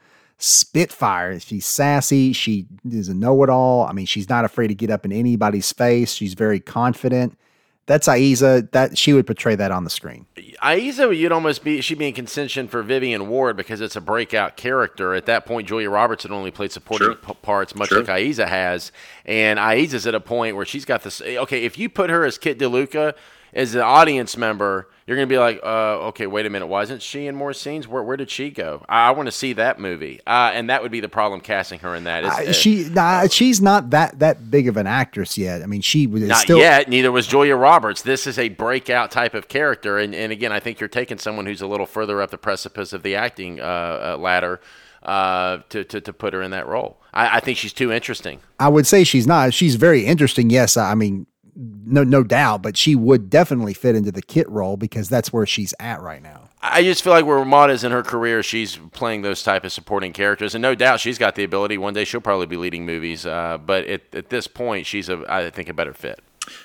spitfire. 0.44 1.40
She's 1.40 1.66
sassy. 1.66 2.34
She 2.34 2.68
is 2.90 3.10
a 3.10 3.14
know 3.14 3.44
it 3.44 3.50
all. 3.50 3.86
I 3.86 3.94
mean, 3.94 4.06
she's 4.06 4.30
not 4.30 4.46
afraid 4.46 4.68
to 4.68 4.76
get 4.76 4.90
up 4.90 5.06
in 5.06 5.12
anybody's 5.12 5.72
face. 5.72 6.14
She's 6.14 6.34
very 6.34 6.60
confident. 6.60 7.38
That's 7.86 8.08
Eiza. 8.08 8.72
That 8.72 8.98
she 8.98 9.12
would 9.12 9.26
portray 9.26 9.56
that 9.56 9.72
on 9.72 9.84
the 9.84 9.90
screen. 9.90 10.26
Eiza, 10.62 11.16
you'd 11.18 11.34
almost 11.34 11.64
be 11.66 11.82
she'd 11.82 11.98
be 11.98 12.08
in 12.08 12.14
contention 12.14 12.70
for 12.70 12.82
Vivian 12.82 13.28
Ward 13.28 13.58
because 13.58 13.82
it's 13.82 13.98
a 13.98 14.02
breakout 14.02 14.56
character. 14.56 15.14
At 15.14 15.26
that 15.26 15.46
point, 15.46 15.68
Julia 15.68 15.90
Roberts 15.90 16.24
had 16.24 16.32
only 16.32 16.52
played 16.52 16.72
supporting 16.72 17.08
True. 17.08 17.16
p- 17.16 17.34
parts, 17.42 17.76
much 17.76 17.90
True. 17.90 18.04
like 18.04 18.08
Eiza 18.08 18.48
has, 18.48 18.94
and 19.26 19.60
Eiza's 19.60 20.08
at 20.08 20.16
a 20.16 20.22
point 20.22 20.56
where 20.56 20.66
she's 20.66 20.86
got 20.86 21.04
this. 21.04 21.22
Okay, 21.22 21.66
if 21.66 21.78
you 21.78 21.90
put 21.90 22.10
her 22.10 22.24
as 22.24 22.38
Kit 22.38 22.58
DeLuca 22.58 23.16
as 23.54 23.76
an 23.76 23.82
audience 23.82 24.38
member, 24.38 24.88
you're 25.06 25.18
gonna 25.18 25.28
be 25.28 25.38
like, 25.38 25.60
uh, 25.64 26.08
okay, 26.08 26.28
wait 26.28 26.46
a 26.46 26.50
minute, 26.50 26.68
why 26.68 26.82
isn't 26.84 27.02
she 27.02 27.28
in 27.28 27.36
more 27.36 27.54
scenes? 27.54 27.88
Where 27.88 28.04
where 28.04 28.18
did 28.18 28.30
she 28.30 28.50
go? 28.50 28.86
I, 28.88 29.10
I 29.10 29.12
want 29.12 29.28
to 29.28 29.32
see 29.32 29.54
that 29.54 29.80
movie, 29.80 30.22
uh, 30.26 30.52
and 30.54 30.70
that 30.70 30.82
would 30.82 30.92
be 30.92 31.00
the 31.00 31.10
problem 31.10 31.42
casting 31.42 31.80
her 31.80 31.96
in 31.96 32.06
that. 32.06 32.24
Uh, 32.24 32.54
she 32.54 32.86
nah, 32.86 33.28
she's 33.28 33.62
not 33.62 33.90
that 33.90 34.20
that 34.20 34.50
big 34.50 34.68
of 34.68 34.78
an 34.78 34.88
actress 34.88 35.38
yet. 35.38 35.62
I 35.62 35.66
mean, 35.66 35.82
she 35.82 36.08
was 36.08 36.24
Not 36.24 36.38
still 36.38 36.58
yet. 36.58 36.88
Neither 36.88 37.12
was 37.12 37.28
Julia 37.28 37.56
Roberts. 37.56 38.02
This 38.02 38.26
is 38.28 38.40
a 38.40 38.50
breakout 38.50 39.12
type 39.12 39.34
of 39.34 39.48
character, 39.48 39.98
and, 39.98 40.16
and 40.16 40.32
again, 40.32 40.52
I 40.52 40.60
think 40.60 40.80
you're 40.80 40.88
taking 40.88 41.18
someone 41.18 41.46
who's 41.46 41.62
a 41.62 41.68
little 41.68 41.86
further 41.86 42.22
up 42.22 42.32
the 42.32 42.38
precipice 42.38 42.94
of 42.94 43.04
the 43.04 43.16
acting 43.16 43.60
uh, 43.60 43.64
uh, 43.64 44.18
ladder 44.18 44.62
uh, 45.04 45.60
to, 45.70 45.84
to 45.84 46.02
to 46.02 46.14
put 46.14 46.34
her 46.34 46.42
in 46.42 46.52
that 46.52 46.68
role. 46.68 47.02
I, 47.14 47.38
I 47.38 47.40
think 47.42 47.58
she's 47.58 47.74
too 47.74 47.92
interesting. 47.92 48.40
I 48.60 48.70
would 48.70 48.88
say 48.88 49.04
she's 49.04 49.28
not. 49.28 49.54
She's 49.54 49.76
very 49.76 50.06
interesting. 50.06 50.50
Yes, 50.50 50.78
I 50.78 50.96
mean, 50.96 51.28
no, 51.56 52.04
no 52.04 52.24
doubt. 52.24 52.62
But 52.62 52.78
she 52.78 52.96
would 52.96 53.30
definitely 53.30 53.74
fit 53.74 53.96
into 53.96 54.12
the 54.12 54.22
Kit 54.22 54.50
role 54.50 54.78
because 54.78 55.10
that's 55.10 55.32
where 55.32 55.46
she's 55.46 55.74
at 55.80 56.02
right 56.02 56.22
now. 56.22 56.50
I 56.62 56.82
just 56.82 57.04
feel 57.04 57.12
like 57.12 57.26
where 57.26 57.38
Ramada 57.38 57.74
is 57.74 57.84
in 57.84 57.92
her 57.92 58.04
career, 58.04 58.42
she's 58.42 58.78
playing 58.94 59.22
those 59.22 59.44
type 59.44 59.66
of 59.66 59.74
supporting 59.74 60.14
characters, 60.14 60.56
and 60.56 60.62
no 60.62 60.76
doubt 60.76 61.02
she's 61.02 61.18
got 61.18 61.36
the 61.36 61.44
ability. 61.44 61.78
One 61.78 61.94
day 61.94 62.06
she'll 62.06 62.22
probably 62.22 62.46
be 62.46 62.56
leading 62.56 62.86
movies, 62.86 63.26
uh, 63.26 63.58
but 63.58 63.86
at, 63.86 64.02
at 64.14 64.30
this 64.30 64.48
point, 64.48 64.86
she's 64.86 65.10
a 65.10 65.26
I 65.28 65.50
think 65.50 65.68
a 65.68 65.74
better 65.74 65.94
fit. 65.94 66.22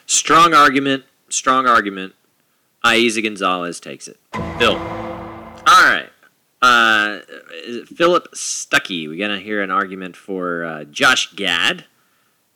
Strong 0.07 0.55
argument. 0.55 1.05
Strong 1.29 1.67
argument. 1.67 2.15
Eiza 2.85 3.23
Gonzalez 3.23 3.81
takes 3.81 4.07
it. 4.09 4.19
Bill. 4.59 4.77
All 4.77 5.85
right. 5.85 6.09
Uh, 6.63 7.21
is 7.65 7.77
it 7.77 7.89
Philip 7.89 8.29
Stuckey. 8.35 9.09
We're 9.09 9.19
going 9.19 9.37
to 9.37 9.45
hear 9.45 9.63
an 9.63 9.71
argument 9.71 10.17
for 10.17 10.65
uh, 10.65 10.85
Josh 10.85 11.35
Gad 11.35 11.85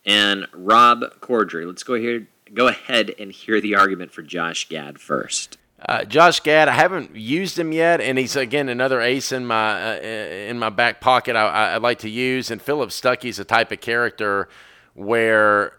and 0.04 0.46
Rob 0.52 1.02
Corddry. 1.20 1.66
Let's 1.66 1.82
go 1.82 1.94
here. 1.94 2.28
Go 2.52 2.68
ahead 2.68 3.14
and 3.18 3.32
hear 3.32 3.60
the 3.60 3.74
argument 3.74 4.12
for 4.12 4.22
Josh 4.22 4.68
Gad 4.68 5.00
first. 5.00 5.58
Uh, 5.88 6.04
Josh 6.04 6.40
Gad, 6.40 6.68
I 6.68 6.72
haven't 6.72 7.16
used 7.16 7.58
him 7.58 7.72
yet, 7.72 8.00
and 8.00 8.16
he's 8.16 8.36
again 8.36 8.68
another 8.68 9.00
ace 9.00 9.32
in 9.32 9.44
my 9.46 9.96
uh, 9.96 10.00
in 10.00 10.58
my 10.58 10.68
back 10.68 11.00
pocket. 11.00 11.34
I, 11.34 11.74
I'd 11.74 11.82
like 11.82 12.00
to 12.00 12.08
use. 12.08 12.50
And 12.50 12.62
Philip 12.62 12.90
Stuckey's 12.90 13.40
a 13.40 13.44
type 13.44 13.72
of 13.72 13.80
character 13.80 14.48
where 14.94 15.72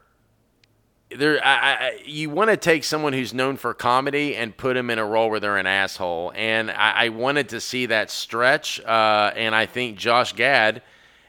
there 1.16 1.40
I, 1.46 1.74
I, 1.74 2.02
you 2.06 2.30
want 2.30 2.50
to 2.50 2.58
take 2.58 2.84
someone 2.84 3.14
who's 3.14 3.34
known 3.34 3.56
for 3.56 3.74
comedy 3.74 4.36
and 4.36 4.56
put 4.56 4.76
him 4.76 4.90
in 4.90 5.00
a 5.00 5.06
role 5.06 5.30
where 5.30 5.40
they're 5.40 5.58
an 5.58 5.68
asshole. 5.68 6.34
And 6.36 6.70
I, 6.72 7.06
I 7.06 7.10
wanted 7.10 7.50
to 7.50 7.62
see 7.62 7.86
that 7.86 8.10
stretch, 8.12 8.82
uh, 8.82 9.32
and 9.36 9.56
I 9.56 9.68
think 9.68 9.98
Josh 9.98 10.34
Gad. 10.34 10.82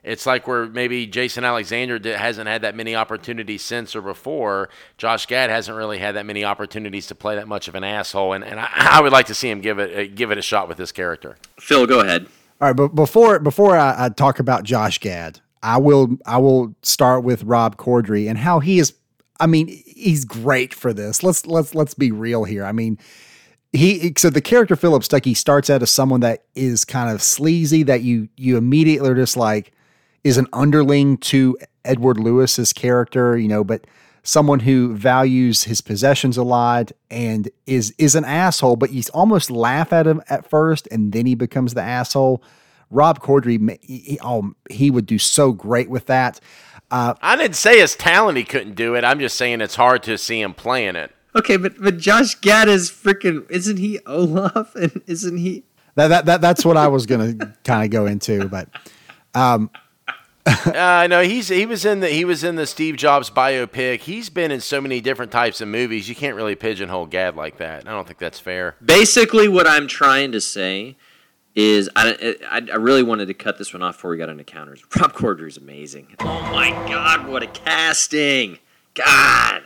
It's 0.04 0.26
like 0.26 0.46
where 0.46 0.66
maybe 0.66 1.06
Jason 1.06 1.44
Alexander 1.44 1.98
di- 1.98 2.10
hasn't 2.10 2.46
had 2.46 2.60
that 2.62 2.76
many 2.76 2.94
opportunities 2.94 3.62
since 3.62 3.96
or 3.96 4.02
before. 4.02 4.68
Josh 4.98 5.24
Gad 5.26 5.48
hasn't 5.48 5.76
really 5.76 5.98
had 5.98 6.14
that 6.14 6.26
many 6.26 6.44
opportunities 6.44 7.06
to 7.06 7.14
play 7.14 7.36
that 7.36 7.48
much 7.48 7.68
of 7.68 7.74
an 7.74 7.84
asshole, 7.84 8.34
and, 8.34 8.44
and 8.44 8.60
I, 8.60 8.68
I 8.74 9.00
would 9.00 9.12
like 9.12 9.26
to 9.26 9.34
see 9.34 9.48
him 9.48 9.62
give 9.62 9.78
it 9.78 9.98
uh, 9.98 10.12
give 10.14 10.30
it 10.30 10.36
a 10.36 10.42
shot 10.42 10.68
with 10.68 10.76
this 10.76 10.92
character. 10.92 11.36
Phil, 11.58 11.86
go 11.86 12.00
ahead. 12.00 12.26
All 12.60 12.68
right, 12.68 12.76
but 12.76 12.88
before 12.88 13.38
before 13.38 13.76
I, 13.76 14.04
I 14.04 14.08
talk 14.10 14.38
about 14.38 14.62
Josh 14.64 14.98
Gad, 14.98 15.40
I 15.62 15.78
will 15.78 16.18
I 16.26 16.38
will 16.38 16.74
start 16.82 17.24
with 17.24 17.42
Rob 17.42 17.76
Corddry 17.76 18.28
and 18.28 18.38
how 18.38 18.60
he 18.60 18.78
is. 18.78 18.92
I 19.40 19.46
mean, 19.46 19.68
he's 19.86 20.24
great 20.24 20.74
for 20.74 20.92
this. 20.92 21.22
Let's 21.22 21.46
let's 21.46 21.74
let's 21.74 21.94
be 21.94 22.12
real 22.12 22.44
here. 22.44 22.64
I 22.64 22.72
mean, 22.72 22.98
he 23.72 24.12
so 24.16 24.30
the 24.30 24.40
character 24.40 24.76
Philip 24.76 25.02
Stuckey 25.02 25.36
starts 25.36 25.70
out 25.70 25.82
as 25.82 25.90
someone 25.90 26.20
that 26.20 26.44
is 26.54 26.84
kind 26.84 27.10
of 27.10 27.22
sleazy 27.22 27.82
that 27.84 28.02
you 28.02 28.28
you 28.36 28.56
immediately 28.56 29.08
are 29.08 29.14
just 29.16 29.36
like 29.36 29.72
is 30.24 30.36
an 30.38 30.46
underling 30.52 31.18
to 31.18 31.56
Edward 31.84 32.18
Lewis's 32.18 32.72
character, 32.72 33.36
you 33.36 33.46
know, 33.48 33.62
but 33.62 33.86
someone 34.22 34.60
who 34.60 34.94
values 34.96 35.64
his 35.64 35.82
possessions 35.82 36.36
a 36.38 36.42
lot 36.42 36.90
and 37.10 37.50
is 37.66 37.94
is 37.98 38.14
an 38.14 38.24
asshole, 38.24 38.76
but 38.76 38.90
you 38.90 39.02
almost 39.12 39.50
laugh 39.50 39.92
at 39.92 40.06
him 40.06 40.22
at 40.30 40.48
first 40.48 40.88
and 40.90 41.12
then 41.12 41.26
he 41.26 41.34
becomes 41.34 41.74
the 41.74 41.82
asshole. 41.82 42.42
Rob 42.90 43.20
Corddry, 43.20 43.78
he, 43.82 43.98
he- 43.98 44.18
oh, 44.22 44.52
he 44.70 44.90
would 44.90 45.04
do 45.06 45.18
so 45.18 45.52
great 45.52 45.90
with 45.90 46.06
that. 46.06 46.40
Uh, 46.90 47.14
I 47.20 47.36
didn't 47.36 47.56
say 47.56 47.80
his 47.80 47.94
talent 47.96 48.38
he 48.38 48.44
couldn't 48.44 48.74
do 48.76 48.94
it. 48.94 49.04
I'm 49.04 49.18
just 49.18 49.36
saying 49.36 49.60
it's 49.60 49.74
hard 49.74 50.02
to 50.04 50.16
see 50.16 50.40
him 50.40 50.54
playing 50.54 50.96
it. 50.96 51.10
Okay, 51.36 51.56
but 51.56 51.74
but 51.80 51.98
Josh 51.98 52.36
Gad 52.36 52.68
is 52.68 52.90
freaking. 52.90 53.50
Isn't 53.50 53.78
he 53.78 53.98
Olaf? 54.06 54.74
And 54.76 55.02
isn't 55.06 55.36
he? 55.36 55.64
that, 55.96 56.08
that, 56.08 56.26
that 56.26 56.40
that's 56.40 56.64
what 56.64 56.76
I 56.76 56.88
was 56.88 57.06
going 57.06 57.38
to 57.38 57.52
kind 57.64 57.84
of 57.84 57.90
go 57.90 58.06
into, 58.06 58.48
but 58.48 58.68
um, 59.34 59.70
uh, 60.66 61.06
no, 61.08 61.22
he's 61.22 61.48
he 61.48 61.64
was 61.64 61.86
in 61.86 62.00
the 62.00 62.08
he 62.08 62.24
was 62.24 62.44
in 62.44 62.56
the 62.56 62.66
Steve 62.66 62.96
Jobs 62.96 63.30
biopic. 63.30 64.00
He's 64.00 64.28
been 64.28 64.50
in 64.50 64.60
so 64.60 64.78
many 64.80 65.00
different 65.00 65.32
types 65.32 65.62
of 65.62 65.68
movies. 65.68 66.08
You 66.08 66.14
can't 66.14 66.36
really 66.36 66.54
pigeonhole 66.54 67.06
Gad 67.06 67.34
like 67.34 67.56
that. 67.58 67.88
I 67.88 67.92
don't 67.92 68.06
think 68.06 68.18
that's 68.18 68.38
fair. 68.38 68.76
Basically, 68.84 69.48
what 69.48 69.66
I'm 69.66 69.86
trying 69.86 70.32
to 70.32 70.40
say 70.42 70.96
is 71.54 71.88
I, 71.96 72.36
I, 72.50 72.62
I 72.72 72.76
really 72.76 73.02
wanted 73.02 73.26
to 73.28 73.34
cut 73.34 73.56
this 73.58 73.72
one 73.72 73.82
off 73.82 73.96
before 73.96 74.10
we 74.10 74.18
got 74.18 74.28
into 74.28 74.44
counters. 74.44 74.82
Rob 75.00 75.14
Corddry 75.14 75.48
is 75.48 75.56
amazing. 75.56 76.14
Oh 76.20 76.42
my 76.52 76.70
God, 76.88 77.26
what 77.26 77.42
a 77.42 77.46
casting! 77.46 78.58
God. 78.92 79.62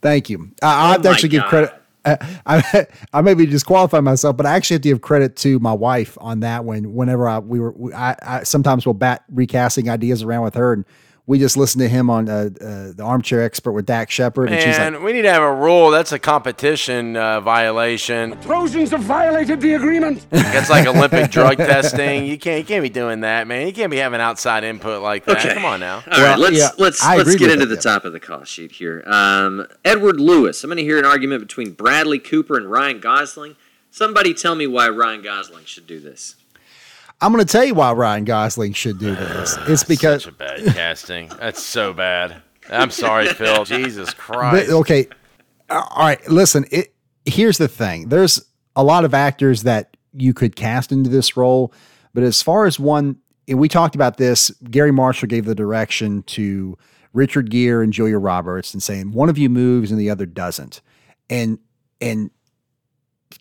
Thank 0.00 0.30
you. 0.30 0.52
I 0.62 0.66
I 0.66 0.92
have 0.92 1.00
Oh 1.00 1.04
my 1.04 1.10
actually 1.10 1.28
give 1.28 1.44
credit. 1.44 1.74
I, 2.46 2.62
I 2.72 2.86
I 3.12 3.20
maybe 3.22 3.46
disqualify 3.46 4.00
myself, 4.00 4.36
but 4.36 4.46
I 4.46 4.54
actually 4.54 4.74
have 4.76 4.82
to 4.82 4.88
give 4.90 5.00
credit 5.00 5.36
to 5.38 5.58
my 5.58 5.72
wife 5.72 6.16
on 6.20 6.40
that 6.40 6.64
one. 6.64 6.94
Whenever 6.94 7.28
I 7.28 7.40
we 7.40 7.58
were, 7.58 7.72
we, 7.72 7.92
I, 7.92 8.16
I 8.22 8.42
sometimes 8.44 8.86
will 8.86 8.94
bat 8.94 9.24
recasting 9.28 9.90
ideas 9.90 10.22
around 10.22 10.44
with 10.44 10.54
her, 10.54 10.72
and 10.72 10.84
we 11.26 11.40
just 11.40 11.56
listened 11.56 11.82
to 11.82 11.88
him 11.88 12.08
on 12.08 12.28
uh, 12.28 12.32
uh, 12.32 12.92
the 12.92 13.02
Armchair 13.02 13.42
Expert 13.42 13.72
with 13.72 13.84
Dax 13.84 14.14
Shepard, 14.14 14.50
and 14.50 14.62
she's 14.62 14.78
like, 14.78 15.02
we 15.02 15.12
need 15.12 15.22
to 15.22 15.32
have 15.32 15.42
a 15.42 15.52
rule. 15.52 15.90
That's 15.90 16.12
a 16.12 16.20
competition 16.20 17.16
uh, 17.16 17.40
violation. 17.40 18.40
Trojans 18.42 18.92
have 18.92 19.00
violated 19.00 19.60
the 19.60 19.74
agreement. 19.74 20.24
It's 20.56 20.70
like 20.70 20.86
Olympic 20.86 21.30
drug 21.30 21.56
testing. 21.58 22.24
You 22.24 22.38
can't 22.38 22.60
you 22.60 22.64
can't 22.64 22.82
be 22.82 22.88
doing 22.88 23.20
that, 23.20 23.46
man. 23.46 23.66
You 23.66 23.72
can't 23.72 23.90
be 23.90 23.98
having 23.98 24.20
outside 24.20 24.64
input 24.64 25.02
like 25.02 25.24
that. 25.26 25.38
Okay. 25.38 25.54
Come 25.54 25.64
on 25.64 25.80
now. 25.80 26.02
All 26.10 26.22
right, 26.22 26.38
let's 26.38 26.56
yeah, 26.56 26.70
let's 26.78 27.02
I 27.02 27.16
let's 27.16 27.34
get 27.36 27.50
into 27.50 27.66
that, 27.66 27.74
the 27.74 27.82
top 27.82 28.04
of 28.04 28.12
the 28.12 28.20
call 28.20 28.44
sheet 28.44 28.72
here. 28.72 29.02
Um, 29.06 29.66
Edward 29.84 30.18
Lewis. 30.20 30.62
I'm 30.64 30.68
going 30.68 30.78
to 30.78 30.84
hear 30.84 30.98
an 30.98 31.04
argument 31.04 31.42
between 31.42 31.72
Bradley 31.72 32.18
Cooper 32.18 32.56
and 32.56 32.70
Ryan 32.70 33.00
Gosling. 33.00 33.56
Somebody 33.90 34.32
tell 34.34 34.54
me 34.54 34.66
why 34.66 34.88
Ryan 34.88 35.22
Gosling 35.22 35.64
should 35.64 35.86
do 35.86 36.00
this. 36.00 36.36
I'm 37.20 37.32
going 37.32 37.44
to 37.44 37.50
tell 37.50 37.64
you 37.64 37.74
why 37.74 37.92
Ryan 37.92 38.24
Gosling 38.24 38.72
should 38.74 38.98
do 38.98 39.14
this. 39.14 39.56
It's 39.68 39.84
because 39.84 40.24
Such 40.24 40.32
a 40.32 40.36
bad 40.36 40.64
casting. 40.74 41.28
That's 41.28 41.62
so 41.62 41.92
bad. 41.92 42.42
I'm 42.70 42.90
sorry, 42.90 43.28
Phil. 43.34 43.64
Jesus 43.64 44.08
But, 44.10 44.16
Christ. 44.18 44.70
okay. 44.70 45.08
All 45.70 45.88
right. 45.96 46.26
Listen, 46.28 46.66
it, 46.70 46.94
here's 47.24 47.58
the 47.58 47.68
thing 47.68 48.08
there's 48.08 48.44
a 48.74 48.84
lot 48.84 49.04
of 49.04 49.14
actors 49.14 49.62
that 49.62 49.96
you 50.12 50.34
could 50.34 50.56
cast 50.56 50.92
into 50.92 51.08
this 51.10 51.36
role. 51.36 51.72
But 52.14 52.22
as 52.22 52.42
far 52.42 52.66
as 52.66 52.78
one, 52.78 53.16
and 53.48 53.58
we 53.58 53.68
talked 53.68 53.94
about 53.94 54.16
this, 54.16 54.50
Garry 54.70 54.92
Marshall 54.92 55.28
gave 55.28 55.44
the 55.44 55.54
direction 55.54 56.22
to 56.24 56.76
Richard 57.12 57.50
Gere 57.50 57.82
and 57.82 57.92
Julia 57.92 58.18
Roberts 58.18 58.74
and 58.74 58.82
saying 58.82 59.12
one 59.12 59.28
of 59.28 59.38
you 59.38 59.48
moves 59.48 59.90
and 59.90 60.00
the 60.00 60.10
other 60.10 60.26
doesn't. 60.26 60.80
And, 61.30 61.58
and 62.00 62.30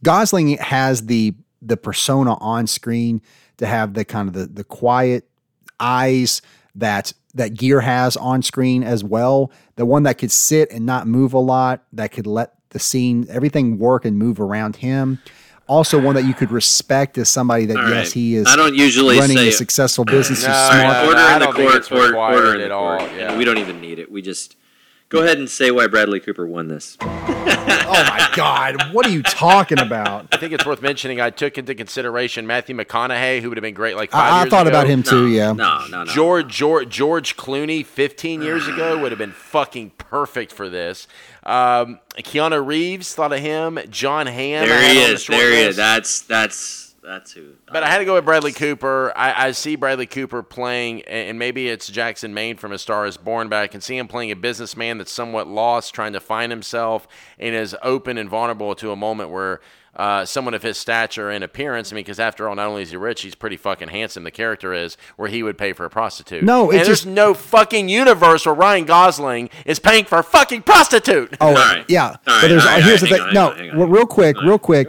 Gosling 0.03 0.57
has 0.57 1.05
the, 1.07 1.36
the 1.61 1.78
persona 1.78 2.36
on 2.36 2.67
screen 2.67 3.21
to 3.57 3.65
have 3.65 3.93
the 3.93 4.05
kind 4.05 4.27
of 4.27 4.33
the, 4.33 4.45
the 4.47 4.63
quiet 4.63 5.27
eyes 5.79 6.41
that 6.75 7.13
that 7.33 7.53
Gere 7.53 7.83
has 7.83 8.15
on 8.17 8.41
screen 8.41 8.83
as 8.83 9.03
well. 9.03 9.51
The 9.75 9.85
one 9.85 10.03
that 10.03 10.17
could 10.17 10.31
sit 10.31 10.71
and 10.71 10.85
not 10.85 11.05
move 11.07 11.33
a 11.33 11.39
lot, 11.39 11.83
that 11.93 12.11
could 12.13 12.27
let 12.27 12.53
the 12.69 12.79
scene 12.79 13.25
everything 13.29 13.77
work 13.77 14.05
and 14.05 14.17
move 14.17 14.39
around 14.39 14.77
him. 14.77 15.19
Also, 15.67 15.99
one 15.99 16.15
that 16.15 16.25
you 16.25 16.33
could 16.33 16.51
respect 16.51 17.17
as 17.17 17.27
somebody 17.27 17.65
that 17.65 17.75
All 17.77 17.89
yes, 17.89 17.91
right. 18.07 18.11
he 18.13 18.35
is. 18.35 18.47
I 18.47 18.55
don't 18.55 18.75
usually 18.75 19.17
running 19.19 19.35
say 19.37 19.45
a 19.47 19.49
it. 19.49 19.53
successful 19.53 20.03
uh, 20.07 20.11
business. 20.11 20.43
No, 20.43 20.49
is 20.51 20.55
smart. 20.67 20.81
no, 20.93 21.07
order 21.07 21.19
I 21.19 21.33
in 21.33 21.39
the 21.39 21.45
don't 21.45 21.55
think 21.55 21.69
court. 21.69 21.81
it's 21.81 21.91
Order, 21.91 22.07
required 22.07 22.35
order 22.35 22.55
in 22.55 22.61
at 22.61 22.67
the 22.69 22.73
all, 22.75 22.97
court. 22.99 23.11
yeah. 23.17 23.37
We 23.37 23.45
don't 23.45 23.57
even 23.57 23.81
need 23.81 23.97
it. 23.99 24.11
We 24.11 24.21
just 24.21 24.55
Go 25.09 25.23
ahead 25.23 25.37
and 25.37 25.49
say 25.49 25.69
why 25.71 25.87
Bradley 25.87 26.19
Cooper 26.19 26.47
won 26.47 26.67
this. 26.67 26.97
oh 27.01 28.05
my 28.09 28.29
God, 28.35 28.91
what 28.93 29.05
are 29.05 29.11
you 29.11 29.21
talking 29.21 29.79
about? 29.79 30.25
I 30.31 30.37
think 30.37 30.51
it's 30.51 30.65
worth 30.65 30.81
mentioning. 30.81 31.21
I 31.21 31.29
took 31.29 31.57
into 31.59 31.75
consideration 31.75 32.47
Matthew 32.47 32.75
McConaughey, 32.75 33.39
who 33.41 33.49
would 33.49 33.57
have 33.57 33.61
been 33.61 33.75
great 33.75 33.95
like 33.95 34.11
five 34.11 34.33
I, 34.33 34.37
I 34.37 34.41
years 34.41 34.49
thought 34.49 34.67
ago. 34.67 34.77
about 34.77 34.87
him 34.87 35.03
too. 35.03 35.27
yeah. 35.27 35.51
No, 35.53 35.85
no, 35.89 36.03
no. 36.03 36.11
George, 36.11 36.47
George 36.51 36.89
George 36.89 37.37
Clooney 37.37 37.85
15 37.85 38.41
years 38.41 38.67
ago 38.67 38.99
would 38.99 39.11
have 39.11 39.19
been 39.19 39.31
fucking 39.31 39.91
perfect 39.91 40.51
for 40.51 40.69
this. 40.69 41.07
Um, 41.43 41.99
Keanu 42.17 42.65
Reeves 42.65 43.13
thought 43.13 43.31
of 43.31 43.39
him. 43.39 43.77
Jon 43.89 44.25
Hamm. 44.25 44.67
There 44.67 44.81
he 44.81 44.89
on 44.89 45.07
the 45.07 45.13
is. 45.13 45.21
short 45.23 45.37
There 45.39 45.51
he 45.51 45.59
is. 45.59 45.75
That's 45.75 46.21
that's 46.21 46.84
that's 47.05 47.31
who. 47.31 47.53
But 47.71 47.83
I 47.83 47.89
had 47.89 47.99
to 47.99 48.05
go 48.05 48.15
with 48.15 48.25
Bradley 48.25 48.51
Cooper. 48.51 49.13
I, 49.15 49.47
I 49.47 49.51
see 49.51 49.75
Bradley 49.75 50.07
Cooper 50.07 50.43
playing, 50.43 51.03
and 51.03 51.37
maybe 51.39 51.67
it's 51.69 51.87
Jackson 51.87 52.33
Maine 52.33 52.57
from 52.57 52.71
A 52.71 52.77
Star 52.77 53.05
Is 53.05 53.17
Born, 53.17 53.47
but 53.49 53.57
I 53.57 53.67
can 53.67 53.81
see 53.81 53.97
him 53.97 54.07
playing 54.07 54.31
a 54.31 54.35
businessman 54.35 54.97
that's 54.97 55.11
somewhat 55.11 55.47
lost, 55.47 55.93
trying 55.93 56.13
to 56.13 56.19
find 56.19 56.51
himself, 56.51 57.07
and 57.39 57.55
is 57.55 57.75
open 57.81 58.17
and 58.17 58.29
vulnerable 58.29 58.75
to 58.75 58.91
a 58.91 58.95
moment 58.95 59.29
where 59.29 59.61
uh, 59.95 60.25
someone 60.25 60.53
of 60.53 60.61
his 60.61 60.77
stature 60.77 61.29
and 61.29 61.41
appearance, 61.43 61.91
I 61.91 61.95
mean, 61.95 62.03
because 62.03 62.19
after 62.19 62.49
all, 62.49 62.55
not 62.55 62.67
only 62.67 62.81
is 62.81 62.89
he 62.91 62.97
rich, 62.97 63.21
he's 63.21 63.33
pretty 63.35 63.55
fucking 63.55 63.87
handsome. 63.87 64.25
The 64.25 64.31
character 64.31 64.73
is 64.73 64.97
where 65.15 65.29
he 65.29 65.41
would 65.41 65.57
pay 65.57 65.71
for 65.71 65.85
a 65.85 65.89
prostitute. 65.89 66.43
No, 66.43 66.69
and 66.69 66.79
it's 66.79 66.87
there's 66.87 66.99
just- 67.03 67.07
no 67.07 67.33
fucking 67.33 67.87
universe 67.87 68.45
where 68.45 68.55
Ryan 68.55 68.83
Gosling 68.85 69.49
is 69.65 69.79
paying 69.79 70.03
for 70.03 70.17
a 70.17 70.23
fucking 70.23 70.63
prostitute. 70.63 71.37
Oh, 71.39 71.53
right. 71.53 71.85
yeah. 71.87 72.07
All 72.07 72.09
right, 72.09 72.41
but 72.41 72.47
there's 72.49 72.65
all 72.65 72.71
right, 72.71 72.83
here's 72.83 73.03
all 73.03 73.09
the 73.09 73.15
thing. 73.15 73.25
hang 73.25 73.37
on, 73.37 73.77
no, 73.77 73.83
on, 73.83 73.89
real 73.89 74.05
quick, 74.05 74.35
All 74.35 74.41
right, 74.41 74.49
real 74.49 74.59
quick. 74.59 74.87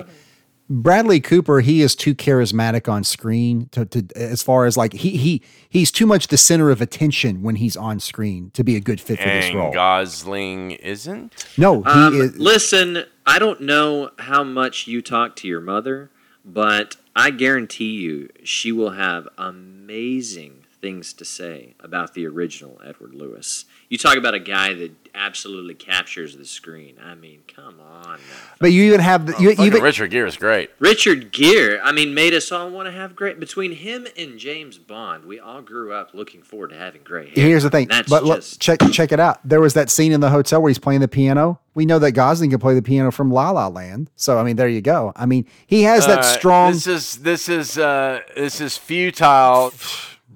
Bradley 0.68 1.20
Cooper, 1.20 1.60
he 1.60 1.80
is 1.80 1.94
too 1.94 2.14
charismatic 2.14 2.88
on 2.90 3.04
screen 3.04 3.68
to, 3.70 3.84
to 3.86 4.04
as 4.16 4.42
far 4.42 4.66
as 4.66 4.76
like 4.76 4.92
he 4.94 5.16
he 5.16 5.42
he's 5.68 5.92
too 5.92 6.06
much 6.06 6.26
the 6.26 6.36
center 6.36 6.70
of 6.70 6.80
attention 6.80 7.42
when 7.42 7.56
he's 7.56 7.76
on 7.76 8.00
screen 8.00 8.50
to 8.54 8.64
be 8.64 8.74
a 8.74 8.80
good 8.80 9.00
fit 9.00 9.18
for 9.20 9.28
this 9.28 9.54
role. 9.54 9.72
Gosling 9.72 10.72
isn't. 10.72 11.46
No, 11.56 11.82
he 11.82 11.88
Um, 11.90 12.20
is. 12.20 12.36
listen, 12.36 13.04
I 13.24 13.38
don't 13.38 13.60
know 13.60 14.10
how 14.18 14.42
much 14.42 14.86
you 14.88 15.00
talk 15.02 15.36
to 15.36 15.48
your 15.48 15.60
mother, 15.60 16.10
but 16.44 16.96
I 17.14 17.30
guarantee 17.30 17.92
you 17.92 18.28
she 18.42 18.72
will 18.72 18.90
have 18.90 19.28
amazing 19.38 20.64
things 20.80 21.12
to 21.14 21.24
say 21.24 21.74
about 21.80 22.14
the 22.14 22.26
original 22.26 22.80
Edward 22.84 23.14
Lewis. 23.14 23.64
You 23.88 23.98
talk 23.98 24.16
about 24.16 24.34
a 24.34 24.40
guy 24.40 24.74
that 24.74 24.92
absolutely 25.14 25.74
captures 25.74 26.36
the 26.36 26.44
screen. 26.44 26.96
I 27.02 27.14
mean, 27.14 27.40
come 27.48 27.80
on. 27.80 28.18
But 28.58 28.72
you 28.72 28.82
even 28.84 29.00
have 29.00 29.26
the, 29.26 29.32
you 29.40 29.50
Fucking 29.50 29.64
even 29.64 29.82
Richard 29.82 30.10
Gere 30.10 30.28
is 30.28 30.36
great. 30.36 30.70
Richard 30.78 31.32
Gere, 31.32 31.80
I 31.80 31.92
mean, 31.92 32.12
made 32.12 32.34
us 32.34 32.50
all 32.52 32.68
want 32.70 32.86
to 32.86 32.92
have 32.92 33.14
great. 33.16 33.38
Between 33.40 33.72
him 33.72 34.06
and 34.18 34.38
James 34.38 34.76
Bond, 34.76 35.24
we 35.24 35.38
all 35.40 35.62
grew 35.62 35.92
up 35.92 36.12
looking 36.12 36.42
forward 36.42 36.70
to 36.70 36.76
having 36.76 37.02
gray 37.02 37.26
hair. 37.30 37.46
Here's 37.46 37.62
the 37.62 37.70
thing, 37.70 37.88
That's 37.88 38.10
but 38.10 38.24
look, 38.24 38.38
just 38.40 38.60
check 38.60 38.80
check 38.92 39.12
it 39.12 39.20
out. 39.20 39.38
There 39.42 39.60
was 39.60 39.74
that 39.74 39.88
scene 39.88 40.12
in 40.12 40.20
the 40.20 40.30
hotel 40.30 40.60
where 40.60 40.68
he's 40.68 40.78
playing 40.78 41.00
the 41.00 41.08
piano. 41.08 41.60
We 41.74 41.86
know 41.86 41.98
that 42.00 42.12
Gosling 42.12 42.50
can 42.50 42.58
play 42.58 42.74
the 42.74 42.82
piano 42.82 43.10
from 43.10 43.30
La 43.30 43.50
La 43.52 43.68
Land. 43.68 44.10
So 44.16 44.38
I 44.38 44.42
mean, 44.42 44.56
there 44.56 44.68
you 44.68 44.80
go. 44.82 45.12
I 45.16 45.24
mean, 45.26 45.46
he 45.66 45.84
has 45.84 46.06
that 46.06 46.18
Uh, 46.18 46.22
strong 46.22 46.72
This 46.72 46.86
is 46.88 47.16
this 47.18 47.48
is 47.48 47.78
uh, 47.78 48.20
this 48.34 48.60
is 48.60 48.76
futile. 48.76 49.72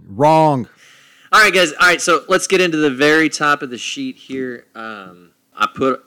wrong. 0.08 0.68
All 1.32 1.40
right, 1.40 1.54
guys. 1.54 1.72
All 1.72 1.86
right, 1.86 2.00
so 2.00 2.24
let's 2.28 2.46
get 2.48 2.60
into 2.60 2.76
the 2.76 2.90
very 2.90 3.28
top 3.28 3.62
of 3.62 3.70
the 3.70 3.78
sheet 3.78 4.16
here. 4.16 4.66
Um, 4.74 5.30
I 5.54 5.68
put 5.72 6.04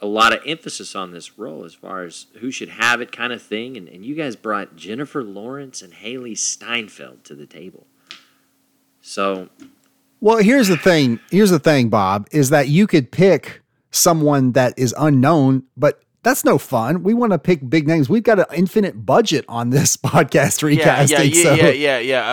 a 0.00 0.06
lot 0.06 0.32
of 0.32 0.40
emphasis 0.46 0.94
on 0.94 1.10
this 1.12 1.38
role 1.38 1.64
as 1.64 1.74
far 1.74 2.04
as 2.04 2.26
who 2.40 2.50
should 2.50 2.68
have 2.68 3.00
it, 3.00 3.10
kind 3.10 3.32
of 3.32 3.42
thing, 3.42 3.76
and, 3.76 3.88
and 3.88 4.04
you 4.04 4.14
guys 4.14 4.36
brought 4.36 4.76
Jennifer 4.76 5.24
Lawrence 5.24 5.80
and 5.80 5.92
Hailee 5.94 6.36
Steinfeld 6.36 7.24
to 7.24 7.34
the 7.34 7.46
table. 7.46 7.86
So 9.00 9.48
Well, 10.20 10.38
here's 10.38 10.68
the 10.68 10.76
thing. 10.76 11.18
Here's 11.30 11.50
the 11.50 11.58
thing, 11.58 11.88
Bob, 11.88 12.28
is 12.30 12.50
that 12.50 12.68
you 12.68 12.86
could 12.86 13.10
pick 13.10 13.62
someone 13.90 14.52
that 14.52 14.78
is 14.78 14.94
unknown, 14.98 15.64
but 15.76 16.02
that's 16.28 16.44
no 16.44 16.58
fun. 16.58 17.02
We 17.02 17.14
want 17.14 17.32
to 17.32 17.38
pick 17.38 17.68
big 17.68 17.88
names. 17.88 18.08
We've 18.08 18.22
got 18.22 18.38
an 18.38 18.46
infinite 18.54 19.06
budget 19.06 19.44
on 19.48 19.70
this 19.70 19.96
podcast 20.08 20.62
Yeah, 20.62 20.68
recasting. 20.68 21.18
yeah, 21.18 21.24
yeah, 21.24 21.42
so 21.42 21.54
yeah, 21.54 21.68
yeah, 21.70 21.98
yeah. 21.98 22.20
Uh, 22.20 22.32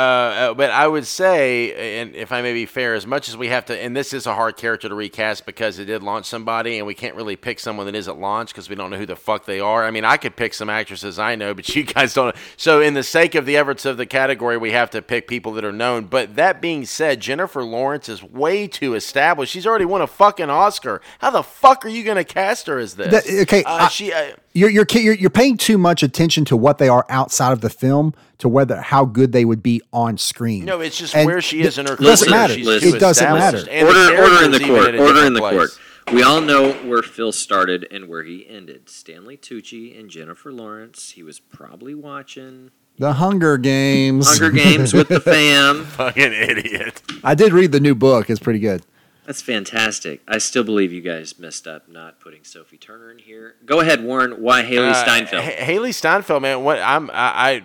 uh, 0.51 0.53
but 0.53 0.69
I 0.71 0.87
would 0.87 1.05
say, 1.07 2.01
and 2.01 2.15
if 2.15 2.31
I 2.31 2.41
may 2.41 2.53
be 2.53 2.65
fair, 2.65 2.93
as 2.93 3.07
much 3.07 3.29
as 3.29 3.37
we 3.37 3.47
have 3.49 3.65
to, 3.65 3.77
and 3.81 3.95
this 3.95 4.13
is 4.13 4.25
a 4.27 4.33
hard 4.35 4.57
character 4.57 4.89
to 4.89 4.95
recast 4.95 5.45
because 5.45 5.79
it 5.79 5.85
did 5.85 6.03
launch 6.03 6.25
somebody, 6.25 6.77
and 6.77 6.85
we 6.85 6.93
can't 6.93 7.15
really 7.15 7.35
pick 7.35 7.59
someone 7.59 7.85
that 7.85 7.95
isn't 7.95 8.19
launched 8.19 8.53
because 8.53 8.69
we 8.69 8.75
don't 8.75 8.89
know 8.89 8.97
who 8.97 9.05
the 9.05 9.15
fuck 9.15 9.45
they 9.45 9.59
are. 9.59 9.85
I 9.85 9.91
mean, 9.91 10.05
I 10.05 10.17
could 10.17 10.35
pick 10.35 10.53
some 10.53 10.69
actresses 10.69 11.17
I 11.17 11.35
know, 11.35 11.53
but 11.53 11.67
you 11.75 11.83
guys 11.83 12.13
don't. 12.13 12.35
So, 12.57 12.81
in 12.81 12.93
the 12.93 13.03
sake 13.03 13.35
of 13.35 13.45
the 13.45 13.57
efforts 13.57 13.85
of 13.85 13.97
the 13.97 14.05
category, 14.05 14.57
we 14.57 14.71
have 14.71 14.89
to 14.91 15.01
pick 15.01 15.27
people 15.27 15.53
that 15.53 15.63
are 15.65 15.71
known. 15.71 16.05
But 16.05 16.35
that 16.35 16.61
being 16.61 16.85
said, 16.85 17.19
Jennifer 17.21 17.63
Lawrence 17.63 18.09
is 18.09 18.21
way 18.21 18.67
too 18.67 18.93
established. 18.93 19.51
She's 19.53 19.65
already 19.65 19.85
won 19.85 20.01
a 20.01 20.07
fucking 20.07 20.49
Oscar. 20.49 21.01
How 21.19 21.29
the 21.29 21.43
fuck 21.43 21.85
are 21.85 21.89
you 21.89 22.03
going 22.03 22.17
to 22.17 22.23
cast 22.23 22.67
her 22.67 22.77
as 22.77 22.95
this? 22.95 23.11
That- 23.25 23.41
okay, 23.43 23.63
uh, 23.63 23.84
I- 23.85 23.89
she. 23.89 24.13
Uh, 24.13 24.35
you're, 24.53 24.69
you're 24.69 24.85
you're 24.93 25.13
you're 25.15 25.29
paying 25.29 25.57
too 25.57 25.77
much 25.77 26.01
attention 26.03 26.45
to 26.45 26.55
what 26.57 26.77
they 26.77 26.87
are 26.87 27.05
outside 27.09 27.51
of 27.51 27.61
the 27.61 27.69
film 27.69 28.13
to 28.37 28.47
whether 28.47 28.79
how 28.81 29.03
good 29.05 29.31
they 29.33 29.43
would 29.45 29.61
be 29.63 29.81
on 29.91 30.17
screen. 30.17 30.63
No, 30.65 30.79
it's 30.81 30.97
just 30.97 31.13
And 31.15 31.25
where 31.25 31.41
she 31.41 31.61
is 31.61 31.77
in 31.77 31.85
her 31.87 31.93
it 31.95 31.99
doesn't 31.99 32.27
career. 32.29 32.39
matter. 32.39 32.55
Listen, 32.55 32.95
it 32.95 32.99
doesn't 32.99 33.33
matter. 33.33 33.57
Order, 33.59 34.21
order 34.21 34.45
in 34.45 34.51
the 34.51 34.59
court. 34.59 34.95
Order 34.95 35.25
in 35.25 35.33
the 35.33 35.39
different 35.41 35.57
court. 35.71 35.79
We 36.13 36.21
all 36.21 36.39
know 36.39 36.71
where 36.87 37.01
Phil 37.01 37.31
started 37.31 37.87
and 37.91 38.07
where 38.07 38.23
he 38.23 38.47
ended. 38.47 38.89
Stanley 38.89 39.37
Tucci 39.37 39.99
and 39.99 40.09
Jennifer 40.09 40.51
Lawrence. 40.53 41.11
He 41.11 41.23
was 41.23 41.39
probably 41.39 41.95
watching 41.95 42.69
The 42.99 43.13
Hunger 43.13 43.57
Games. 43.57 44.29
Hunger 44.29 44.51
Games 44.51 44.93
with 44.93 45.07
the 45.07 45.19
fam. 45.19 45.83
Fucking 45.83 46.31
idiot. 46.31 47.01
I 47.23 47.33
did 47.33 47.53
read 47.53 47.71
the 47.71 47.79
new 47.79 47.95
book. 47.95 48.29
It's 48.29 48.39
pretty 48.39 48.59
good. 48.59 48.83
That's 49.25 49.41
fantastic. 49.41 50.21
I 50.27 50.37
still 50.37 50.63
believe 50.63 50.93
you 50.93 51.01
guys 51.01 51.39
messed 51.39 51.67
up 51.67 51.89
not 51.89 52.19
putting 52.19 52.43
Sophie 52.43 52.77
Turner 52.77 53.11
in 53.11 53.17
here. 53.19 53.55
Go 53.65 53.79
ahead, 53.79 54.03
Warren. 54.03 54.33
Why 54.41 54.61
Hailee 54.63 54.91
Uh, 54.91 55.03
Steinfeld? 55.03 55.43
H- 55.43 55.59
Hailee 55.59 55.93
Steinfeld, 55.93 56.41
man. 56.41 56.63
What 56.63 56.79
I'm, 56.79 57.09
I, 57.09 57.13
I 57.15 57.63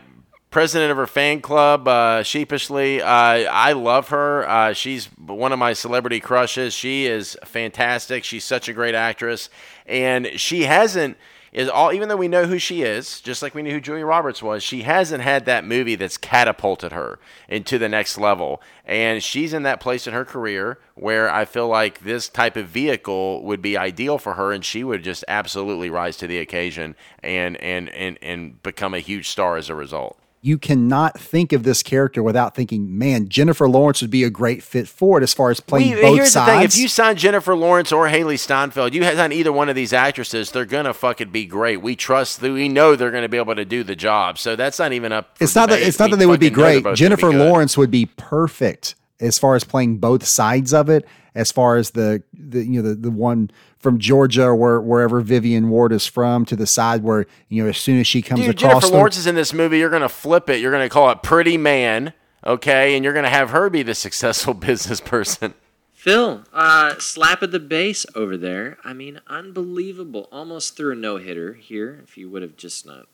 president 0.51 0.91
of 0.91 0.97
her 0.97 1.07
fan 1.07 1.41
club. 1.41 1.87
Uh, 1.87 2.23
sheepishly, 2.23 3.03
uh, 3.03 3.07
I 3.09 3.73
love 3.73 4.09
her. 4.09 4.49
Uh, 4.49 4.73
she's 4.73 5.07
one 5.19 5.53
of 5.53 5.59
my 5.59 5.75
celebrity 5.75 6.19
crushes. 6.19 6.73
She 6.75 7.07
is 7.07 7.37
fantastic. 7.45 8.25
She's 8.25 8.45
such 8.45 8.69
a 8.69 8.73
great 8.73 8.95
actress, 8.95 9.51
and 9.87 10.29
she 10.41 10.63
hasn't. 10.65 11.17
Is 11.53 11.69
all 11.69 11.93
even 11.93 12.09
though 12.09 12.17
we 12.17 12.29
know 12.29 12.47
who 12.47 12.59
she 12.59 12.83
is, 12.83 13.21
just 13.21 13.43
like 13.43 13.55
we 13.55 13.63
knew 13.63 13.73
who 13.73 13.81
Julia 13.81 14.07
Roberts 14.07 14.41
was, 14.41 14.63
she 14.63 14.83
hasn't 14.83 15.23
had 15.23 15.47
that 15.47 15.65
movie 15.65 15.97
that's 15.97 16.17
catapulted 16.17 16.93
her 16.93 17.19
into 17.49 17.77
the 17.77 17.89
next 17.89 18.19
level. 18.19 18.63
And 18.85 19.21
she's 19.21 19.53
in 19.53 19.65
that 19.65 19.81
place 19.81 20.07
in 20.07 20.15
her 20.15 20.25
career 20.25 20.79
where 20.95 21.29
I 21.29 21.45
feel 21.45 21.67
like 21.67 22.01
this 22.01 22.29
type 22.29 22.57
of 22.57 22.69
vehicle 22.69 23.43
would 23.45 23.61
be 23.61 23.77
ideal 23.77 24.17
for 24.19 24.35
her, 24.35 24.53
and 24.53 24.65
she 24.65 24.85
would 24.85 25.03
just 25.03 25.25
absolutely 25.27 25.91
rise 25.91 26.17
to 26.19 26.29
the 26.29 26.39
occasion 26.39 26.95
and 27.21 27.57
and 27.57 27.89
and 27.91 28.19
and 28.23 28.63
become 28.63 28.95
a 28.95 29.01
huge 29.01 29.29
star 29.29 29.57
as 29.57 29.69
a 29.69 29.75
result. 29.75 30.19
You 30.43 30.57
cannot 30.57 31.21
think 31.21 31.53
of 31.53 31.65
this 31.65 31.83
character 31.83 32.23
without 32.23 32.55
thinking, 32.55 32.97
man, 32.99 33.29
Jennifer 33.29 33.69
Lawrence 33.69 34.01
would 34.01 34.11
be 34.11 34.25
a 34.25 34.31
great 34.31 34.63
fit 34.63 34.89
for 34.89 35.19
it 35.19 35.23
as 35.23 35.35
far 35.35 35.51
as 35.51 35.61
playing 35.61 35.95
We- 35.97 36.01
both 36.01 36.17
here's 36.17 36.33
sides. 36.33 36.47
the 36.47 36.53
thing: 36.57 36.65
if 36.65 36.77
you 36.79 36.89
sign 36.89 37.17
Jennifer 37.17 37.55
Lawrence 37.55 37.93
or 37.93 38.09
Hailee 38.09 38.39
Steinfeld, 38.39 38.95
you 38.95 39.03
sign 39.03 39.33
either 39.33 39.53
one 39.53 39.69
of 39.69 39.75
these 39.77 39.93
actresses, 39.93 40.51
they're 40.51 40.65
gonna 40.65 40.95
fucking 40.95 41.29
be 41.29 41.45
great. 41.45 41.83
We 41.83 41.95
trust, 41.95 42.41
we 42.41 42.71
know 42.71 42.97
they're 42.97 43.11
gonna 43.11 43.29
be 43.29 43.37
able 43.37 43.55
to 43.55 43.67
do 43.67 43.85
the 43.85 43.95
job. 43.95 44.39
So 44.39 44.57
that's 44.57 44.79
not 44.79 44.95
even 44.95 45.13
up. 45.13 45.37
it's 45.41 45.55
not 45.55 45.69
that 45.69 45.83
it's 45.83 45.99
not 45.99 46.07
We 46.07 46.13
that 46.13 46.17
they 46.17 46.27
would 46.27 46.41
be 46.41 46.47
fucking 46.49 46.59
know 46.59 46.65
they're 46.65 46.73
great. 46.81 46.85
gonna 46.85 46.95
be 46.95 46.99
Jennifer. 46.99 47.33
Lawrence 47.33 47.77
would 47.77 47.91
be 47.91 48.07
perfect 48.07 48.95
as 49.21 49.39
far 49.39 49.57
as 49.57 49.65
playing 49.65 49.99
both 49.99 50.25
sides 50.27 50.73
of 50.73 50.89
it. 50.89 51.05
As 51.35 51.53
far 51.53 51.77
as 51.77 51.91
the, 51.91 52.23
the 52.35 52.65
you 52.65 52.83
know 52.83 52.89
the, 52.89 52.95
the 52.95 53.11
one 53.11 53.51
from 53.79 53.99
Georgia 53.99 54.45
or 54.47 54.57
where, 54.57 54.81
wherever 54.81 55.21
Vivian 55.21 55.69
Ward 55.71 55.93
is 55.93 56.07
from 56.07 56.45
to 56.47 56.57
the 56.57 56.67
side 56.67 57.03
where 57.03 57.27
you 57.49 57.63
know 57.63 57.69
as 57.69 57.79
soon 57.79 57.99
as 58.01 58.07
she 58.07 58.21
comes 58.21 58.41
Dude, 58.41 58.51
across 58.57 58.61
Jennifer 58.73 58.87
them- 58.89 58.97
Lawrence 58.97 59.17
is 59.17 59.27
in 59.27 59.35
this 59.37 59.53
movie. 59.53 59.79
You're 59.79 59.91
gonna 59.91 60.09
flip 60.09 60.51
it. 60.51 60.61
You're 60.61 60.73
gonna 60.73 60.89
call 60.89 61.11
it 61.11 61.23
Pretty 61.23 61.57
Man, 61.57 62.13
okay? 62.45 62.97
And 62.97 63.05
you're 63.05 63.15
gonna 63.15 63.31
have 63.31 63.51
her 63.51 63.71
be 63.71 63.83
the 63.83 63.95
successful 64.07 64.55
business 64.55 65.01
person. 65.01 65.55
Phil, 65.93 66.45
uh, 66.55 66.95
slap 66.99 67.43
at 67.43 67.51
the 67.51 67.61
base 67.61 68.07
over 68.15 68.37
there. 68.39 68.79
I 68.83 68.95
mean, 68.95 69.21
unbelievable. 69.27 70.29
Almost 70.33 70.75
threw 70.77 70.93
a 70.93 70.95
no 70.97 71.19
hitter 71.19 71.53
here. 71.53 72.01
If 72.03 72.17
you 72.17 72.31
would 72.31 72.41
have 72.43 72.57
just 72.57 72.87
not 72.87 73.07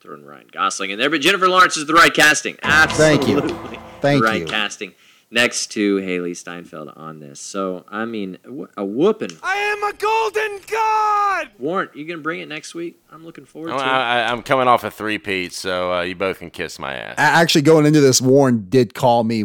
thrown 0.00 0.24
Ryan 0.24 0.48
Gosling 0.52 0.90
in 0.90 0.98
there, 0.98 1.10
but 1.10 1.20
Jennifer 1.20 1.48
Lawrence 1.48 1.76
is 1.76 1.86
the 1.86 1.94
right 1.94 2.12
casting. 2.12 2.56
Absolutely, 2.62 3.16
Thank 3.18 3.28
you. 3.28 3.38
Absolutely, 3.38 3.78
Thank 4.00 4.22
the 4.22 4.26
right 4.28 4.40
you. 4.40 4.46
casting 4.46 4.94
next 5.30 5.68
to 5.72 5.96
Hailee 5.98 6.36
Steinfeld 6.36 6.88
on 6.96 7.20
this. 7.20 7.40
So 7.40 7.84
I 7.88 8.04
mean, 8.04 8.38
a 8.76 8.84
whooping. 8.84 9.30
I 9.42 9.56
am 9.56 9.82
a 9.84 9.92
golden 9.96 10.60
god! 10.70 11.50
Warren, 11.58 11.88
you 11.94 12.04
gonna 12.06 12.20
bring 12.22 12.40
it 12.40 12.48
next 12.48 12.74
week? 12.74 13.00
I'm 13.10 13.24
looking 13.24 13.44
forward 13.44 13.70
Oh, 13.72 13.78
to 13.78 13.82
it. 13.82 13.86
I, 13.86 14.22
I, 14.22 14.30
I'm 14.32 14.42
coming 14.42 14.68
off 14.68 14.84
a 14.84 14.90
three 14.90 15.18
peat, 15.18 15.52
so 15.52 15.92
uh, 15.92 16.02
you 16.02 16.14
both 16.14 16.38
can 16.38 16.50
kiss 16.50 16.78
my 16.78 16.94
ass. 16.94 17.14
A- 17.18 17.20
Actually, 17.20 17.62
going 17.62 17.86
into 17.86 18.00
this, 18.00 18.20
Warren 18.20 18.66
did 18.68 18.94
call 18.94 19.24
me, 19.24 19.44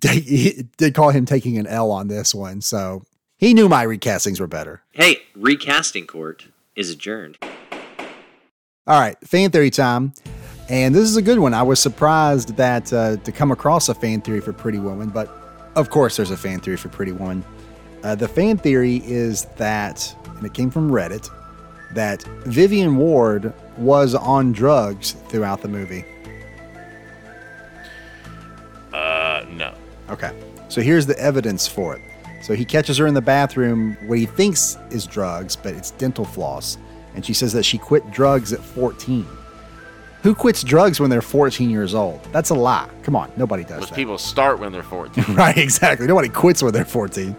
did 0.00 0.94
call 0.94 1.10
him 1.10 1.24
taking 1.24 1.58
an 1.58 1.66
L 1.66 1.90
on 1.90 2.08
this 2.08 2.34
one. 2.34 2.60
So 2.60 3.02
he 3.38 3.54
knew 3.54 3.68
my 3.68 3.84
recastings 3.84 4.40
were 4.40 4.46
better. 4.46 4.82
Hey, 4.92 5.22
recasting 5.34 6.06
court 6.06 6.46
is 6.74 6.90
adjourned. 6.90 7.38
All 8.88 9.00
right, 9.00 9.16
fan 9.26 9.50
theory 9.50 9.70
time. 9.70 10.12
And 10.68 10.94
this 10.94 11.04
is 11.04 11.16
a 11.16 11.22
good 11.22 11.38
one. 11.38 11.54
I 11.54 11.62
was 11.62 11.78
surprised 11.78 12.56
that 12.56 12.92
uh, 12.92 13.16
to 13.18 13.32
come 13.32 13.52
across 13.52 13.88
a 13.88 13.94
fan 13.94 14.20
theory 14.20 14.40
for 14.40 14.52
Pretty 14.52 14.78
Woman, 14.78 15.10
but 15.10 15.30
of 15.76 15.90
course 15.90 16.16
there's 16.16 16.32
a 16.32 16.36
fan 16.36 16.58
theory 16.58 16.76
for 16.76 16.88
Pretty 16.88 17.12
Woman. 17.12 17.44
Uh, 18.02 18.14
the 18.16 18.26
fan 18.26 18.58
theory 18.58 19.02
is 19.04 19.44
that, 19.56 20.14
and 20.36 20.44
it 20.44 20.54
came 20.54 20.70
from 20.70 20.90
Reddit, 20.90 21.30
that 21.92 22.22
Vivian 22.44 22.96
Ward 22.96 23.52
was 23.76 24.14
on 24.14 24.52
drugs 24.52 25.12
throughout 25.28 25.62
the 25.62 25.68
movie. 25.68 26.04
Uh, 28.92 29.44
no. 29.50 29.72
Okay. 30.10 30.32
So 30.68 30.80
here's 30.80 31.06
the 31.06 31.18
evidence 31.18 31.68
for 31.68 31.94
it. 31.94 32.02
So 32.42 32.54
he 32.54 32.64
catches 32.64 32.98
her 32.98 33.06
in 33.06 33.14
the 33.14 33.22
bathroom, 33.22 33.96
what 34.06 34.18
he 34.18 34.26
thinks 34.26 34.78
is 34.90 35.06
drugs, 35.06 35.54
but 35.54 35.74
it's 35.74 35.92
dental 35.92 36.24
floss. 36.24 36.76
And 37.14 37.24
she 37.24 37.34
says 37.34 37.52
that 37.52 37.62
she 37.64 37.78
quit 37.78 38.10
drugs 38.10 38.52
at 38.52 38.60
14. 38.60 39.26
Who 40.26 40.34
quits 40.34 40.64
drugs 40.64 40.98
when 40.98 41.08
they're 41.08 41.22
14 41.22 41.70
years 41.70 41.94
old? 41.94 42.20
That's 42.32 42.50
a 42.50 42.54
lie. 42.54 42.88
Come 43.04 43.14
on, 43.14 43.30
nobody 43.36 43.62
does 43.62 43.78
Most 43.78 43.88
that. 43.90 43.94
people 43.94 44.18
start 44.18 44.58
when 44.58 44.72
they're 44.72 44.82
14. 44.82 45.22
right, 45.36 45.56
exactly. 45.56 46.04
Nobody 46.08 46.28
quits 46.28 46.64
when 46.64 46.72
they're 46.72 46.84
14. 46.84 47.28
Um, 47.28 47.36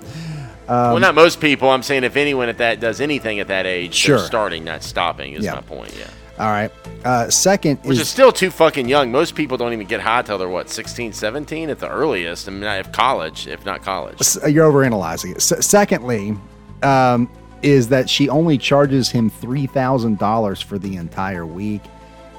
well, 0.69 0.99
not 0.99 1.13
most 1.13 1.41
people. 1.41 1.69
I'm 1.69 1.83
saying 1.83 2.05
if 2.05 2.15
anyone 2.15 2.47
at 2.47 2.59
that 2.59 2.79
does 2.79 3.01
anything 3.01 3.41
at 3.41 3.49
that 3.49 3.65
age, 3.65 3.93
Sure. 3.93 4.19
they're 4.19 4.25
starting, 4.25 4.63
not 4.63 4.83
stopping. 4.83 5.33
Is 5.33 5.43
Yeah. 5.43 5.55
my 5.55 5.59
point. 5.59 5.93
Yeah. 5.99 6.07
All 6.39 6.49
right. 6.49 6.71
Uh, 7.03 7.29
second 7.29 7.79
Which 7.79 7.95
is, 7.97 8.03
is 8.03 8.07
still 8.07 8.31
too 8.31 8.49
fucking 8.49 8.87
young. 8.87 9.11
Most 9.11 9.35
people 9.35 9.57
don't 9.57 9.73
even 9.73 9.85
get 9.87 9.99
high 9.99 10.21
till 10.21 10.37
they're 10.37 10.47
what 10.47 10.69
16, 10.69 11.11
17 11.11 11.69
at 11.69 11.79
the 11.79 11.89
earliest. 11.89 12.47
I 12.47 12.51
mean, 12.53 12.63
if 12.63 12.93
college, 12.93 13.47
if 13.47 13.65
not 13.65 13.81
college. 13.81 14.17
You're 14.47 14.71
overanalyzing 14.71 15.31
it. 15.31 15.37
S- 15.39 15.65
secondly, 15.65 16.37
um, 16.83 17.29
is 17.63 17.89
that 17.89 18.09
she 18.09 18.29
only 18.29 18.57
charges 18.57 19.09
him 19.11 19.29
three 19.29 19.67
thousand 19.67 20.19
dollars 20.19 20.61
for 20.61 20.77
the 20.79 20.95
entire 20.95 21.45
week, 21.45 21.81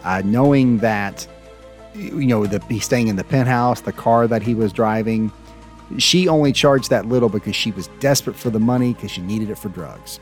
uh, 0.09 0.23
knowing 0.25 0.79
that 0.79 1.27
you 1.95 2.27
know 2.27 2.47
the, 2.47 2.65
he's 2.69 2.85
staying 2.85 3.09
in 3.09 3.17
the 3.17 3.25
penthouse, 3.25 3.83
the 3.83 3.93
car 3.93 4.27
that 4.27 4.43
he 4.43 4.55
was 4.55 4.73
driving. 4.73 5.31
She 5.99 6.29
only 6.29 6.53
charged 6.53 6.89
that 6.91 7.07
little 7.07 7.29
because 7.29 7.55
she 7.55 7.73
was 7.73 7.89
desperate 8.01 8.37
for 8.37 8.49
the 8.51 8.59
money 8.59 8.95
because 8.95 9.11
she 9.11 9.21
needed 9.21 9.51
it 9.51 9.59
for 9.59 9.69
drugs. 9.69 10.19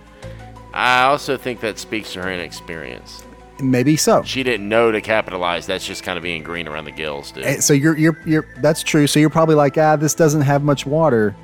I 0.75 1.05
also 1.05 1.37
think 1.37 1.61
that 1.61 1.79
speaks 1.79 2.13
to 2.15 2.23
her 2.23 2.33
inexperience. 2.33 3.23
Maybe 3.61 3.97
so. 3.97 4.23
She 4.25 4.43
didn't 4.43 4.69
know 4.69 4.91
to 4.91 5.01
capitalize. 5.01 5.67
That's 5.67 5.87
just 5.87 6.03
kind 6.03 6.19
of 6.19 6.23
being 6.23 6.43
green 6.43 6.69
around 6.69 6.85
the 6.85 6.93
gills, 6.93 7.31
dude. 7.31 7.63
So 7.63 7.73
you're 7.73 7.97
you're 7.97 8.21
you're 8.27 8.47
that's 8.59 8.83
true. 8.83 9.07
So 9.07 9.21
you're 9.21 9.31
probably 9.31 9.55
like, 9.55 9.79
ah, 9.79 9.95
this 9.95 10.15
doesn't 10.15 10.43
have 10.43 10.65
much 10.65 10.85
water. 10.85 11.37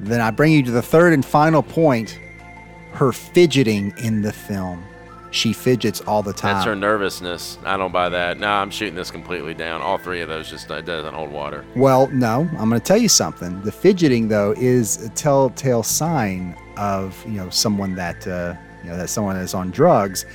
Then 0.00 0.20
I 0.20 0.32
bring 0.32 0.52
you 0.52 0.64
to 0.64 0.72
the 0.72 0.82
third 0.82 1.12
and 1.12 1.24
final 1.24 1.62
point: 1.62 2.18
her 2.94 3.12
fidgeting 3.12 3.94
in 4.02 4.22
the 4.22 4.32
film. 4.32 4.84
She 5.30 5.52
fidgets 5.52 6.00
all 6.02 6.22
the 6.22 6.32
time. 6.32 6.54
That's 6.54 6.66
her 6.66 6.74
nervousness. 6.74 7.58
I 7.64 7.76
don't 7.76 7.92
buy 7.92 8.08
that. 8.08 8.38
No, 8.38 8.48
I'm 8.48 8.70
shooting 8.70 8.96
this 8.96 9.10
completely 9.10 9.54
down. 9.54 9.80
All 9.80 9.96
three 9.96 10.20
of 10.20 10.28
those 10.28 10.50
just 10.50 10.70
it 10.70 10.84
doesn't 10.84 11.14
hold 11.14 11.30
water. 11.30 11.64
Well, 11.76 12.08
no, 12.08 12.48
I'm 12.58 12.68
going 12.68 12.80
to 12.80 12.86
tell 12.86 12.96
you 12.96 13.08
something. 13.08 13.60
The 13.62 13.72
fidgeting, 13.72 14.28
though, 14.28 14.54
is 14.56 15.04
a 15.04 15.08
telltale 15.10 15.82
sign 15.82 16.56
of 16.76 17.22
you 17.26 17.36
know 17.36 17.50
someone 17.50 17.94
that 17.94 18.26
uh, 18.26 18.54
you 18.82 18.90
know 18.90 18.96
that 18.96 19.08
someone 19.08 19.36
is 19.36 19.54
on 19.54 19.70
drugs, 19.70 20.26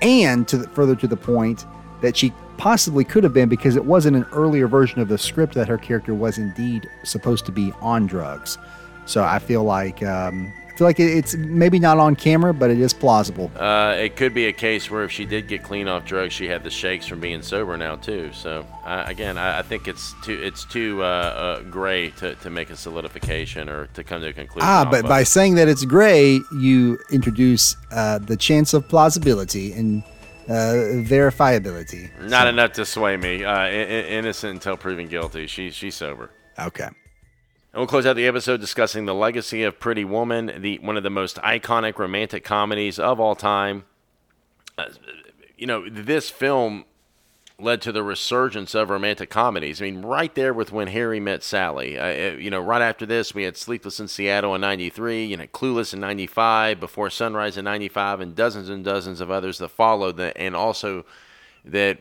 and 0.00 0.48
to 0.48 0.58
the, 0.58 0.68
further 0.68 0.96
to 0.96 1.06
the 1.06 1.16
point 1.16 1.66
that 2.00 2.16
she 2.16 2.32
possibly 2.56 3.04
could 3.04 3.24
have 3.24 3.32
been 3.32 3.48
because 3.48 3.76
it 3.76 3.84
wasn't 3.84 4.16
an 4.16 4.26
earlier 4.32 4.66
version 4.66 5.00
of 5.00 5.08
the 5.08 5.18
script 5.18 5.54
that 5.54 5.68
her 5.68 5.78
character 5.78 6.14
was 6.14 6.38
indeed 6.38 6.88
supposed 7.04 7.46
to 7.46 7.52
be 7.52 7.72
on 7.80 8.06
drugs. 8.06 8.58
So 9.06 9.24
I 9.24 9.38
feel 9.38 9.64
like 9.64 10.02
um, 10.02 10.52
feel 10.78 10.86
like 10.86 11.00
it's 11.00 11.34
maybe 11.34 11.80
not 11.80 11.98
on 11.98 12.14
camera, 12.14 12.54
but 12.54 12.70
it 12.70 12.78
is 12.78 12.94
plausible. 12.94 13.50
Uh, 13.56 13.96
it 13.98 14.14
could 14.14 14.32
be 14.32 14.46
a 14.46 14.52
case 14.52 14.88
where 14.88 15.02
if 15.02 15.10
she 15.10 15.24
did 15.24 15.48
get 15.48 15.64
clean 15.64 15.88
off 15.88 16.04
drugs, 16.04 16.32
she 16.32 16.46
had 16.46 16.62
the 16.62 16.70
shakes 16.70 17.04
from 17.04 17.18
being 17.18 17.42
sober 17.42 17.76
now 17.76 17.96
too. 17.96 18.30
So 18.32 18.64
uh, 18.84 19.02
again, 19.06 19.36
I, 19.36 19.58
I 19.58 19.62
think 19.62 19.88
it's 19.88 20.14
too 20.22 20.40
it's 20.40 20.64
too 20.64 21.02
uh, 21.02 21.06
uh, 21.06 21.62
gray 21.62 22.10
to, 22.10 22.36
to 22.36 22.50
make 22.50 22.70
a 22.70 22.76
solidification 22.76 23.68
or 23.68 23.88
to 23.88 24.04
come 24.04 24.20
to 24.20 24.28
a 24.28 24.32
conclusion. 24.32 24.68
Ah, 24.68 24.86
but 24.88 25.04
by 25.04 25.24
saying 25.24 25.56
that 25.56 25.66
it's 25.66 25.84
gray, 25.84 26.40
you 26.60 26.98
introduce 27.10 27.76
uh, 27.90 28.18
the 28.18 28.36
chance 28.36 28.72
of 28.72 28.88
plausibility 28.88 29.72
and 29.72 30.04
uh, 30.48 31.02
verifiability. 31.02 32.08
not 32.28 32.46
enough 32.46 32.72
to 32.74 32.86
sway 32.86 33.16
me. 33.16 33.44
Uh, 33.44 33.68
innocent 33.68 34.52
until 34.52 34.76
proven 34.76 35.08
guilty. 35.08 35.48
She 35.48 35.72
she's 35.72 35.96
sober. 35.96 36.30
Okay. 36.56 36.88
And 37.72 37.80
we'll 37.80 37.86
close 37.86 38.06
out 38.06 38.16
the 38.16 38.26
episode 38.26 38.60
discussing 38.60 39.04
the 39.04 39.14
legacy 39.14 39.62
of 39.62 39.78
Pretty 39.78 40.04
Woman, 40.04 40.52
the 40.60 40.78
one 40.78 40.96
of 40.96 41.02
the 41.02 41.10
most 41.10 41.36
iconic 41.36 41.98
romantic 41.98 42.44
comedies 42.44 42.98
of 42.98 43.20
all 43.20 43.34
time. 43.34 43.84
Uh, 44.78 44.86
you 45.56 45.66
know, 45.66 45.88
this 45.88 46.30
film 46.30 46.84
led 47.60 47.82
to 47.82 47.90
the 47.90 48.02
resurgence 48.04 48.74
of 48.74 48.88
romantic 48.88 49.30
comedies. 49.30 49.82
I 49.82 49.86
mean, 49.86 50.02
right 50.02 50.32
there 50.34 50.54
with 50.54 50.70
When 50.70 50.86
Harry 50.86 51.18
Met 51.18 51.42
Sally. 51.42 51.98
Uh, 51.98 52.04
uh, 52.04 52.36
you 52.36 52.50
know, 52.50 52.60
right 52.60 52.80
after 52.80 53.04
this, 53.04 53.34
we 53.34 53.42
had 53.42 53.56
Sleepless 53.56 53.98
in 53.98 54.06
Seattle 54.06 54.54
in 54.54 54.60
93, 54.60 55.24
you 55.24 55.36
know, 55.36 55.46
Clueless 55.48 55.92
in 55.92 55.98
95, 55.98 56.78
Before 56.78 57.10
Sunrise 57.10 57.56
in 57.56 57.64
95, 57.64 58.20
and 58.20 58.36
dozens 58.36 58.68
and 58.68 58.84
dozens 58.84 59.20
of 59.20 59.30
others 59.30 59.58
that 59.58 59.70
followed 59.70 60.16
that, 60.18 60.36
and 60.36 60.54
also 60.54 61.04
that 61.64 61.98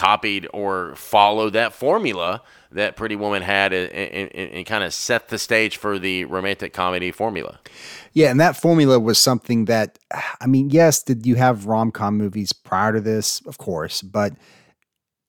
copied 0.00 0.48
or 0.54 0.94
followed 0.94 1.52
that 1.52 1.74
formula 1.74 2.40
that 2.72 2.96
Pretty 2.96 3.16
Woman 3.16 3.42
had 3.42 3.74
and, 3.74 3.92
and, 3.92 4.34
and 4.34 4.66
kind 4.66 4.82
of 4.82 4.94
set 4.94 5.28
the 5.28 5.38
stage 5.38 5.76
for 5.76 5.98
the 5.98 6.24
romantic 6.24 6.72
comedy 6.72 7.12
formula. 7.12 7.60
Yeah, 8.14 8.30
and 8.30 8.40
that 8.40 8.56
formula 8.56 8.98
was 8.98 9.18
something 9.18 9.66
that, 9.66 9.98
I 10.40 10.46
mean, 10.46 10.70
yes, 10.70 11.02
did 11.02 11.26
you 11.26 11.34
have 11.34 11.66
rom 11.66 11.90
com 11.90 12.16
movies 12.16 12.54
prior 12.54 12.94
to 12.94 13.00
this? 13.00 13.42
Of 13.46 13.58
course. 13.58 14.00
But 14.00 14.32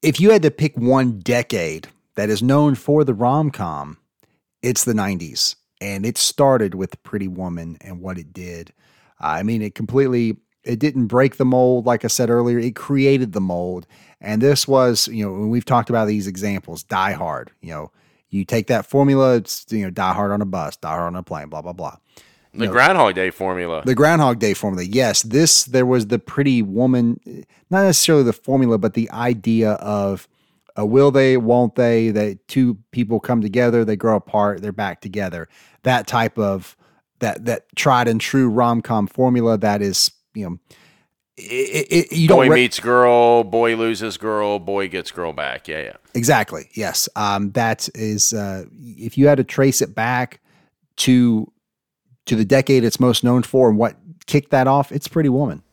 if 0.02 0.22
you 0.22 0.31
had 0.31 0.41
to 0.43 0.52
pick 0.52 0.77
one 0.77 1.19
decade 1.19 1.89
that 2.15 2.30
is 2.30 2.41
known 2.41 2.76
for 2.76 3.03
the 3.03 3.14
rom 3.14 3.52
com, 3.52 3.98
it's 4.61 4.85
the 4.85 4.93
90s. 4.93 5.56
And 5.81 6.06
it 6.06 6.18
started 6.18 6.76
with 6.76 7.02
Pretty 7.03 7.27
Woman 7.27 7.77
and 7.81 7.99
what 7.99 8.18
it 8.18 8.31
did. 8.31 8.72
I 9.19 9.43
mean, 9.43 9.61
it 9.61 9.76
completely, 9.76 10.38
it 10.64 10.80
didn't 10.80 11.07
break 11.07 11.35
the 11.38 11.45
mold, 11.45 11.85
like 11.85 12.06
I 12.06 12.07
said 12.07 12.30
earlier, 12.30 12.60
it 12.60 12.76
created 12.76 13.34
the 13.34 13.41
mold. 13.41 13.88
And 14.22 14.41
this 14.41 14.68
was, 14.68 15.07
you 15.07 15.26
know, 15.26 15.31
when 15.31 15.49
we've 15.49 15.65
talked 15.65 15.89
about 15.89 16.07
these 16.07 16.27
examples, 16.27 16.84
Die 16.84 17.11
Hard, 17.14 17.52
you 17.61 17.72
know, 17.72 17.91
you 18.30 18.45
take 18.45 18.68
that 18.68 18.85
formula, 18.85 19.35
it's, 19.35 19.65
you 19.69 19.84
know, 19.84 19.89
Die 19.89 20.14
Hard 20.14 20.31
on 20.31 20.41
a 20.41 20.45
bus, 20.45 20.77
Die 20.77 20.88
Hard 20.88 21.07
on 21.07 21.15
a 21.15 21.23
plane, 21.23 21.49
blah, 21.49 21.61
blah, 21.61 21.73
blah. 21.73 21.98
The 22.53 22.65
know, 22.65 22.72
Groundhog 22.72 23.15
Day 23.15 23.31
formula. 23.31 23.81
The 23.84 23.95
Groundhog 23.95 24.39
Day 24.39 24.53
formula. 24.53 24.85
Yes, 24.85 25.23
this 25.23 25.64
there 25.64 25.85
was 25.85 26.07
the 26.07 26.19
pretty 26.19 26.61
woman, 26.61 27.19
not 27.69 27.84
necessarily 27.84 28.23
the 28.23 28.34
formula, 28.34 28.77
but 28.77 28.93
the 28.93 29.10
idea 29.11 29.72
of 29.73 30.27
uh, 30.77 30.85
will 30.85 31.11
they, 31.11 31.38
won't 31.38 31.76
they? 31.76 32.11
That 32.11 32.48
two 32.48 32.77
people 32.91 33.19
come 33.19 33.41
together, 33.41 33.84
they 33.84 33.95
grow 33.95 34.18
apart, 34.18 34.61
they're 34.61 34.72
back 34.72 35.02
together. 35.02 35.48
That 35.84 36.07
type 36.07 36.38
of 36.38 36.76
that 37.19 37.45
that 37.45 37.73
tried 37.76 38.07
and 38.07 38.19
true 38.19 38.49
rom 38.49 38.81
com 38.81 39.07
formula 39.07 39.57
that 39.57 39.81
is 39.81 40.11
you 40.34 40.49
know. 40.49 40.57
It, 41.38 41.88
it, 42.12 42.12
you 42.12 42.28
boy 42.28 42.49
re- 42.49 42.62
meets 42.62 42.80
girl, 42.80 43.44
boy 43.44 43.76
loses 43.76 44.18
girl, 44.18 44.60
boy 44.60 44.88
gets 44.90 45.12
girl 45.12 45.34
back. 45.34 45.68
Yeah, 45.68 45.82
yeah. 45.82 45.95
Exactly. 46.14 46.70
Yes. 46.74 47.08
Um, 47.16 47.52
that 47.52 47.90
is, 47.95 48.34
uh, 48.34 48.66
if 48.72 49.18
you 49.18 49.28
had 49.28 49.38
to 49.38 49.44
trace 49.44 49.82
it 49.82 49.95
back 49.95 50.40
to 50.98 51.52
to 52.28 52.36
the 52.36 52.45
decade 52.45 52.84
it's 52.84 52.99
most 52.99 53.24
known 53.24 53.41
for 53.44 53.70
and 53.70 53.78
what 53.78 53.95
kicked 54.28 54.52
that 54.52 54.68
off, 54.68 54.91
it's 54.91 55.08
Pretty 55.08 55.30
Woman. 55.30 55.64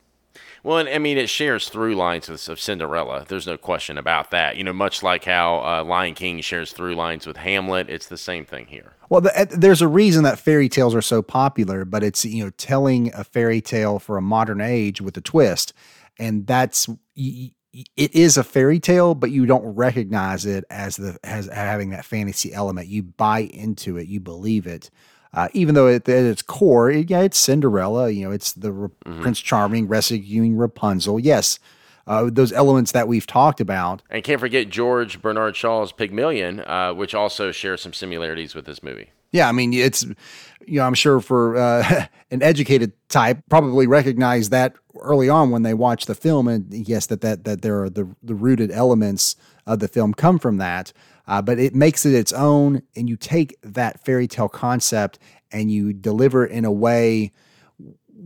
Well, 0.62 0.78
and 0.78 0.88
I 0.88 0.98
mean, 0.98 1.18
it 1.18 1.28
shares 1.28 1.68
through 1.68 1.94
lines 1.94 2.28
with, 2.28 2.48
of 2.48 2.58
Cinderella. 2.60 3.24
There's 3.28 3.46
no 3.46 3.56
question 3.56 3.96
about 3.96 4.30
that. 4.32 4.56
You 4.56 4.64
know, 4.64 4.72
much 4.72 5.02
like 5.02 5.24
how 5.24 5.58
uh, 5.58 5.84
Lion 5.84 6.14
King 6.14 6.40
shares 6.40 6.72
through 6.72 6.94
lines 6.94 7.26
with 7.26 7.36
Hamlet, 7.36 7.88
it's 7.88 8.06
the 8.06 8.18
same 8.18 8.44
thing 8.44 8.66
here. 8.66 8.92
Well, 9.08 9.22
the, 9.22 9.48
there's 9.50 9.82
a 9.82 9.88
reason 9.88 10.24
that 10.24 10.38
fairy 10.38 10.68
tales 10.68 10.94
are 10.94 11.02
so 11.02 11.22
popular, 11.22 11.84
but 11.84 12.02
it's 12.02 12.24
you 12.24 12.44
know 12.44 12.50
telling 12.50 13.12
a 13.14 13.24
fairy 13.24 13.60
tale 13.60 13.98
for 13.98 14.16
a 14.16 14.22
modern 14.22 14.60
age 14.60 15.00
with 15.00 15.16
a 15.16 15.20
twist, 15.20 15.72
and 16.18 16.46
that's 16.46 16.88
it 17.14 18.14
is 18.14 18.36
a 18.36 18.44
fairy 18.44 18.80
tale, 18.80 19.14
but 19.14 19.30
you 19.30 19.46
don't 19.46 19.74
recognize 19.74 20.46
it 20.46 20.64
as 20.70 20.96
the 20.96 21.18
as 21.24 21.46
having 21.46 21.90
that 21.90 22.04
fantasy 22.04 22.52
element. 22.52 22.88
You 22.88 23.02
buy 23.02 23.40
into 23.40 23.96
it, 23.96 24.08
you 24.08 24.20
believe 24.20 24.66
it, 24.66 24.90
uh, 25.32 25.48
even 25.52 25.74
though 25.74 25.86
it, 25.86 26.08
at 26.08 26.24
its 26.24 26.42
core, 26.42 26.90
it, 26.90 27.10
yeah, 27.10 27.20
it's 27.20 27.38
Cinderella. 27.38 28.10
You 28.10 28.26
know, 28.26 28.32
it's 28.32 28.52
the 28.52 28.72
Ra- 28.72 28.88
Prince 29.20 29.40
Charming 29.40 29.86
rescuing 29.86 30.56
Rapunzel. 30.56 31.20
Yes, 31.20 31.58
uh, 32.08 32.30
those 32.32 32.52
elements 32.52 32.92
that 32.92 33.06
we've 33.06 33.26
talked 33.26 33.60
about. 33.60 34.02
And 34.10 34.24
can't 34.24 34.40
forget 34.40 34.68
George 34.68 35.20
Bernard 35.22 35.54
Shaw's 35.54 35.92
Pygmalion, 35.92 36.60
uh, 36.60 36.94
which 36.94 37.14
also 37.14 37.52
shares 37.52 37.82
some 37.82 37.92
similarities 37.92 38.54
with 38.54 38.64
this 38.64 38.82
movie. 38.82 39.10
Yeah, 39.30 39.48
I 39.48 39.52
mean, 39.52 39.74
it's 39.74 40.04
you 40.66 40.80
know, 40.80 40.84
I'm 40.84 40.94
sure 40.94 41.20
for 41.20 41.56
uh, 41.56 42.06
an 42.30 42.42
educated 42.42 42.92
type, 43.08 43.38
probably 43.48 43.86
recognize 43.86 44.48
that 44.48 44.74
early 45.00 45.28
on 45.28 45.50
when 45.50 45.62
they 45.62 45.74
watch 45.74 46.06
the 46.06 46.14
film, 46.14 46.48
and 46.48 46.72
yes, 46.72 47.06
that 47.06 47.20
that 47.20 47.44
that 47.44 47.62
there 47.62 47.82
are 47.82 47.90
the 47.90 48.08
the 48.22 48.34
rooted 48.34 48.70
elements 48.70 49.36
of 49.66 49.80
the 49.80 49.88
film 49.88 50.14
come 50.14 50.38
from 50.38 50.56
that. 50.56 50.92
Uh, 51.26 51.42
but 51.42 51.58
it 51.58 51.74
makes 51.74 52.06
it 52.06 52.14
its 52.14 52.32
own, 52.32 52.80
and 52.96 53.06
you 53.06 53.14
take 53.14 53.54
that 53.62 54.02
fairy 54.02 54.26
tale 54.26 54.48
concept 54.48 55.18
and 55.52 55.70
you 55.70 55.92
deliver 55.92 56.46
it 56.46 56.52
in 56.52 56.64
a 56.64 56.72
way 56.72 57.32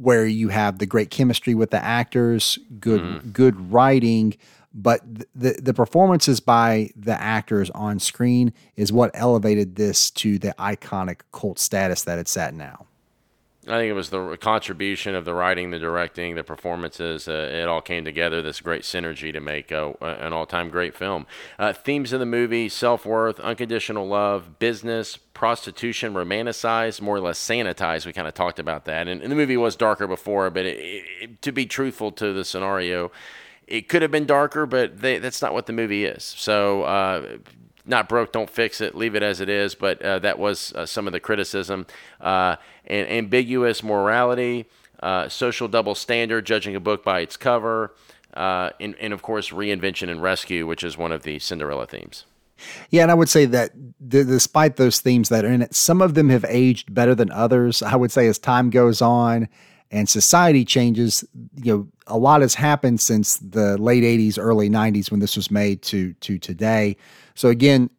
where 0.01 0.27
you 0.27 0.48
have 0.48 0.78
the 0.78 0.86
great 0.86 1.10
chemistry 1.10 1.55
with 1.55 1.70
the 1.70 1.82
actors, 1.82 2.59
good 2.81 3.01
mm-hmm. 3.01 3.31
good 3.31 3.73
writing, 3.73 4.35
but 4.74 5.02
th- 5.14 5.28
the 5.35 5.60
the 5.62 5.74
performances 5.74 6.40
by 6.40 6.90
the 6.97 7.20
actors 7.20 7.70
on 7.70 7.98
screen 7.98 8.52
is 8.77 8.93
what 8.93 9.10
elevated 9.14 9.77
this 9.77 10.10
to 10.10 10.39
the 10.39 10.55
iconic 10.59 11.20
cult 11.32 11.59
status 11.59 12.02
that 12.02 12.19
it's 12.19 12.36
at 12.36 12.55
now. 12.55 12.86
I 13.68 13.78
think 13.78 13.90
it 13.90 13.94
was 13.94 14.10
the 14.10 14.36
contribution 14.39 15.14
of 15.14 15.24
the 15.24 15.34
writing, 15.34 15.70
the 15.70 15.78
directing, 15.78 16.34
the 16.34 16.43
performances. 16.43 17.28
Uh, 17.28 17.48
it 17.52 17.68
all 17.68 17.80
came 17.80 18.05
together, 18.05 18.43
this 18.43 18.60
great 18.60 18.82
synergy 18.82 19.32
to 19.32 19.40
make 19.40 19.70
uh, 19.70 19.93
an 20.01 20.32
all 20.32 20.47
time 20.47 20.68
great 20.68 20.97
film. 20.97 21.28
Uh, 21.60 21.72
themes 21.72 22.12
of 22.12 22.18
the 22.18 22.26
movie 22.26 22.68
self 22.68 23.06
worth, 23.06 23.39
unconditional 23.39 24.09
love, 24.09 24.59
business, 24.59 25.16
prostitution, 25.16 26.12
romanticized, 26.12 27.01
more 27.01 27.16
or 27.16 27.20
less 27.20 27.39
sanitized. 27.39 28.05
We 28.05 28.12
kind 28.12 28.26
of 28.26 28.34
talked 28.34 28.59
about 28.59 28.84
that. 28.86 29.06
And, 29.06 29.22
and, 29.22 29.30
the 29.30 29.36
movie 29.36 29.56
was 29.56 29.76
darker 29.76 30.09
before, 30.09 30.51
but 30.51 30.66
it, 30.66 31.05
it, 31.20 31.43
to 31.43 31.52
be 31.52 31.64
truthful 31.64 32.10
to 32.12 32.32
the 32.32 32.44
scenario, 32.44 33.12
it 33.68 33.89
could 33.89 34.02
have 34.02 34.10
been 34.10 34.26
darker, 34.26 34.66
but 34.66 35.01
they, 35.01 35.18
that's 35.18 35.40
not 35.40 35.52
what 35.52 35.66
the 35.66 35.72
movie 35.72 36.05
is. 36.05 36.24
So, 36.24 36.82
uh, 36.82 37.39
not 37.84 38.09
broke, 38.09 38.32
don't 38.32 38.50
fix 38.50 38.80
it, 38.80 38.94
leave 38.94 39.14
it 39.14 39.22
as 39.22 39.40
it 39.40 39.48
is. 39.48 39.74
But 39.74 40.00
uh, 40.02 40.18
that 40.20 40.38
was 40.38 40.72
uh, 40.74 40.86
some 40.86 41.06
of 41.06 41.12
the 41.12 41.20
criticism. 41.20 41.86
Uh, 42.20 42.56
and 42.86 43.09
ambiguous 43.09 43.82
morality, 43.82 44.66
uh, 45.02 45.28
social 45.28 45.68
double 45.68 45.94
standard, 45.94 46.46
judging 46.46 46.76
a 46.76 46.80
book 46.80 47.04
by 47.04 47.20
its 47.20 47.36
cover, 47.36 47.94
uh, 48.34 48.70
and, 48.80 48.94
and 49.00 49.12
of 49.12 49.22
course, 49.22 49.50
reinvention 49.50 50.09
and 50.09 50.22
rescue, 50.22 50.66
which 50.66 50.82
is 50.84 50.96
one 50.96 51.12
of 51.12 51.22
the 51.22 51.38
Cinderella 51.38 51.86
themes. 51.86 52.24
Yeah, 52.90 53.02
and 53.02 53.10
I 53.10 53.14
would 53.14 53.28
say 53.28 53.44
that 53.46 53.72
th- 54.09 54.26
despite 54.26 54.76
those 54.76 55.00
themes 55.00 55.28
that 55.30 55.44
are 55.44 55.52
in 55.52 55.62
it, 55.62 55.74
some 55.74 56.00
of 56.00 56.14
them 56.14 56.28
have 56.28 56.44
aged 56.48 56.94
better 56.94 57.14
than 57.14 57.30
others. 57.30 57.82
I 57.82 57.96
would 57.96 58.12
say 58.12 58.26
as 58.28 58.38
time 58.38 58.70
goes 58.70 59.02
on 59.02 59.48
and 59.90 60.09
society 60.09 60.64
changes, 60.64 61.24
you 61.62 61.76
know, 61.76 61.88
a 62.06 62.16
lot 62.16 62.40
has 62.40 62.54
happened 62.54 63.00
since 63.00 63.36
the 63.36 63.76
late 63.78 64.02
80s, 64.02 64.38
early 64.38 64.70
90s 64.70 65.10
when 65.10 65.20
this 65.20 65.36
was 65.36 65.50
made 65.50 65.82
to 65.82 66.14
to 66.14 66.38
today. 66.38 66.96
So 67.34 67.48
again, 67.48 67.90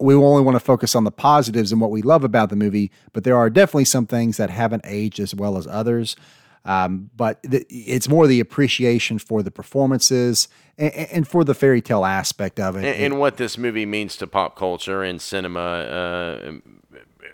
we 0.00 0.14
only 0.14 0.42
want 0.42 0.56
to 0.56 0.60
focus 0.60 0.94
on 0.94 1.04
the 1.04 1.10
positives 1.10 1.72
and 1.72 1.80
what 1.80 1.90
we 1.90 2.02
love 2.02 2.24
about 2.24 2.50
the 2.50 2.56
movie, 2.56 2.90
but 3.12 3.24
there 3.24 3.36
are 3.36 3.48
definitely 3.48 3.84
some 3.84 4.06
things 4.06 4.36
that 4.36 4.50
haven't 4.50 4.82
aged 4.84 5.20
as 5.20 5.34
well 5.34 5.56
as 5.56 5.66
others. 5.66 6.16
Um, 6.64 7.10
but 7.16 7.40
it's 7.42 8.08
more 8.08 8.28
the 8.28 8.38
appreciation 8.38 9.18
for 9.18 9.42
the 9.42 9.50
performances 9.50 10.46
and, 10.78 10.92
and, 10.94 11.28
for 11.28 11.42
the 11.42 11.54
fairy 11.54 11.82
tale 11.82 12.04
aspect 12.04 12.60
of 12.60 12.76
it. 12.76 12.84
And, 12.84 13.02
and, 13.02 13.18
what 13.18 13.36
this 13.36 13.58
movie 13.58 13.84
means 13.84 14.16
to 14.18 14.28
pop 14.28 14.54
culture 14.54 15.02
and 15.02 15.20
cinema 15.20 15.60
uh, 15.60 16.52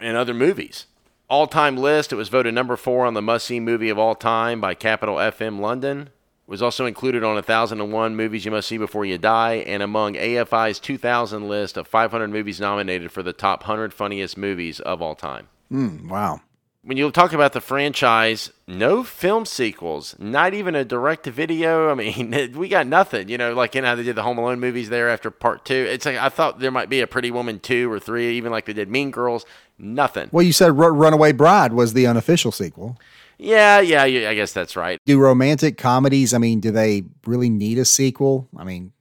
and 0.00 0.16
other 0.16 0.32
movies. 0.32 0.86
All 1.28 1.46
time 1.46 1.76
list, 1.76 2.10
it 2.10 2.16
was 2.16 2.30
voted 2.30 2.54
number 2.54 2.74
four 2.74 3.04
on 3.04 3.12
the 3.12 3.20
must 3.20 3.46
see 3.46 3.60
movie 3.60 3.90
of 3.90 3.98
all 3.98 4.14
time 4.14 4.62
by 4.62 4.72
Capital 4.72 5.16
FM 5.16 5.60
London 5.60 6.08
was 6.48 6.62
also 6.62 6.86
included 6.86 7.22
on 7.22 7.34
1001 7.34 8.16
movies 8.16 8.44
you 8.46 8.50
must 8.50 8.66
see 8.66 8.78
before 8.78 9.04
you 9.04 9.18
die 9.18 9.56
and 9.66 9.82
among 9.82 10.14
AFI's 10.14 10.80
2000 10.80 11.46
list 11.46 11.76
of 11.76 11.86
500 11.86 12.28
movies 12.28 12.58
nominated 12.58 13.12
for 13.12 13.22
the 13.22 13.34
top 13.34 13.60
100 13.60 13.92
funniest 13.92 14.38
movies 14.38 14.80
of 14.80 15.02
all 15.02 15.14
time. 15.14 15.48
Mm, 15.70 16.08
wow. 16.08 16.40
When 16.82 16.96
you 16.96 17.10
talk 17.10 17.34
about 17.34 17.52
the 17.52 17.60
franchise, 17.60 18.50
no 18.66 19.04
film 19.04 19.44
sequels, 19.44 20.16
not 20.18 20.54
even 20.54 20.74
a 20.74 20.86
direct 20.86 21.24
to 21.24 21.30
video. 21.30 21.90
I 21.90 21.94
mean, 21.94 22.34
we 22.56 22.68
got 22.68 22.86
nothing. 22.86 23.28
You 23.28 23.36
know, 23.36 23.52
like 23.52 23.74
you 23.74 23.82
know, 23.82 23.88
how 23.88 23.94
they 23.94 24.04
did 24.04 24.16
the 24.16 24.22
Home 24.22 24.38
Alone 24.38 24.58
movies 24.58 24.88
there 24.88 25.10
after 25.10 25.30
part 25.30 25.66
two. 25.66 25.74
It's 25.74 26.06
like 26.06 26.16
I 26.16 26.30
thought 26.30 26.60
there 26.60 26.70
might 26.70 26.88
be 26.88 27.00
a 27.00 27.06
Pretty 27.06 27.30
Woman 27.30 27.60
two 27.60 27.92
or 27.92 28.00
three, 28.00 28.38
even 28.38 28.50
like 28.52 28.64
they 28.64 28.72
did 28.72 28.88
Mean 28.88 29.10
Girls. 29.10 29.44
Nothing. 29.76 30.30
Well, 30.32 30.42
you 30.42 30.54
said 30.54 30.78
Runaway 30.78 31.32
Bride 31.32 31.74
was 31.74 31.92
the 31.92 32.06
unofficial 32.06 32.52
sequel. 32.52 32.96
Yeah, 33.38 33.80
yeah, 33.80 34.02
I 34.02 34.34
guess 34.34 34.52
that's 34.52 34.74
right. 34.74 35.00
Do 35.06 35.18
romantic 35.18 35.78
comedies? 35.78 36.34
I 36.34 36.38
mean, 36.38 36.60
do 36.60 36.70
they 36.70 37.04
really 37.24 37.48
need 37.48 37.78
a 37.78 37.84
sequel? 37.84 38.48
I 38.56 38.64
mean, 38.64 38.92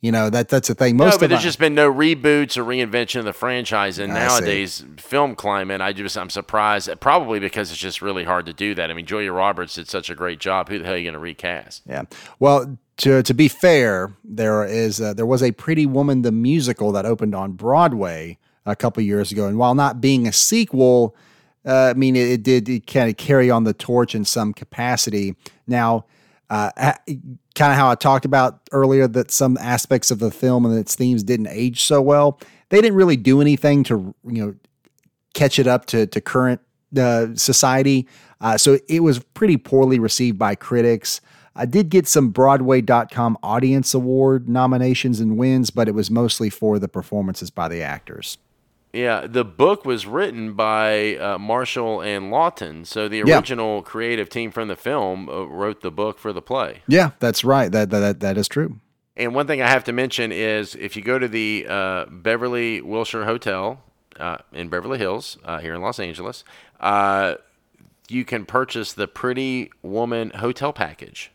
you 0.00 0.10
know 0.10 0.30
that 0.30 0.48
that's 0.48 0.68
the 0.68 0.74
thing. 0.74 0.96
Most 0.96 1.14
no, 1.14 1.18
but 1.18 1.30
there's 1.30 1.42
just 1.42 1.58
been 1.58 1.74
no 1.74 1.92
reboots 1.92 2.56
or 2.56 2.64
reinvention 2.64 3.20
of 3.20 3.26
the 3.26 3.32
franchise. 3.32 3.98
And 3.98 4.12
nowadays, 4.12 4.74
see. 4.74 4.86
film 4.96 5.34
climate, 5.34 5.80
I 5.80 5.92
just 5.92 6.16
I'm 6.18 6.30
surprised. 6.30 6.90
Probably 7.00 7.38
because 7.38 7.70
it's 7.70 7.78
just 7.78 8.02
really 8.02 8.24
hard 8.24 8.46
to 8.46 8.52
do 8.52 8.74
that. 8.74 8.90
I 8.90 8.94
mean, 8.94 9.06
Julia 9.06 9.32
Roberts 9.32 9.74
did 9.74 9.88
such 9.88 10.10
a 10.10 10.14
great 10.14 10.40
job. 10.40 10.68
Who 10.68 10.78
the 10.78 10.84
hell 10.84 10.94
are 10.94 10.96
you 10.96 11.04
going 11.04 11.14
to 11.14 11.20
recast? 11.20 11.82
Yeah. 11.86 12.04
Well, 12.38 12.78
to 12.98 13.22
to 13.22 13.34
be 13.34 13.48
fair, 13.48 14.16
there 14.24 14.64
is 14.64 15.00
uh, 15.00 15.14
there 15.14 15.26
was 15.26 15.42
a 15.42 15.52
Pretty 15.52 15.86
Woman 15.86 16.22
the 16.22 16.32
musical 16.32 16.92
that 16.92 17.04
opened 17.04 17.34
on 17.34 17.52
Broadway 17.52 18.38
a 18.66 18.74
couple 18.74 19.02
years 19.02 19.30
ago, 19.30 19.46
and 19.46 19.58
while 19.58 19.74
not 19.74 20.00
being 20.00 20.26
a 20.26 20.32
sequel 20.32 21.14
uh, 21.66 21.92
I 21.94 21.94
mean, 21.94 22.16
it, 22.16 22.46
it 22.46 22.64
did 22.64 22.86
kind 22.86 23.10
of 23.10 23.16
carry 23.16 23.50
on 23.50 23.64
the 23.64 23.74
torch 23.74 24.14
in 24.14 24.24
some 24.24 24.52
capacity. 24.54 25.34
Now, 25.66 26.06
uh, 26.48 26.70
kind 27.54 27.72
of 27.72 27.78
how 27.78 27.90
I 27.90 27.94
talked 27.94 28.24
about 28.24 28.60
earlier 28.72 29.06
that 29.06 29.30
some 29.30 29.56
aspects 29.58 30.10
of 30.10 30.18
the 30.18 30.30
film 30.30 30.66
and 30.66 30.76
its 30.78 30.94
themes 30.94 31.22
didn't 31.22 31.48
age 31.48 31.82
so 31.82 32.02
well. 32.02 32.40
They 32.70 32.80
didn't 32.80 32.96
really 32.96 33.16
do 33.16 33.40
anything 33.40 33.84
to 33.84 34.14
you 34.24 34.46
know 34.46 34.54
catch 35.34 35.58
it 35.58 35.66
up 35.66 35.86
to 35.86 36.06
to 36.06 36.20
current 36.20 36.60
uh, 36.96 37.28
society. 37.34 38.08
Uh, 38.40 38.56
so 38.56 38.78
it 38.88 39.00
was 39.00 39.18
pretty 39.18 39.56
poorly 39.56 39.98
received 39.98 40.38
by 40.38 40.54
critics. 40.54 41.20
I 41.54 41.66
did 41.66 41.90
get 41.90 42.06
some 42.06 42.30
Broadway.com 42.30 43.36
Audience 43.42 43.92
Award 43.92 44.48
nominations 44.48 45.20
and 45.20 45.36
wins, 45.36 45.70
but 45.70 45.88
it 45.88 45.94
was 45.94 46.10
mostly 46.10 46.48
for 46.48 46.78
the 46.78 46.88
performances 46.88 47.50
by 47.50 47.68
the 47.68 47.82
actors. 47.82 48.38
Yeah, 48.92 49.26
the 49.26 49.44
book 49.44 49.84
was 49.84 50.06
written 50.06 50.54
by 50.54 51.16
uh, 51.16 51.38
Marshall 51.38 52.00
and 52.00 52.30
Lawton. 52.30 52.84
So 52.84 53.08
the 53.08 53.22
original 53.22 53.76
yeah. 53.76 53.82
creative 53.82 54.28
team 54.28 54.50
from 54.50 54.68
the 54.68 54.76
film 54.76 55.28
uh, 55.28 55.44
wrote 55.44 55.80
the 55.80 55.92
book 55.92 56.18
for 56.18 56.32
the 56.32 56.42
play. 56.42 56.82
Yeah, 56.88 57.10
that's 57.20 57.44
right. 57.44 57.70
That 57.70 57.90
that 57.90 58.20
that 58.20 58.36
is 58.36 58.48
true. 58.48 58.80
And 59.16 59.34
one 59.34 59.46
thing 59.46 59.60
I 59.60 59.68
have 59.68 59.84
to 59.84 59.92
mention 59.92 60.32
is 60.32 60.74
if 60.74 60.96
you 60.96 61.02
go 61.02 61.18
to 61.18 61.28
the 61.28 61.66
uh, 61.68 62.06
Beverly 62.06 62.80
Wilshire 62.80 63.26
Hotel 63.26 63.82
uh, 64.18 64.38
in 64.52 64.68
Beverly 64.68 64.98
Hills 64.98 65.36
uh, 65.44 65.58
here 65.58 65.74
in 65.74 65.82
Los 65.82 66.00
Angeles, 66.00 66.42
uh, 66.80 67.34
you 68.08 68.24
can 68.24 68.46
purchase 68.46 68.92
the 68.92 69.06
Pretty 69.06 69.70
Woman 69.82 70.30
Hotel 70.30 70.72
Package. 70.72 71.30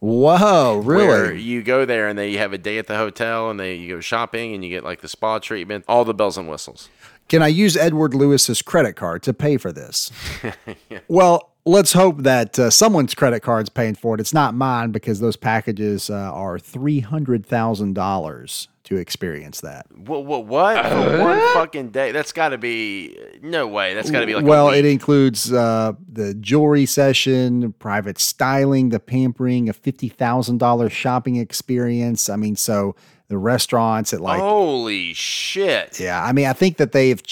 Whoa, 0.00 0.78
really? 0.78 1.06
Where 1.06 1.34
you 1.34 1.62
go 1.62 1.84
there 1.84 2.08
and 2.08 2.18
they 2.18 2.32
have 2.34 2.52
a 2.54 2.58
day 2.58 2.78
at 2.78 2.86
the 2.86 2.96
hotel 2.96 3.50
and 3.50 3.60
they 3.60 3.74
you 3.74 3.96
go 3.96 4.00
shopping 4.00 4.54
and 4.54 4.64
you 4.64 4.70
get 4.70 4.82
like 4.82 5.02
the 5.02 5.08
spa 5.08 5.38
treatment, 5.38 5.84
all 5.86 6.04
the 6.04 6.14
bells 6.14 6.38
and 6.38 6.48
whistles. 6.48 6.88
Can 7.28 7.42
I 7.42 7.48
use 7.48 7.76
Edward 7.76 8.14
Lewis's 8.14 8.60
credit 8.62 8.94
card 8.94 9.22
to 9.22 9.32
pay 9.32 9.56
for 9.56 9.70
this? 9.70 10.10
yeah. 10.88 11.00
Well, 11.06 11.52
let's 11.64 11.92
hope 11.92 12.22
that 12.22 12.58
uh, 12.58 12.70
someone's 12.70 13.14
credit 13.14 13.40
card's 13.40 13.68
paying 13.68 13.94
for 13.94 14.14
it. 14.14 14.20
It's 14.20 14.34
not 14.34 14.54
mine 14.54 14.90
because 14.90 15.20
those 15.20 15.36
packages 15.36 16.10
uh, 16.10 16.14
are 16.14 16.58
three 16.58 17.00
hundred 17.00 17.46
thousand 17.46 17.94
dollars 17.94 18.68
to 18.90 18.96
experience 18.96 19.60
that. 19.62 19.86
What? 19.96 20.26
What? 20.26 20.46
what? 20.46 20.84
For 20.84 21.18
one 21.18 21.38
fucking 21.54 21.90
day? 21.90 22.12
That's 22.12 22.32
got 22.32 22.50
to 22.50 22.58
be 22.58 23.16
no 23.40 23.66
way. 23.66 23.94
That's 23.94 24.10
got 24.10 24.20
to 24.20 24.26
be 24.26 24.34
like. 24.34 24.44
Well, 24.44 24.70
it 24.70 24.84
includes 24.84 25.52
uh, 25.52 25.92
the 26.12 26.34
jewelry 26.34 26.86
session, 26.86 27.72
private 27.74 28.18
styling, 28.18 28.90
the 28.90 29.00
pampering, 29.00 29.68
a 29.68 29.72
fifty 29.72 30.08
thousand 30.08 30.58
dollars 30.58 30.92
shopping 30.92 31.36
experience. 31.36 32.28
I 32.28 32.36
mean, 32.36 32.56
so 32.56 32.96
the 33.28 33.38
restaurants 33.38 34.12
at 34.12 34.20
like. 34.20 34.40
Holy 34.40 35.14
shit! 35.14 35.98
Yeah, 36.00 36.22
I 36.22 36.32
mean, 36.32 36.46
I 36.46 36.52
think 36.52 36.76
that 36.78 36.92
they've 36.92 37.22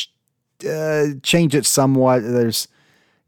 uh, 0.69 1.07
changed 1.23 1.55
it 1.55 1.67
somewhat. 1.67 2.21
There's. 2.21 2.69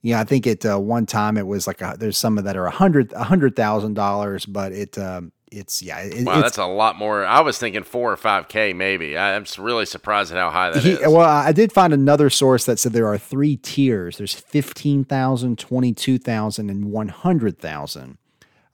Yeah, 0.02 0.18
I 0.18 0.24
think 0.24 0.46
at 0.46 0.64
uh, 0.64 0.78
one 0.78 1.04
time 1.04 1.36
it 1.36 1.46
was 1.46 1.66
like 1.66 1.82
a, 1.82 1.94
there's 1.98 2.16
some 2.16 2.38
of 2.38 2.44
that 2.44 2.56
are 2.56 2.64
a 2.64 2.70
hundred 2.70 3.12
a 3.12 3.24
hundred 3.24 3.54
thousand 3.54 3.94
dollars, 3.94 4.46
but 4.46 4.72
it 4.72 4.96
um, 4.96 5.30
it's 5.50 5.82
yeah. 5.82 5.98
It, 5.98 6.24
wow, 6.24 6.34
it's, 6.34 6.42
that's 6.42 6.58
a 6.58 6.66
lot 6.66 6.96
more. 6.96 7.24
I 7.24 7.40
was 7.40 7.58
thinking 7.58 7.82
four 7.82 8.12
or 8.12 8.16
five 8.16 8.48
k 8.48 8.72
maybe. 8.72 9.16
I, 9.16 9.32
am 9.34 9.44
really 9.58 9.86
surprised 9.86 10.32
at 10.32 10.38
how 10.38 10.50
high 10.50 10.70
that 10.70 10.82
he, 10.82 10.92
is. 10.92 11.00
Well, 11.00 11.20
I 11.20 11.52
did 11.52 11.72
find 11.72 11.92
another 11.92 12.30
source 12.30 12.64
that 12.66 12.78
said 12.78 12.92
there 12.92 13.06
are 13.06 13.18
three 13.18 13.56
tiers. 13.56 14.18
There's 14.18 14.34
15,000, 14.34 15.58
22,000, 15.58 16.70
and 16.70 16.84
100,000. 16.92 18.18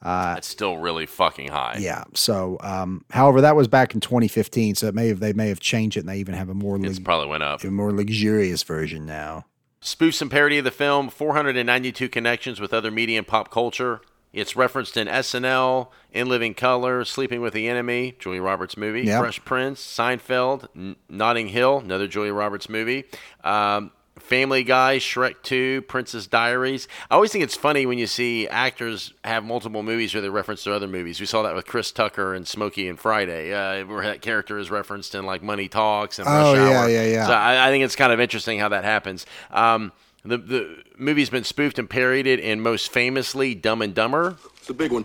Uh, 0.03 0.35
That's 0.35 0.47
still 0.47 0.77
really 0.77 1.07
fucking 1.07 1.49
high. 1.49 1.79
Yeah. 1.81 2.05
So, 2.15 2.59
um, 2.61 3.05
however, 3.11 3.41
that 3.41 3.57
was 3.57 3.67
back 3.67 3.95
in 3.95 4.01
2015. 4.01 4.75
So 4.77 4.87
it 4.89 4.95
may 4.95 5.09
have 5.09 5.21
they 5.21 5.33
may 5.33 5.49
have 5.49 5.61
changed 5.61 5.97
it, 5.97 6.01
and 6.01 6.09
they 6.09 6.19
even 6.19 6.35
have 6.35 6.49
a 6.49 6.55
more 6.55 6.79
it's 6.85 6.99
probably 6.99 7.29
went 7.29 7.43
up, 7.43 7.65
a 7.65 7.71
more 7.71 7.93
luxurious 7.93 8.63
version 8.63 9.07
now. 9.07 9.47
Spoofs 9.81 10.21
and 10.21 10.31
parody 10.31 10.59
of 10.59 10.65
the 10.65 10.71
film, 10.71 11.11
492 11.11 12.09
connections 12.09 12.61
with 12.61 12.75
other 12.75 12.91
media 12.91 13.19
and 13.19 13.27
pop 13.27 13.51
culture. 13.51 14.01
It's 14.37 14.55
referenced 14.55 14.99
in 14.99 15.09
SNL, 15.09 15.89
In 16.13 16.29
Living 16.29 16.53
Color, 16.53 17.07
Sleeping 17.07 17.41
with 17.41 17.55
the 17.55 17.69
Enemy, 17.69 18.17
Julia 18.19 18.43
Roberts 18.43 18.77
movie, 18.77 19.01
yep. 19.01 19.21
Fresh 19.21 19.43
Prince, 19.47 19.81
Seinfeld, 19.81 20.69
N- 20.77 20.97
Notting 21.09 21.49
Hill, 21.49 21.79
another 21.79 22.07
Julia 22.07 22.35
Roberts 22.35 22.69
movie, 22.69 23.05
um, 23.45 23.93
Family 24.19 24.63
Guy, 24.63 24.99
Shrek 24.99 25.37
2, 25.43 25.83
Princess 25.83 26.27
Diaries. 26.27 26.87
I 27.11 27.15
always 27.15 27.33
think 27.33 27.45
it's 27.45 27.57
funny 27.57 27.87
when 27.87 27.97
you 27.97 28.07
see 28.07 28.47
actors 28.47 29.15
have 29.25 29.43
multiple 29.43 29.83
movies 29.83 30.13
where 30.15 30.21
they 30.21 30.29
reference 30.29 30.65
their 30.65 30.75
other 30.75 30.89
movies. 30.89 31.19
We 31.19 31.25
saw 31.25 31.43
that 31.43 31.55
with 31.55 31.67
Chris 31.67 31.91
Tucker 31.91 32.35
and 32.35 32.47
Smokey 32.47 32.89
and 32.89 32.99
Friday, 32.99 33.55
uh, 33.55 33.87
where 33.87 34.05
that 34.05 34.21
character 34.21 34.59
is 34.59 34.71
referenced 34.71 35.15
in 35.15 35.25
like 35.25 35.43
Money 35.43 35.69
Talks 35.69 36.19
and 36.19 36.27
Rush 36.27 36.35
oh, 36.35 36.57
Hour. 36.57 36.57
yeah, 36.57 36.87
yeah, 36.89 37.05
yeah. 37.05 37.27
So 37.27 37.33
I, 37.33 37.69
I, 37.69 37.71
think 37.71 37.85
it's 37.85 37.97
kind 37.97 38.13
of 38.13 38.21
interesting 38.21 38.59
how 38.59 38.69
that 38.69 38.85
happens. 38.85 39.25
Um, 39.51 39.93
the 40.29 40.39
the 40.39 40.83
movie's 40.99 41.31
been 41.31 41.45
spoofed 41.45 41.79
and 41.79 41.89
parodied 41.89 42.41
and 42.41 42.63
most 42.63 42.93
famously 42.93 43.55
Dumb 43.55 43.83
and 43.83 43.95
Dumber. 43.95 44.37
It's 44.59 44.71
a 44.71 44.75
big 44.75 44.93
one. 44.93 45.05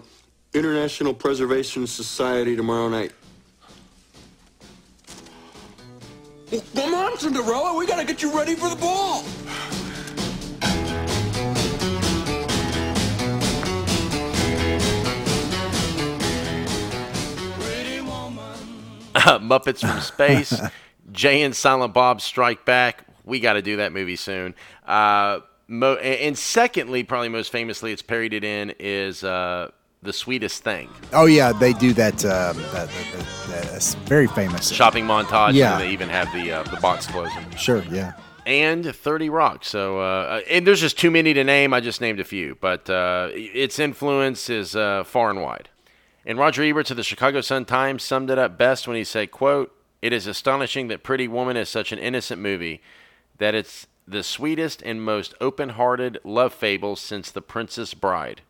International 0.53 1.13
Preservation 1.13 1.87
Society 1.87 2.55
tomorrow 2.55 2.89
night. 2.89 3.11
Well, 6.51 6.63
come 6.75 6.93
on, 6.93 7.17
Cinderella. 7.17 7.77
We 7.77 7.87
gotta 7.87 8.05
get 8.05 8.21
you 8.21 8.35
ready 8.35 8.55
for 8.55 8.69
the 8.69 8.75
ball. 8.75 9.23
Muppets 19.39 19.81
from 19.81 19.99
Space, 20.01 20.59
Jay 21.11 21.43
and 21.43 21.55
Silent 21.55 21.93
Bob 21.93 22.21
Strike 22.21 22.65
Back. 22.65 23.05
We 23.25 23.39
got 23.39 23.53
to 23.53 23.61
do 23.61 23.77
that 23.77 23.91
movie 23.91 24.15
soon. 24.15 24.55
Uh, 24.85 25.39
mo- 25.67 25.95
and 25.95 26.37
secondly, 26.37 27.03
probably 27.03 27.29
most 27.29 27.51
famously, 27.51 27.91
it's 27.91 28.01
parodied 28.01 28.43
in 28.43 28.73
is 28.79 29.23
uh, 29.23 29.71
the 30.03 30.13
sweetest 30.13 30.63
thing 30.63 30.89
Oh 31.13 31.25
yeah, 31.25 31.51
they 31.53 31.73
do 31.73 31.93
that. 31.93 32.25
Um, 32.25 32.57
that, 32.57 32.89
that, 32.89 33.25
that 33.49 33.63
that's 33.71 33.93
very 33.95 34.27
famous. 34.27 34.69
shopping 34.71 35.05
montage. 35.05 35.53
Yeah. 35.53 35.73
and 35.73 35.81
they 35.81 35.89
even 35.91 36.09
have 36.09 36.31
the 36.33 36.51
uh, 36.51 36.63
the 36.63 36.77
box 36.77 37.05
closing. 37.07 37.49
Sure. 37.55 37.83
Yeah. 37.91 38.13
and 38.47 38.83
30 38.95 39.29
Rock. 39.29 39.63
So, 39.63 39.99
uh, 39.99 40.41
and 40.49 40.65
there's 40.65 40.81
just 40.81 40.97
too 40.97 41.11
many 41.11 41.33
to 41.35 41.43
name. 41.43 41.73
I 41.75 41.79
just 41.79 42.01
named 42.01 42.19
a 42.19 42.23
few, 42.23 42.57
but 42.59 42.89
uh, 42.89 43.29
its 43.33 43.77
influence 43.77 44.49
is 44.49 44.75
uh, 44.75 45.03
far 45.03 45.29
and 45.29 45.41
wide. 45.43 45.69
And 46.25 46.37
Roger 46.39 46.63
Ebert 46.63 46.89
of 46.91 46.97
the 46.97 47.03
Chicago 47.03 47.41
Sun 47.41 47.65
Times 47.65 48.01
summed 48.03 48.29
it 48.31 48.39
up 48.39 48.57
best 48.57 48.87
when 48.87 48.97
he 48.97 49.03
said, 49.03 49.29
"quote 49.31 49.71
It 50.01 50.13
is 50.13 50.25
astonishing 50.25 50.87
that 50.87 51.03
Pretty 51.03 51.27
Woman 51.27 51.55
is 51.57 51.69
such 51.69 51.91
an 51.91 51.99
innocent 51.99 52.41
movie 52.41 52.81
that 53.41 53.55
it's 53.55 53.87
the 54.07 54.23
sweetest 54.23 54.81
and 54.83 55.03
most 55.03 55.33
open-hearted 55.41 56.19
love 56.23 56.53
fable 56.53 56.95
since 56.95 57.31
The 57.31 57.41
Princess 57.41 57.93
Bride." 57.93 58.41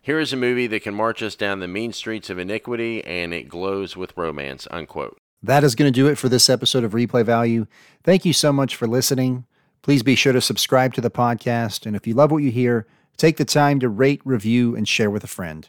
Here 0.00 0.20
is 0.20 0.32
a 0.32 0.36
movie 0.36 0.68
that 0.68 0.84
can 0.84 0.94
march 0.94 1.20
us 1.20 1.34
down 1.34 1.58
the 1.58 1.66
mean 1.66 1.92
streets 1.92 2.30
of 2.30 2.38
iniquity, 2.38 3.04
and 3.04 3.34
it 3.34 3.48
glows 3.48 3.96
with 3.96 4.16
romance. 4.16 4.68
Unquote. 4.70 5.18
That 5.42 5.64
is 5.64 5.74
going 5.74 5.92
to 5.92 6.00
do 6.00 6.06
it 6.06 6.16
for 6.16 6.28
this 6.28 6.48
episode 6.48 6.84
of 6.84 6.92
Replay 6.92 7.24
Value. 7.24 7.66
Thank 8.04 8.24
you 8.24 8.32
so 8.32 8.52
much 8.52 8.76
for 8.76 8.86
listening. 8.86 9.46
Please 9.82 10.02
be 10.02 10.14
sure 10.14 10.32
to 10.32 10.40
subscribe 10.40 10.94
to 10.94 11.00
the 11.00 11.10
podcast. 11.10 11.86
And 11.86 11.96
if 11.96 12.06
you 12.06 12.14
love 12.14 12.30
what 12.30 12.42
you 12.42 12.50
hear, 12.50 12.86
take 13.16 13.36
the 13.36 13.44
time 13.44 13.80
to 13.80 13.88
rate, 13.88 14.20
review, 14.24 14.76
and 14.76 14.88
share 14.88 15.10
with 15.10 15.24
a 15.24 15.28
friend. 15.28 15.68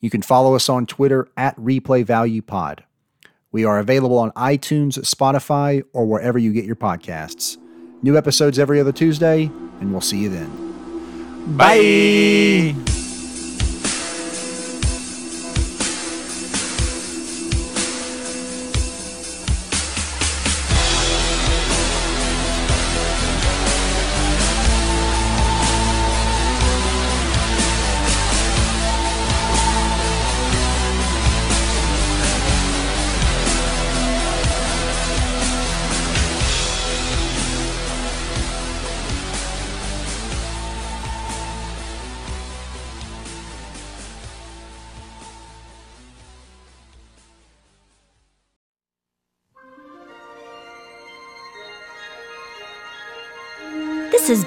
You 0.00 0.10
can 0.10 0.22
follow 0.22 0.54
us 0.54 0.68
on 0.68 0.86
Twitter 0.86 1.28
at 1.36 1.56
Replay 1.56 2.04
Value 2.04 2.42
Pod. 2.42 2.84
We 3.52 3.64
are 3.64 3.78
available 3.78 4.18
on 4.18 4.32
iTunes, 4.32 4.98
Spotify, 5.00 5.82
or 5.92 6.06
wherever 6.06 6.38
you 6.38 6.52
get 6.52 6.64
your 6.64 6.76
podcasts. 6.76 7.58
New 8.02 8.16
episodes 8.16 8.58
every 8.58 8.80
other 8.80 8.92
Tuesday, 8.92 9.44
and 9.80 9.92
we'll 9.92 10.00
see 10.00 10.18
you 10.18 10.28
then. 10.28 10.50
Bye. 11.56 12.74
This 12.84 13.01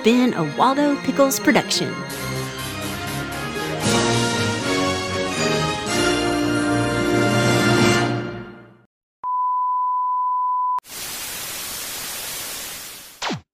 been 0.05 0.35
a 0.35 0.43
Waldo 0.55 0.95
Pickles 1.01 1.39
production. 1.39 1.91